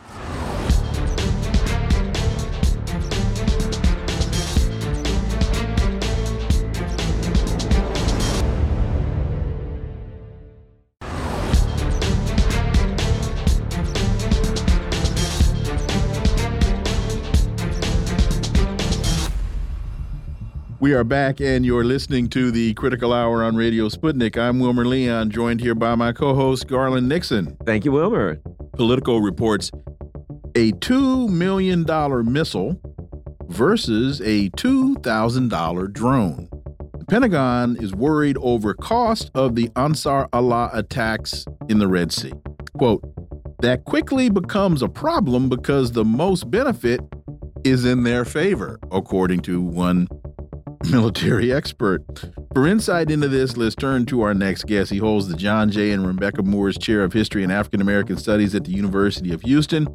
We 20.86 20.94
are 20.94 21.04
back, 21.04 21.42
and 21.42 21.66
you're 21.66 21.84
listening 21.84 22.30
to 22.30 22.52
the 22.52 22.76
Critical 22.76 23.12
Hour 23.12 23.44
on 23.44 23.56
Radio 23.56 23.90
Sputnik. 23.90 24.38
I'm 24.38 24.60
Wilmer 24.60 24.86
Leon, 24.86 25.32
joined 25.32 25.60
here 25.60 25.74
by 25.74 25.96
my 25.96 26.14
co 26.14 26.36
host, 26.36 26.68
Garland 26.68 27.10
Nixon. 27.10 27.58
Thank 27.66 27.86
you, 27.86 27.92
Wilmer. 27.92 28.40
Politico 28.74 29.18
reports 29.18 29.72
a 30.54 30.74
$2 30.74 31.28
million 31.28 31.88
missile 32.32 32.80
versus 33.48 34.22
a 34.22 34.52
$2,000 34.52 35.92
drone. 35.92 36.50
The 37.00 37.06
Pentagon 37.06 37.78
is 37.82 37.96
worried 37.96 38.38
over 38.40 38.76
cost 38.76 39.32
of 39.34 39.56
the 39.56 39.72
Ansar 39.76 40.30
Allah 40.34 40.70
attacks 40.72 41.46
in 41.68 41.80
the 41.80 41.88
Red 41.88 42.12
Sea. 42.12 42.34
Quote, 42.78 43.04
that 43.64 43.86
quickly 43.86 44.30
becomes 44.30 44.84
a 44.84 44.88
problem 44.88 45.50
because 45.50 45.94
the 45.94 46.06
most 46.06 46.52
benefit 46.52 47.02
is 47.64 47.86
in 47.86 48.04
their 48.04 48.24
favor, 48.24 48.80
according 48.92 49.40
to 49.40 49.60
one 49.60 50.08
military 50.92 51.52
expert. 51.52 52.04
For 52.54 52.68
insight 52.68 53.10
into 53.10 53.28
this, 53.28 53.58
let's 53.58 53.76
turn 53.76 54.06
to 54.08 54.22
our 54.22 54.34
next 54.34 54.66
guest. 54.66 54.92
He 54.92 54.98
holds 54.98 55.28
the 55.28 55.36
John 55.36 55.72
J. 55.72 55.92
and 55.92 56.06
Rebecca 56.06 56.44
Moores 56.44 56.78
Chair 56.78 57.04
of 57.04 57.14
History 57.14 57.44
and 57.44 57.52
African 57.52 57.82
American 57.82 58.18
Studies 58.18 58.54
at 58.56 58.64
the 58.66 58.72
University 58.72 59.34
of 59.34 59.42
Houston. 59.42 59.86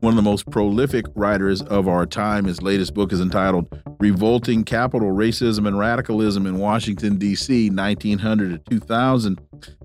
One 0.00 0.12
of 0.12 0.16
the 0.16 0.22
most 0.22 0.48
prolific 0.50 1.06
writers 1.14 1.62
of 1.62 1.88
our 1.88 2.06
time. 2.06 2.44
His 2.44 2.62
latest 2.62 2.94
book 2.94 3.12
is 3.12 3.20
entitled 3.20 3.66
Revolting 3.98 4.64
Capital 4.64 5.10
Racism 5.10 5.66
and 5.66 5.78
Radicalism 5.78 6.46
in 6.46 6.58
Washington, 6.58 7.16
D.C., 7.16 7.70
1900 7.70 8.64
to 8.66 8.70
2000. 8.70 9.40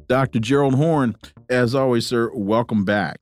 Dr. 0.08 0.40
Gerald 0.40 0.76
Horne, 0.76 1.16
as 1.50 1.74
always, 1.74 2.06
sir, 2.06 2.30
welcome 2.34 2.86
back. 2.86 3.18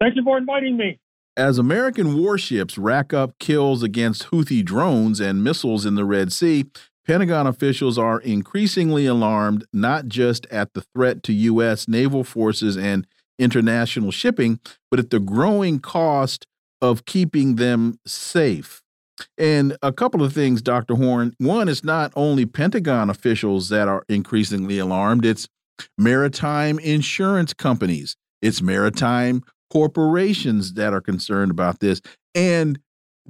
Thank 0.00 0.16
you 0.16 0.22
for 0.24 0.38
inviting 0.38 0.76
me. 0.76 0.98
As 1.38 1.56
American 1.56 2.18
warships 2.18 2.76
rack 2.76 3.14
up 3.14 3.38
kills 3.38 3.84
against 3.84 4.32
Houthi 4.32 4.64
drones 4.64 5.20
and 5.20 5.44
missiles 5.44 5.86
in 5.86 5.94
the 5.94 6.04
Red 6.04 6.32
Sea, 6.32 6.64
Pentagon 7.06 7.46
officials 7.46 7.96
are 7.96 8.18
increasingly 8.18 9.06
alarmed 9.06 9.64
not 9.72 10.08
just 10.08 10.46
at 10.46 10.74
the 10.74 10.82
threat 10.92 11.22
to 11.22 11.32
U.S. 11.32 11.86
naval 11.86 12.24
forces 12.24 12.76
and 12.76 13.06
international 13.38 14.10
shipping, 14.10 14.58
but 14.90 14.98
at 14.98 15.10
the 15.10 15.20
growing 15.20 15.78
cost 15.78 16.44
of 16.82 17.04
keeping 17.04 17.54
them 17.54 18.00
safe. 18.04 18.82
And 19.38 19.76
a 19.80 19.92
couple 19.92 20.24
of 20.24 20.32
things, 20.32 20.60
Dr. 20.60 20.96
Horne. 20.96 21.34
One, 21.38 21.68
it's 21.68 21.84
not 21.84 22.12
only 22.16 22.46
Pentagon 22.46 23.10
officials 23.10 23.68
that 23.68 23.86
are 23.86 24.02
increasingly 24.08 24.80
alarmed, 24.80 25.24
it's 25.24 25.46
maritime 25.96 26.80
insurance 26.80 27.54
companies, 27.54 28.16
it's 28.42 28.60
maritime 28.60 29.44
corporations 29.70 30.74
that 30.74 30.92
are 30.92 31.00
concerned 31.00 31.50
about 31.50 31.80
this 31.80 32.00
and 32.34 32.78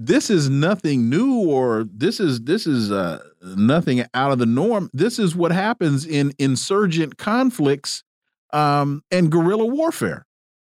this 0.00 0.30
is 0.30 0.48
nothing 0.48 1.10
new 1.10 1.40
or 1.48 1.84
this 1.92 2.20
is 2.20 2.42
this 2.42 2.66
is 2.66 2.92
uh, 2.92 3.20
nothing 3.42 4.04
out 4.14 4.30
of 4.30 4.38
the 4.38 4.46
norm 4.46 4.88
this 4.92 5.18
is 5.18 5.34
what 5.34 5.50
happens 5.50 6.06
in 6.06 6.32
insurgent 6.38 7.18
conflicts 7.18 8.04
um, 8.52 9.02
and 9.10 9.30
guerrilla 9.30 9.66
warfare 9.66 10.24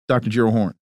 dr 0.06 0.28
gerald 0.30 0.54
Horne. 0.54 0.74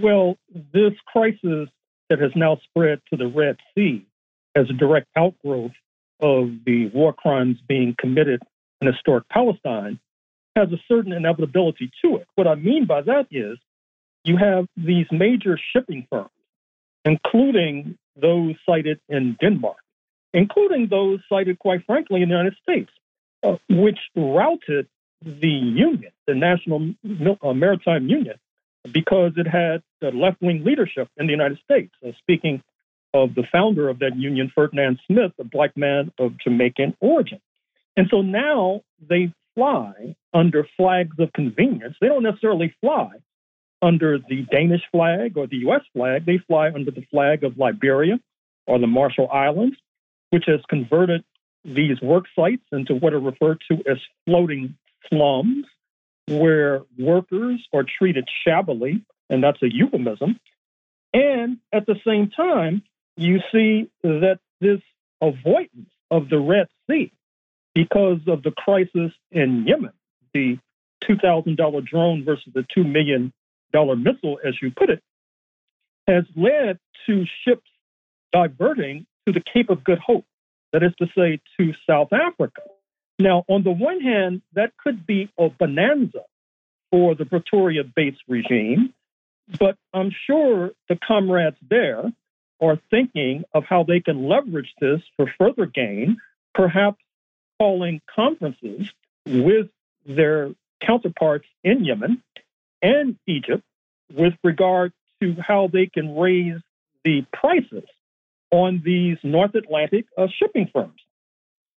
well 0.00 0.36
this 0.72 0.92
crisis 1.06 1.68
that 2.10 2.18
has 2.20 2.32
now 2.36 2.58
spread 2.64 3.00
to 3.10 3.16
the 3.16 3.26
red 3.26 3.56
sea 3.74 4.06
as 4.54 4.68
a 4.68 4.74
direct 4.74 5.08
outgrowth 5.16 5.72
of 6.20 6.50
the 6.66 6.90
war 6.92 7.14
crimes 7.14 7.56
being 7.66 7.94
committed 7.98 8.42
in 8.82 8.92
historic 8.92 9.26
palestine 9.30 9.98
has 10.56 10.72
a 10.72 10.78
certain 10.88 11.12
inevitability 11.12 11.90
to 12.04 12.16
it. 12.16 12.26
What 12.34 12.46
I 12.46 12.54
mean 12.54 12.86
by 12.86 13.02
that 13.02 13.26
is 13.30 13.58
you 14.24 14.36
have 14.36 14.66
these 14.76 15.06
major 15.10 15.58
shipping 15.72 16.06
firms, 16.10 16.30
including 17.04 17.98
those 18.16 18.54
cited 18.66 19.00
in 19.08 19.36
Denmark, 19.40 19.78
including 20.32 20.88
those 20.88 21.20
cited, 21.28 21.58
quite 21.58 21.84
frankly, 21.86 22.22
in 22.22 22.28
the 22.28 22.34
United 22.34 22.56
States, 22.62 22.90
uh, 23.42 23.56
which 23.68 23.98
routed 24.14 24.86
the 25.22 25.48
union, 25.48 26.12
the 26.26 26.34
National 26.34 26.94
uh, 27.42 27.52
Maritime 27.52 28.08
Union, 28.08 28.36
because 28.92 29.32
it 29.36 29.46
had 29.46 29.82
left 30.00 30.40
wing 30.42 30.64
leadership 30.64 31.08
in 31.16 31.26
the 31.26 31.32
United 31.32 31.58
States. 31.64 31.92
Uh, 32.06 32.10
speaking 32.18 32.62
of 33.14 33.34
the 33.34 33.44
founder 33.52 33.88
of 33.88 33.98
that 34.00 34.16
union, 34.16 34.50
Ferdinand 34.54 34.98
Smith, 35.06 35.32
a 35.38 35.44
black 35.44 35.76
man 35.76 36.12
of 36.18 36.38
Jamaican 36.38 36.96
origin. 37.00 37.40
And 37.96 38.08
so 38.10 38.22
now 38.22 38.82
they 39.06 39.32
fly 39.54 40.16
under 40.32 40.66
flags 40.76 41.16
of 41.18 41.32
convenience. 41.32 41.96
They 42.00 42.08
don't 42.08 42.22
necessarily 42.22 42.74
fly 42.80 43.10
under 43.80 44.18
the 44.18 44.46
Danish 44.50 44.82
flag 44.90 45.36
or 45.36 45.46
the 45.46 45.58
US 45.68 45.82
flag. 45.92 46.24
They 46.24 46.38
fly 46.38 46.70
under 46.70 46.90
the 46.90 47.04
flag 47.10 47.44
of 47.44 47.58
Liberia 47.58 48.20
or 48.66 48.78
the 48.78 48.86
Marshall 48.86 49.28
Islands, 49.30 49.76
which 50.30 50.44
has 50.46 50.60
converted 50.68 51.24
these 51.64 52.00
work 52.00 52.24
sites 52.34 52.64
into 52.72 52.94
what 52.94 53.12
are 53.12 53.20
referred 53.20 53.60
to 53.70 53.78
as 53.88 53.98
floating 54.26 54.76
slums, 55.08 55.66
where 56.26 56.82
workers 56.98 57.66
are 57.72 57.84
treated 57.98 58.28
shabbily, 58.46 59.04
and 59.28 59.42
that's 59.42 59.62
a 59.62 59.72
euphemism. 59.72 60.38
And 61.12 61.58
at 61.72 61.86
the 61.86 61.96
same 62.06 62.30
time, 62.30 62.82
you 63.16 63.40
see 63.52 63.90
that 64.02 64.38
this 64.60 64.80
avoidance 65.20 65.90
of 66.10 66.28
the 66.28 66.38
Red 66.38 66.68
Sea 66.88 67.12
because 67.74 68.20
of 68.26 68.42
the 68.42 68.50
crisis 68.50 69.12
in 69.30 69.66
Yemen, 69.66 69.92
the 70.34 70.58
$2,000 71.04 71.86
drone 71.86 72.24
versus 72.24 72.52
the 72.54 72.64
$2 72.76 72.90
million 72.90 73.32
missile, 73.72 74.38
as 74.44 74.54
you 74.60 74.70
put 74.70 74.90
it, 74.90 75.02
has 76.06 76.24
led 76.36 76.78
to 77.06 77.24
ships 77.44 77.68
diverting 78.32 79.06
to 79.26 79.32
the 79.32 79.42
Cape 79.52 79.70
of 79.70 79.84
Good 79.84 79.98
Hope, 79.98 80.24
that 80.72 80.82
is 80.82 80.92
to 80.98 81.06
say, 81.16 81.40
to 81.58 81.72
South 81.88 82.12
Africa. 82.12 82.62
Now, 83.18 83.44
on 83.48 83.62
the 83.62 83.70
one 83.70 84.00
hand, 84.00 84.42
that 84.54 84.72
could 84.82 85.06
be 85.06 85.30
a 85.38 85.48
bonanza 85.48 86.22
for 86.90 87.14
the 87.14 87.24
Pretoria 87.24 87.84
based 87.84 88.22
regime, 88.28 88.92
but 89.58 89.76
I'm 89.92 90.10
sure 90.26 90.70
the 90.88 90.98
comrades 91.06 91.56
there 91.68 92.12
are 92.60 92.80
thinking 92.90 93.44
of 93.54 93.64
how 93.64 93.82
they 93.82 94.00
can 94.00 94.28
leverage 94.28 94.72
this 94.80 95.00
for 95.16 95.30
further 95.38 95.66
gain, 95.66 96.18
perhaps 96.54 96.98
calling 97.62 98.00
conferences 98.12 98.90
with 99.24 99.68
their 100.04 100.50
counterparts 100.84 101.46
in 101.62 101.84
Yemen 101.84 102.20
and 102.82 103.16
Egypt 103.28 103.62
with 104.12 104.34
regard 104.42 104.92
to 105.20 105.36
how 105.40 105.68
they 105.72 105.86
can 105.86 106.16
raise 106.16 106.60
the 107.04 107.24
prices 107.32 107.88
on 108.50 108.82
these 108.84 109.16
North 109.22 109.54
Atlantic 109.54 110.06
uh, 110.18 110.26
shipping 110.40 110.70
firms. 110.72 111.00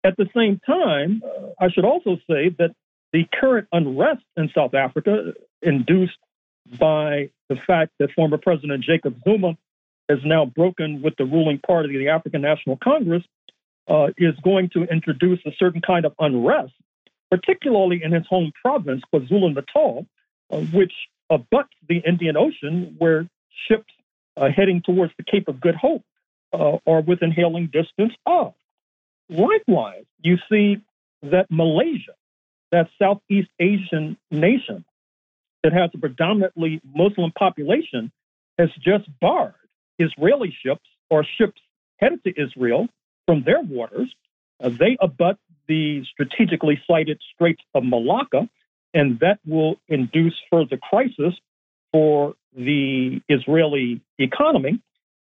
At 0.03 0.17
the 0.17 0.27
same 0.35 0.59
time, 0.65 1.21
uh, 1.23 1.49
I 1.63 1.69
should 1.69 1.85
also 1.85 2.15
say 2.27 2.49
that 2.57 2.71
the 3.13 3.25
current 3.39 3.67
unrest 3.71 4.23
in 4.35 4.49
South 4.55 4.73
Africa, 4.73 5.33
induced 5.61 6.17
by 6.79 7.29
the 7.47 7.57
fact 7.67 7.91
that 7.99 8.09
former 8.15 8.39
President 8.39 8.83
Jacob 8.83 9.17
Zuma 9.23 9.55
has 10.09 10.17
now 10.25 10.45
broken 10.45 11.03
with 11.03 11.15
the 11.17 11.25
ruling 11.25 11.59
party, 11.59 11.95
the 11.95 12.09
African 12.09 12.41
National 12.41 12.75
Congress, 12.75 13.23
uh, 13.87 14.07
is 14.17 14.33
going 14.43 14.69
to 14.73 14.83
introduce 14.83 15.39
a 15.45 15.51
certain 15.57 15.81
kind 15.81 16.05
of 16.05 16.13
unrest, 16.19 16.73
particularly 17.29 18.01
in 18.03 18.11
his 18.11 18.25
home 18.27 18.51
province, 18.61 19.01
KwaZulu 19.13 19.55
Natal, 19.55 20.05
uh, 20.51 20.57
which 20.57 20.93
abuts 21.29 21.73
the 21.87 22.01
Indian 22.05 22.37
Ocean, 22.37 22.95
where 22.97 23.27
ships 23.67 23.93
uh, 24.37 24.49
heading 24.55 24.81
towards 24.85 25.13
the 25.17 25.23
Cape 25.23 25.47
of 25.47 25.59
Good 25.59 25.75
Hope 25.75 26.03
uh, 26.53 26.77
are 26.87 27.01
within 27.01 27.31
hailing 27.31 27.69
distance 27.71 28.13
of. 28.25 28.53
Likewise, 29.29 30.05
you 30.21 30.37
see 30.49 30.77
that 31.23 31.47
Malaysia, 31.49 32.13
that 32.71 32.87
Southeast 33.01 33.49
Asian 33.59 34.17
nation 34.29 34.85
that 35.63 35.73
has 35.73 35.89
a 35.95 35.97
predominantly 35.97 36.79
Muslim 36.83 37.31
population, 37.31 38.11
has 38.59 38.69
just 38.83 39.09
barred 39.19 39.53
Israeli 39.97 40.55
ships 40.63 40.87
or 41.09 41.25
ships 41.37 41.59
headed 41.97 42.23
to 42.23 42.33
Israel 42.39 42.87
from 43.26 43.43
their 43.43 43.61
waters. 43.61 44.14
Uh, 44.61 44.69
they 44.69 44.97
abut 45.02 45.38
the 45.68 46.03
strategically 46.11 46.81
sited 46.88 47.19
Straits 47.34 47.61
of 47.73 47.84
Malacca, 47.84 48.47
and 48.93 49.19
that 49.19 49.39
will 49.45 49.76
induce 49.88 50.35
further 50.52 50.77
crisis 50.77 51.34
for 51.91 52.35
the 52.56 53.22
Israeli 53.27 54.02
economy. 54.18 54.81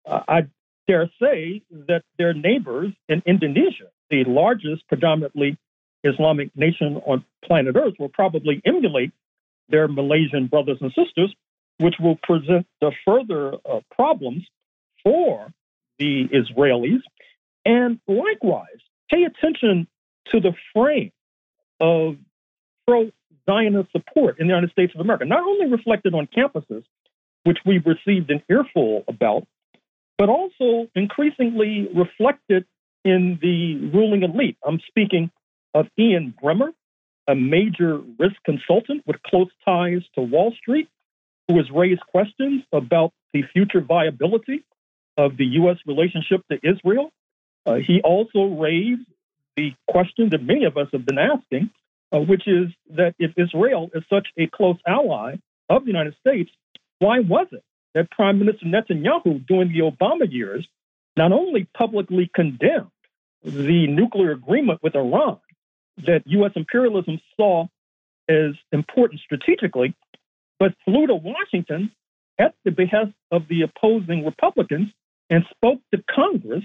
Uh, 0.05 0.21
I 0.27 0.47
dare 0.87 1.09
say 1.21 1.61
that 1.87 2.03
their 2.17 2.33
neighbors 2.33 2.91
in 3.07 3.21
Indonesia, 3.25 3.89
the 4.09 4.23
largest 4.25 4.87
predominantly 4.87 5.57
Islamic 6.03 6.55
nation 6.55 7.01
on 7.05 7.25
planet 7.43 7.75
Earth, 7.75 7.95
will 7.99 8.09
probably 8.09 8.61
emulate 8.65 9.11
their 9.67 9.87
Malaysian 9.87 10.47
brothers 10.47 10.77
and 10.81 10.91
sisters, 10.91 11.33
which 11.77 11.95
will 11.99 12.17
present 12.23 12.65
the 12.81 12.91
further 13.05 13.53
uh, 13.65 13.79
problems 13.91 14.45
for 15.03 15.51
the 15.97 16.27
Israelis. 16.27 17.01
And 17.65 17.99
likewise, 18.07 18.79
pay 19.11 19.23
attention 19.23 19.87
to 20.31 20.39
the 20.39 20.53
frame 20.73 21.11
of 21.79 22.17
pro 22.87 23.11
Zionist 23.49 23.91
support 23.91 24.39
in 24.39 24.47
the 24.47 24.53
United 24.53 24.71
States 24.71 24.93
of 24.93 25.01
America, 25.01 25.25
not 25.25 25.43
only 25.43 25.67
reflected 25.67 26.13
on 26.13 26.27
campuses, 26.27 26.83
which 27.43 27.57
we've 27.65 27.85
received 27.85 28.29
an 28.29 28.43
earful 28.49 29.03
about, 29.07 29.47
but 30.17 30.29
also 30.29 30.87
increasingly 30.95 31.87
reflected 31.95 32.65
in 33.05 33.39
the 33.41 33.89
ruling 33.95 34.23
elite. 34.23 34.57
I'm 34.65 34.79
speaking 34.87 35.31
of 35.73 35.87
Ian 35.97 36.33
Bremmer, 36.41 36.69
a 37.27 37.35
major 37.35 38.01
risk 38.19 38.35
consultant 38.43 39.03
with 39.07 39.21
close 39.23 39.49
ties 39.65 40.01
to 40.15 40.21
Wall 40.21 40.53
Street, 40.59 40.89
who 41.47 41.57
has 41.57 41.69
raised 41.71 42.01
questions 42.01 42.63
about 42.73 43.13
the 43.33 43.43
future 43.53 43.81
viability 43.81 44.65
of 45.17 45.37
the 45.37 45.45
U.S. 45.45 45.77
relationship 45.85 46.41
to 46.51 46.59
Israel. 46.63 47.11
Uh, 47.69 47.75
he 47.75 48.01
also 48.01 48.45
raised 48.45 49.05
the 49.55 49.73
question 49.87 50.29
that 50.29 50.41
many 50.41 50.65
of 50.65 50.75
us 50.75 50.87
have 50.91 51.05
been 51.05 51.19
asking, 51.19 51.69
uh, 52.11 52.17
which 52.19 52.47
is 52.47 52.69
that 52.89 53.13
if 53.19 53.31
Israel 53.37 53.91
is 53.93 54.03
such 54.09 54.27
a 54.39 54.47
close 54.47 54.77
ally 54.87 55.35
of 55.69 55.83
the 55.83 55.91
United 55.91 56.15
States, 56.19 56.49
why 56.97 57.19
was 57.19 57.45
it 57.51 57.63
that 57.93 58.09
Prime 58.09 58.39
Minister 58.39 58.65
Netanyahu 58.65 59.45
during 59.45 59.71
the 59.71 59.81
Obama 59.81 60.31
years 60.31 60.67
not 61.15 61.31
only 61.31 61.67
publicly 61.77 62.31
condemned 62.33 62.89
the 63.43 63.85
nuclear 63.87 64.31
agreement 64.31 64.79
with 64.81 64.95
Iran 64.95 65.37
that 66.07 66.23
U.S. 66.25 66.51
imperialism 66.55 67.19
saw 67.37 67.67
as 68.27 68.53
important 68.71 69.21
strategically, 69.21 69.93
but 70.57 70.73
flew 70.85 71.05
to 71.05 71.15
Washington 71.15 71.91
at 72.39 72.55
the 72.65 72.71
behest 72.71 73.11
of 73.31 73.43
the 73.47 73.61
opposing 73.61 74.25
Republicans 74.25 74.89
and 75.29 75.43
spoke 75.51 75.79
to 75.93 76.01
Congress 76.09 76.63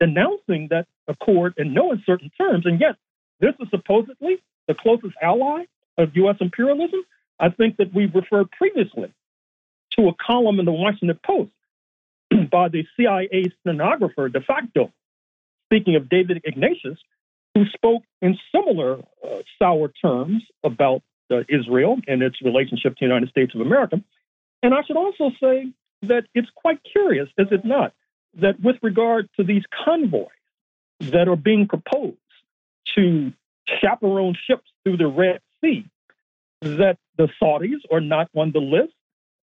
denouncing 0.00 0.68
that 0.70 0.86
accord 1.08 1.54
in 1.56 1.74
no 1.74 1.92
uncertain 1.92 2.30
terms. 2.38 2.66
And 2.66 2.80
yet, 2.80 2.96
this 3.40 3.54
is 3.60 3.68
supposedly 3.70 4.42
the 4.66 4.74
closest 4.74 5.14
ally 5.22 5.64
of 5.98 6.16
U.S. 6.16 6.36
imperialism. 6.40 7.00
I 7.38 7.50
think 7.50 7.76
that 7.76 7.94
we've 7.94 8.14
referred 8.14 8.50
previously 8.50 9.12
to 9.98 10.08
a 10.08 10.12
column 10.14 10.58
in 10.58 10.66
the 10.66 10.72
Washington 10.72 11.18
Post 11.24 11.52
by 12.50 12.68
the 12.68 12.84
CIA 12.96 13.52
stenographer 13.60 14.28
de 14.28 14.40
facto, 14.40 14.92
speaking 15.66 15.96
of 15.96 16.08
David 16.08 16.42
Ignatius, 16.44 16.98
who 17.54 17.64
spoke 17.74 18.02
in 18.22 18.38
similar 18.54 18.98
uh, 19.24 19.38
sour 19.58 19.92
terms 20.02 20.42
about 20.62 21.02
uh, 21.30 21.40
Israel 21.48 21.98
and 22.06 22.22
its 22.22 22.40
relationship 22.42 22.96
to 22.96 23.00
the 23.00 23.06
United 23.06 23.28
States 23.30 23.54
of 23.54 23.60
America. 23.60 24.02
And 24.62 24.74
I 24.74 24.82
should 24.86 24.96
also 24.96 25.30
say 25.42 25.72
that 26.02 26.24
it's 26.34 26.48
quite 26.54 26.80
curious, 26.90 27.28
is 27.38 27.48
it 27.50 27.64
not, 27.64 27.92
that 28.38 28.60
with 28.60 28.76
regard 28.82 29.28
to 29.36 29.44
these 29.44 29.62
convoys 29.84 30.28
that 31.00 31.28
are 31.28 31.36
being 31.36 31.66
proposed 31.66 32.16
to 32.94 33.32
chaperone 33.80 34.36
ships 34.46 34.68
through 34.84 34.96
the 34.96 35.06
Red 35.06 35.40
Sea, 35.60 35.86
that 36.60 36.98
the 37.16 37.28
Saudis 37.42 37.80
are 37.90 38.00
not 38.00 38.28
on 38.36 38.52
the 38.52 38.60
list. 38.60 38.92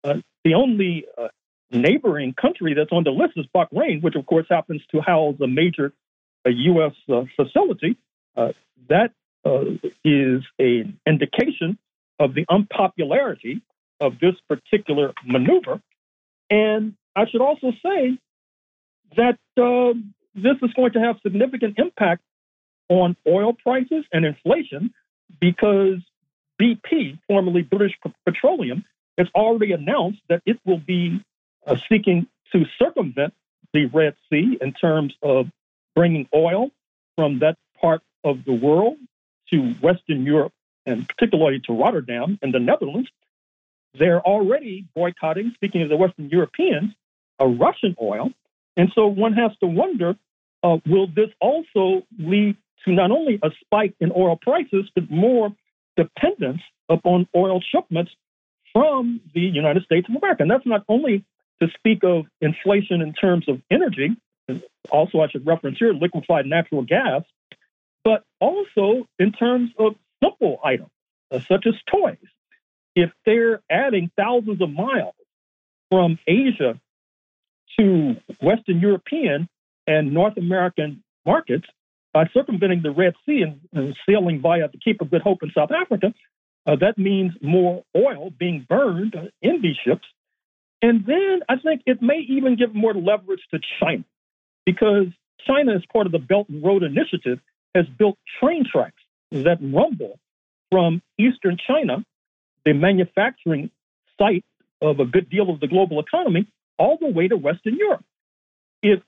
Uh, 0.04 0.16
the 0.44 0.54
only 0.54 1.06
uh, 1.18 1.28
neighboring 1.72 2.34
country 2.34 2.74
that's 2.74 2.92
on 2.92 3.04
the 3.04 3.12
list 3.12 3.34
is 3.36 3.46
Bahrain, 3.54 4.02
which 4.02 4.16
of 4.16 4.26
course 4.26 4.46
happens 4.50 4.82
to 4.92 5.02
house 5.02 5.36
a 5.42 5.48
major 5.48 5.94
a 6.46 6.52
U.S. 6.52 6.94
Uh, 7.12 7.24
facility. 7.36 7.98
Uh, 8.36 8.54
that 8.90 9.12
uh, 9.46 9.62
is 10.06 10.44
an 10.60 11.00
indication 11.06 11.78
of 12.20 12.34
the 12.34 12.46
unpopularity 12.50 13.62
of 14.00 14.14
this 14.20 14.36
particular 14.48 15.14
maneuver. 15.26 15.82
And 16.50 16.94
I 17.16 17.28
should 17.30 17.42
also 17.42 17.72
say 17.84 18.18
that 19.16 19.40
uh, 19.58 19.94
this 20.36 20.58
is 20.62 20.74
going 20.74 20.92
to 20.94 21.00
have 21.00 21.18
significant 21.24 21.80
impact 21.80 22.22
on 22.90 23.16
oil 23.28 23.54
prices 23.54 24.06
and 24.12 24.26
inflation 24.26 24.94
because 25.40 25.98
BP, 26.62 27.20
formerly 27.28 27.62
British 27.62 27.98
Petroleum, 28.26 28.86
has 29.18 29.28
already 29.36 29.72
announced 29.72 30.20
that 30.30 30.42
it 30.46 30.60
will 30.66 30.80
be 30.80 31.24
uh, 31.66 31.76
seeking 31.90 32.28
to 32.52 32.66
circumvent 32.80 33.34
the 33.74 33.86
Red 33.86 34.16
Sea 34.30 34.58
in 34.62 34.74
terms 34.74 35.14
of 35.22 35.48
bringing 35.96 36.28
oil 36.34 36.70
from 37.16 37.40
that 37.40 37.58
part 37.82 38.02
of 38.24 38.46
the 38.46 38.54
world 38.54 38.98
to 39.52 39.74
Western 39.82 40.24
Europe 40.24 40.54
and 40.86 41.08
particularly 41.08 41.60
to 41.62 41.74
Rotterdam 41.74 42.40
in 42.42 42.52
the 42.52 42.60
Netherlands. 42.60 43.10
They're 43.98 44.22
already 44.22 44.86
boycotting, 44.96 45.52
speaking 45.56 45.82
of 45.82 45.90
the 45.90 45.98
Western 45.98 46.30
Europeans, 46.30 46.94
a 47.40 47.48
Russian 47.48 47.96
oil 48.02 48.32
and 48.78 48.92
so 48.96 49.08
one 49.08 49.34
has 49.34 49.52
to 49.60 49.68
wonder 49.68 50.16
uh, 50.64 50.78
will 50.88 51.08
this 51.08 51.30
also 51.42 52.04
lead 52.18 52.56
to 52.86 52.92
not 52.92 53.12
only 53.12 53.40
a 53.44 53.50
spike 53.62 53.96
in 54.00 54.12
oil 54.16 54.38
prices, 54.42 54.90
but 54.96 55.10
more 55.10 55.54
dependence 55.96 56.62
upon 56.90 57.28
oil 57.36 57.62
shipments 57.62 58.12
from 58.74 59.20
the 59.34 59.42
United 59.42 59.84
States 59.84 60.08
of 60.10 60.16
America? 60.16 60.44
And 60.44 60.52
that's 60.52 60.66
not 60.66 60.84
only 60.88 61.26
to 61.62 61.68
speak 61.78 62.04
of 62.04 62.26
inflation 62.42 63.02
in 63.02 63.14
terms 63.14 63.50
of 63.50 63.62
energy, 63.70 64.16
also, 64.90 65.20
I 65.20 65.28
should 65.28 65.46
reference 65.46 65.78
here 65.78 65.94
liquefied 65.94 66.46
natural 66.46 66.82
gas, 66.84 67.24
but 68.04 68.24
also 68.40 69.08
in 69.20 69.32
terms 69.34 69.72
of 69.78 69.96
simple 70.24 70.60
items 70.64 70.90
uh, 71.32 71.40
such 71.40 71.66
as 71.68 71.74
toys. 71.92 72.18
If 72.96 73.12
they're 73.26 73.62
adding 73.70 74.10
thousands 74.16 74.62
of 74.62 74.72
miles 74.72 75.14
from 75.90 76.18
Asia 76.28 76.80
to 77.80 78.16
Western 78.42 78.80
European 78.80 79.48
and 79.86 80.14
North 80.14 80.38
American 80.38 81.04
markets 81.26 81.66
by 82.14 82.26
circumventing 82.34 82.82
the 82.82 82.92
Red 82.92 83.14
Sea 83.26 83.44
and, 83.44 83.60
and 83.74 83.96
sailing 84.08 84.42
via 84.42 84.68
the 84.70 84.80
Cape 84.84 85.02
of 85.02 85.12
Good 85.12 85.22
Hope 85.22 85.44
in 85.44 85.52
South 85.56 85.72
Africa. 85.72 86.14
Uh, 86.66 86.76
that 86.76 86.98
means 86.98 87.34
more 87.42 87.84
oil 87.96 88.32
being 88.38 88.66
burned 88.68 89.16
in 89.42 89.62
these 89.62 89.78
ships. 89.86 90.06
And 90.82 91.06
then 91.06 91.40
I 91.48 91.56
think 91.58 91.82
it 91.86 92.02
may 92.02 92.20
even 92.28 92.56
give 92.56 92.76
more 92.76 92.94
leverage 92.94 93.42
to 93.52 93.60
China 93.80 94.04
because 94.66 95.08
China, 95.46 95.76
as 95.76 95.82
part 95.92 96.06
of 96.06 96.12
the 96.12 96.20
Belt 96.20 96.50
and 96.50 96.64
Road 96.64 96.84
Initiative, 96.84 97.40
has 97.74 97.86
built 97.98 98.18
train 98.40 98.66
tracks 98.70 99.02
that 99.32 99.60
rumble 99.62 100.20
from 100.72 101.02
eastern 101.18 101.58
China, 101.66 102.04
the 102.66 102.74
manufacturing 102.74 103.72
site 104.20 104.46
of 104.82 105.00
a 105.00 105.06
good 105.06 105.30
deal 105.30 105.50
of 105.50 105.60
the 105.60 105.68
global 105.68 106.00
economy, 106.00 106.48
all 106.78 106.98
the 106.98 107.10
way 107.10 107.28
to 107.28 107.38
Western 107.38 107.76
Europe. 107.76 108.04
If 108.82 109.02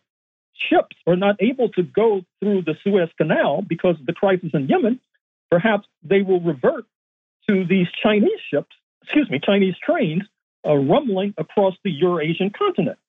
ships 0.53 0.95
are 1.07 1.15
not 1.15 1.37
able 1.39 1.69
to 1.69 1.83
go 1.83 2.23
through 2.39 2.63
the 2.63 2.75
Suez 2.83 3.09
Canal 3.17 3.61
because 3.61 3.99
of 3.99 4.05
the 4.05 4.13
crisis 4.13 4.51
in 4.53 4.67
Yemen, 4.67 4.99
perhaps 5.49 5.87
they 6.03 6.21
will 6.21 6.41
revert 6.41 6.85
to 7.47 7.65
these 7.65 7.87
Chinese 8.03 8.39
ships, 8.51 8.75
excuse 9.03 9.29
me, 9.29 9.39
Chinese 9.39 9.75
trains 9.83 10.23
uh, 10.67 10.75
rumbling 10.75 11.33
across 11.37 11.75
the 11.83 11.91
Eurasian 11.91 12.51
continent. 12.51 12.99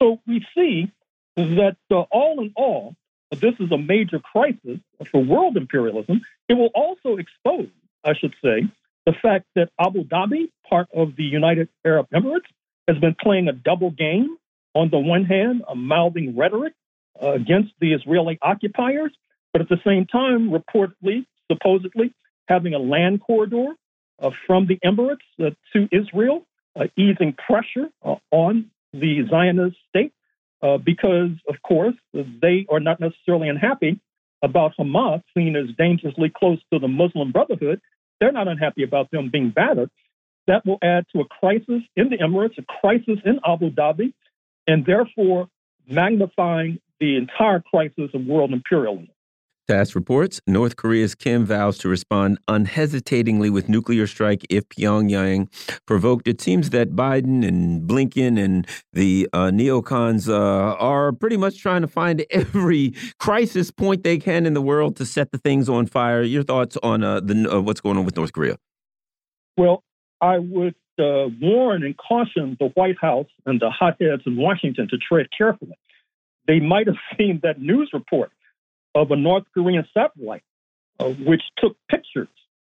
So 0.00 0.20
we 0.26 0.44
see 0.54 0.92
that 1.36 1.76
uh, 1.90 2.00
all 2.10 2.40
in 2.40 2.52
all, 2.56 2.96
this 3.30 3.54
is 3.60 3.70
a 3.72 3.78
major 3.78 4.18
crisis 4.18 4.78
for 5.10 5.22
world 5.22 5.56
imperialism. 5.56 6.22
It 6.48 6.54
will 6.54 6.70
also 6.74 7.16
expose, 7.16 7.68
I 8.04 8.14
should 8.14 8.34
say, 8.42 8.64
the 9.04 9.12
fact 9.12 9.46
that 9.54 9.70
Abu 9.80 10.04
Dhabi, 10.04 10.50
part 10.68 10.88
of 10.94 11.16
the 11.16 11.24
United 11.24 11.68
Arab 11.84 12.08
Emirates, 12.10 12.50
has 12.88 12.98
been 12.98 13.16
playing 13.20 13.48
a 13.48 13.52
double 13.52 13.90
game. 13.90 14.36
On 14.74 14.90
the 14.90 14.98
one 14.98 15.24
hand, 15.24 15.62
a 15.68 15.74
mouthing 15.74 16.36
rhetoric 16.36 16.74
uh, 17.22 17.32
against 17.32 17.72
the 17.80 17.94
Israeli 17.94 18.38
occupiers, 18.42 19.12
but 19.52 19.62
at 19.62 19.68
the 19.68 19.80
same 19.86 20.06
time, 20.06 20.50
reportedly, 20.50 21.24
supposedly, 21.50 22.12
having 22.46 22.74
a 22.74 22.78
land 22.78 23.22
corridor 23.22 23.68
uh, 24.20 24.30
from 24.46 24.66
the 24.66 24.78
Emirates 24.84 25.16
uh, 25.42 25.50
to 25.72 25.88
Israel, 25.90 26.46
uh, 26.78 26.84
easing 26.96 27.34
pressure 27.34 27.88
uh, 28.04 28.16
on 28.30 28.70
the 28.92 29.26
Zionist 29.30 29.76
state, 29.88 30.12
uh, 30.62 30.78
because, 30.78 31.30
of 31.48 31.56
course, 31.62 31.94
they 32.12 32.66
are 32.70 32.80
not 32.80 33.00
necessarily 33.00 33.48
unhappy 33.48 34.00
about 34.42 34.72
Hamas, 34.78 35.22
seen 35.36 35.56
as 35.56 35.74
dangerously 35.76 36.30
close 36.34 36.58
to 36.72 36.78
the 36.78 36.88
Muslim 36.88 37.32
Brotherhood. 37.32 37.80
They're 38.20 38.32
not 38.32 38.48
unhappy 38.48 38.82
about 38.82 39.10
them 39.10 39.30
being 39.30 39.50
battered. 39.50 39.90
That 40.46 40.64
will 40.64 40.78
add 40.82 41.06
to 41.14 41.20
a 41.20 41.24
crisis 41.24 41.82
in 41.96 42.10
the 42.10 42.18
Emirates, 42.18 42.58
a 42.58 42.80
crisis 42.80 43.18
in 43.24 43.40
Abu 43.44 43.70
Dhabi, 43.70 44.12
and 44.66 44.86
therefore 44.86 45.48
magnifying 45.88 46.78
the 47.00 47.16
entire 47.16 47.60
crisis 47.60 48.10
of 48.14 48.24
world 48.26 48.52
imperialism. 48.52 49.08
TASS 49.68 49.96
reports 49.96 50.40
North 50.46 50.76
Korea's 50.76 51.16
Kim 51.16 51.44
vows 51.44 51.76
to 51.78 51.88
respond 51.88 52.38
unhesitatingly 52.46 53.50
with 53.50 53.68
nuclear 53.68 54.06
strike 54.06 54.46
if 54.48 54.68
Pyongyang 54.68 55.48
provoked. 55.86 56.28
It 56.28 56.40
seems 56.40 56.70
that 56.70 56.90
Biden 56.90 57.46
and 57.46 57.82
Blinken 57.82 58.38
and 58.38 58.64
the 58.92 59.28
uh, 59.32 59.46
neocons 59.46 60.28
uh, 60.28 60.76
are 60.76 61.10
pretty 61.10 61.36
much 61.36 61.58
trying 61.60 61.82
to 61.82 61.88
find 61.88 62.24
every 62.30 62.94
crisis 63.18 63.72
point 63.72 64.04
they 64.04 64.18
can 64.18 64.46
in 64.46 64.54
the 64.54 64.62
world 64.62 64.94
to 64.96 65.04
set 65.06 65.32
the 65.32 65.38
things 65.38 65.68
on 65.68 65.86
fire. 65.86 66.22
Your 66.22 66.44
thoughts 66.44 66.78
on 66.84 67.02
uh, 67.02 67.18
the 67.18 67.52
uh, 67.52 67.60
what's 67.60 67.80
going 67.80 67.98
on 67.98 68.04
with 68.04 68.16
North 68.16 68.32
Korea? 68.32 68.58
Well, 69.56 69.82
I 70.20 70.38
would 70.38 70.74
uh, 70.98 71.28
warn 71.40 71.82
and 71.82 71.96
caution 71.96 72.56
the 72.58 72.68
White 72.68 72.98
House 72.98 73.28
and 73.44 73.60
the 73.60 73.70
hotheads 73.70 74.22
in 74.26 74.36
Washington 74.36 74.88
to 74.88 74.98
tread 74.98 75.26
carefully. 75.36 75.78
They 76.46 76.60
might 76.60 76.86
have 76.86 76.96
seen 77.18 77.40
that 77.42 77.60
news 77.60 77.90
report 77.92 78.32
of 78.94 79.10
a 79.10 79.16
North 79.16 79.44
Korean 79.52 79.86
satellite, 79.92 80.44
uh, 80.98 81.10
which 81.10 81.42
took 81.58 81.76
pictures 81.88 82.28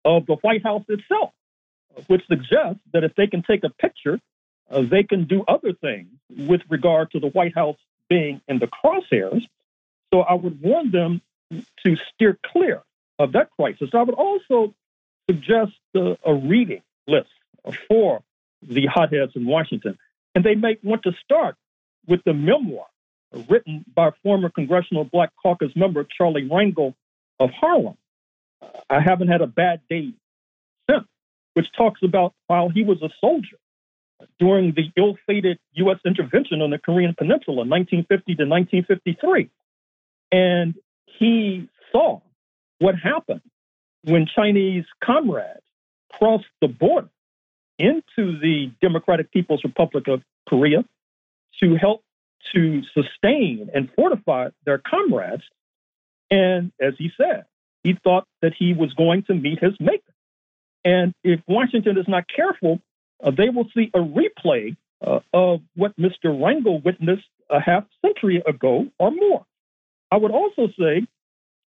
of 0.04 0.26
the 0.26 0.36
White 0.36 0.62
House 0.62 0.84
itself, 0.88 1.32
uh, 1.96 2.02
which 2.06 2.26
suggests 2.26 2.80
that 2.92 3.04
if 3.04 3.14
they 3.16 3.26
can 3.26 3.42
take 3.42 3.64
a 3.64 3.70
picture, 3.70 4.18
uh, 4.70 4.80
they 4.80 5.02
can 5.02 5.26
do 5.26 5.44
other 5.46 5.72
things 5.74 6.08
with 6.30 6.62
regard 6.68 7.10
to 7.10 7.20
the 7.20 7.28
White 7.28 7.54
House 7.54 7.76
being 8.08 8.40
in 8.48 8.58
the 8.58 8.66
crosshairs. 8.66 9.42
So 10.12 10.20
I 10.20 10.34
would 10.34 10.60
warn 10.62 10.90
them 10.90 11.20
to 11.84 11.96
steer 12.14 12.38
clear 12.46 12.82
of 13.18 13.32
that 13.32 13.50
crisis. 13.50 13.90
I 13.92 14.02
would 14.02 14.14
also 14.14 14.74
suggest 15.28 15.72
uh, 15.94 16.14
a 16.24 16.34
reading 16.34 16.82
list 17.06 17.30
for 17.88 18.22
the 18.62 18.86
hotheads 18.86 19.32
in 19.34 19.46
Washington. 19.46 19.98
And 20.34 20.44
they 20.44 20.54
may 20.54 20.78
want 20.82 21.02
to 21.04 21.12
start 21.24 21.56
with 22.06 22.20
the 22.24 22.34
memoir 22.34 22.86
written 23.48 23.84
by 23.94 24.10
former 24.22 24.48
Congressional 24.48 25.04
Black 25.04 25.30
Caucus 25.42 25.72
member 25.74 26.04
Charlie 26.04 26.48
Rangel 26.48 26.94
of 27.38 27.50
Harlem. 27.50 27.96
I 28.88 29.00
haven't 29.00 29.28
had 29.28 29.42
a 29.42 29.46
bad 29.46 29.80
day 29.88 30.12
since, 30.88 31.06
which 31.54 31.70
talks 31.72 32.00
about 32.02 32.34
while 32.46 32.68
he 32.68 32.82
was 32.82 33.02
a 33.02 33.10
soldier 33.20 33.56
during 34.38 34.72
the 34.72 34.90
ill 34.96 35.16
fated 35.26 35.58
U.S. 35.72 35.98
intervention 36.06 36.62
on 36.62 36.70
the 36.70 36.78
Korean 36.78 37.14
Peninsula, 37.16 37.58
1950 37.58 38.34
to 38.36 38.44
1953. 38.44 39.50
And 40.32 40.74
he 41.06 41.68
saw 41.92 42.20
what 42.78 42.94
happened 42.94 43.42
when 44.04 44.26
Chinese 44.26 44.84
comrades 45.04 45.60
crossed 46.18 46.44
the 46.60 46.68
border 46.68 47.08
into 47.78 48.38
the 48.40 48.70
Democratic 48.80 49.30
People's 49.32 49.62
Republic 49.64 50.08
of 50.08 50.22
Korea 50.48 50.84
to 51.60 51.76
help 51.76 52.02
to 52.54 52.82
sustain 52.94 53.70
and 53.74 53.90
fortify 53.94 54.48
their 54.64 54.78
comrades. 54.78 55.42
And 56.30 56.72
as 56.80 56.94
he 56.98 57.10
said, 57.16 57.44
he 57.82 57.96
thought 58.02 58.26
that 58.42 58.52
he 58.58 58.72
was 58.72 58.92
going 58.94 59.24
to 59.24 59.34
meet 59.34 59.58
his 59.62 59.74
maker. 59.80 60.12
And 60.84 61.14
if 61.24 61.40
Washington 61.46 61.98
is 61.98 62.06
not 62.08 62.24
careful, 62.34 62.80
uh, 63.22 63.30
they 63.30 63.48
will 63.48 63.68
see 63.74 63.90
a 63.94 63.98
replay 63.98 64.76
uh, 65.04 65.20
of 65.32 65.60
what 65.74 65.96
Mr. 65.96 66.26
Rangel 66.26 66.82
witnessed 66.84 67.28
a 67.50 67.60
half 67.60 67.84
century 68.04 68.42
ago 68.46 68.86
or 68.98 69.10
more. 69.10 69.44
I 70.10 70.16
would 70.16 70.30
also 70.30 70.68
say 70.78 71.06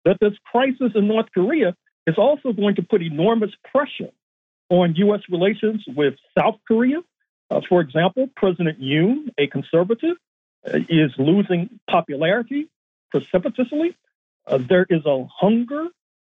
that 0.05 0.17
this 0.19 0.33
crisis 0.49 0.93
in 0.95 1.07
North 1.07 1.27
Korea 1.33 1.75
is 2.07 2.15
also 2.17 2.53
going 2.53 2.75
to 2.75 2.81
put 2.81 3.01
enormous 3.01 3.51
pressure 3.71 4.11
on 4.71 4.95
U.S. 4.95 5.19
relations 5.29 5.83
with 5.85 6.15
South 6.37 6.55
Korea. 6.65 7.01
Uh, 7.51 7.59
for 7.67 7.81
example, 7.81 8.29
President 8.37 8.79
Yoon, 8.79 9.27
a 9.37 9.47
conservative, 9.47 10.15
uh, 10.65 10.79
is 10.89 11.11
losing 11.17 11.69
popularity 11.89 12.69
precipitously. 13.11 13.97
Uh, 14.47 14.57
there 14.57 14.87
is 14.89 15.05
a 15.05 15.25
hunger 15.39 15.87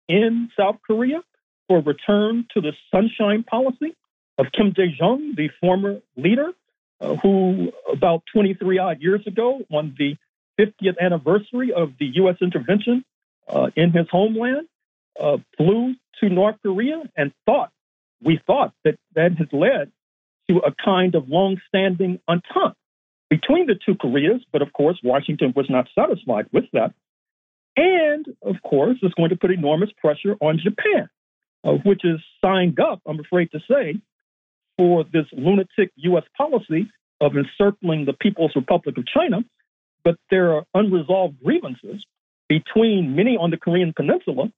in 0.08 0.50
South 0.58 0.78
Korea 0.86 1.22
for 1.68 1.82
return 1.82 2.48
to 2.56 2.62
the 2.62 2.74
sunshine 2.90 3.44
policy 3.44 3.96
of 4.40 4.48
Kim 4.52 4.72
Dae 4.72 4.96
Jung, 5.00 5.36
the 5.38 5.50
former 5.62 6.00
leader, 6.18 6.52
uh, 7.00 7.16
who 7.18 7.72
about 7.92 8.24
23 8.34 8.80
odd 8.80 9.02
years 9.02 9.22
ago, 9.28 9.62
on 9.72 9.96
the 10.00 10.18
50th 10.60 11.00
anniversary 11.00 11.72
of 11.74 11.94
the 12.00 12.08
U.S. 12.16 12.38
intervention 12.42 13.06
uh, 13.48 13.70
in 13.76 13.92
his 13.92 14.08
homeland, 14.10 14.68
uh, 15.20 15.38
flew 15.58 15.94
to 16.20 16.30
North 16.30 16.56
Korea 16.64 17.04
and 17.16 17.32
thought, 17.46 17.72
we 18.24 18.40
thought 18.46 18.74
that 18.84 18.98
that 19.16 19.32
has 19.38 19.48
led 19.52 19.92
to 20.50 20.58
a 20.60 20.74
kind 20.84 21.16
of 21.16 21.30
long-standing 21.30 22.20
entente 22.28 22.76
between 23.30 23.66
the 23.66 23.76
two 23.86 23.96
Koreas, 23.96 24.42
but 24.52 24.62
of 24.62 24.74
course, 24.74 25.00
Washington 25.04 25.54
was 25.56 25.68
not 25.70 25.88
satisfied 25.98 26.48
with 26.52 26.66
that. 26.74 26.94
And 27.78 28.26
of 28.44 28.56
course, 28.62 28.98
it's 29.02 29.14
going 29.14 29.30
to 29.30 29.38
put 29.38 29.52
enormous 29.52 29.90
pressure 29.98 30.36
on 30.42 30.60
Japan, 30.62 31.10
uh, 31.64 31.72
which 31.86 32.04
is 32.04 32.20
signed 32.44 32.80
up, 32.80 33.02
I'm 33.08 33.20
afraid 33.20 33.52
to 33.52 33.60
say, 33.70 33.96
for 34.78 35.06
this 35.06 35.26
lunatic 35.32 35.92
U.S. 35.96 36.24
policy 36.38 36.92
of 37.22 37.34
encircling 37.38 38.06
the 38.06 38.14
People's 38.14 38.52
Republic 38.56 38.98
of 38.98 39.06
China. 39.08 39.46
But 40.04 40.18
there 40.30 40.54
are 40.56 40.64
unresolved 40.74 41.42
grievances 41.44 42.04
between 42.50 43.16
many 43.16 43.38
on 43.38 43.52
the 43.52 43.58
Korean 43.58 43.94
Peninsula 43.96 44.52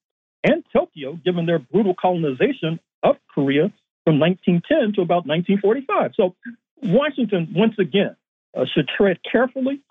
and 0.44 0.64
Tokyo, 0.74 1.20
given 1.24 1.46
their 1.46 1.60
brutal 1.60 1.94
colonization 1.94 2.80
of 3.04 3.18
Korea 3.34 3.72
from 4.06 4.20
1910 4.20 4.94
to 4.96 5.02
about 5.02 5.26
1945. 5.26 6.12
So 6.16 6.36
Washington, 6.82 7.54
once 7.56 7.76
again, 7.80 8.16
uh, 8.56 8.66
should 8.74 8.88
tread 8.88 9.18
carefully. 9.30 9.82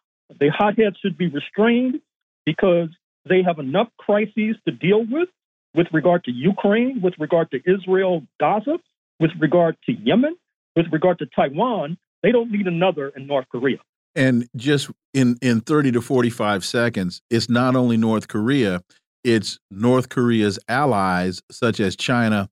The 0.41 0.51
hotheads 0.51 0.97
should 1.03 1.19
be 1.19 1.29
restrained 1.29 2.01
because 2.45 2.89
they 3.29 3.43
have 3.43 3.59
enough 3.59 3.89
crises 3.99 4.57
to 4.67 4.73
deal 4.73 5.05
with, 5.09 5.29
with 5.75 5.87
regard 5.93 6.25
to 6.25 6.33
Ukraine, 6.33 7.01
with 7.03 7.15
regard 7.19 7.51
to 7.53 7.61
Israel, 7.65 8.23
Gaza, 8.41 8.79
with 9.21 9.31
regard 9.39 9.77
to 9.87 9.93
Yemen, 9.93 10.37
with 10.77 10.87
regard 10.93 11.19
to 11.21 11.27
Taiwan. 11.27 11.99
They 12.23 12.33
don't 12.33 12.51
need 12.51 12.67
another 12.67 13.09
in 13.09 13.27
North 13.27 13.47
Korea. 13.51 13.79
And 14.15 14.49
just 14.57 14.91
in, 15.15 15.39
in 15.41 15.61
30 15.61 15.93
to 15.93 16.03
45 16.03 16.65
seconds, 16.65 17.23
it's 17.31 17.49
not 17.49 17.75
only 17.75 17.97
North 17.97 18.29
Korea, 18.29 18.83
it's 19.25 19.59
North 19.71 20.09
Korea's 20.09 20.59
allies, 20.69 21.43
such 21.51 21.81
as 21.81 21.97
China 21.97 22.51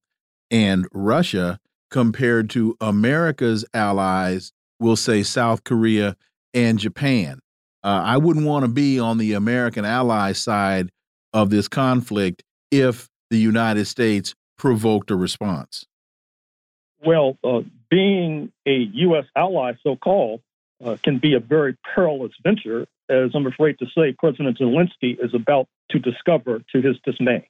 and 0.50 0.86
Russia, 0.92 1.58
compared 1.90 2.50
to 2.50 2.76
America's 2.80 3.64
allies, 3.74 4.52
we'll 4.78 4.96
say 4.96 5.22
South 5.22 5.64
Korea 5.64 6.16
and 6.54 6.78
Japan. 6.78 7.40
Uh, 7.82 8.02
I 8.04 8.16
wouldn't 8.18 8.46
want 8.46 8.64
to 8.64 8.70
be 8.70 8.98
on 8.98 9.18
the 9.18 9.32
American 9.32 9.84
ally 9.84 10.32
side 10.32 10.90
of 11.32 11.50
this 11.50 11.68
conflict 11.68 12.42
if 12.70 13.08
the 13.30 13.38
United 13.38 13.86
States 13.86 14.34
provoked 14.58 15.10
a 15.10 15.16
response. 15.16 15.86
Well, 17.04 17.38
uh, 17.42 17.60
being 17.90 18.52
a 18.66 18.88
U.S. 18.92 19.24
ally, 19.34 19.72
so 19.82 19.96
called, 19.96 20.42
uh, 20.84 20.96
can 21.02 21.18
be 21.18 21.34
a 21.34 21.40
very 21.40 21.76
perilous 21.94 22.32
venture, 22.42 22.86
as 23.08 23.30
I'm 23.34 23.46
afraid 23.46 23.78
to 23.78 23.86
say 23.96 24.14
President 24.18 24.58
Zelensky 24.58 25.16
is 25.22 25.34
about 25.34 25.66
to 25.90 25.98
discover 25.98 26.60
to 26.72 26.82
his 26.82 26.96
dismay. 27.04 27.48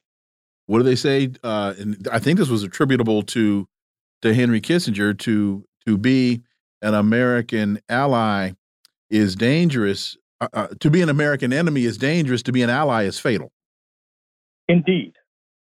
What 0.71 0.77
do 0.77 0.83
they 0.83 0.95
say? 0.95 1.29
Uh, 1.43 1.73
and 1.77 2.07
I 2.13 2.19
think 2.19 2.39
this 2.39 2.47
was 2.47 2.63
attributable 2.63 3.23
to 3.23 3.67
to 4.21 4.33
Henry 4.33 4.61
Kissinger 4.61 5.19
to 5.19 5.65
to 5.85 5.97
be 5.97 6.43
an 6.81 6.93
American 6.93 7.81
ally 7.89 8.51
is 9.09 9.35
dangerous. 9.35 10.15
Uh, 10.39 10.47
uh, 10.53 10.67
to 10.79 10.89
be 10.89 11.01
an 11.01 11.09
American 11.09 11.51
enemy 11.51 11.83
is 11.83 11.97
dangerous. 11.97 12.41
To 12.43 12.53
be 12.53 12.61
an 12.61 12.69
ally 12.69 13.03
is 13.03 13.19
fatal. 13.19 13.51
Indeed. 14.69 15.17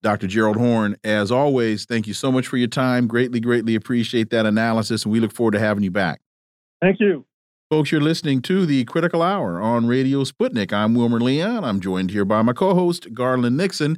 Dr. 0.04 0.28
Gerald 0.28 0.56
Horne, 0.56 0.96
as 1.04 1.34
always, 1.34 1.84
thank 1.84 2.08
you 2.08 2.14
so 2.14 2.32
much 2.32 2.48
for 2.48 2.56
your 2.56 2.70
time. 2.70 3.06
Greatly, 3.06 3.42
greatly 3.42 3.76
appreciate 3.76 4.30
that 4.30 4.46
analysis, 4.46 5.04
and 5.04 5.12
we 5.12 5.20
look 5.20 5.34
forward 5.34 5.52
to 5.52 5.60
having 5.60 5.84
you 5.84 5.92
back. 5.92 6.22
Thank 6.82 7.02
you. 7.02 7.26
Folks, 7.70 7.92
you're 7.92 8.00
listening 8.00 8.42
to 8.44 8.66
the 8.66 8.86
Critical 8.86 9.22
Hour 9.22 9.62
on 9.62 9.86
Radio 9.86 10.24
Sputnik. 10.24 10.72
I'm 10.72 10.96
Wilmer 10.96 11.20
Leon. 11.20 11.66
I'm 11.66 11.82
joined 11.82 12.12
here 12.12 12.24
by 12.24 12.42
my 12.42 12.54
co 12.54 12.74
host, 12.74 13.14
Garland 13.14 13.58
Nixon. 13.58 13.98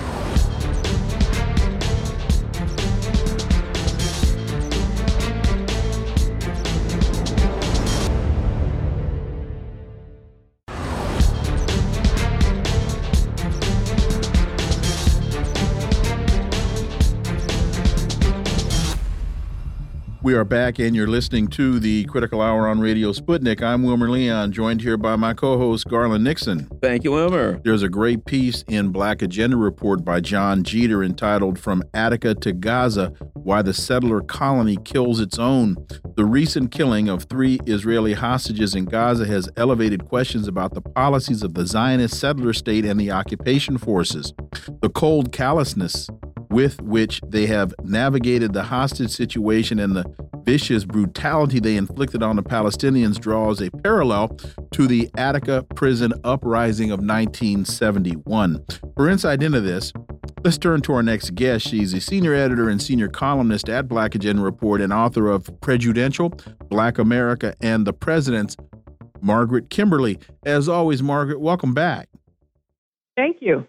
We 20.31 20.37
are 20.37 20.45
back, 20.45 20.79
and 20.79 20.95
you're 20.95 21.09
listening 21.09 21.49
to 21.49 21.77
the 21.77 22.05
Critical 22.05 22.41
Hour 22.41 22.65
on 22.65 22.79
Radio 22.79 23.11
Sputnik. 23.11 23.61
I'm 23.61 23.83
Wilmer 23.83 24.09
Leon, 24.09 24.53
joined 24.53 24.79
here 24.79 24.95
by 24.95 25.17
my 25.17 25.33
co 25.33 25.57
host, 25.57 25.89
Garland 25.89 26.23
Nixon. 26.23 26.69
Thank 26.81 27.03
you, 27.03 27.11
Wilmer. 27.11 27.59
There's 27.65 27.83
a 27.83 27.89
great 27.89 28.23
piece 28.23 28.63
in 28.69 28.93
Black 28.93 29.21
Agenda 29.21 29.57
Report 29.57 30.05
by 30.05 30.21
John 30.21 30.63
Jeter 30.63 31.03
entitled 31.03 31.59
From 31.59 31.83
Attica 31.93 32.33
to 32.35 32.53
Gaza 32.53 33.07
Why 33.33 33.61
the 33.61 33.73
Settler 33.73 34.21
Colony 34.21 34.77
Kills 34.85 35.19
Its 35.19 35.37
Own. 35.37 35.75
The 36.15 36.23
recent 36.23 36.71
killing 36.71 37.09
of 37.09 37.23
three 37.23 37.59
Israeli 37.65 38.13
hostages 38.13 38.73
in 38.73 38.85
Gaza 38.85 39.25
has 39.25 39.49
elevated 39.57 40.05
questions 40.05 40.47
about 40.47 40.73
the 40.73 40.81
policies 40.81 41.43
of 41.43 41.55
the 41.55 41.65
Zionist 41.65 42.17
settler 42.17 42.53
state 42.53 42.85
and 42.85 42.97
the 42.97 43.11
occupation 43.11 43.77
forces. 43.77 44.31
The 44.81 44.89
cold 44.89 45.33
callousness 45.33 46.07
with 46.51 46.81
which 46.81 47.21
they 47.27 47.47
have 47.47 47.73
navigated 47.83 48.53
the 48.53 48.63
hostage 48.63 49.09
situation 49.09 49.79
and 49.79 49.95
the 49.95 50.05
vicious 50.43 50.85
brutality 50.85 51.59
they 51.59 51.77
inflicted 51.77 52.21
on 52.21 52.35
the 52.35 52.43
Palestinians 52.43 53.19
draws 53.19 53.61
a 53.61 53.71
parallel 53.71 54.27
to 54.71 54.87
the 54.87 55.09
Attica 55.15 55.63
prison 55.75 56.13
uprising 56.23 56.91
of 56.91 56.99
1971. 56.99 58.65
For 58.95 59.09
insight 59.09 59.41
into 59.41 59.61
this, 59.61 59.93
let's 60.43 60.57
turn 60.57 60.81
to 60.81 60.93
our 60.93 61.03
next 61.03 61.35
guest. 61.35 61.67
She's 61.67 61.93
a 61.93 62.01
senior 62.01 62.33
editor 62.33 62.69
and 62.69 62.81
senior 62.81 63.07
columnist 63.07 63.69
at 63.69 63.87
Black 63.87 64.15
Agenda 64.15 64.41
Report 64.41 64.81
and 64.81 64.91
author 64.91 65.29
of 65.29 65.49
Prejudential, 65.61 66.29
Black 66.69 66.97
America, 66.97 67.55
and 67.61 67.85
the 67.85 67.93
Presidents, 67.93 68.57
Margaret 69.21 69.69
Kimberley. 69.69 70.19
As 70.45 70.67
always, 70.67 71.01
Margaret, 71.01 71.39
welcome 71.39 71.73
back. 71.73 72.09
Thank 73.15 73.37
you. 73.39 73.67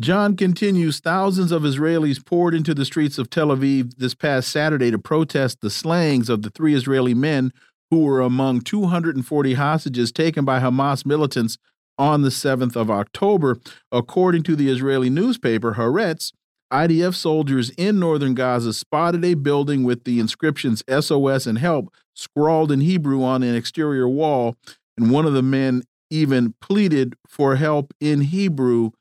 John 0.00 0.34
continues 0.34 0.98
thousands 0.98 1.52
of 1.52 1.60
Israelis 1.60 2.24
poured 2.24 2.54
into 2.54 2.72
the 2.72 2.86
streets 2.86 3.18
of 3.18 3.28
Tel 3.28 3.48
Aviv 3.48 3.96
this 3.98 4.14
past 4.14 4.48
Saturday 4.48 4.90
to 4.90 4.98
protest 4.98 5.60
the 5.60 5.68
slayings 5.68 6.30
of 6.30 6.40
the 6.40 6.48
three 6.48 6.74
Israeli 6.74 7.12
men 7.12 7.52
who 7.90 8.04
were 8.04 8.22
among 8.22 8.62
240 8.62 9.54
hostages 9.54 10.10
taken 10.10 10.46
by 10.46 10.58
Hamas 10.58 11.04
militants 11.04 11.58
on 11.98 12.22
the 12.22 12.30
7th 12.30 12.76
of 12.76 12.90
October. 12.90 13.58
According 13.92 14.42
to 14.44 14.56
the 14.56 14.70
Israeli 14.70 15.10
newspaper 15.10 15.74
Haaretz, 15.74 16.32
IDF 16.72 17.14
soldiers 17.14 17.68
in 17.76 18.00
northern 18.00 18.32
Gaza 18.32 18.72
spotted 18.72 19.22
a 19.22 19.34
building 19.34 19.84
with 19.84 20.04
the 20.04 20.18
inscriptions 20.18 20.82
SOS 20.88 21.46
and 21.46 21.58
help 21.58 21.92
scrawled 22.14 22.72
in 22.72 22.80
Hebrew 22.80 23.22
on 23.22 23.42
an 23.42 23.54
exterior 23.54 24.08
wall, 24.08 24.56
and 24.96 25.10
one 25.10 25.26
of 25.26 25.34
the 25.34 25.42
men 25.42 25.82
even 26.08 26.54
pleaded 26.62 27.16
for 27.28 27.56
help 27.56 27.92
in 28.00 28.22
Hebrew 28.22 28.92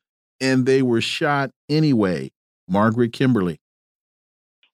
and 0.42 0.66
they 0.66 0.82
were 0.82 1.02
shot 1.02 1.52
anyway. 1.70 2.32
Margaret 2.68 3.14
Kimberley. 3.14 3.60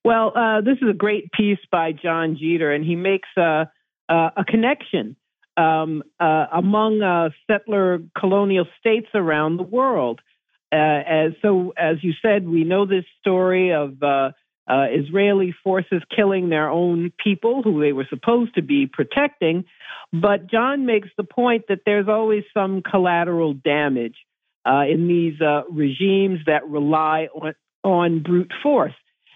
Well, 0.04 0.34
uh, 0.36 0.62
this 0.62 0.78
is 0.82 0.90
a 0.90 0.94
great 0.94 1.32
piece 1.32 1.60
by 1.72 1.92
John 1.92 2.38
Jeter, 2.40 2.72
and 2.72 2.86
he 2.86 2.96
makes 2.96 3.30
a, 3.38 3.68
a, 4.08 4.32
a 4.38 4.46
connection 4.48 5.16
um, 5.58 6.04
uh, 6.20 6.46
among 6.54 7.02
uh, 7.02 7.30
settler 7.50 8.00
colonial 8.18 8.68
states 8.80 9.08
around 9.16 9.58
the 9.58 9.64
world. 9.64 10.22
Uh, 10.72 10.76
as 10.76 11.32
so, 11.42 11.74
as 11.78 12.04
you 12.04 12.14
said, 12.22 12.48
we 12.48 12.64
know 12.64 12.86
this 12.86 13.06
story 13.20 13.74
of 13.74 14.02
uh, 14.04 14.32
uh, 14.68 14.88
Israeli 14.92 15.56
forces 15.64 16.02
killing 16.16 16.50
their 16.50 16.70
own 16.70 17.12
people 17.24 17.62
who 17.64 17.82
they 17.82 17.94
were 17.94 18.08
supposed 18.10 18.56
to 18.56 18.62
be 18.62 18.88
protecting. 18.88 19.66
But 20.12 20.50
John 20.52 20.86
makes 20.86 21.10
the 21.18 21.24
point 21.24 21.66
that 21.70 21.80
there's 21.86 22.08
always 22.08 22.44
some 22.54 22.82
collateral 22.82 23.54
damage 23.54 24.18
uh, 24.66 24.84
in 24.90 25.08
these 25.08 25.40
uh, 25.42 25.62
regimes 25.70 26.40
that 26.48 26.68
rely 26.68 27.28
on, 27.36 27.54
on 27.84 28.24
brute 28.24 28.52
force. 28.64 28.94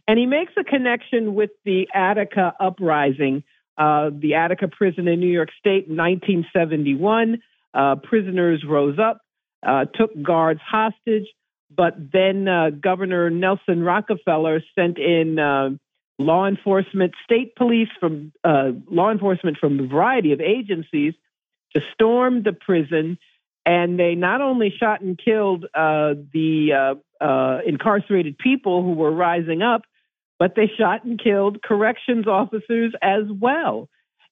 And 0.08 0.18
he 0.18 0.26
makes 0.26 0.54
a 0.58 0.64
connection 0.64 1.36
with 1.36 1.52
the 1.66 1.88
Attica 1.94 2.54
uprising, 2.60 3.44
uh, 3.78 4.10
the 4.12 4.34
Attica 4.34 4.68
prison 4.68 5.08
in 5.08 5.20
New 5.20 5.32
York 5.32 5.50
State 5.60 5.88
in 5.88 5.96
1971. 5.96 7.42
Uh, 7.74 7.96
prisoners 7.98 8.64
rose 8.68 8.98
up, 8.98 9.22
uh, 9.66 9.86
took 9.94 10.10
guards 10.24 10.60
hostage, 10.68 11.28
but 11.76 11.94
then 12.12 12.48
uh, 12.48 12.72
Governor 12.72 13.30
Nelson 13.30 13.84
Rockefeller 13.84 14.62
sent 14.74 14.98
in 14.98 15.80
law 16.18 16.48
enforcement, 16.48 17.14
state 17.24 17.56
police 17.56 17.90
from 18.00 18.34
law 18.44 19.12
enforcement 19.12 19.58
from 19.58 19.80
a 19.80 19.88
variety 19.88 20.34
of 20.34 20.42
agencies 20.42 21.14
to 21.76 21.82
storm 21.94 22.42
the 22.42 22.52
prison 22.52 23.20
and 23.70 24.00
they 24.00 24.16
not 24.16 24.42
only 24.42 24.74
shot 24.80 25.02
and 25.02 25.16
killed 25.24 25.66
uh, 25.76 26.16
the 26.34 26.96
uh, 27.22 27.24
uh, 27.24 27.60
incarcerated 27.68 28.36
people 28.40 28.82
who 28.82 28.94
were 28.94 29.12
rising 29.12 29.62
up, 29.62 29.84
but 30.40 30.56
they 30.56 30.72
shot 30.76 31.04
and 31.04 31.22
killed 31.22 31.62
corrections 31.62 32.26
officers 32.28 32.94
as 33.04 33.26
well. 33.30 33.88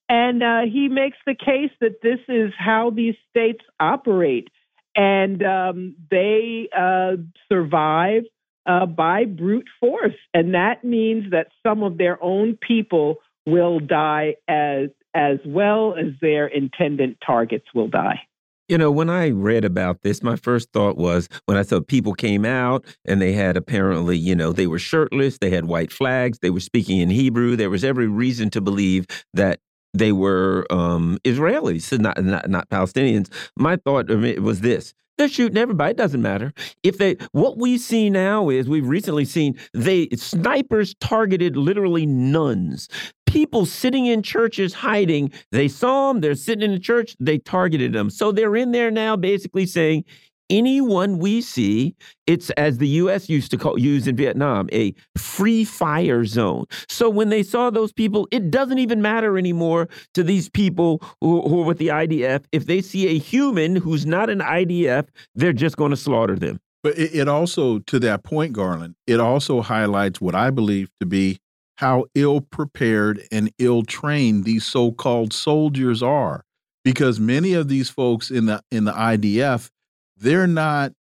And 0.10 0.42
uh, 0.42 0.62
he 0.62 0.88
makes 0.88 1.18
the 1.28 1.36
case 1.36 1.70
that 1.82 2.02
this 2.02 2.18
is 2.28 2.52
how 2.58 2.90
these 2.90 3.14
states 3.30 3.64
operate, 3.80 4.48
and 4.96 5.44
um, 5.44 5.96
they 6.10 6.68
uh, 6.76 7.18
survive 7.48 8.24
uh, 8.66 8.88
by 8.88 9.26
brute 9.26 9.68
force, 9.80 10.16
and 10.34 10.56
that 10.56 10.84
means 10.84 11.30
that 11.30 11.50
some 11.62 11.84
of 11.84 12.00
their 12.00 12.18
own 12.24 12.58
people 12.58 13.18
will 13.46 13.80
die 13.80 14.38
as 14.48 14.90
as 15.14 15.38
well 15.46 15.94
as 15.96 16.14
their 16.22 16.48
intended 16.48 17.18
targets 17.24 17.66
will 17.76 17.88
die. 17.88 18.22
You 18.68 18.78
know, 18.78 18.92
when 18.92 19.10
I 19.10 19.30
read 19.30 19.64
about 19.64 20.02
this, 20.02 20.22
my 20.22 20.36
first 20.36 20.74
thought 20.74 20.98
was 20.98 21.30
when 21.46 21.58
I 21.58 21.62
saw 21.62 21.80
people 21.80 22.14
came 22.14 22.44
out 22.44 22.84
and 23.06 23.22
they 23.22 23.32
had 23.32 23.56
apparently, 23.56 24.18
you 24.18 24.36
know, 24.36 24.52
they 24.52 24.68
were 24.68 24.80
shirtless, 24.80 25.38
they 25.38 25.50
had 25.50 25.66
white 25.66 25.92
flags, 25.92 26.40
they 26.40 26.50
were 26.50 26.60
speaking 26.60 27.00
in 27.00 27.10
Hebrew. 27.10 27.56
There 27.56 27.70
was 27.70 27.86
every 27.86 28.08
reason 28.08 28.50
to 28.52 28.62
believe 28.62 29.06
that 29.34 29.60
they 29.94 30.12
were 30.12 30.68
um, 30.70 31.18
Israelis, 31.24 31.98
not, 31.98 32.22
not 32.24 32.50
not 32.50 32.70
Palestinians. 32.70 33.32
My 33.56 33.78
thought 33.78 34.10
was 34.10 34.60
this: 34.60 34.94
they're 35.18 35.30
shooting 35.30 35.58
everybody. 35.58 35.92
It 35.92 35.98
doesn't 35.98 36.22
matter 36.22 36.54
if 36.84 36.98
they. 36.98 37.16
What 37.32 37.58
we 37.58 37.78
see 37.78 38.10
now 38.10 38.50
is 38.50 38.70
we've 38.70 38.88
recently 38.88 39.26
seen 39.26 39.58
they 39.74 40.10
snipers 40.16 40.94
targeted 41.00 41.58
literally 41.58 42.06
nuns. 42.06 42.88
People 43.28 43.66
sitting 43.66 44.06
in 44.08 44.24
churches 44.24 44.74
hiding. 44.74 45.32
They 45.52 45.68
saw 45.68 46.12
them. 46.12 46.22
They're 46.22 46.36
sitting 46.36 46.64
in 46.64 46.72
the 46.72 46.80
church. 46.80 47.16
They 47.20 47.38
targeted 47.38 47.94
them. 47.94 48.10
So 48.10 48.32
they're 48.32 48.56
in 48.56 48.72
there 48.72 48.90
now, 48.90 49.16
basically 49.16 49.66
saying, 49.66 50.06
anyone 50.50 51.20
we 51.20 51.42
see, 51.42 51.96
it's 52.26 52.50
as 52.52 52.78
the 52.78 52.88
U.S. 52.88 53.30
used 53.30 53.52
to 53.52 53.58
call, 53.58 53.78
use 53.78 54.08
in 54.08 54.16
Vietnam, 54.16 54.70
a 54.72 54.94
free 55.18 55.64
fire 55.64 56.26
zone. 56.26 56.66
So 56.88 57.10
when 57.10 57.30
they 57.30 57.44
saw 57.44 57.70
those 57.70 57.92
people, 57.92 58.28
it 58.32 58.50
doesn't 58.52 58.80
even 58.80 59.02
matter 59.02 59.38
anymore 59.38 59.90
to 60.14 60.24
these 60.24 60.50
people 60.50 61.02
who, 61.22 61.42
who 61.42 61.62
are 61.62 61.66
with 61.66 61.78
the 61.78 61.90
IDF. 61.90 62.46
If 62.52 62.66
they 62.66 62.82
see 62.82 63.08
a 63.08 63.18
human 63.18 63.76
who's 63.76 64.06
not 64.06 64.30
an 64.30 64.40
IDF, 64.40 65.08
they're 65.36 65.54
just 65.54 65.78
going 65.78 65.92
to 65.92 65.98
slaughter 65.98 66.36
them. 66.36 66.60
But 66.84 66.98
it, 66.98 67.14
it 67.14 67.28
also, 67.28 67.80
to 67.80 68.00
that 68.00 68.24
point, 68.24 68.54
Garland, 68.54 68.96
it 69.08 69.20
also 69.20 69.62
highlights 69.62 70.22
what 70.22 70.36
I 70.36 70.50
believe 70.50 70.90
to 71.00 71.06
be 71.06 71.40
how 71.78 72.06
ill 72.16 72.42
prepared 72.42 73.24
and 73.32 73.52
ill 73.58 73.84
trained 73.84 74.44
these 74.44 74.66
so 74.66 74.92
called 74.92 75.34
soldiers 75.34 76.04
are. 76.04 76.44
Because 76.84 77.20
many 77.20 77.54
of 77.54 77.68
these 77.68 77.90
folks 77.90 78.32
in 78.32 78.46
the 78.46 78.62
in 78.72 78.86
the 78.86 78.94
IDF 78.94 79.70
they're 80.18 80.48
not 80.48 80.94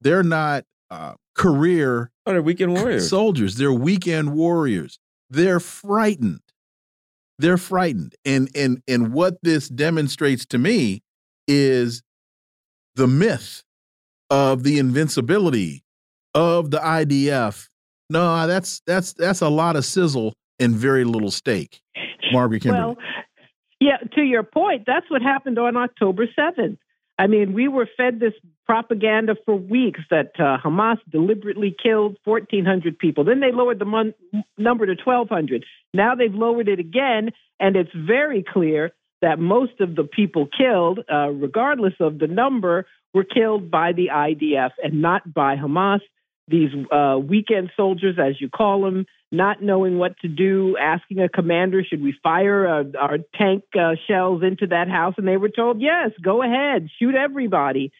they're 0.00 0.22
not 0.22 0.64
uh, 0.90 1.14
career 1.34 2.10
oh, 2.26 2.32
they're 2.32 2.42
weekend 2.42 2.74
warriors 2.74 3.08
soldiers. 3.08 3.56
They're 3.56 3.72
weekend 3.72 4.34
warriors. 4.34 4.98
They're 5.28 5.60
frightened. 5.60 6.40
They're 7.38 7.56
frightened, 7.56 8.14
and 8.24 8.50
and 8.54 8.82
and 8.86 9.12
what 9.12 9.38
this 9.42 9.68
demonstrates 9.68 10.44
to 10.46 10.58
me 10.58 11.02
is 11.48 12.02
the 12.96 13.06
myth 13.06 13.62
of 14.28 14.62
the 14.62 14.78
invincibility 14.78 15.84
of 16.34 16.70
the 16.70 16.78
IDF. 16.78 17.68
No, 18.10 18.46
that's 18.46 18.82
that's 18.86 19.12
that's 19.14 19.40
a 19.40 19.48
lot 19.48 19.76
of 19.76 19.84
sizzle 19.84 20.34
and 20.58 20.74
very 20.74 21.04
little 21.04 21.30
steak. 21.30 21.80
Margaret 22.32 22.62
Kimberley. 22.62 22.96
Well, 22.96 22.96
yeah, 23.80 23.96
to 24.14 24.22
your 24.22 24.42
point, 24.42 24.82
that's 24.86 25.10
what 25.10 25.22
happened 25.22 25.58
on 25.58 25.76
October 25.76 26.26
7th. 26.38 26.76
I 27.18 27.26
mean, 27.26 27.54
we 27.54 27.68
were 27.68 27.88
fed 27.96 28.20
this 28.20 28.32
propaganda 28.66 29.36
for 29.44 29.54
weeks 29.54 30.00
that 30.10 30.32
uh, 30.38 30.58
Hamas 30.62 30.98
deliberately 31.10 31.74
killed 31.82 32.16
1,400 32.24 32.98
people. 32.98 33.24
Then 33.24 33.40
they 33.40 33.52
lowered 33.52 33.78
the 33.78 34.14
number 34.58 34.86
to 34.86 34.94
1,200. 35.02 35.64
Now 35.92 36.14
they've 36.14 36.34
lowered 36.34 36.68
it 36.68 36.78
again, 36.78 37.30
and 37.58 37.76
it's 37.76 37.90
very 37.94 38.42
clear 38.42 38.92
that 39.22 39.38
most 39.38 39.80
of 39.80 39.96
the 39.96 40.04
people 40.04 40.46
killed, 40.56 41.00
uh, 41.12 41.28
regardless 41.28 41.94
of 42.00 42.18
the 42.18 42.26
number, 42.26 42.86
were 43.12 43.24
killed 43.24 43.70
by 43.70 43.92
the 43.92 44.08
IDF 44.12 44.70
and 44.82 45.02
not 45.02 45.34
by 45.34 45.56
Hamas. 45.56 46.00
These 46.50 46.70
uh, 46.90 47.18
weekend 47.22 47.70
soldiers, 47.76 48.16
as 48.18 48.40
you 48.40 48.48
call 48.48 48.82
them, 48.82 49.06
not 49.30 49.62
knowing 49.62 49.98
what 49.98 50.18
to 50.20 50.28
do, 50.28 50.76
asking 50.76 51.20
a 51.20 51.28
commander, 51.28 51.84
should 51.84 52.02
we 52.02 52.14
fire 52.22 52.66
uh, 52.66 52.84
our 52.98 53.18
tank 53.38 53.62
uh, 53.78 53.94
shells 54.08 54.42
into 54.42 54.66
that 54.66 54.88
house? 54.88 55.14
And 55.16 55.28
they 55.28 55.36
were 55.36 55.48
told, 55.48 55.80
yes, 55.80 56.10
go 56.20 56.42
ahead, 56.42 56.88
shoot 56.98 57.14
everybody. 57.14 57.92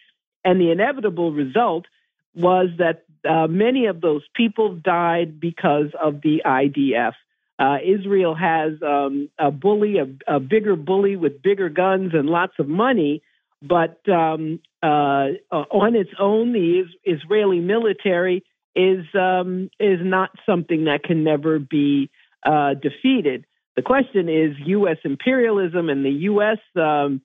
And 0.44 0.60
the 0.60 0.72
inevitable 0.72 1.32
result 1.32 1.86
was 2.34 2.70
that 2.78 3.04
uh, 3.28 3.46
many 3.46 3.86
of 3.86 4.00
those 4.00 4.22
people 4.34 4.74
died 4.74 5.38
because 5.38 5.92
of 6.02 6.20
the 6.22 6.42
IDF. 6.44 7.12
Uh, 7.58 7.76
Israel 7.84 8.34
has 8.34 8.72
um, 8.82 9.28
a 9.38 9.50
bully, 9.50 9.98
a, 9.98 10.36
a, 10.36 10.40
bigger 10.40 10.76
bully 10.76 11.16
with 11.16 11.42
bigger 11.42 11.68
guns 11.68 12.12
and 12.14 12.28
lots 12.28 12.54
of 12.58 12.66
money, 12.66 13.22
but 13.62 14.00
um, 14.08 14.60
uh, 14.82 15.28
on 15.52 15.94
its 15.94 16.10
own, 16.18 16.52
the 16.52 16.80
is- 16.80 16.94
Israeli 17.04 17.60
military 17.60 18.44
is 18.74 19.04
um, 19.14 19.68
is 19.78 19.98
not 20.02 20.30
something 20.46 20.84
that 20.84 21.02
can 21.02 21.24
never 21.24 21.58
be 21.58 22.10
uh, 22.44 22.74
defeated. 22.74 23.44
The 23.76 23.82
question 23.82 24.28
is 24.28 24.56
U.S. 24.66 24.98
imperialism 25.04 25.88
and 25.88 26.04
the 26.04 26.10
U.S. 26.10 26.58
Um, 26.76 27.22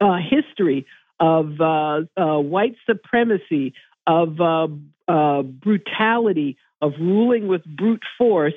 uh, 0.00 0.16
history 0.18 0.86
of 1.20 1.60
uh, 1.60 2.00
uh, 2.16 2.38
white 2.38 2.74
supremacy, 2.86 3.74
of 4.06 4.40
uh, 4.40 4.66
uh, 5.06 5.42
brutality, 5.42 6.56
of 6.80 6.92
ruling 6.98 7.46
with 7.46 7.64
brute 7.64 8.02
force, 8.18 8.54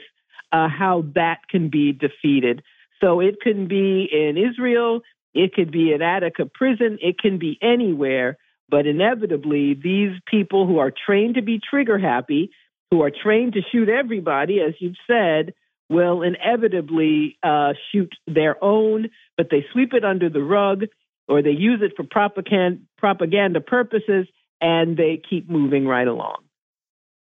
how 0.52 1.04
that 1.16 1.40
can 1.50 1.70
be 1.70 1.92
defeated. 1.92 2.64
So 3.04 3.20
it 3.20 3.42
can 3.42 3.68
be 3.68 4.08
in 4.10 4.38
Israel, 4.38 5.02
it 5.36 5.54
could 5.54 5.72
be 5.72 5.94
in 5.94 6.02
Attica 6.02 6.46
prison, 6.46 6.98
it 7.02 7.20
can 7.20 7.38
be 7.38 7.60
anywhere. 7.62 8.38
But 8.70 8.88
inevitably, 8.88 9.76
these 9.76 10.14
people 10.26 10.66
who 10.66 10.80
are 10.80 10.92
trained 11.06 11.36
to 11.36 11.44
be 11.44 11.60
trigger 11.60 12.00
happy, 12.00 12.50
who 12.90 13.04
are 13.04 13.12
trained 13.12 13.54
to 13.54 13.62
shoot 13.72 13.90
everybody, 13.90 14.60
as 14.62 14.74
you've 14.80 14.96
said, 15.06 15.54
will 15.90 16.24
inevitably 16.24 17.38
uh, 17.44 17.74
shoot 17.92 18.12
their 18.26 18.64
own, 18.64 19.10
but 19.38 19.50
they 19.52 19.66
sweep 19.72 19.94
it 19.94 20.04
under 20.04 20.30
the 20.30 20.42
rug 20.42 20.86
or 21.28 21.44
they 21.44 21.52
use 21.52 21.82
it 21.84 21.94
for 21.96 22.04
propaganda, 22.10 22.82
propaganda 22.98 23.62
purposes 23.62 24.26
and 24.62 24.98
they 24.98 25.22
keep 25.30 25.50
moving 25.50 25.86
right 25.86 26.08
along. 26.08 26.38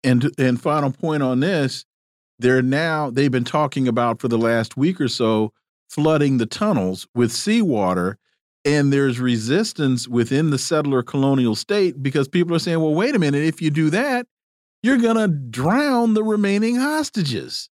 And 0.03 0.31
and 0.37 0.61
final 0.61 0.91
point 0.91 1.23
on 1.23 1.39
this, 1.39 1.85
they're 2.37 2.61
now 2.61 3.09
they've 3.09 3.31
been 3.31 3.43
talking 3.43 3.87
about 3.87 4.21
for 4.21 4.27
the 4.27 4.37
last 4.37 4.77
week 4.77 5.01
or 5.01 5.07
so 5.07 5.51
flooding 5.89 6.37
the 6.37 6.45
tunnels 6.45 7.07
with 7.13 7.31
seawater 7.31 8.17
and 8.65 8.91
there's 8.91 9.19
resistance 9.19 10.07
within 10.07 10.49
the 10.49 10.57
settler 10.57 11.03
colonial 11.03 11.55
state 11.55 12.01
because 12.01 12.27
people 12.27 12.55
are 12.55 12.59
saying, 12.59 12.79
well, 12.79 12.95
wait 12.95 13.15
a 13.15 13.19
minute, 13.19 13.43
if 13.43 13.61
you 13.61 13.69
do 13.69 13.91
that, 13.91 14.25
you're 14.81 14.97
going 14.97 15.17
to 15.17 15.27
drown 15.27 16.15
the 16.15 16.23
remaining 16.23 16.75
hostages. 16.75 17.69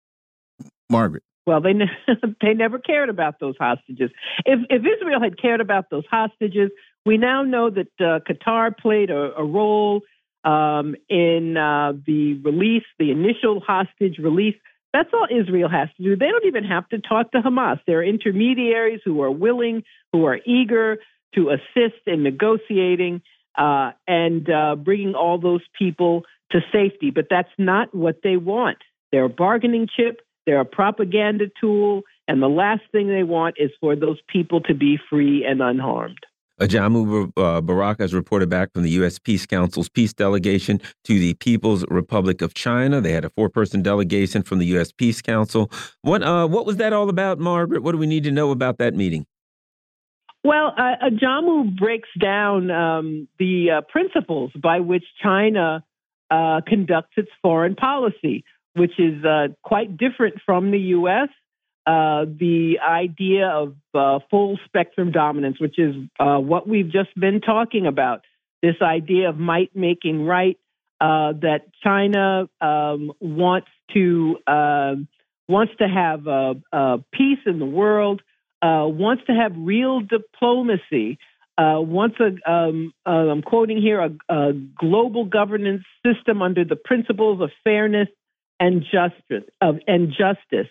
Margaret. 0.90 1.22
Well, 1.46 1.60
they 1.60 1.72
ne 1.72 1.86
they 2.42 2.54
never 2.54 2.78
cared 2.78 3.08
about 3.08 3.40
those 3.40 3.54
hostages. 3.58 4.10
If 4.44 4.60
if 4.68 4.82
Israel 4.82 5.20
had 5.20 5.40
cared 5.40 5.60
about 5.60 5.90
those 5.90 6.04
hostages, 6.10 6.70
we 7.06 7.16
now 7.16 7.42
know 7.42 7.70
that 7.70 7.88
uh, 8.00 8.20
Qatar 8.28 8.76
played 8.76 9.10
a, 9.10 9.34
a 9.34 9.44
role 9.44 10.02
um, 10.44 10.94
in 11.08 11.56
uh, 11.56 11.94
the 12.06 12.34
release, 12.44 12.84
the 12.98 13.10
initial 13.10 13.60
hostage 13.60 14.18
release. 14.18 14.56
That's 14.92 15.10
all 15.12 15.26
Israel 15.30 15.68
has 15.68 15.88
to 15.96 16.02
do. 16.02 16.16
They 16.16 16.28
don't 16.28 16.46
even 16.46 16.64
have 16.64 16.88
to 16.88 16.98
talk 16.98 17.32
to 17.32 17.38
Hamas. 17.38 17.80
There 17.86 17.98
are 17.98 18.04
intermediaries 18.04 19.00
who 19.04 19.20
are 19.22 19.30
willing, 19.30 19.84
who 20.12 20.24
are 20.24 20.38
eager 20.46 20.98
to 21.34 21.50
assist 21.50 22.00
in 22.06 22.22
negotiating 22.22 23.22
uh, 23.56 23.92
and 24.06 24.48
uh, 24.48 24.76
bringing 24.76 25.14
all 25.14 25.38
those 25.38 25.62
people 25.78 26.24
to 26.52 26.60
safety. 26.72 27.10
But 27.10 27.26
that's 27.28 27.50
not 27.58 27.94
what 27.94 28.20
they 28.22 28.36
want. 28.36 28.78
They're 29.12 29.24
a 29.24 29.30
bargaining 29.30 29.88
chip, 29.94 30.20
they're 30.46 30.60
a 30.60 30.64
propaganda 30.64 31.46
tool, 31.60 32.02
and 32.26 32.42
the 32.42 32.48
last 32.48 32.82
thing 32.92 33.08
they 33.08 33.22
want 33.22 33.56
is 33.58 33.70
for 33.80 33.96
those 33.96 34.18
people 34.28 34.60
to 34.62 34.74
be 34.74 34.98
free 35.10 35.44
and 35.44 35.60
unharmed. 35.60 36.18
Ajamu 36.60 37.32
uh, 37.36 37.60
Barak 37.60 38.00
has 38.00 38.12
reported 38.12 38.48
back 38.48 38.72
from 38.72 38.82
the 38.82 38.90
U.S. 38.90 39.18
Peace 39.18 39.46
Council's 39.46 39.88
peace 39.88 40.12
delegation 40.12 40.80
to 41.04 41.18
the 41.18 41.34
People's 41.34 41.84
Republic 41.88 42.42
of 42.42 42.54
China. 42.54 43.00
They 43.00 43.12
had 43.12 43.24
a 43.24 43.30
four-person 43.30 43.82
delegation 43.82 44.42
from 44.42 44.58
the 44.58 44.66
U.S. 44.66 44.90
Peace 44.92 45.22
Council. 45.22 45.70
What 46.02 46.22
uh, 46.22 46.48
what 46.48 46.66
was 46.66 46.76
that 46.76 46.92
all 46.92 47.08
about, 47.08 47.38
Margaret? 47.38 47.82
What 47.82 47.92
do 47.92 47.98
we 47.98 48.06
need 48.06 48.24
to 48.24 48.32
know 48.32 48.50
about 48.50 48.78
that 48.78 48.94
meeting? 48.94 49.26
Well, 50.44 50.72
uh, 50.76 51.08
Ajamu 51.10 51.76
breaks 51.76 52.08
down 52.20 52.70
um, 52.70 53.28
the 53.38 53.70
uh, 53.70 53.80
principles 53.82 54.52
by 54.60 54.80
which 54.80 55.04
China 55.22 55.84
uh, 56.30 56.60
conducts 56.66 57.12
its 57.16 57.30
foreign 57.42 57.74
policy, 57.74 58.44
which 58.74 58.98
is 58.98 59.24
uh, 59.24 59.48
quite 59.62 59.96
different 59.96 60.36
from 60.44 60.70
the 60.70 60.78
U.S. 60.78 61.28
Uh, 61.88 62.26
the 62.26 62.74
idea 62.86 63.46
of 63.46 63.74
uh, 63.94 64.18
full 64.30 64.58
spectrum 64.66 65.10
dominance, 65.10 65.58
which 65.58 65.78
is 65.78 65.94
uh, 66.20 66.36
what 66.36 66.68
we've 66.68 66.92
just 66.92 67.08
been 67.18 67.40
talking 67.40 67.86
about. 67.86 68.26
This 68.60 68.74
idea 68.82 69.30
of 69.30 69.38
might 69.38 69.74
making 69.74 70.26
right, 70.26 70.58
uh, 71.00 71.32
that 71.40 71.60
China 71.82 72.50
um, 72.60 73.12
wants 73.20 73.68
to 73.94 74.36
um, 74.46 75.08
wants 75.48 75.72
to 75.78 75.88
have 75.88 76.26
a, 76.26 76.56
a, 76.72 76.98
peace 77.10 77.38
in 77.46 77.58
the 77.58 77.64
world, 77.64 78.20
uh, 78.60 78.84
wants 78.84 79.22
to 79.28 79.32
have 79.32 79.52
real 79.56 80.00
diplomacy. 80.00 81.18
wants 81.56 82.16
a, 82.20 82.50
um, 82.52 82.92
I'm 83.06 83.40
quoting 83.40 83.80
here, 83.80 84.00
a, 84.00 84.10
a 84.28 84.52
global 84.52 85.24
governance 85.24 85.84
system 86.04 86.42
under 86.42 86.66
the 86.66 86.76
principles 86.76 87.40
of 87.40 87.50
fairness 87.64 88.08
and 88.60 88.82
justice. 88.82 89.48
Of, 89.62 89.78
and 89.86 90.10
justice. 90.10 90.68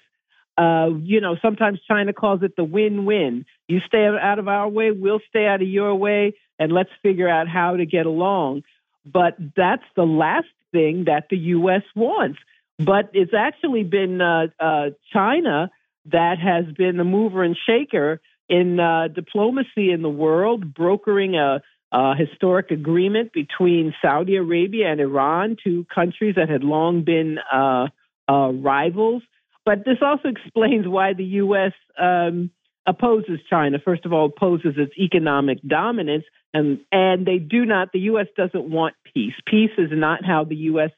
Uh, 0.57 0.89
you 1.03 1.21
know, 1.21 1.35
sometimes 1.41 1.79
China 1.88 2.13
calls 2.13 2.41
it 2.41 2.55
the 2.55 2.63
win-win. 2.63 3.45
You 3.67 3.79
stay 3.85 4.05
out 4.05 4.39
of 4.39 4.47
our 4.47 4.67
way, 4.67 4.91
we'll 4.91 5.19
stay 5.29 5.45
out 5.45 5.61
of 5.61 5.67
your 5.67 5.93
way, 5.95 6.34
and 6.57 6.71
let's 6.71 6.89
figure 7.03 7.29
out 7.29 7.47
how 7.47 7.75
to 7.75 7.85
get 7.85 8.05
along. 8.05 8.63
But 9.05 9.38
that's 9.55 9.84
the 9.95 10.05
last 10.05 10.47
thing 10.71 11.05
that 11.05 11.27
the 11.29 11.38
U.S. 11.38 11.84
wants. 11.95 12.39
But 12.79 13.09
it's 13.13 13.34
actually 13.38 13.84
been 13.84 14.21
uh, 14.21 14.47
uh, 14.59 14.89
China 15.13 15.69
that 16.11 16.38
has 16.39 16.65
been 16.75 16.97
the 16.97 17.03
mover 17.03 17.43
and 17.43 17.57
shaker 17.67 18.21
in 18.49 18.79
uh, 18.79 19.07
diplomacy 19.13 19.91
in 19.91 20.01
the 20.01 20.09
world, 20.09 20.73
brokering 20.73 21.35
a, 21.35 21.61
a 21.91 22.15
historic 22.15 22.71
agreement 22.71 23.34
between 23.34 23.93
Saudi 24.01 24.35
Arabia 24.35 24.91
and 24.91 25.01
Iran, 25.01 25.57
two 25.61 25.85
countries 25.93 26.35
that 26.35 26.49
had 26.49 26.63
long 26.63 27.03
been 27.03 27.38
uh, 27.51 27.88
uh, 28.29 28.51
rivals. 28.51 29.23
But 29.68 29.84
this 29.84 29.98
also 30.02 30.30
explains 30.30 30.88
why 30.88 31.11
the 31.11 31.26
U.S. 31.44 31.73
Um, 31.99 32.52
opposes 32.85 33.39
China. 33.49 33.80
First 33.84 34.06
of 34.06 34.14
all, 34.14 34.27
opposes 34.27 34.76
its 34.77 34.94
economic 34.98 35.61
dominance, 35.68 36.23
and 36.53 36.80
and 36.89 37.27
they 37.27 37.38
do 37.38 37.65
not. 37.65 37.89
The 37.91 37.99
U.S. 38.11 38.27
doesn't 38.38 38.69
want 38.69 38.95
peace. 39.14 39.34
Peace 39.45 39.72
is 39.77 39.89
not 39.91 40.23
how 40.23 40.45
the 40.45 40.56
U.S. 40.72 40.91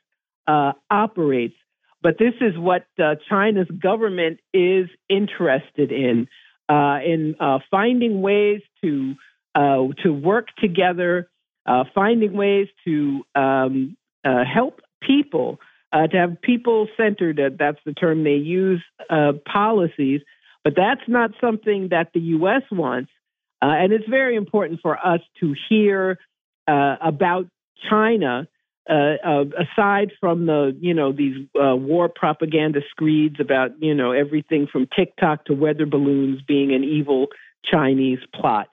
Uh, 0.45 0.73
operates. 0.91 1.55
But 2.03 2.19
this 2.19 2.35
is 2.41 2.59
what 2.59 2.85
uh, 3.01 3.15
China's 3.27 3.67
government 3.71 4.39
is 4.53 4.87
interested 5.09 5.91
in, 5.91 6.27
uh, 6.69 6.99
in 7.03 7.37
uh, 7.39 7.57
finding 7.71 8.21
ways 8.21 8.61
to 8.83 9.15
uh, 9.55 9.87
to 10.03 10.13
work 10.13 10.49
together, 10.59 11.27
uh, 11.65 11.85
finding 11.95 12.33
ways 12.33 12.67
to 12.85 13.23
um, 13.33 13.97
help 14.23 14.81
people 15.01 15.57
uh, 15.91 16.07
to 16.07 16.17
have 16.17 16.41
people 16.41 16.87
centered, 16.97 17.39
uh, 17.39 17.49
that's 17.57 17.79
the 17.85 17.93
term 17.93 18.23
they 18.23 18.35
use, 18.35 18.83
uh, 19.09 19.33
policies. 19.51 20.21
But 20.63 20.73
that's 20.75 21.01
not 21.07 21.31
something 21.41 21.89
that 21.89 22.11
the 22.13 22.19
U.S. 22.19 22.63
wants. 22.71 23.11
Uh, 23.61 23.67
and 23.67 23.91
it's 23.91 24.07
very 24.07 24.35
important 24.35 24.81
for 24.81 24.97
us 24.97 25.21
to 25.39 25.55
hear 25.67 26.19
uh, 26.67 26.95
about 27.01 27.47
China. 27.89 28.47
Uh, 28.89 29.43
aside 29.55 30.11
from 30.19 30.47
the, 30.47 30.75
you 30.81 30.95
know, 30.95 31.11
these 31.11 31.35
war 31.53 32.09
propaganda 32.09 32.79
screeds 32.89 33.35
about, 33.39 33.69
you 33.79 33.93
know, 33.93 34.13
everything 34.13 34.65
from 34.65 34.87
TikTok 34.95 35.45
to 35.45 35.53
weather 35.53 35.85
balloons 35.85 36.41
being 36.41 36.73
an 36.73 36.83
evil 36.83 37.27
Chinese 37.63 38.17
plot. 38.33 38.67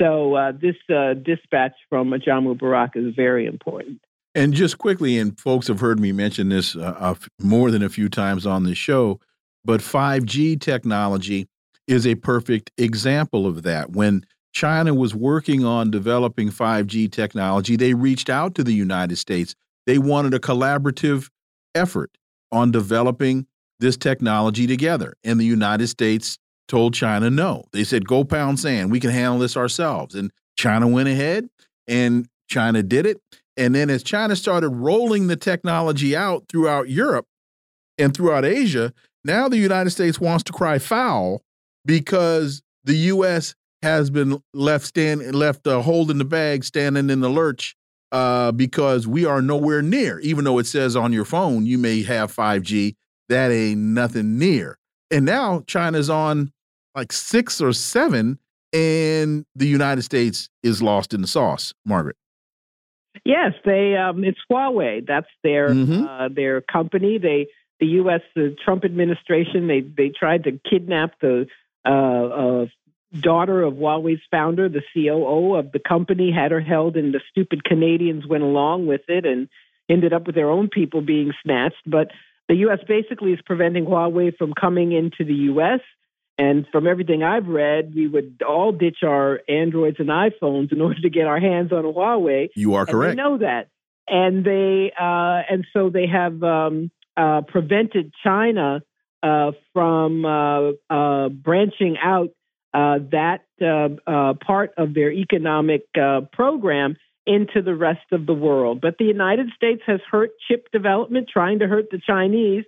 So 0.00 0.52
this 0.58 0.76
dispatch 1.22 1.74
from 1.90 2.12
Ajamu 2.12 2.58
Barak 2.58 2.92
is 2.94 3.14
very 3.14 3.44
important. 3.44 4.00
And 4.38 4.54
just 4.54 4.78
quickly, 4.78 5.18
and 5.18 5.36
folks 5.36 5.66
have 5.66 5.80
heard 5.80 5.98
me 5.98 6.12
mention 6.12 6.48
this 6.48 6.76
uh, 6.76 7.16
more 7.42 7.72
than 7.72 7.82
a 7.82 7.88
few 7.88 8.08
times 8.08 8.46
on 8.46 8.62
the 8.62 8.72
show, 8.72 9.18
but 9.64 9.80
5G 9.80 10.60
technology 10.60 11.48
is 11.88 12.06
a 12.06 12.14
perfect 12.14 12.70
example 12.78 13.48
of 13.48 13.64
that. 13.64 13.90
When 13.90 14.24
China 14.52 14.94
was 14.94 15.12
working 15.12 15.64
on 15.64 15.90
developing 15.90 16.50
5G 16.50 17.10
technology, 17.10 17.74
they 17.74 17.94
reached 17.94 18.30
out 18.30 18.54
to 18.54 18.62
the 18.62 18.72
United 18.72 19.16
States. 19.16 19.56
They 19.86 19.98
wanted 19.98 20.34
a 20.34 20.38
collaborative 20.38 21.28
effort 21.74 22.12
on 22.52 22.70
developing 22.70 23.44
this 23.80 23.96
technology 23.96 24.68
together. 24.68 25.14
And 25.24 25.40
the 25.40 25.46
United 25.46 25.88
States 25.88 26.38
told 26.68 26.94
China 26.94 27.28
no. 27.28 27.64
They 27.72 27.82
said, 27.82 28.06
go 28.06 28.22
pound 28.22 28.60
sand. 28.60 28.92
We 28.92 29.00
can 29.00 29.10
handle 29.10 29.40
this 29.40 29.56
ourselves. 29.56 30.14
And 30.14 30.30
China 30.56 30.86
went 30.86 31.08
ahead 31.08 31.48
and 31.88 32.28
China 32.46 32.84
did 32.84 33.04
it. 33.04 33.20
And 33.58 33.74
then 33.74 33.90
as 33.90 34.04
China 34.04 34.36
started 34.36 34.68
rolling 34.68 35.26
the 35.26 35.36
technology 35.36 36.14
out 36.14 36.44
throughout 36.48 36.88
Europe 36.88 37.26
and 37.98 38.14
throughout 38.14 38.44
Asia, 38.44 38.94
now 39.24 39.48
the 39.48 39.58
United 39.58 39.90
States 39.90 40.20
wants 40.20 40.44
to 40.44 40.52
cry 40.52 40.78
foul 40.78 41.42
because 41.84 42.62
the 42.84 42.94
U.S. 42.94 43.56
has 43.82 44.10
been 44.10 44.40
left 44.54 44.86
stand 44.86 45.34
left 45.34 45.66
uh, 45.66 45.82
holding 45.82 46.18
the 46.18 46.24
bag, 46.24 46.62
standing 46.62 47.10
in 47.10 47.20
the 47.20 47.28
lurch 47.28 47.74
uh, 48.12 48.52
because 48.52 49.08
we 49.08 49.24
are 49.24 49.42
nowhere 49.42 49.82
near. 49.82 50.20
Even 50.20 50.44
though 50.44 50.58
it 50.58 50.66
says 50.66 50.94
on 50.94 51.12
your 51.12 51.24
phone 51.24 51.66
you 51.66 51.78
may 51.78 52.04
have 52.04 52.34
5G, 52.34 52.94
that 53.28 53.50
ain't 53.50 53.80
nothing 53.80 54.38
near. 54.38 54.78
And 55.10 55.24
now 55.24 55.64
China's 55.66 56.08
on 56.08 56.52
like 56.94 57.12
six 57.12 57.60
or 57.60 57.72
seven, 57.72 58.38
and 58.72 59.44
the 59.56 59.66
United 59.66 60.02
States 60.02 60.48
is 60.62 60.80
lost 60.80 61.12
in 61.12 61.22
the 61.22 61.26
sauce. 61.26 61.74
Margaret. 61.84 62.16
Yes, 63.24 63.52
they. 63.64 63.96
Um, 63.96 64.24
it's 64.24 64.38
Huawei. 64.50 65.06
That's 65.06 65.28
their 65.42 65.68
mm 65.70 65.86
-hmm. 65.86 66.02
uh, 66.08 66.28
their 66.34 66.60
company. 66.60 67.18
They 67.18 67.48
the 67.80 67.86
U.S. 68.02 68.22
the 68.34 68.56
Trump 68.64 68.84
administration. 68.84 69.66
They 69.66 69.80
they 69.80 70.10
tried 70.10 70.44
to 70.44 70.52
kidnap 70.70 71.20
the 71.20 71.46
uh, 71.84 72.26
uh, 72.42 72.66
daughter 73.20 73.62
of 73.62 73.74
Huawei's 73.74 74.20
founder, 74.30 74.68
the 74.68 74.82
COO 74.92 75.54
of 75.54 75.72
the 75.72 75.78
company, 75.78 76.30
had 76.30 76.50
her 76.50 76.60
held, 76.60 76.96
and 76.96 77.14
the 77.14 77.20
stupid 77.30 77.64
Canadians 77.64 78.26
went 78.26 78.44
along 78.44 78.86
with 78.86 79.02
it 79.08 79.24
and 79.24 79.48
ended 79.88 80.12
up 80.12 80.26
with 80.26 80.34
their 80.34 80.50
own 80.50 80.68
people 80.68 81.00
being 81.00 81.32
snatched. 81.42 81.82
But 81.86 82.10
the 82.48 82.56
U.S. 82.56 82.80
basically 82.86 83.32
is 83.32 83.40
preventing 83.44 83.86
Huawei 83.86 84.36
from 84.36 84.52
coming 84.52 84.92
into 84.92 85.24
the 85.24 85.34
U.S. 85.52 85.80
And 86.38 86.66
from 86.70 86.86
everything 86.86 87.24
I've 87.24 87.48
read, 87.48 87.92
we 87.94 88.06
would 88.06 88.42
all 88.48 88.70
ditch 88.70 88.98
our 89.04 89.40
Androids 89.48 89.96
and 89.98 90.08
iPhones 90.08 90.72
in 90.72 90.80
order 90.80 91.00
to 91.00 91.10
get 91.10 91.26
our 91.26 91.40
hands 91.40 91.72
on 91.72 91.84
a 91.84 91.92
Huawei. 91.92 92.48
You 92.54 92.74
are 92.74 92.86
correct. 92.86 93.16
they 93.16 93.22
know 93.22 93.38
that, 93.38 93.68
and 94.08 94.44
they 94.44 94.92
uh, 94.98 95.42
and 95.50 95.66
so 95.72 95.90
they 95.90 96.06
have 96.06 96.42
um, 96.42 96.90
uh, 97.16 97.42
prevented 97.42 98.12
China 98.22 98.82
uh, 99.22 99.50
from 99.72 100.24
uh, 100.24 100.70
uh, 100.88 101.28
branching 101.28 101.96
out 102.00 102.28
uh, 102.72 102.98
that 103.10 103.40
part 104.40 104.70
of 104.78 104.94
their 104.94 105.10
economic 105.10 105.82
program 106.32 106.96
into 107.26 107.60
the 107.60 107.74
rest 107.74 108.06
of 108.12 108.26
the 108.26 108.32
world. 108.32 108.80
But 108.80 108.96
the 108.98 109.04
United 109.04 109.48
States 109.56 109.82
has 109.86 110.00
hurt 110.08 110.30
chip 110.48 110.68
development, 110.72 111.28
trying 111.30 111.58
to 111.58 111.66
hurt 111.66 111.86
the 111.90 112.00
Chinese, 112.06 112.64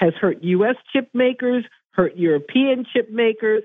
has 0.00 0.12
hurt 0.20 0.42
U.S. 0.42 0.74
chip 0.92 1.08
makers, 1.14 1.64
hurt 1.92 2.16
European 2.16 2.84
chip 2.92 3.10
makers. 3.10 3.62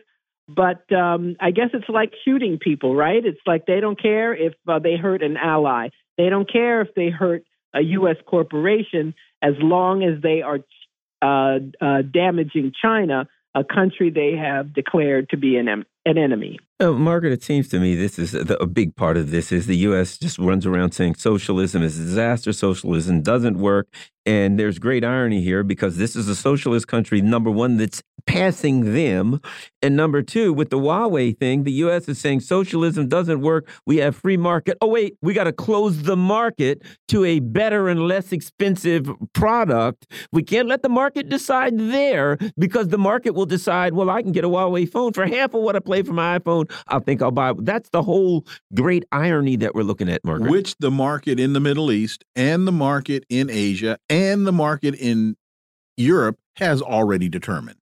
But 0.47 0.89
um, 0.93 1.35
I 1.41 1.51
guess 1.51 1.69
it's 1.73 1.89
like 1.89 2.13
shooting 2.23 2.57
people, 2.57 2.95
right? 2.95 3.23
It's 3.23 3.39
like 3.45 3.65
they 3.65 3.81
don't 3.81 4.01
care 4.01 4.33
if 4.33 4.53
uh, 4.67 4.79
they 4.79 4.95
hurt 4.95 5.21
an 5.21 5.35
ally. 5.35 5.89
They 6.17 6.29
don't 6.29 6.49
care 6.49 6.81
if 6.81 6.95
they 6.95 7.09
hurt 7.09 7.43
a 7.73 7.81
U.S. 7.81 8.15
corporation 8.25 9.13
as 9.41 9.53
long 9.59 10.03
as 10.03 10.21
they 10.21 10.41
are 10.41 10.59
uh, 11.21 11.59
uh, 11.81 12.01
damaging 12.01 12.71
China, 12.81 13.27
a 13.53 13.63
country 13.63 14.09
they 14.09 14.37
have 14.37 14.73
declared 14.73 15.29
to 15.29 15.37
be 15.37 15.57
an, 15.57 15.67
an 15.67 16.17
enemy. 16.17 16.59
Oh, 16.79 16.93
Margaret, 16.93 17.33
it 17.33 17.41
seems 17.41 17.69
to 17.69 17.79
me 17.79 17.95
this 17.95 18.19
is 18.19 18.35
a, 18.35 18.41
a 18.61 18.67
big 18.67 18.95
part 18.95 19.17
of 19.17 19.31
this 19.31 19.51
is 19.51 19.65
the 19.65 19.77
U.S. 19.77 20.15
just 20.15 20.37
runs 20.37 20.63
around 20.63 20.91
saying 20.91 21.15
socialism 21.15 21.81
is 21.81 21.99
a 21.99 22.03
disaster, 22.03 22.53
socialism 22.53 23.23
doesn't 23.23 23.57
work, 23.57 23.87
and 24.27 24.59
there's 24.59 24.77
great 24.77 25.03
irony 25.03 25.41
here 25.41 25.63
because 25.63 25.97
this 25.97 26.15
is 26.15 26.27
a 26.27 26.35
socialist 26.35 26.87
country, 26.87 27.21
number 27.21 27.49
one, 27.49 27.77
that's 27.77 28.03
passing 28.25 28.93
them. 28.93 29.39
And 29.81 29.95
number 29.95 30.21
two, 30.21 30.51
with 30.51 30.69
the 30.69 30.77
Huawei 30.77 31.35
thing, 31.39 31.63
the 31.63 31.71
U.S. 31.71 32.09
is 32.09 32.19
saying 32.19 32.41
socialism 32.41 33.07
doesn't 33.07 33.39
work. 33.39 33.69
We 33.85 33.97
have 33.97 34.17
free 34.17 34.35
market. 34.35 34.77
Oh, 34.81 34.87
wait, 34.87 35.15
we 35.21 35.33
got 35.33 35.45
to 35.45 35.53
close 35.53 36.03
the 36.03 36.17
market 36.17 36.83
to 37.07 37.23
a 37.23 37.39
better 37.39 37.87
and 37.87 38.05
less 38.05 38.33
expensive 38.33 39.09
product. 39.31 40.07
We 40.33 40.43
can't 40.43 40.67
let 40.67 40.83
the 40.83 40.89
market 40.89 41.29
decide 41.29 41.77
there 41.77 42.37
because 42.57 42.89
the 42.89 42.97
market 42.97 43.33
will 43.33 43.45
decide, 43.45 43.93
well, 43.93 44.09
I 44.09 44.21
can 44.21 44.33
get 44.33 44.43
a 44.43 44.49
Huawei 44.49 44.89
phone 44.89 45.13
for 45.13 45.25
half 45.25 45.53
of 45.53 45.61
what 45.61 45.77
I 45.77 45.79
pay 45.79 46.03
for 46.03 46.11
my 46.13 46.37
iPhone. 46.37 46.66
I 46.87 46.99
think 46.99 47.21
I'll 47.21 47.31
buy. 47.31 47.53
That's 47.57 47.89
the 47.89 48.01
whole 48.01 48.45
great 48.73 49.05
irony 49.11 49.55
that 49.57 49.75
we're 49.75 49.83
looking 49.83 50.09
at, 50.09 50.23
Margaret. 50.23 50.51
Which 50.51 50.75
the 50.79 50.91
market 50.91 51.39
in 51.39 51.53
the 51.53 51.59
Middle 51.59 51.91
East 51.91 52.23
and 52.35 52.67
the 52.67 52.71
market 52.71 53.25
in 53.29 53.49
Asia 53.49 53.97
and 54.09 54.45
the 54.45 54.51
market 54.51 54.95
in 54.95 55.35
Europe 55.97 56.37
has 56.55 56.81
already 56.81 57.29
determined. 57.29 57.77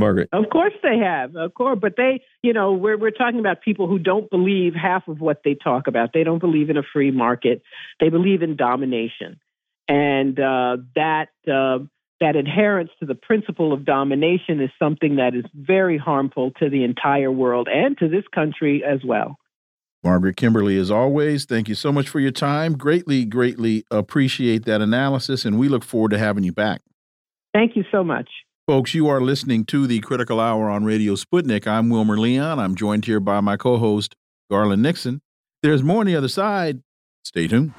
Margaret. 0.00 0.30
Of 0.32 0.46
course 0.50 0.72
they 0.82 0.98
have, 0.98 1.36
of 1.36 1.54
course, 1.54 1.78
but 1.80 1.94
they, 1.96 2.22
you 2.42 2.52
know, 2.52 2.72
we're 2.72 2.98
we're 2.98 3.10
talking 3.10 3.38
about 3.38 3.60
people 3.60 3.86
who 3.86 3.98
don't 3.98 4.30
believe 4.30 4.74
half 4.74 5.06
of 5.06 5.20
what 5.20 5.42
they 5.44 5.54
talk 5.54 5.86
about. 5.86 6.12
They 6.12 6.24
don't 6.24 6.38
believe 6.38 6.70
in 6.70 6.76
a 6.76 6.82
free 6.82 7.10
market. 7.10 7.62
They 8.00 8.08
believe 8.08 8.42
in 8.42 8.56
domination, 8.56 9.38
and 9.86 10.40
uh, 10.40 10.78
that 10.96 11.28
uh, 11.46 11.80
that 12.20 12.36
adherence 12.36 12.90
to 13.00 13.06
the 13.06 13.14
principle 13.14 13.72
of 13.72 13.84
domination 13.84 14.60
is 14.60 14.70
something 14.78 15.16
that 15.16 15.34
is 15.34 15.44
very 15.54 15.96
harmful 15.96 16.50
to 16.60 16.68
the 16.68 16.84
entire 16.84 17.32
world 17.32 17.68
and 17.72 17.96
to 17.98 18.08
this 18.08 18.24
country 18.34 18.84
as 18.84 19.00
well. 19.04 19.36
Margaret 20.02 20.36
Kimberley, 20.36 20.78
as 20.78 20.90
always, 20.90 21.44
thank 21.44 21.68
you 21.68 21.74
so 21.74 21.92
much 21.92 22.08
for 22.08 22.20
your 22.20 22.30
time. 22.30 22.76
Greatly, 22.76 23.24
greatly 23.24 23.84
appreciate 23.90 24.64
that 24.64 24.80
analysis, 24.80 25.44
and 25.44 25.58
we 25.58 25.68
look 25.68 25.84
forward 25.84 26.10
to 26.12 26.18
having 26.18 26.44
you 26.44 26.52
back. 26.52 26.82
Thank 27.52 27.76
you 27.76 27.84
so 27.90 28.02
much. 28.02 28.28
Folks, 28.66 28.94
you 28.94 29.08
are 29.08 29.20
listening 29.20 29.64
to 29.66 29.86
the 29.86 30.00
Critical 30.00 30.40
Hour 30.40 30.70
on 30.70 30.84
Radio 30.84 31.16
Sputnik. 31.16 31.66
I'm 31.66 31.90
Wilmer 31.90 32.16
Leon. 32.16 32.58
I'm 32.58 32.76
joined 32.76 33.04
here 33.04 33.20
by 33.20 33.40
my 33.40 33.56
co 33.56 33.78
host, 33.78 34.14
Garland 34.50 34.82
Nixon. 34.82 35.20
There's 35.62 35.82
more 35.82 36.00
on 36.00 36.06
the 36.06 36.16
other 36.16 36.28
side. 36.28 36.82
Stay 37.24 37.48
tuned. 37.48 37.72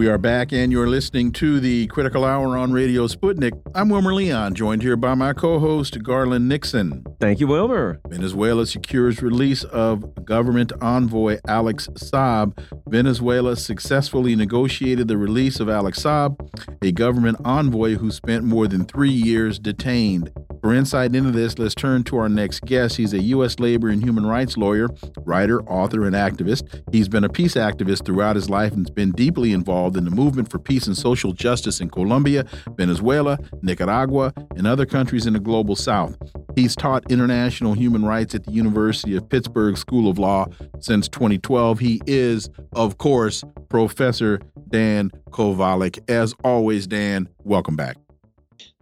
We 0.00 0.08
are 0.08 0.16
back, 0.16 0.50
and 0.50 0.72
you're 0.72 0.86
listening 0.86 1.30
to 1.32 1.60
the 1.60 1.86
Critical 1.88 2.24
Hour 2.24 2.56
on 2.56 2.72
Radio 2.72 3.06
Sputnik. 3.06 3.52
I'm 3.74 3.90
Wilmer 3.90 4.14
Leon, 4.14 4.54
joined 4.54 4.80
here 4.80 4.96
by 4.96 5.14
my 5.14 5.34
co 5.34 5.58
host, 5.58 6.02
Garland 6.02 6.48
Nixon. 6.48 7.04
Thank 7.20 7.38
you, 7.38 7.46
Wilmer. 7.46 8.00
Venezuela 8.08 8.64
secures 8.64 9.20
release 9.20 9.62
of 9.64 10.24
government 10.24 10.72
envoy 10.80 11.38
Alex 11.46 11.86
Saab. 11.88 12.58
Venezuela 12.88 13.56
successfully 13.56 14.34
negotiated 14.34 15.06
the 15.06 15.18
release 15.18 15.60
of 15.60 15.68
Alex 15.68 16.02
Saab, 16.02 16.38
a 16.82 16.92
government 16.92 17.36
envoy 17.44 17.96
who 17.96 18.10
spent 18.10 18.42
more 18.42 18.66
than 18.66 18.86
three 18.86 19.10
years 19.10 19.58
detained. 19.58 20.30
For 20.62 20.74
insight 20.74 21.14
into 21.14 21.30
this, 21.30 21.58
let's 21.58 21.74
turn 21.74 22.04
to 22.04 22.18
our 22.18 22.28
next 22.28 22.60
guest. 22.66 22.96
He's 22.96 23.14
a 23.14 23.22
U.S. 23.22 23.58
labor 23.58 23.88
and 23.88 24.02
human 24.02 24.26
rights 24.26 24.58
lawyer, 24.58 24.88
writer, 25.24 25.62
author, 25.62 26.04
and 26.06 26.14
activist. 26.14 26.82
He's 26.92 27.08
been 27.08 27.24
a 27.24 27.30
peace 27.30 27.54
activist 27.54 28.04
throughout 28.04 28.36
his 28.36 28.50
life 28.50 28.72
and 28.72 28.86
has 28.86 28.94
been 28.94 29.12
deeply 29.12 29.52
involved 29.52 29.89
in 29.96 30.04
the 30.04 30.10
movement 30.10 30.50
for 30.50 30.58
peace 30.58 30.86
and 30.86 30.96
social 30.96 31.32
justice 31.32 31.80
in 31.80 31.90
Colombia, 31.90 32.44
Venezuela, 32.76 33.38
Nicaragua, 33.62 34.32
and 34.56 34.66
other 34.66 34.86
countries 34.86 35.26
in 35.26 35.32
the 35.32 35.40
global 35.40 35.76
south. 35.76 36.16
He's 36.56 36.74
taught 36.74 37.10
international 37.10 37.74
human 37.74 38.04
rights 38.04 38.34
at 38.34 38.44
the 38.44 38.52
University 38.52 39.16
of 39.16 39.28
Pittsburgh 39.28 39.76
School 39.76 40.10
of 40.10 40.18
Law 40.18 40.46
since 40.80 41.08
2012. 41.08 41.78
He 41.78 42.00
is, 42.06 42.48
of 42.72 42.98
course, 42.98 43.44
Professor 43.68 44.40
Dan 44.68 45.10
Kovalik. 45.30 45.98
As 46.08 46.34
always, 46.44 46.86
Dan, 46.86 47.28
welcome 47.44 47.76
back. 47.76 47.96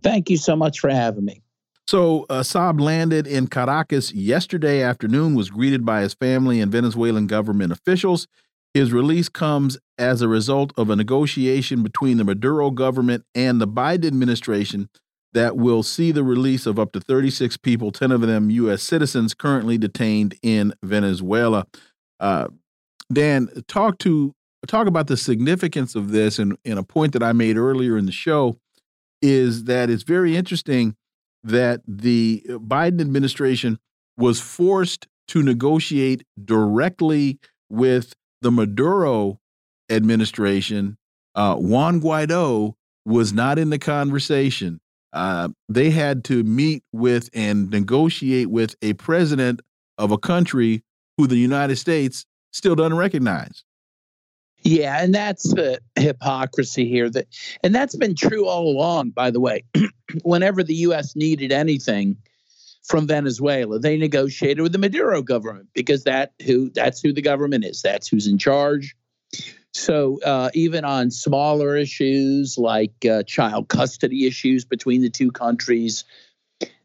Thank 0.02 0.30
you 0.30 0.36
so 0.36 0.56
much 0.56 0.80
for 0.80 0.90
having 0.90 1.24
me. 1.24 1.42
So 1.88 2.26
uh, 2.28 2.40
Saab 2.40 2.80
landed 2.80 3.26
in 3.26 3.46
Caracas 3.46 4.12
yesterday 4.12 4.82
afternoon, 4.82 5.34
was 5.34 5.48
greeted 5.48 5.86
by 5.86 6.02
his 6.02 6.12
family 6.12 6.60
and 6.60 6.70
Venezuelan 6.70 7.26
government 7.26 7.72
officials. 7.72 8.28
His 8.74 8.92
release 8.92 9.28
comes 9.28 9.78
as 9.96 10.22
a 10.22 10.28
result 10.28 10.72
of 10.76 10.90
a 10.90 10.96
negotiation 10.96 11.82
between 11.82 12.16
the 12.16 12.24
Maduro 12.24 12.70
government 12.70 13.24
and 13.34 13.60
the 13.60 13.68
Biden 13.68 14.06
administration 14.06 14.88
that 15.32 15.56
will 15.56 15.82
see 15.82 16.12
the 16.12 16.24
release 16.24 16.66
of 16.66 16.78
up 16.78 16.92
to 16.92 17.00
36 17.00 17.56
people, 17.58 17.92
10 17.92 18.12
of 18.12 18.20
them 18.22 18.50
U.S. 18.50 18.82
citizens 18.82 19.34
currently 19.34 19.78
detained 19.78 20.36
in 20.42 20.74
Venezuela. 20.82 21.66
Uh, 22.20 22.48
Dan, 23.12 23.48
talk 23.68 23.98
to 23.98 24.34
talk 24.66 24.86
about 24.86 25.06
the 25.06 25.16
significance 25.16 25.94
of 25.94 26.10
this, 26.10 26.38
and, 26.38 26.56
and 26.64 26.78
a 26.78 26.82
point 26.82 27.12
that 27.12 27.22
I 27.22 27.32
made 27.32 27.56
earlier 27.56 27.96
in 27.96 28.06
the 28.06 28.12
show 28.12 28.58
is 29.22 29.64
that 29.64 29.90
it's 29.90 30.02
very 30.02 30.36
interesting 30.36 30.96
that 31.44 31.80
the 31.86 32.44
Biden 32.48 33.00
administration 33.00 33.78
was 34.16 34.40
forced 34.40 35.06
to 35.28 35.42
negotiate 35.42 36.24
directly 36.42 37.38
with 37.70 38.14
the 38.40 38.50
Maduro 38.50 39.40
administration. 39.90 40.96
Uh, 41.34 41.56
Juan 41.56 42.00
Guaido 42.00 42.74
was 43.04 43.32
not 43.32 43.58
in 43.58 43.70
the 43.70 43.78
conversation. 43.78 44.80
Uh, 45.12 45.48
they 45.68 45.90
had 45.90 46.24
to 46.24 46.42
meet 46.42 46.82
with 46.92 47.30
and 47.32 47.70
negotiate 47.70 48.50
with 48.50 48.76
a 48.82 48.92
president 48.94 49.60
of 49.96 50.12
a 50.12 50.18
country 50.18 50.82
who 51.16 51.26
the 51.26 51.36
United 51.36 51.76
States 51.76 52.26
still 52.52 52.74
doesn't 52.74 52.96
recognize. 52.96 53.64
Yeah, 54.62 55.02
and 55.02 55.14
that's 55.14 55.44
the 55.54 55.80
hypocrisy 55.96 56.88
here. 56.88 57.08
That 57.08 57.26
and 57.62 57.74
that's 57.74 57.96
been 57.96 58.14
true 58.14 58.46
all 58.46 58.68
along, 58.68 59.10
by 59.10 59.30
the 59.30 59.40
way. 59.40 59.64
Whenever 60.24 60.62
the 60.62 60.74
US 60.74 61.14
needed 61.14 61.52
anything 61.52 62.16
from 62.88 63.06
Venezuela, 63.06 63.78
they 63.78 63.96
negotiated 63.98 64.62
with 64.62 64.72
the 64.72 64.78
Maduro 64.78 65.22
government 65.22 65.68
because 65.74 66.04
that 66.04 66.32
who 66.44 66.70
that's 66.70 67.00
who 67.00 67.12
the 67.12 67.22
government 67.22 67.64
is. 67.64 67.82
That's 67.82 68.08
who's 68.08 68.26
in 68.26 68.38
charge. 68.38 68.96
So 69.74 70.18
uh, 70.24 70.50
even 70.54 70.84
on 70.84 71.10
smaller 71.10 71.76
issues 71.76 72.56
like 72.56 73.04
uh, 73.04 73.22
child 73.24 73.68
custody 73.68 74.26
issues 74.26 74.64
between 74.64 75.02
the 75.02 75.10
two 75.10 75.30
countries, 75.30 76.04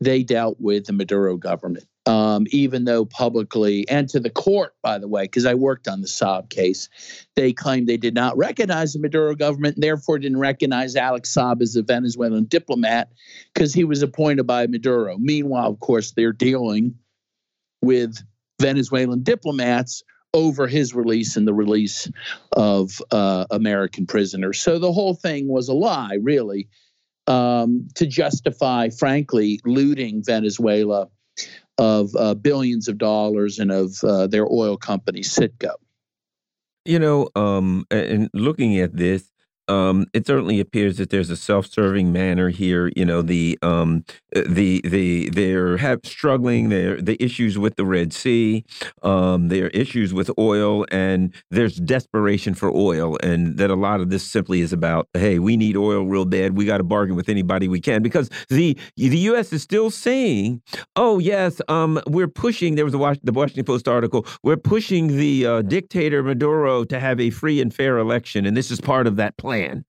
they 0.01 0.23
dealt 0.23 0.57
with 0.59 0.85
the 0.85 0.93
Maduro 0.93 1.37
government 1.37 1.85
um, 2.05 2.45
even 2.49 2.83
though 2.83 3.05
publicly 3.05 3.87
and 3.87 4.09
to 4.09 4.19
the 4.19 4.29
court, 4.29 4.75
by 4.81 4.97
the 4.97 5.07
way, 5.07 5.23
because 5.23 5.45
I 5.45 5.53
worked 5.53 5.87
on 5.87 6.01
the 6.01 6.07
Saab 6.07 6.49
case, 6.49 6.89
they 7.35 7.53
claimed 7.53 7.87
they 7.87 7.97
did 7.97 8.13
not 8.13 8.37
recognize 8.37 8.93
the 8.93 8.99
Maduro 8.99 9.35
government 9.35 9.75
and 9.75 9.83
therefore 9.83 10.19
didn't 10.19 10.39
recognize 10.39 10.95
Alex 10.95 11.33
Saab 11.33 11.61
as 11.61 11.75
a 11.75 11.81
Venezuelan 11.81 12.45
diplomat 12.45 13.11
because 13.53 13.73
he 13.73 13.85
was 13.85 14.01
appointed 14.01 14.45
by 14.45 14.67
Maduro. 14.67 15.17
Meanwhile, 15.17 15.69
of 15.69 15.79
course, 15.79 16.11
they're 16.11 16.33
dealing 16.33 16.95
with 17.81 18.21
Venezuelan 18.59 19.23
diplomats 19.23 20.03
over 20.33 20.67
his 20.67 20.93
release 20.93 21.37
and 21.37 21.47
the 21.47 21.53
release 21.53 22.09
of 22.53 23.01
uh, 23.11 23.45
American 23.51 24.05
prisoners. 24.07 24.59
So 24.59 24.79
the 24.79 24.91
whole 24.91 25.13
thing 25.13 25.47
was 25.47 25.69
a 25.69 25.73
lie, 25.73 26.17
really, 26.21 26.67
um, 27.27 27.87
to 27.95 28.05
justify, 28.07 28.89
frankly, 28.89 29.61
looting 29.63 30.23
Venezuela 30.25 31.09
of 31.77 32.15
uh, 32.15 32.33
billions 32.35 32.87
of 32.87 32.97
dollars 32.97 33.59
and 33.59 33.71
of 33.71 34.03
uh, 34.03 34.27
their 34.27 34.45
oil 34.51 34.77
company, 34.77 35.21
Citgo. 35.21 35.73
You 36.85 36.99
know, 36.99 37.29
um, 37.35 37.85
and 37.89 38.29
looking 38.33 38.77
at 38.79 38.95
this, 38.95 39.31
um, 39.67 40.07
it 40.13 40.27
certainly 40.27 40.59
appears 40.59 40.97
that 40.97 41.09
there's 41.09 41.29
a 41.29 41.37
self-serving 41.37 42.11
manner 42.11 42.49
here. 42.49 42.91
You 42.95 43.05
know, 43.05 43.21
the 43.21 43.57
um, 43.61 44.03
the 44.33 44.81
the 44.83 45.29
they're 45.29 45.77
have 45.77 46.01
struggling. 46.03 46.69
There 46.69 47.01
the 47.01 47.21
issues 47.23 47.57
with 47.57 47.75
the 47.75 47.85
Red 47.85 48.13
Sea. 48.13 48.65
Um, 49.03 49.47
there 49.47 49.65
are 49.65 49.69
issues 49.69 50.13
with 50.13 50.29
oil, 50.37 50.85
and 50.91 51.33
there's 51.49 51.77
desperation 51.77 52.53
for 52.53 52.71
oil, 52.75 53.17
and 53.23 53.57
that 53.57 53.69
a 53.69 53.75
lot 53.75 54.01
of 54.01 54.09
this 54.09 54.23
simply 54.23 54.61
is 54.61 54.73
about, 54.73 55.07
hey, 55.13 55.39
we 55.39 55.55
need 55.55 55.77
oil 55.77 56.03
real 56.05 56.25
bad. 56.25 56.57
We 56.57 56.65
got 56.65 56.77
to 56.77 56.83
bargain 56.83 57.15
with 57.15 57.29
anybody 57.29 57.67
we 57.67 57.79
can 57.79 58.01
because 58.03 58.29
the 58.49 58.77
the 58.97 59.17
U.S. 59.17 59.53
is 59.53 59.61
still 59.61 59.89
saying, 59.89 60.61
oh 60.95 61.19
yes, 61.19 61.61
um, 61.69 62.01
we're 62.07 62.27
pushing. 62.27 62.75
There 62.75 62.85
was 62.85 62.93
a 62.93 63.17
the 63.23 63.31
Washington 63.31 63.65
Post 63.65 63.87
article. 63.87 64.25
We're 64.43 64.57
pushing 64.57 65.07
the 65.07 65.45
uh, 65.45 65.61
dictator 65.61 66.21
Maduro 66.21 66.83
to 66.83 66.99
have 66.99 67.19
a 67.19 67.29
free 67.29 67.61
and 67.61 67.73
fair 67.73 67.97
election, 67.97 68.45
and 68.45 68.57
this 68.57 68.69
is 68.69 68.81
part 68.81 69.07
of 69.07 69.15
that 69.15 69.37
plan 69.37 69.52
plan. 69.57 69.85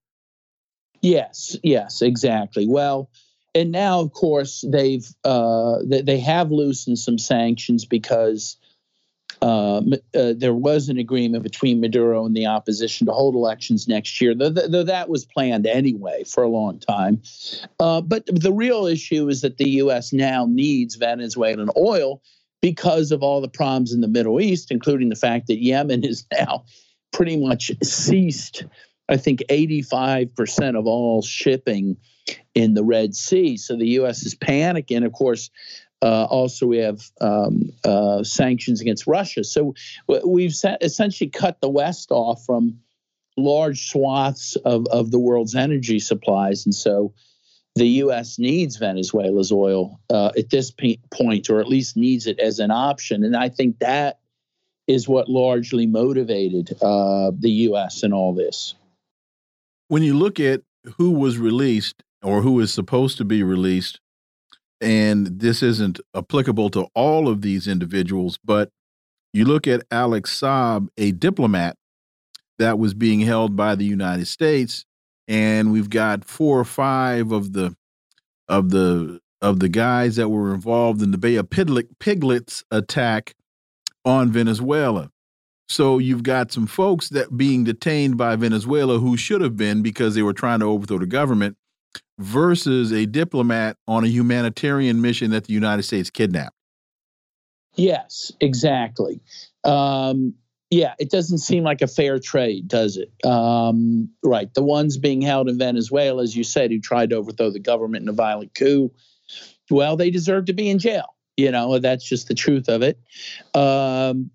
Yes, 1.00 1.56
yes, 1.62 2.02
exactly. 2.02 2.66
Well, 2.66 3.10
and 3.54 3.70
now 3.70 4.00
of 4.00 4.12
course 4.12 4.64
they've 4.66 5.06
uh, 5.24 5.78
they 5.84 6.18
have 6.20 6.50
loosened 6.50 6.98
some 6.98 7.18
sanctions 7.18 7.84
because 7.84 8.56
uh, 9.42 9.82
uh, 10.14 10.32
there 10.34 10.54
was 10.54 10.88
an 10.88 10.96
agreement 10.96 11.42
between 11.42 11.80
Maduro 11.80 12.24
and 12.24 12.34
the 12.34 12.46
opposition 12.46 13.06
to 13.06 13.12
hold 13.12 13.34
elections 13.34 13.86
next 13.86 14.20
year, 14.20 14.34
though, 14.34 14.48
though 14.48 14.84
that 14.84 15.10
was 15.10 15.26
planned 15.26 15.66
anyway 15.66 16.24
for 16.24 16.42
a 16.42 16.48
long 16.48 16.78
time. 16.78 17.20
Uh, 17.78 18.00
but 18.00 18.24
the 18.26 18.52
real 18.52 18.86
issue 18.86 19.28
is 19.28 19.42
that 19.42 19.58
the 19.58 19.68
U.S. 19.70 20.12
now 20.12 20.46
needs 20.48 20.94
Venezuelan 20.94 21.68
oil 21.76 22.22
because 22.62 23.12
of 23.12 23.22
all 23.22 23.42
the 23.42 23.48
problems 23.48 23.92
in 23.92 24.00
the 24.00 24.08
Middle 24.08 24.40
East, 24.40 24.70
including 24.70 25.10
the 25.10 25.16
fact 25.16 25.48
that 25.48 25.62
Yemen 25.62 26.04
is 26.04 26.24
now 26.32 26.64
pretty 27.12 27.36
much 27.36 27.70
ceased 27.82 28.64
I 29.08 29.16
think 29.16 29.42
85% 29.50 30.78
of 30.78 30.86
all 30.86 31.22
shipping 31.22 31.96
in 32.54 32.74
the 32.74 32.84
Red 32.84 33.14
Sea. 33.14 33.56
So 33.56 33.76
the 33.76 33.88
U.S. 33.88 34.22
is 34.22 34.34
panicking. 34.34 35.04
Of 35.04 35.12
course, 35.12 35.50
uh, 36.02 36.24
also 36.24 36.66
we 36.66 36.78
have 36.78 37.02
um, 37.20 37.70
uh, 37.84 38.22
sanctions 38.22 38.80
against 38.80 39.06
Russia. 39.06 39.44
So 39.44 39.74
we've 40.24 40.54
essentially 40.80 41.30
cut 41.30 41.60
the 41.60 41.68
West 41.68 42.10
off 42.10 42.44
from 42.44 42.78
large 43.36 43.88
swaths 43.88 44.56
of, 44.64 44.86
of 44.86 45.10
the 45.10 45.18
world's 45.18 45.54
energy 45.54 45.98
supplies. 45.98 46.64
And 46.64 46.74
so 46.74 47.12
the 47.74 47.88
U.S. 47.88 48.38
needs 48.38 48.76
Venezuela's 48.76 49.50
oil 49.50 50.00
uh, 50.08 50.30
at 50.38 50.50
this 50.50 50.72
point, 51.10 51.50
or 51.50 51.60
at 51.60 51.68
least 51.68 51.96
needs 51.96 52.26
it 52.26 52.38
as 52.38 52.58
an 52.58 52.70
option. 52.70 53.24
And 53.24 53.36
I 53.36 53.48
think 53.48 53.80
that 53.80 54.20
is 54.86 55.08
what 55.08 55.28
largely 55.28 55.86
motivated 55.86 56.70
uh, 56.80 57.32
the 57.36 57.50
U.S. 57.50 58.02
in 58.02 58.12
all 58.12 58.32
this 58.32 58.74
when 59.94 60.02
you 60.02 60.12
look 60.12 60.40
at 60.40 60.60
who 60.96 61.12
was 61.12 61.38
released 61.38 62.02
or 62.20 62.42
who 62.42 62.58
is 62.58 62.72
supposed 62.72 63.16
to 63.16 63.24
be 63.24 63.44
released, 63.44 64.00
and 64.80 65.38
this 65.38 65.62
isn't 65.62 66.00
applicable 66.16 66.68
to 66.68 66.88
all 66.96 67.28
of 67.28 67.42
these 67.42 67.68
individuals, 67.68 68.36
but 68.44 68.70
you 69.32 69.44
look 69.44 69.68
at 69.68 69.84
Alex 69.92 70.36
Saab, 70.36 70.88
a 70.98 71.12
diplomat 71.12 71.76
that 72.58 72.76
was 72.76 72.92
being 72.92 73.20
held 73.20 73.54
by 73.54 73.76
the 73.76 73.84
United 73.84 74.26
States, 74.26 74.84
and 75.28 75.70
we've 75.70 75.90
got 75.90 76.24
four 76.24 76.58
or 76.58 76.64
five 76.64 77.30
of 77.30 77.52
the 77.52 77.76
of 78.48 78.70
the 78.70 79.20
of 79.40 79.60
the 79.60 79.68
guys 79.68 80.16
that 80.16 80.28
were 80.28 80.52
involved 80.52 81.02
in 81.02 81.12
the 81.12 81.18
Bay 81.18 81.36
of 81.36 81.48
Piglets 81.50 82.64
attack 82.72 83.36
on 84.04 84.32
Venezuela. 84.32 85.12
So 85.68 85.98
you've 85.98 86.22
got 86.22 86.52
some 86.52 86.66
folks 86.66 87.08
that 87.10 87.36
being 87.36 87.64
detained 87.64 88.18
by 88.18 88.36
Venezuela 88.36 88.98
who 88.98 89.16
should 89.16 89.40
have 89.40 89.56
been 89.56 89.82
because 89.82 90.14
they 90.14 90.22
were 90.22 90.34
trying 90.34 90.60
to 90.60 90.66
overthrow 90.66 90.98
the 90.98 91.06
government 91.06 91.56
versus 92.18 92.92
a 92.92 93.06
diplomat 93.06 93.76
on 93.88 94.04
a 94.04 94.08
humanitarian 94.08 95.00
mission 95.00 95.30
that 95.30 95.44
the 95.44 95.52
United 95.52 95.82
States 95.84 96.10
kidnapped. 96.10 96.54
Yes, 97.76 98.30
exactly. 98.40 99.20
Um, 99.64 100.34
yeah, 100.70 100.94
it 100.98 101.10
doesn't 101.10 101.38
seem 101.38 101.64
like 101.64 101.82
a 101.82 101.86
fair 101.86 102.18
trade, 102.18 102.68
does 102.68 102.96
it? 102.96 103.12
Um, 103.24 104.10
right. 104.22 104.52
The 104.54 104.62
ones 104.62 104.96
being 104.96 105.22
held 105.22 105.48
in 105.48 105.58
Venezuela, 105.58 106.22
as 106.22 106.36
you 106.36 106.44
said, 106.44 106.70
who 106.70 106.80
tried 106.80 107.10
to 107.10 107.16
overthrow 107.16 107.50
the 107.50 107.60
government 107.60 108.02
in 108.02 108.08
a 108.08 108.12
violent 108.12 108.54
coup, 108.54 108.92
well, 109.70 109.96
they 109.96 110.10
deserve 110.10 110.46
to 110.46 110.52
be 110.52 110.68
in 110.68 110.78
jail. 110.78 111.14
You 111.36 111.50
know, 111.50 111.78
that's 111.78 112.08
just 112.08 112.28
the 112.28 112.34
truth 112.34 112.68
of 112.68 112.82
it. 112.82 112.98
Um, 113.54 114.30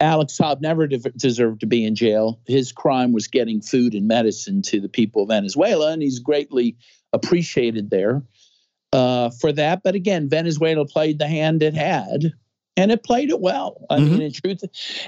Alex 0.00 0.36
Saab 0.38 0.60
never 0.60 0.86
de- 0.86 0.98
deserved 0.98 1.60
to 1.60 1.66
be 1.66 1.84
in 1.84 1.94
jail. 1.94 2.40
His 2.46 2.72
crime 2.72 3.12
was 3.12 3.28
getting 3.28 3.60
food 3.60 3.94
and 3.94 4.08
medicine 4.08 4.62
to 4.62 4.80
the 4.80 4.88
people 4.88 5.22
of 5.22 5.28
Venezuela, 5.28 5.92
and 5.92 6.02
he's 6.02 6.18
greatly 6.18 6.76
appreciated 7.12 7.90
there 7.90 8.22
uh, 8.92 9.30
for 9.30 9.52
that. 9.52 9.82
But 9.82 9.94
again, 9.94 10.28
Venezuela 10.28 10.86
played 10.86 11.18
the 11.18 11.28
hand 11.28 11.62
it 11.62 11.74
had, 11.74 12.32
and 12.76 12.90
it 12.90 13.04
played 13.04 13.28
it 13.28 13.40
well. 13.40 13.84
I 13.90 13.98
mm-hmm. 13.98 14.10
mean, 14.10 14.22
in 14.22 14.32
truth, 14.32 14.62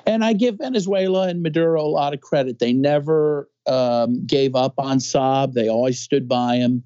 and 0.07 0.23
I 0.25 0.35
give 0.35 0.59
Venezuela 0.59 1.27
and 1.29 1.43
Maduro 1.43 1.83
a 1.83 1.89
lot 1.89 2.13
of 2.13 2.21
credit. 2.21 2.59
They 2.59 2.75
never 2.75 3.49
um, 3.67 4.27
gave 4.27 4.55
up 4.55 4.75
on 4.79 4.99
Saab. 4.99 5.55
They 5.55 5.69
always 5.69 6.01
stood 6.01 6.29
by 6.29 6.57
him. 6.57 6.85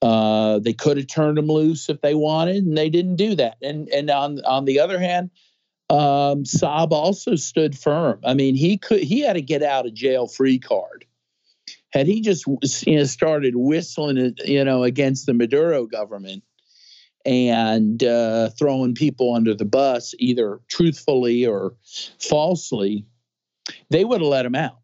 Uh, 0.00 0.60
they 0.60 0.72
could 0.72 0.96
have 0.96 1.08
turned 1.08 1.38
him 1.38 1.48
loose 1.48 1.88
if 1.88 2.00
they 2.00 2.14
wanted, 2.14 2.64
and 2.64 2.78
they 2.78 2.88
didn't 2.88 3.16
do 3.16 3.34
that. 3.34 3.56
And 3.60 3.88
and 3.88 4.08
on 4.10 4.40
on 4.44 4.64
the 4.64 4.78
other 4.78 5.00
hand 5.00 5.30
um, 5.90 6.44
Saab 6.44 6.92
also 6.92 7.34
stood 7.34 7.76
firm. 7.76 8.20
I 8.24 8.34
mean, 8.34 8.54
he 8.54 8.78
could 8.78 9.00
he 9.00 9.20
had 9.20 9.32
to 9.32 9.42
get 9.42 9.62
out 9.62 9.86
of 9.86 9.94
jail 9.94 10.28
free 10.28 10.58
card. 10.58 11.04
Had 11.92 12.06
he 12.06 12.20
just 12.20 12.46
you 12.86 12.96
know, 12.96 13.04
started 13.04 13.56
whistling, 13.56 14.36
you 14.44 14.64
know, 14.64 14.84
against 14.84 15.26
the 15.26 15.34
Maduro 15.34 15.86
government 15.86 16.44
and 17.26 18.04
uh, 18.04 18.50
throwing 18.50 18.94
people 18.94 19.34
under 19.34 19.52
the 19.52 19.64
bus, 19.64 20.14
either 20.20 20.60
truthfully 20.68 21.44
or 21.44 21.74
falsely, 22.20 23.04
they 23.90 24.04
would 24.04 24.20
have 24.20 24.30
let 24.30 24.46
him 24.46 24.54
out. 24.54 24.78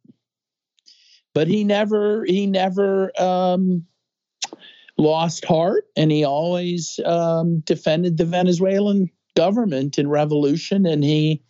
But 1.34 1.46
he 1.46 1.62
never 1.62 2.24
he 2.24 2.48
never 2.48 3.12
um, 3.20 3.86
lost 4.98 5.44
heart, 5.44 5.84
and 5.96 6.10
he 6.10 6.24
always 6.24 6.98
um, 7.04 7.60
defended 7.60 8.16
the 8.16 8.24
Venezuelan 8.24 9.08
government 9.36 9.98
in 9.98 10.08
revolution. 10.08 10.86
And 10.86 11.04
he 11.04 11.42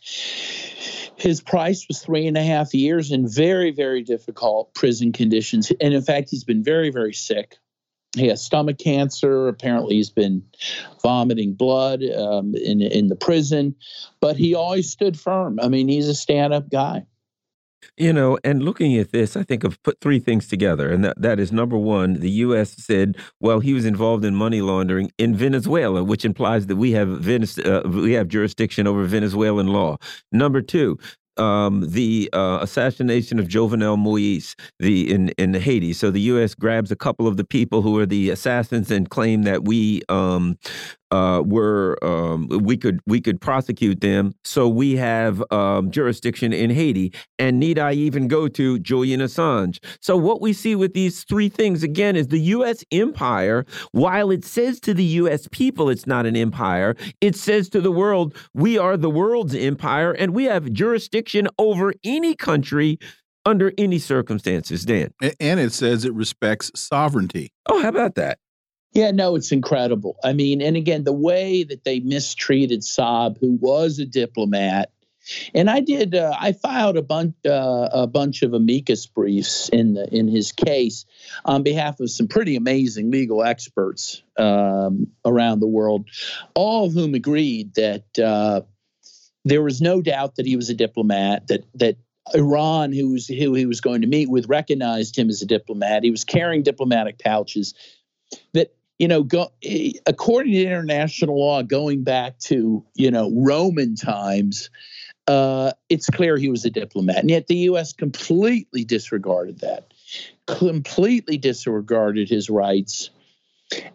his 1.16 1.40
price 1.40 1.86
was 1.88 2.00
three 2.00 2.26
and 2.26 2.36
a 2.36 2.42
half 2.42 2.74
years 2.74 3.10
in 3.10 3.26
very, 3.26 3.70
very 3.70 4.02
difficult 4.02 4.74
prison 4.74 5.12
conditions. 5.12 5.72
And 5.80 5.94
in 5.94 6.02
fact, 6.02 6.28
he's 6.30 6.44
been 6.44 6.62
very, 6.62 6.90
very 6.90 7.14
sick. 7.14 7.56
He 8.14 8.28
has 8.28 8.44
stomach 8.44 8.78
cancer. 8.78 9.48
Apparently, 9.48 9.96
he's 9.96 10.10
been 10.10 10.42
vomiting 11.02 11.54
blood 11.54 12.02
um, 12.02 12.54
in 12.54 12.80
in 12.80 13.08
the 13.08 13.16
prison, 13.16 13.74
but 14.20 14.36
he 14.36 14.54
always 14.54 14.90
stood 14.90 15.18
firm. 15.18 15.58
I 15.60 15.68
mean, 15.68 15.88
he's 15.88 16.08
a 16.08 16.14
stand 16.14 16.54
up 16.54 16.70
guy. 16.70 17.06
You 17.96 18.12
know, 18.12 18.38
and 18.44 18.62
looking 18.62 18.96
at 18.96 19.12
this, 19.12 19.36
I 19.36 19.42
think 19.42 19.64
I've 19.64 19.82
put 19.82 20.00
three 20.00 20.18
things 20.18 20.48
together. 20.48 20.90
And 20.90 21.04
that, 21.04 21.20
that 21.20 21.40
is 21.40 21.52
number 21.52 21.78
one, 21.78 22.14
the 22.20 22.30
U.S. 22.30 22.72
said, 22.72 23.16
well, 23.40 23.60
he 23.60 23.72
was 23.72 23.84
involved 23.84 24.24
in 24.24 24.34
money 24.34 24.60
laundering 24.60 25.12
in 25.18 25.34
Venezuela, 25.34 26.04
which 26.04 26.24
implies 26.24 26.66
that 26.66 26.76
we 26.76 26.92
have, 26.92 27.08
Venez 27.08 27.58
uh, 27.58 27.82
we 27.86 28.12
have 28.12 28.28
jurisdiction 28.28 28.86
over 28.86 29.04
Venezuelan 29.04 29.68
law. 29.68 29.96
Number 30.32 30.60
two, 30.60 30.98
um, 31.36 31.84
the 31.88 32.30
uh, 32.32 32.58
assassination 32.62 33.38
of 33.38 33.46
Jovenel 33.48 33.98
Moise 33.98 34.56
the 34.78 35.12
in 35.12 35.28
in 35.30 35.54
Haiti. 35.54 35.92
So 35.92 36.10
the 36.10 36.20
U.S. 36.22 36.54
grabs 36.54 36.90
a 36.90 36.96
couple 36.96 37.26
of 37.26 37.36
the 37.36 37.44
people 37.44 37.82
who 37.82 37.98
are 37.98 38.06
the 38.06 38.30
assassins 38.30 38.90
and 38.90 39.08
claim 39.08 39.42
that 39.42 39.64
we 39.64 40.02
um, 40.08 40.58
uh, 41.10 41.42
were 41.44 41.96
um, 42.02 42.48
we 42.48 42.76
could 42.76 43.00
we 43.06 43.20
could 43.20 43.40
prosecute 43.40 44.00
them. 44.00 44.34
So 44.44 44.68
we 44.68 44.96
have 44.96 45.42
um, 45.52 45.90
jurisdiction 45.90 46.52
in 46.52 46.70
Haiti, 46.70 47.12
and 47.38 47.58
need 47.58 47.78
I 47.78 47.92
even 47.92 48.28
go 48.28 48.48
to 48.48 48.78
Julian 48.78 49.20
Assange? 49.20 49.78
So 50.00 50.16
what 50.16 50.40
we 50.40 50.52
see 50.52 50.74
with 50.74 50.94
these 50.94 51.24
three 51.24 51.48
things 51.48 51.82
again 51.82 52.16
is 52.16 52.28
the 52.28 52.40
U.S. 52.40 52.84
empire. 52.90 53.64
While 53.92 54.30
it 54.30 54.44
says 54.44 54.80
to 54.80 54.94
the 54.94 55.04
U.S. 55.04 55.48
people 55.50 55.90
it's 55.90 56.06
not 56.06 56.26
an 56.26 56.36
empire, 56.36 56.96
it 57.20 57.36
says 57.36 57.68
to 57.70 57.80
the 57.80 57.92
world 57.92 58.36
we 58.54 58.78
are 58.78 58.96
the 58.96 59.10
world's 59.10 59.54
empire, 59.54 60.12
and 60.12 60.34
we 60.34 60.44
have 60.44 60.72
jurisdiction 60.72 61.48
over 61.58 61.94
any 62.04 62.34
country 62.34 62.98
under 63.44 63.72
any 63.78 63.98
circumstances. 63.98 64.84
Dan, 64.84 65.14
and 65.40 65.60
it 65.60 65.72
says 65.72 66.04
it 66.04 66.12
respects 66.12 66.70
sovereignty. 66.74 67.52
Oh, 67.66 67.80
how 67.80 67.88
about 67.88 68.16
that? 68.16 68.38
Yeah, 68.96 69.10
no, 69.10 69.36
it's 69.36 69.52
incredible. 69.52 70.16
I 70.24 70.32
mean, 70.32 70.62
and 70.62 70.74
again, 70.74 71.04
the 71.04 71.12
way 71.12 71.64
that 71.64 71.84
they 71.84 72.00
mistreated 72.00 72.80
Saab, 72.80 73.36
who 73.38 73.52
was 73.60 73.98
a 73.98 74.06
diplomat, 74.06 74.90
and 75.52 75.68
I 75.68 75.80
did. 75.80 76.14
Uh, 76.14 76.34
I 76.34 76.52
filed 76.52 76.96
a 76.96 77.02
bunch 77.02 77.34
uh, 77.44 77.90
a 77.92 78.06
bunch 78.06 78.40
of 78.40 78.54
amicus 78.54 79.04
briefs 79.04 79.68
in 79.68 79.92
the 79.92 80.08
in 80.10 80.28
his 80.28 80.52
case 80.52 81.04
on 81.44 81.62
behalf 81.62 82.00
of 82.00 82.10
some 82.10 82.26
pretty 82.26 82.56
amazing 82.56 83.10
legal 83.10 83.44
experts 83.44 84.22
um, 84.38 85.08
around 85.26 85.60
the 85.60 85.66
world, 85.66 86.08
all 86.54 86.86
of 86.86 86.94
whom 86.94 87.14
agreed 87.14 87.74
that 87.74 88.18
uh, 88.18 88.62
there 89.44 89.62
was 89.62 89.82
no 89.82 90.00
doubt 90.00 90.36
that 90.36 90.46
he 90.46 90.56
was 90.56 90.70
a 90.70 90.74
diplomat. 90.74 91.48
That 91.48 91.64
that 91.74 91.98
Iran, 92.34 92.94
who 92.94 93.10
was 93.10 93.26
who 93.26 93.52
he 93.52 93.66
was 93.66 93.82
going 93.82 94.00
to 94.00 94.08
meet 94.08 94.30
with, 94.30 94.48
recognized 94.48 95.18
him 95.18 95.28
as 95.28 95.42
a 95.42 95.46
diplomat. 95.46 96.02
He 96.02 96.10
was 96.10 96.24
carrying 96.24 96.62
diplomatic 96.62 97.18
pouches. 97.18 97.74
That 98.54 98.72
you 98.98 99.08
know, 99.08 99.22
go, 99.22 99.52
eh, 99.62 99.92
according 100.06 100.52
to 100.52 100.62
international 100.62 101.38
law, 101.38 101.62
going 101.62 102.04
back 102.04 102.38
to 102.40 102.84
you 102.94 103.10
know 103.10 103.30
Roman 103.34 103.96
times, 103.96 104.70
uh, 105.26 105.72
it's 105.88 106.08
clear 106.08 106.36
he 106.36 106.48
was 106.48 106.64
a 106.64 106.70
diplomat, 106.70 107.18
and 107.18 107.30
yet 107.30 107.46
the 107.46 107.56
U.S. 107.56 107.92
completely 107.92 108.84
disregarded 108.84 109.60
that, 109.60 109.92
completely 110.46 111.36
disregarded 111.36 112.28
his 112.28 112.48
rights, 112.48 113.10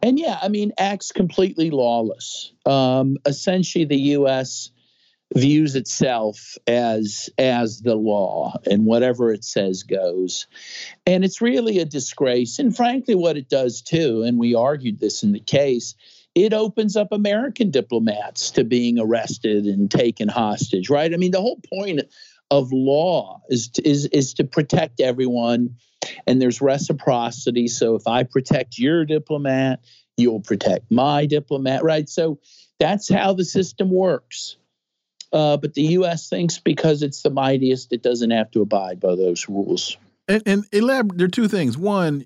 and 0.01 0.19
yeah, 0.19 0.37
I 0.41 0.49
mean, 0.49 0.71
acts 0.77 1.11
completely 1.11 1.69
lawless. 1.71 2.51
Um, 2.65 3.17
essentially, 3.25 3.85
the 3.85 3.99
U.S 3.99 4.71
views 5.35 5.75
itself 5.75 6.57
as 6.67 7.29
as 7.37 7.81
the 7.81 7.95
law 7.95 8.53
and 8.69 8.85
whatever 8.85 9.31
it 9.31 9.43
says 9.43 9.83
goes. 9.83 10.47
And 11.05 11.23
it's 11.23 11.41
really 11.41 11.79
a 11.79 11.85
disgrace. 11.85 12.59
And 12.59 12.75
frankly 12.75 13.15
what 13.15 13.37
it 13.37 13.49
does 13.49 13.81
too 13.81 14.23
and 14.23 14.37
we 14.37 14.55
argued 14.55 14.99
this 14.99 15.23
in 15.23 15.31
the 15.31 15.39
case 15.39 15.95
it 16.33 16.53
opens 16.53 16.95
up 16.95 17.09
american 17.11 17.71
diplomats 17.71 18.51
to 18.51 18.63
being 18.63 18.97
arrested 18.97 19.65
and 19.65 19.91
taken 19.91 20.27
hostage 20.27 20.89
right? 20.89 21.13
I 21.13 21.17
mean 21.17 21.31
the 21.31 21.41
whole 21.41 21.61
point 21.73 22.01
of 22.49 22.71
law 22.71 23.41
is 23.49 23.69
to, 23.69 23.87
is 23.87 24.05
is 24.07 24.33
to 24.35 24.43
protect 24.43 24.99
everyone 24.99 25.75
and 26.25 26.41
there's 26.41 26.61
reciprocity. 26.61 27.67
So 27.67 27.95
if 27.95 28.07
i 28.07 28.23
protect 28.23 28.77
your 28.77 29.05
diplomat 29.05 29.81
you'll 30.17 30.41
protect 30.41 30.91
my 30.91 31.25
diplomat 31.25 31.83
right? 31.83 32.09
So 32.09 32.39
that's 32.79 33.07
how 33.09 33.33
the 33.33 33.45
system 33.45 33.91
works 33.91 34.57
uh, 35.33 35.57
but 35.57 35.73
the 35.73 35.83
U.S. 35.83 36.29
thinks 36.29 36.59
because 36.59 37.03
it's 37.03 37.21
the 37.21 37.29
mightiest, 37.29 37.93
it 37.93 38.03
doesn't 38.03 38.31
have 38.31 38.51
to 38.51 38.61
abide 38.61 38.99
by 38.99 39.15
those 39.15 39.47
rules. 39.47 39.97
And, 40.27 40.43
and 40.45 40.65
there 40.71 41.25
are 41.25 41.29
two 41.29 41.47
things. 41.47 41.77
One 41.77 42.25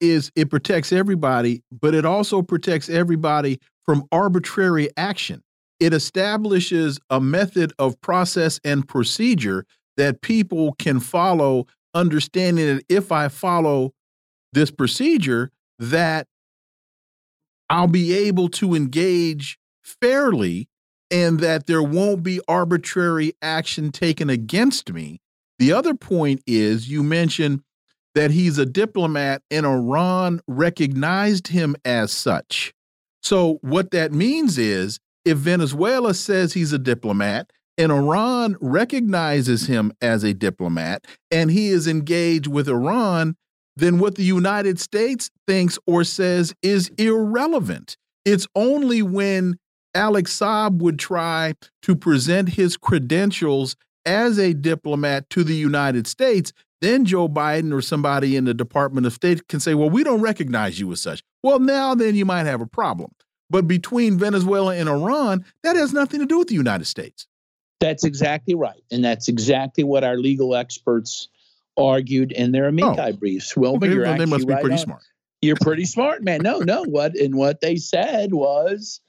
is 0.00 0.32
it 0.34 0.50
protects 0.50 0.92
everybody, 0.92 1.62
but 1.70 1.94
it 1.94 2.04
also 2.04 2.42
protects 2.42 2.88
everybody 2.88 3.60
from 3.84 4.06
arbitrary 4.10 4.88
action. 4.96 5.42
It 5.78 5.92
establishes 5.92 6.98
a 7.10 7.20
method 7.20 7.72
of 7.78 8.00
process 8.00 8.60
and 8.64 8.86
procedure 8.86 9.66
that 9.96 10.22
people 10.22 10.74
can 10.78 11.00
follow, 11.00 11.66
understanding 11.94 12.76
that 12.76 12.84
if 12.88 13.12
I 13.12 13.28
follow 13.28 13.92
this 14.52 14.70
procedure, 14.70 15.50
that 15.78 16.26
I'll 17.68 17.86
be 17.86 18.12
able 18.14 18.48
to 18.50 18.74
engage 18.74 19.58
fairly 19.82 20.68
and 21.10 21.40
that 21.40 21.66
there 21.66 21.82
won't 21.82 22.22
be 22.22 22.40
arbitrary 22.46 23.32
action 23.42 23.90
taken 23.90 24.30
against 24.30 24.92
me. 24.92 25.20
The 25.58 25.72
other 25.72 25.94
point 25.94 26.42
is 26.46 26.88
you 26.88 27.02
mentioned 27.02 27.62
that 28.14 28.30
he's 28.30 28.58
a 28.58 28.66
diplomat 28.66 29.42
and 29.50 29.66
Iran 29.66 30.40
recognized 30.46 31.48
him 31.48 31.76
as 31.84 32.12
such. 32.12 32.72
So, 33.22 33.58
what 33.60 33.90
that 33.90 34.12
means 34.12 34.58
is 34.58 34.98
if 35.24 35.38
Venezuela 35.38 36.14
says 36.14 36.54
he's 36.54 36.72
a 36.72 36.78
diplomat 36.78 37.50
and 37.76 37.92
Iran 37.92 38.56
recognizes 38.60 39.66
him 39.66 39.92
as 40.00 40.24
a 40.24 40.34
diplomat 40.34 41.06
and 41.30 41.50
he 41.50 41.68
is 41.68 41.86
engaged 41.86 42.46
with 42.46 42.68
Iran, 42.68 43.36
then 43.76 43.98
what 43.98 44.14
the 44.14 44.24
United 44.24 44.80
States 44.80 45.30
thinks 45.46 45.78
or 45.86 46.04
says 46.04 46.54
is 46.62 46.88
irrelevant. 46.98 47.96
It's 48.24 48.46
only 48.54 49.02
when 49.02 49.58
Alex 49.94 50.36
Saab 50.38 50.78
would 50.78 50.98
try 50.98 51.54
to 51.82 51.96
present 51.96 52.50
his 52.50 52.76
credentials 52.76 53.76
as 54.06 54.38
a 54.38 54.54
diplomat 54.54 55.28
to 55.30 55.44
the 55.44 55.54
United 55.54 56.06
States, 56.06 56.52
then 56.80 57.04
Joe 57.04 57.28
Biden 57.28 57.72
or 57.72 57.82
somebody 57.82 58.36
in 58.36 58.44
the 58.44 58.54
Department 58.54 59.06
of 59.06 59.12
State 59.12 59.46
can 59.48 59.60
say, 59.60 59.74
well, 59.74 59.90
we 59.90 60.02
don't 60.02 60.22
recognize 60.22 60.80
you 60.80 60.90
as 60.92 61.00
such. 61.00 61.22
Well, 61.42 61.58
now 61.58 61.94
then 61.94 62.14
you 62.14 62.24
might 62.24 62.46
have 62.46 62.60
a 62.60 62.66
problem. 62.66 63.12
But 63.50 63.66
between 63.66 64.18
Venezuela 64.18 64.74
and 64.76 64.88
Iran, 64.88 65.44
that 65.62 65.76
has 65.76 65.92
nothing 65.92 66.20
to 66.20 66.26
do 66.26 66.38
with 66.38 66.48
the 66.48 66.54
United 66.54 66.86
States. 66.86 67.26
That's 67.80 68.04
exactly 68.04 68.54
right. 68.54 68.82
And 68.90 69.04
that's 69.04 69.28
exactly 69.28 69.84
what 69.84 70.04
our 70.04 70.16
legal 70.16 70.54
experts 70.54 71.28
argued 71.76 72.32
in 72.32 72.52
their 72.52 72.66
oh, 72.66 72.68
amici 72.68 73.00
oh. 73.00 73.12
briefs. 73.12 73.56
Well, 73.56 73.76
okay, 73.76 73.88
you're 73.88 74.04
well, 74.04 74.18
they 74.18 74.26
must 74.26 74.46
be 74.46 74.54
right 74.54 74.62
pretty 74.62 74.74
on. 74.74 74.78
smart. 74.78 75.02
You're 75.42 75.56
pretty 75.60 75.86
smart, 75.86 76.22
man. 76.22 76.40
No, 76.42 76.58
no. 76.58 76.84
What 76.84 77.16
and 77.16 77.34
what 77.34 77.60
they 77.60 77.76
said 77.76 78.34
was 78.34 79.00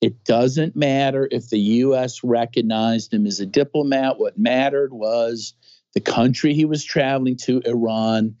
it 0.00 0.24
doesn't 0.24 0.76
matter 0.76 1.28
if 1.30 1.48
the 1.48 1.58
U.S. 1.58 2.22
recognized 2.22 3.12
him 3.12 3.26
as 3.26 3.40
a 3.40 3.46
diplomat. 3.46 4.18
What 4.18 4.38
mattered 4.38 4.92
was 4.92 5.54
the 5.94 6.00
country 6.00 6.54
he 6.54 6.64
was 6.64 6.84
traveling 6.84 7.36
to, 7.38 7.60
Iran, 7.64 8.36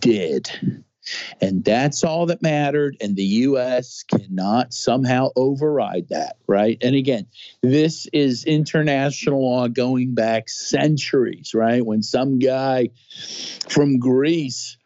did. 0.00 0.50
And 1.40 1.64
that's 1.64 2.04
all 2.04 2.26
that 2.26 2.42
mattered. 2.42 2.96
And 3.00 3.16
the 3.16 3.24
U.S. 3.24 4.04
cannot 4.04 4.72
somehow 4.72 5.30
override 5.34 6.08
that, 6.10 6.36
right? 6.46 6.78
And 6.82 6.94
again, 6.94 7.26
this 7.62 8.06
is 8.12 8.44
international 8.44 9.42
law 9.42 9.68
going 9.68 10.14
back 10.14 10.48
centuries, 10.48 11.54
right? 11.54 11.84
When 11.84 12.02
some 12.02 12.38
guy 12.38 12.90
from 13.68 13.98
Greece 13.98 14.76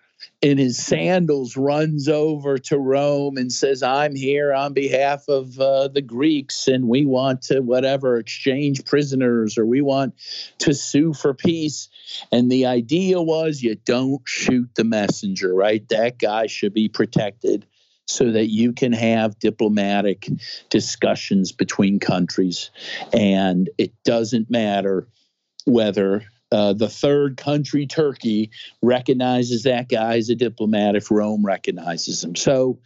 in 0.43 0.59
his 0.59 0.77
sandals 0.77 1.57
runs 1.57 2.09
over 2.09 2.59
to 2.59 2.79
Rome 2.79 3.37
and 3.39 3.51
says, 3.51 3.83
I'm 3.83 4.15
here 4.15 4.53
on 4.53 4.75
behalf 4.75 5.29
of 5.29 5.59
uh, 5.59 5.89
the 5.89 6.03
Greeks 6.03 6.69
and 6.69 6.89
we 6.89 7.07
want 7.07 7.43
to, 7.43 7.61
whatever, 7.61 8.17
exchange 8.17 8.85
prisoners 8.85 9.57
or 9.57 9.65
we 9.65 9.81
want 9.81 10.15
to 10.59 10.75
sue 10.75 11.15
for 11.15 11.33
peace. 11.33 11.89
And 12.31 12.51
the 12.51 12.67
idea 12.67 13.21
was 13.21 13.63
you 13.63 13.77
don't 13.77 14.23
shoot 14.27 14.69
the 14.75 14.85
messenger, 14.85 15.55
right? 15.55 15.89
That 15.89 16.19
guy 16.19 16.47
should 16.47 16.75
be 16.75 16.89
protected 16.89 17.67
so 18.07 18.31
that 18.31 18.47
you 18.47 18.73
can 18.73 18.93
have 18.93 19.39
diplomatic 19.39 20.29
discussions 20.71 21.51
between 21.51 21.99
countries. 21.99 22.71
And 23.13 23.69
it 23.79 23.93
doesn't 24.05 24.51
matter 24.51 25.09
whether 25.65 26.25
uh, 26.53 26.73
the 26.73 26.89
third 26.89 27.37
country, 27.37 27.87
Turkey, 27.87 28.51
recognizes 28.83 29.65
that 29.65 29.89
guy 29.89 30.17
as 30.17 30.29
a 30.29 30.35
diplomat 30.35 30.97
if 30.97 31.11
Rome 31.11 31.45
recognizes 31.45 32.23
him. 32.23 32.37
So 32.37 32.79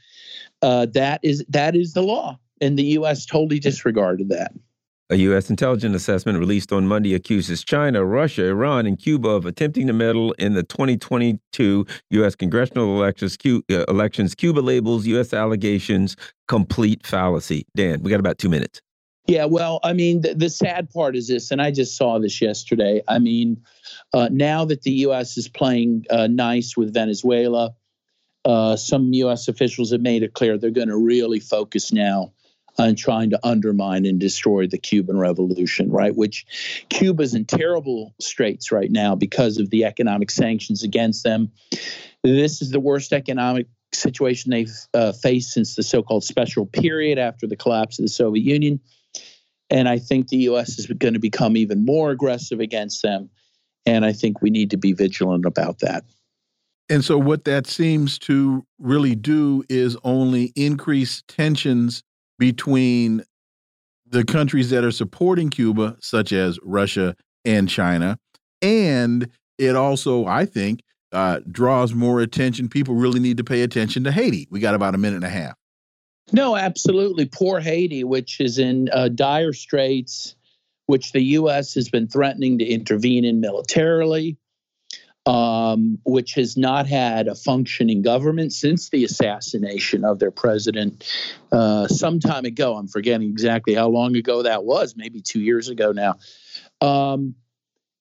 uh, 0.63 0.87
that 0.95 1.21
is 1.23 1.45
that 1.49 1.77
is 1.77 1.93
the 1.93 2.03
law, 2.03 2.39
and 2.61 2.79
the 2.79 2.85
U.S. 2.85 3.27
totally 3.27 3.59
disregarded 3.59 4.29
that. 4.31 4.53
A 5.11 5.17
U.S. 5.17 5.51
intelligence 5.51 5.97
assessment 5.97 6.39
released 6.39 6.73
on 6.73 6.87
Monday 6.87 7.15
accuses 7.15 7.65
China, 7.65 8.05
Russia, 8.05 8.47
Iran, 8.47 8.87
and 8.87 8.97
Cuba 8.97 9.29
of 9.29 9.45
attempting 9.45 9.89
to 9.89 9.93
meddle 9.93 10.33
in 10.35 10.55
the 10.55 10.63
2022 10.63 11.85
U.S. 12.11 12.35
congressional 12.37 12.97
elections. 12.97 13.37
Uh, 13.45 13.61
elections. 13.89 14.37
Cuba 14.37 14.61
labels 14.61 15.07
U.S. 15.07 15.35
allegations 15.35 16.17
complete 16.47 17.05
fallacy. 17.05 17.67
Dan, 17.75 18.03
we 18.03 18.11
got 18.11 18.21
about 18.21 18.39
two 18.39 18.49
minutes. 18.49 18.81
Yeah, 19.31 19.45
well, 19.45 19.79
I 19.85 19.93
mean, 19.93 20.23
the, 20.23 20.35
the, 20.35 20.51
sad 20.51 20.91
part 20.91 21.15
is 21.15 21.29
this, 21.29 21.53
and 21.53 21.63
I 21.63 21.71
just 21.71 21.97
saw 21.97 22.19
this 22.19 22.43
yesterday. 22.43 23.01
I 23.07 23.21
mean, 23.21 23.63
uh, 24.13 24.29
now 24.33 24.65
that 24.65 24.83
the 24.83 24.91
U.S. 25.07 25.39
is 25.39 25.47
playing 25.47 26.07
uh, 26.11 26.27
nice 26.27 26.77
with 26.77 26.93
Venezuela, 26.93 27.77
uh, 28.45 28.75
some 28.75 29.13
U.S. 29.13 29.47
officials 29.47 29.93
have 29.93 30.01
made 30.01 30.25
it 30.25 30.35
clear 30.35 30.59
they're 30.59 30.71
going 30.71 30.89
to 30.89 30.97
really 30.97 31.39
focus 31.39 31.93
now 31.93 32.33
on 32.77 32.97
trying 32.97 33.31
to 33.31 33.39
undermine 33.47 34.05
and 34.05 34.19
destroy 34.19 34.67
the 34.67 34.79
Cuban 34.79 35.17
Revolution, 35.17 35.93
right? 35.93 36.17
Which 36.17 36.45
Cuba's 36.89 37.33
in 37.33 37.45
terrible 37.45 38.13
straits 38.19 38.73
right 38.73 38.91
now 38.91 39.15
because 39.15 39.59
of 39.59 39.71
the 39.71 39.85
economic 39.85 40.33
sanctions 40.33 40.83
against 40.83 41.23
them. 41.23 41.53
This 42.25 42.63
is 42.63 42.71
the 42.71 42.81
worst 42.81 43.13
economic 43.13 43.69
situation 43.93 44.51
they've 44.51 44.75
uh, 44.93 45.13
faced 45.13 45.53
since 45.53 45.77
the 45.77 45.85
so 45.85 46.03
called 46.03 46.25
special 46.25 46.67
period 46.67 47.17
after 47.17 47.47
the 47.47 47.57
collapse 47.57 48.01
of 48.01 48.05
the 48.05 48.09
Soviet 48.09 48.43
Union. 48.43 48.81
And 49.71 49.89
I 49.89 49.99
think 49.99 50.29
the 50.29 50.39
U.S. 50.39 50.79
is 50.79 50.87
going 50.87 51.15
to 51.15 51.21
become 51.21 51.57
even 51.57 51.85
more 51.85 52.11
aggressive 52.11 52.61
against 52.61 53.03
them. 53.03 53.31
And 53.87 54.05
I 54.05 54.13
think 54.13 54.43
we 54.43 54.51
need 54.51 54.71
to 54.71 54.77
be 54.77 54.93
vigilant 54.93 55.47
about 55.47 55.79
that. 55.79 56.05
And 56.89 57.05
so, 57.05 57.17
what 57.17 57.45
that 57.45 57.69
seems 57.69 58.19
to 58.21 58.67
really 58.79 59.15
do 59.15 59.63
is 59.69 59.97
only 60.03 60.53
increase 60.57 61.23
tensions 61.29 62.03
between 62.39 63.23
the 64.07 64.25
countries 64.25 64.71
that 64.71 64.83
are 64.83 64.91
supporting 64.91 65.51
Cuba, 65.51 65.97
such 66.01 66.33
as 66.33 66.59
Russia 66.65 67.15
and 67.45 67.69
China. 67.69 68.19
And 68.61 69.29
it 69.57 69.77
also, 69.77 70.27
I 70.27 70.47
think, 70.47 70.81
uh, 71.13 71.41
draws 71.51 71.95
more 71.95 72.21
attention. 72.21 72.69
People 72.69 72.95
really 72.95 73.21
need 73.21 73.37
to 73.37 73.45
pay 73.45 73.63
attention 73.63 74.03
to 74.05 74.13
Haiti. 74.13 74.49
We 74.51 74.59
got 74.59 74.75
about 74.75 74.95
a 74.95 74.99
minute 74.99 75.17
and 75.17 75.25
a 75.25 75.29
half. 75.29 75.55
No, 76.33 76.57
absolutely. 76.57 77.27
Poor 77.27 77.61
Haiti, 77.61 78.05
which 78.05 78.41
is 78.41 78.59
in 78.59 78.89
uh, 78.93 79.09
dire 79.09 79.53
straits, 79.53 80.37
which 80.87 81.13
the 81.13 81.23
U.S. 81.23 81.75
has 81.75 81.89
been 81.89 82.09
threatening 82.09 82.59
to 82.59 82.65
intervene 82.65 83.25
in 83.25 83.41
militarily 83.41 84.37
um, 85.27 85.99
which 86.05 86.35
has 86.35 86.57
not 86.57 86.87
had 86.87 87.29
a 87.29 87.35
functioning 87.35 88.03
government 88.03 88.53
since 88.53 88.89
the 88.89 89.05
assassination 89.05 90.05
of 90.05 90.19
their 90.19 90.31
president 90.31 91.07
uh, 91.53 91.87
some 91.89 92.21
time 92.21 92.45
ago. 92.45 92.77
I'm 92.77 92.89
forgetting 92.89 93.29
exactly 93.29 93.75
how 93.75 93.89
long 93.89 94.17
ago 94.17 94.43
that 94.43 94.65
was, 94.65 94.97
maybe 94.97 95.21
two 95.21 95.41
years 95.41 95.69
ago 95.69 95.93
now. 95.93 96.17
Um, 96.81 97.35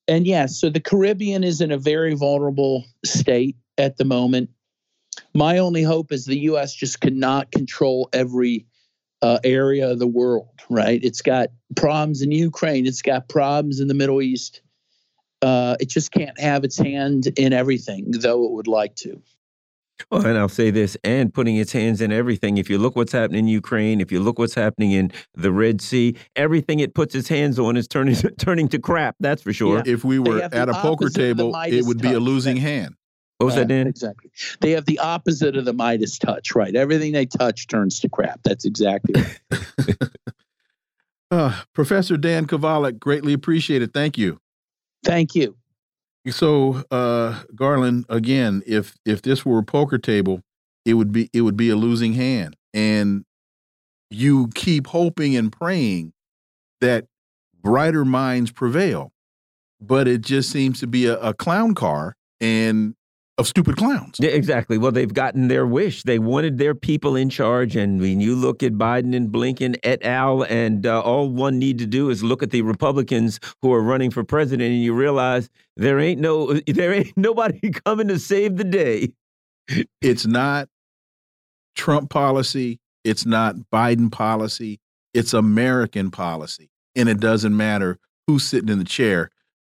and 0.07 0.25
yes, 0.25 0.59
so 0.59 0.69
the 0.69 0.79
Caribbean 0.79 1.43
is 1.43 1.61
in 1.61 1.71
a 1.71 1.77
very 1.77 2.15
vulnerable 2.15 2.85
state 3.05 3.57
at 3.77 3.97
the 3.97 4.05
moment. 4.05 4.49
My 5.39 5.59
only 5.59 5.83
hope 5.83 6.11
is 6.11 6.25
the 6.25 6.39
U.S. 6.39 6.73
just 6.73 6.99
cannot 6.99 7.51
control 7.51 8.09
every 8.11 8.65
uh, 9.21 9.39
area 9.43 9.89
of 9.89 9.99
the 9.99 10.07
world, 10.07 10.49
right? 10.69 10.99
It's 11.03 11.21
got 11.21 11.49
problems 11.75 12.21
in 12.21 12.31
Ukraine, 12.31 12.85
it's 12.85 13.01
got 13.01 13.29
problems 13.29 13.79
in 13.79 13.87
the 13.87 13.93
Middle 13.93 14.21
East 14.21 14.61
uh, 15.41 15.75
it 15.79 15.89
just 15.89 16.11
can't 16.11 16.39
have 16.39 16.63
its 16.63 16.77
hand 16.77 17.27
in 17.37 17.53
everything, 17.53 18.11
though 18.11 18.45
it 18.45 18.51
would 18.51 18.67
like 18.67 18.95
to. 18.97 19.21
Well, 20.09 20.25
and 20.25 20.37
I'll 20.37 20.47
say 20.47 20.71
this, 20.71 20.95
and 21.03 21.33
putting 21.33 21.57
its 21.57 21.73
hands 21.73 21.99
in 21.99 22.11
everything. 22.11 22.57
If 22.57 22.69
you 22.69 22.77
look 22.77 22.95
what's 22.95 23.11
happening 23.11 23.39
in 23.39 23.47
Ukraine, 23.49 23.99
if 23.99 24.13
you 24.13 24.21
look 24.21 24.39
what's 24.39 24.55
happening 24.55 24.91
in 24.91 25.11
the 25.33 25.51
Red 25.51 25.81
Sea, 25.81 26.15
everything 26.37 26.79
it 26.79 26.93
puts 26.93 27.15
its 27.15 27.27
hands 27.27 27.59
on 27.59 27.75
is 27.75 27.85
turning 27.87 28.15
turning 28.37 28.69
to 28.69 28.79
crap. 28.79 29.15
That's 29.19 29.41
for 29.41 29.51
sure. 29.51 29.77
Yeah. 29.77 29.93
If 29.93 30.05
we 30.05 30.19
were 30.19 30.41
at 30.41 30.69
a 30.69 30.73
poker 30.73 31.09
table, 31.09 31.53
it 31.67 31.83
would 31.85 32.01
be 32.01 32.13
a 32.13 32.19
losing 32.19 32.55
hand. 32.55 32.95
What 33.39 33.45
was 33.45 33.55
uh, 33.55 33.59
that, 33.59 33.69
Dan? 33.69 33.87
Exactly. 33.87 34.31
They 34.59 34.71
have 34.71 34.85
the 34.85 34.99
opposite 34.99 35.55
of 35.55 35.63
the 35.63 35.71
Midas 35.71 36.19
touch, 36.19 36.55
right? 36.55 36.75
Everything 36.75 37.13
they 37.13 37.25
touch 37.25 37.67
turns 37.67 38.01
to 38.01 38.09
crap. 38.09 38.41
That's 38.43 38.65
exactly 38.65 39.21
right. 39.21 39.97
uh, 41.31 41.61
Professor 41.73 42.17
Dan 42.17 42.47
Kovalik, 42.47 42.99
greatly 42.99 43.31
appreciated. 43.31 43.93
Thank 43.93 44.17
you. 44.17 44.41
Thank 45.05 45.35
you. 45.35 45.55
So, 46.27 46.83
uh, 46.91 47.43
Garland, 47.55 48.05
again, 48.09 48.61
if 48.67 48.97
if 49.05 49.21
this 49.21 49.45
were 49.45 49.59
a 49.59 49.63
poker 49.63 49.97
table, 49.97 50.41
it 50.83 50.95
would 50.95 51.13
be 51.13 51.29
it 51.31 51.41
would 51.41 51.55
be 51.55 51.69
a 51.69 51.77
losing 51.77 52.13
hand, 52.13 52.57
and 52.73 53.23
you 54.09 54.49
keep 54.53 54.87
hoping 54.87 55.37
and 55.37 55.49
praying 55.49 56.11
that 56.81 57.05
brighter 57.61 58.03
minds 58.03 58.51
prevail, 58.51 59.13
but 59.79 60.09
it 60.09 60.21
just 60.21 60.51
seems 60.51 60.81
to 60.81 60.87
be 60.87 61.05
a, 61.05 61.17
a 61.19 61.33
clown 61.33 61.73
car, 61.73 62.17
and 62.41 62.95
of 63.39 63.47
stupid 63.47 63.77
clowns. 63.77 64.17
Yeah, 64.19 64.31
exactly. 64.31 64.77
Well, 64.77 64.91
they've 64.91 65.13
gotten 65.13 65.47
their 65.47 65.65
wish. 65.65 66.03
They 66.03 66.19
wanted 66.19 66.57
their 66.57 66.75
people 66.75 67.15
in 67.15 67.29
charge. 67.29 67.75
And 67.75 67.99
when 68.01 68.19
you 68.19 68.35
look 68.35 68.61
at 68.61 68.73
Biden 68.73 69.15
and 69.15 69.31
Blinken 69.31 69.77
et 69.83 70.03
al., 70.03 70.43
and 70.43 70.85
uh, 70.85 71.01
all 71.01 71.29
one 71.29 71.57
need 71.57 71.79
to 71.79 71.87
do 71.87 72.09
is 72.09 72.21
look 72.21 72.43
at 72.43 72.51
the 72.51 72.61
Republicans 72.61 73.39
who 73.61 73.73
are 73.73 73.81
running 73.81 74.11
for 74.11 74.23
president, 74.23 74.69
and 74.69 74.83
you 74.83 74.93
realize 74.93 75.49
there 75.77 75.99
ain't 75.99 76.19
no 76.19 76.53
there 76.67 76.93
ain't 76.93 77.15
nobody 77.15 77.71
coming 77.85 78.09
to 78.09 78.19
save 78.19 78.57
the 78.57 78.65
day. 78.65 79.13
It's 80.01 80.25
not 80.25 80.67
Trump 81.75 82.09
policy. 82.09 82.79
It's 83.05 83.25
not 83.25 83.55
Biden 83.71 84.11
policy. 84.11 84.79
It's 85.13 85.33
American 85.33 86.11
policy, 86.11 86.69
and 86.95 87.07
it 87.07 87.19
doesn't 87.19 87.55
matter 87.55 87.97
who's 88.27 88.43
sitting 88.43 88.69
in 88.69 88.79
the 88.79 88.85
chair 88.85 89.31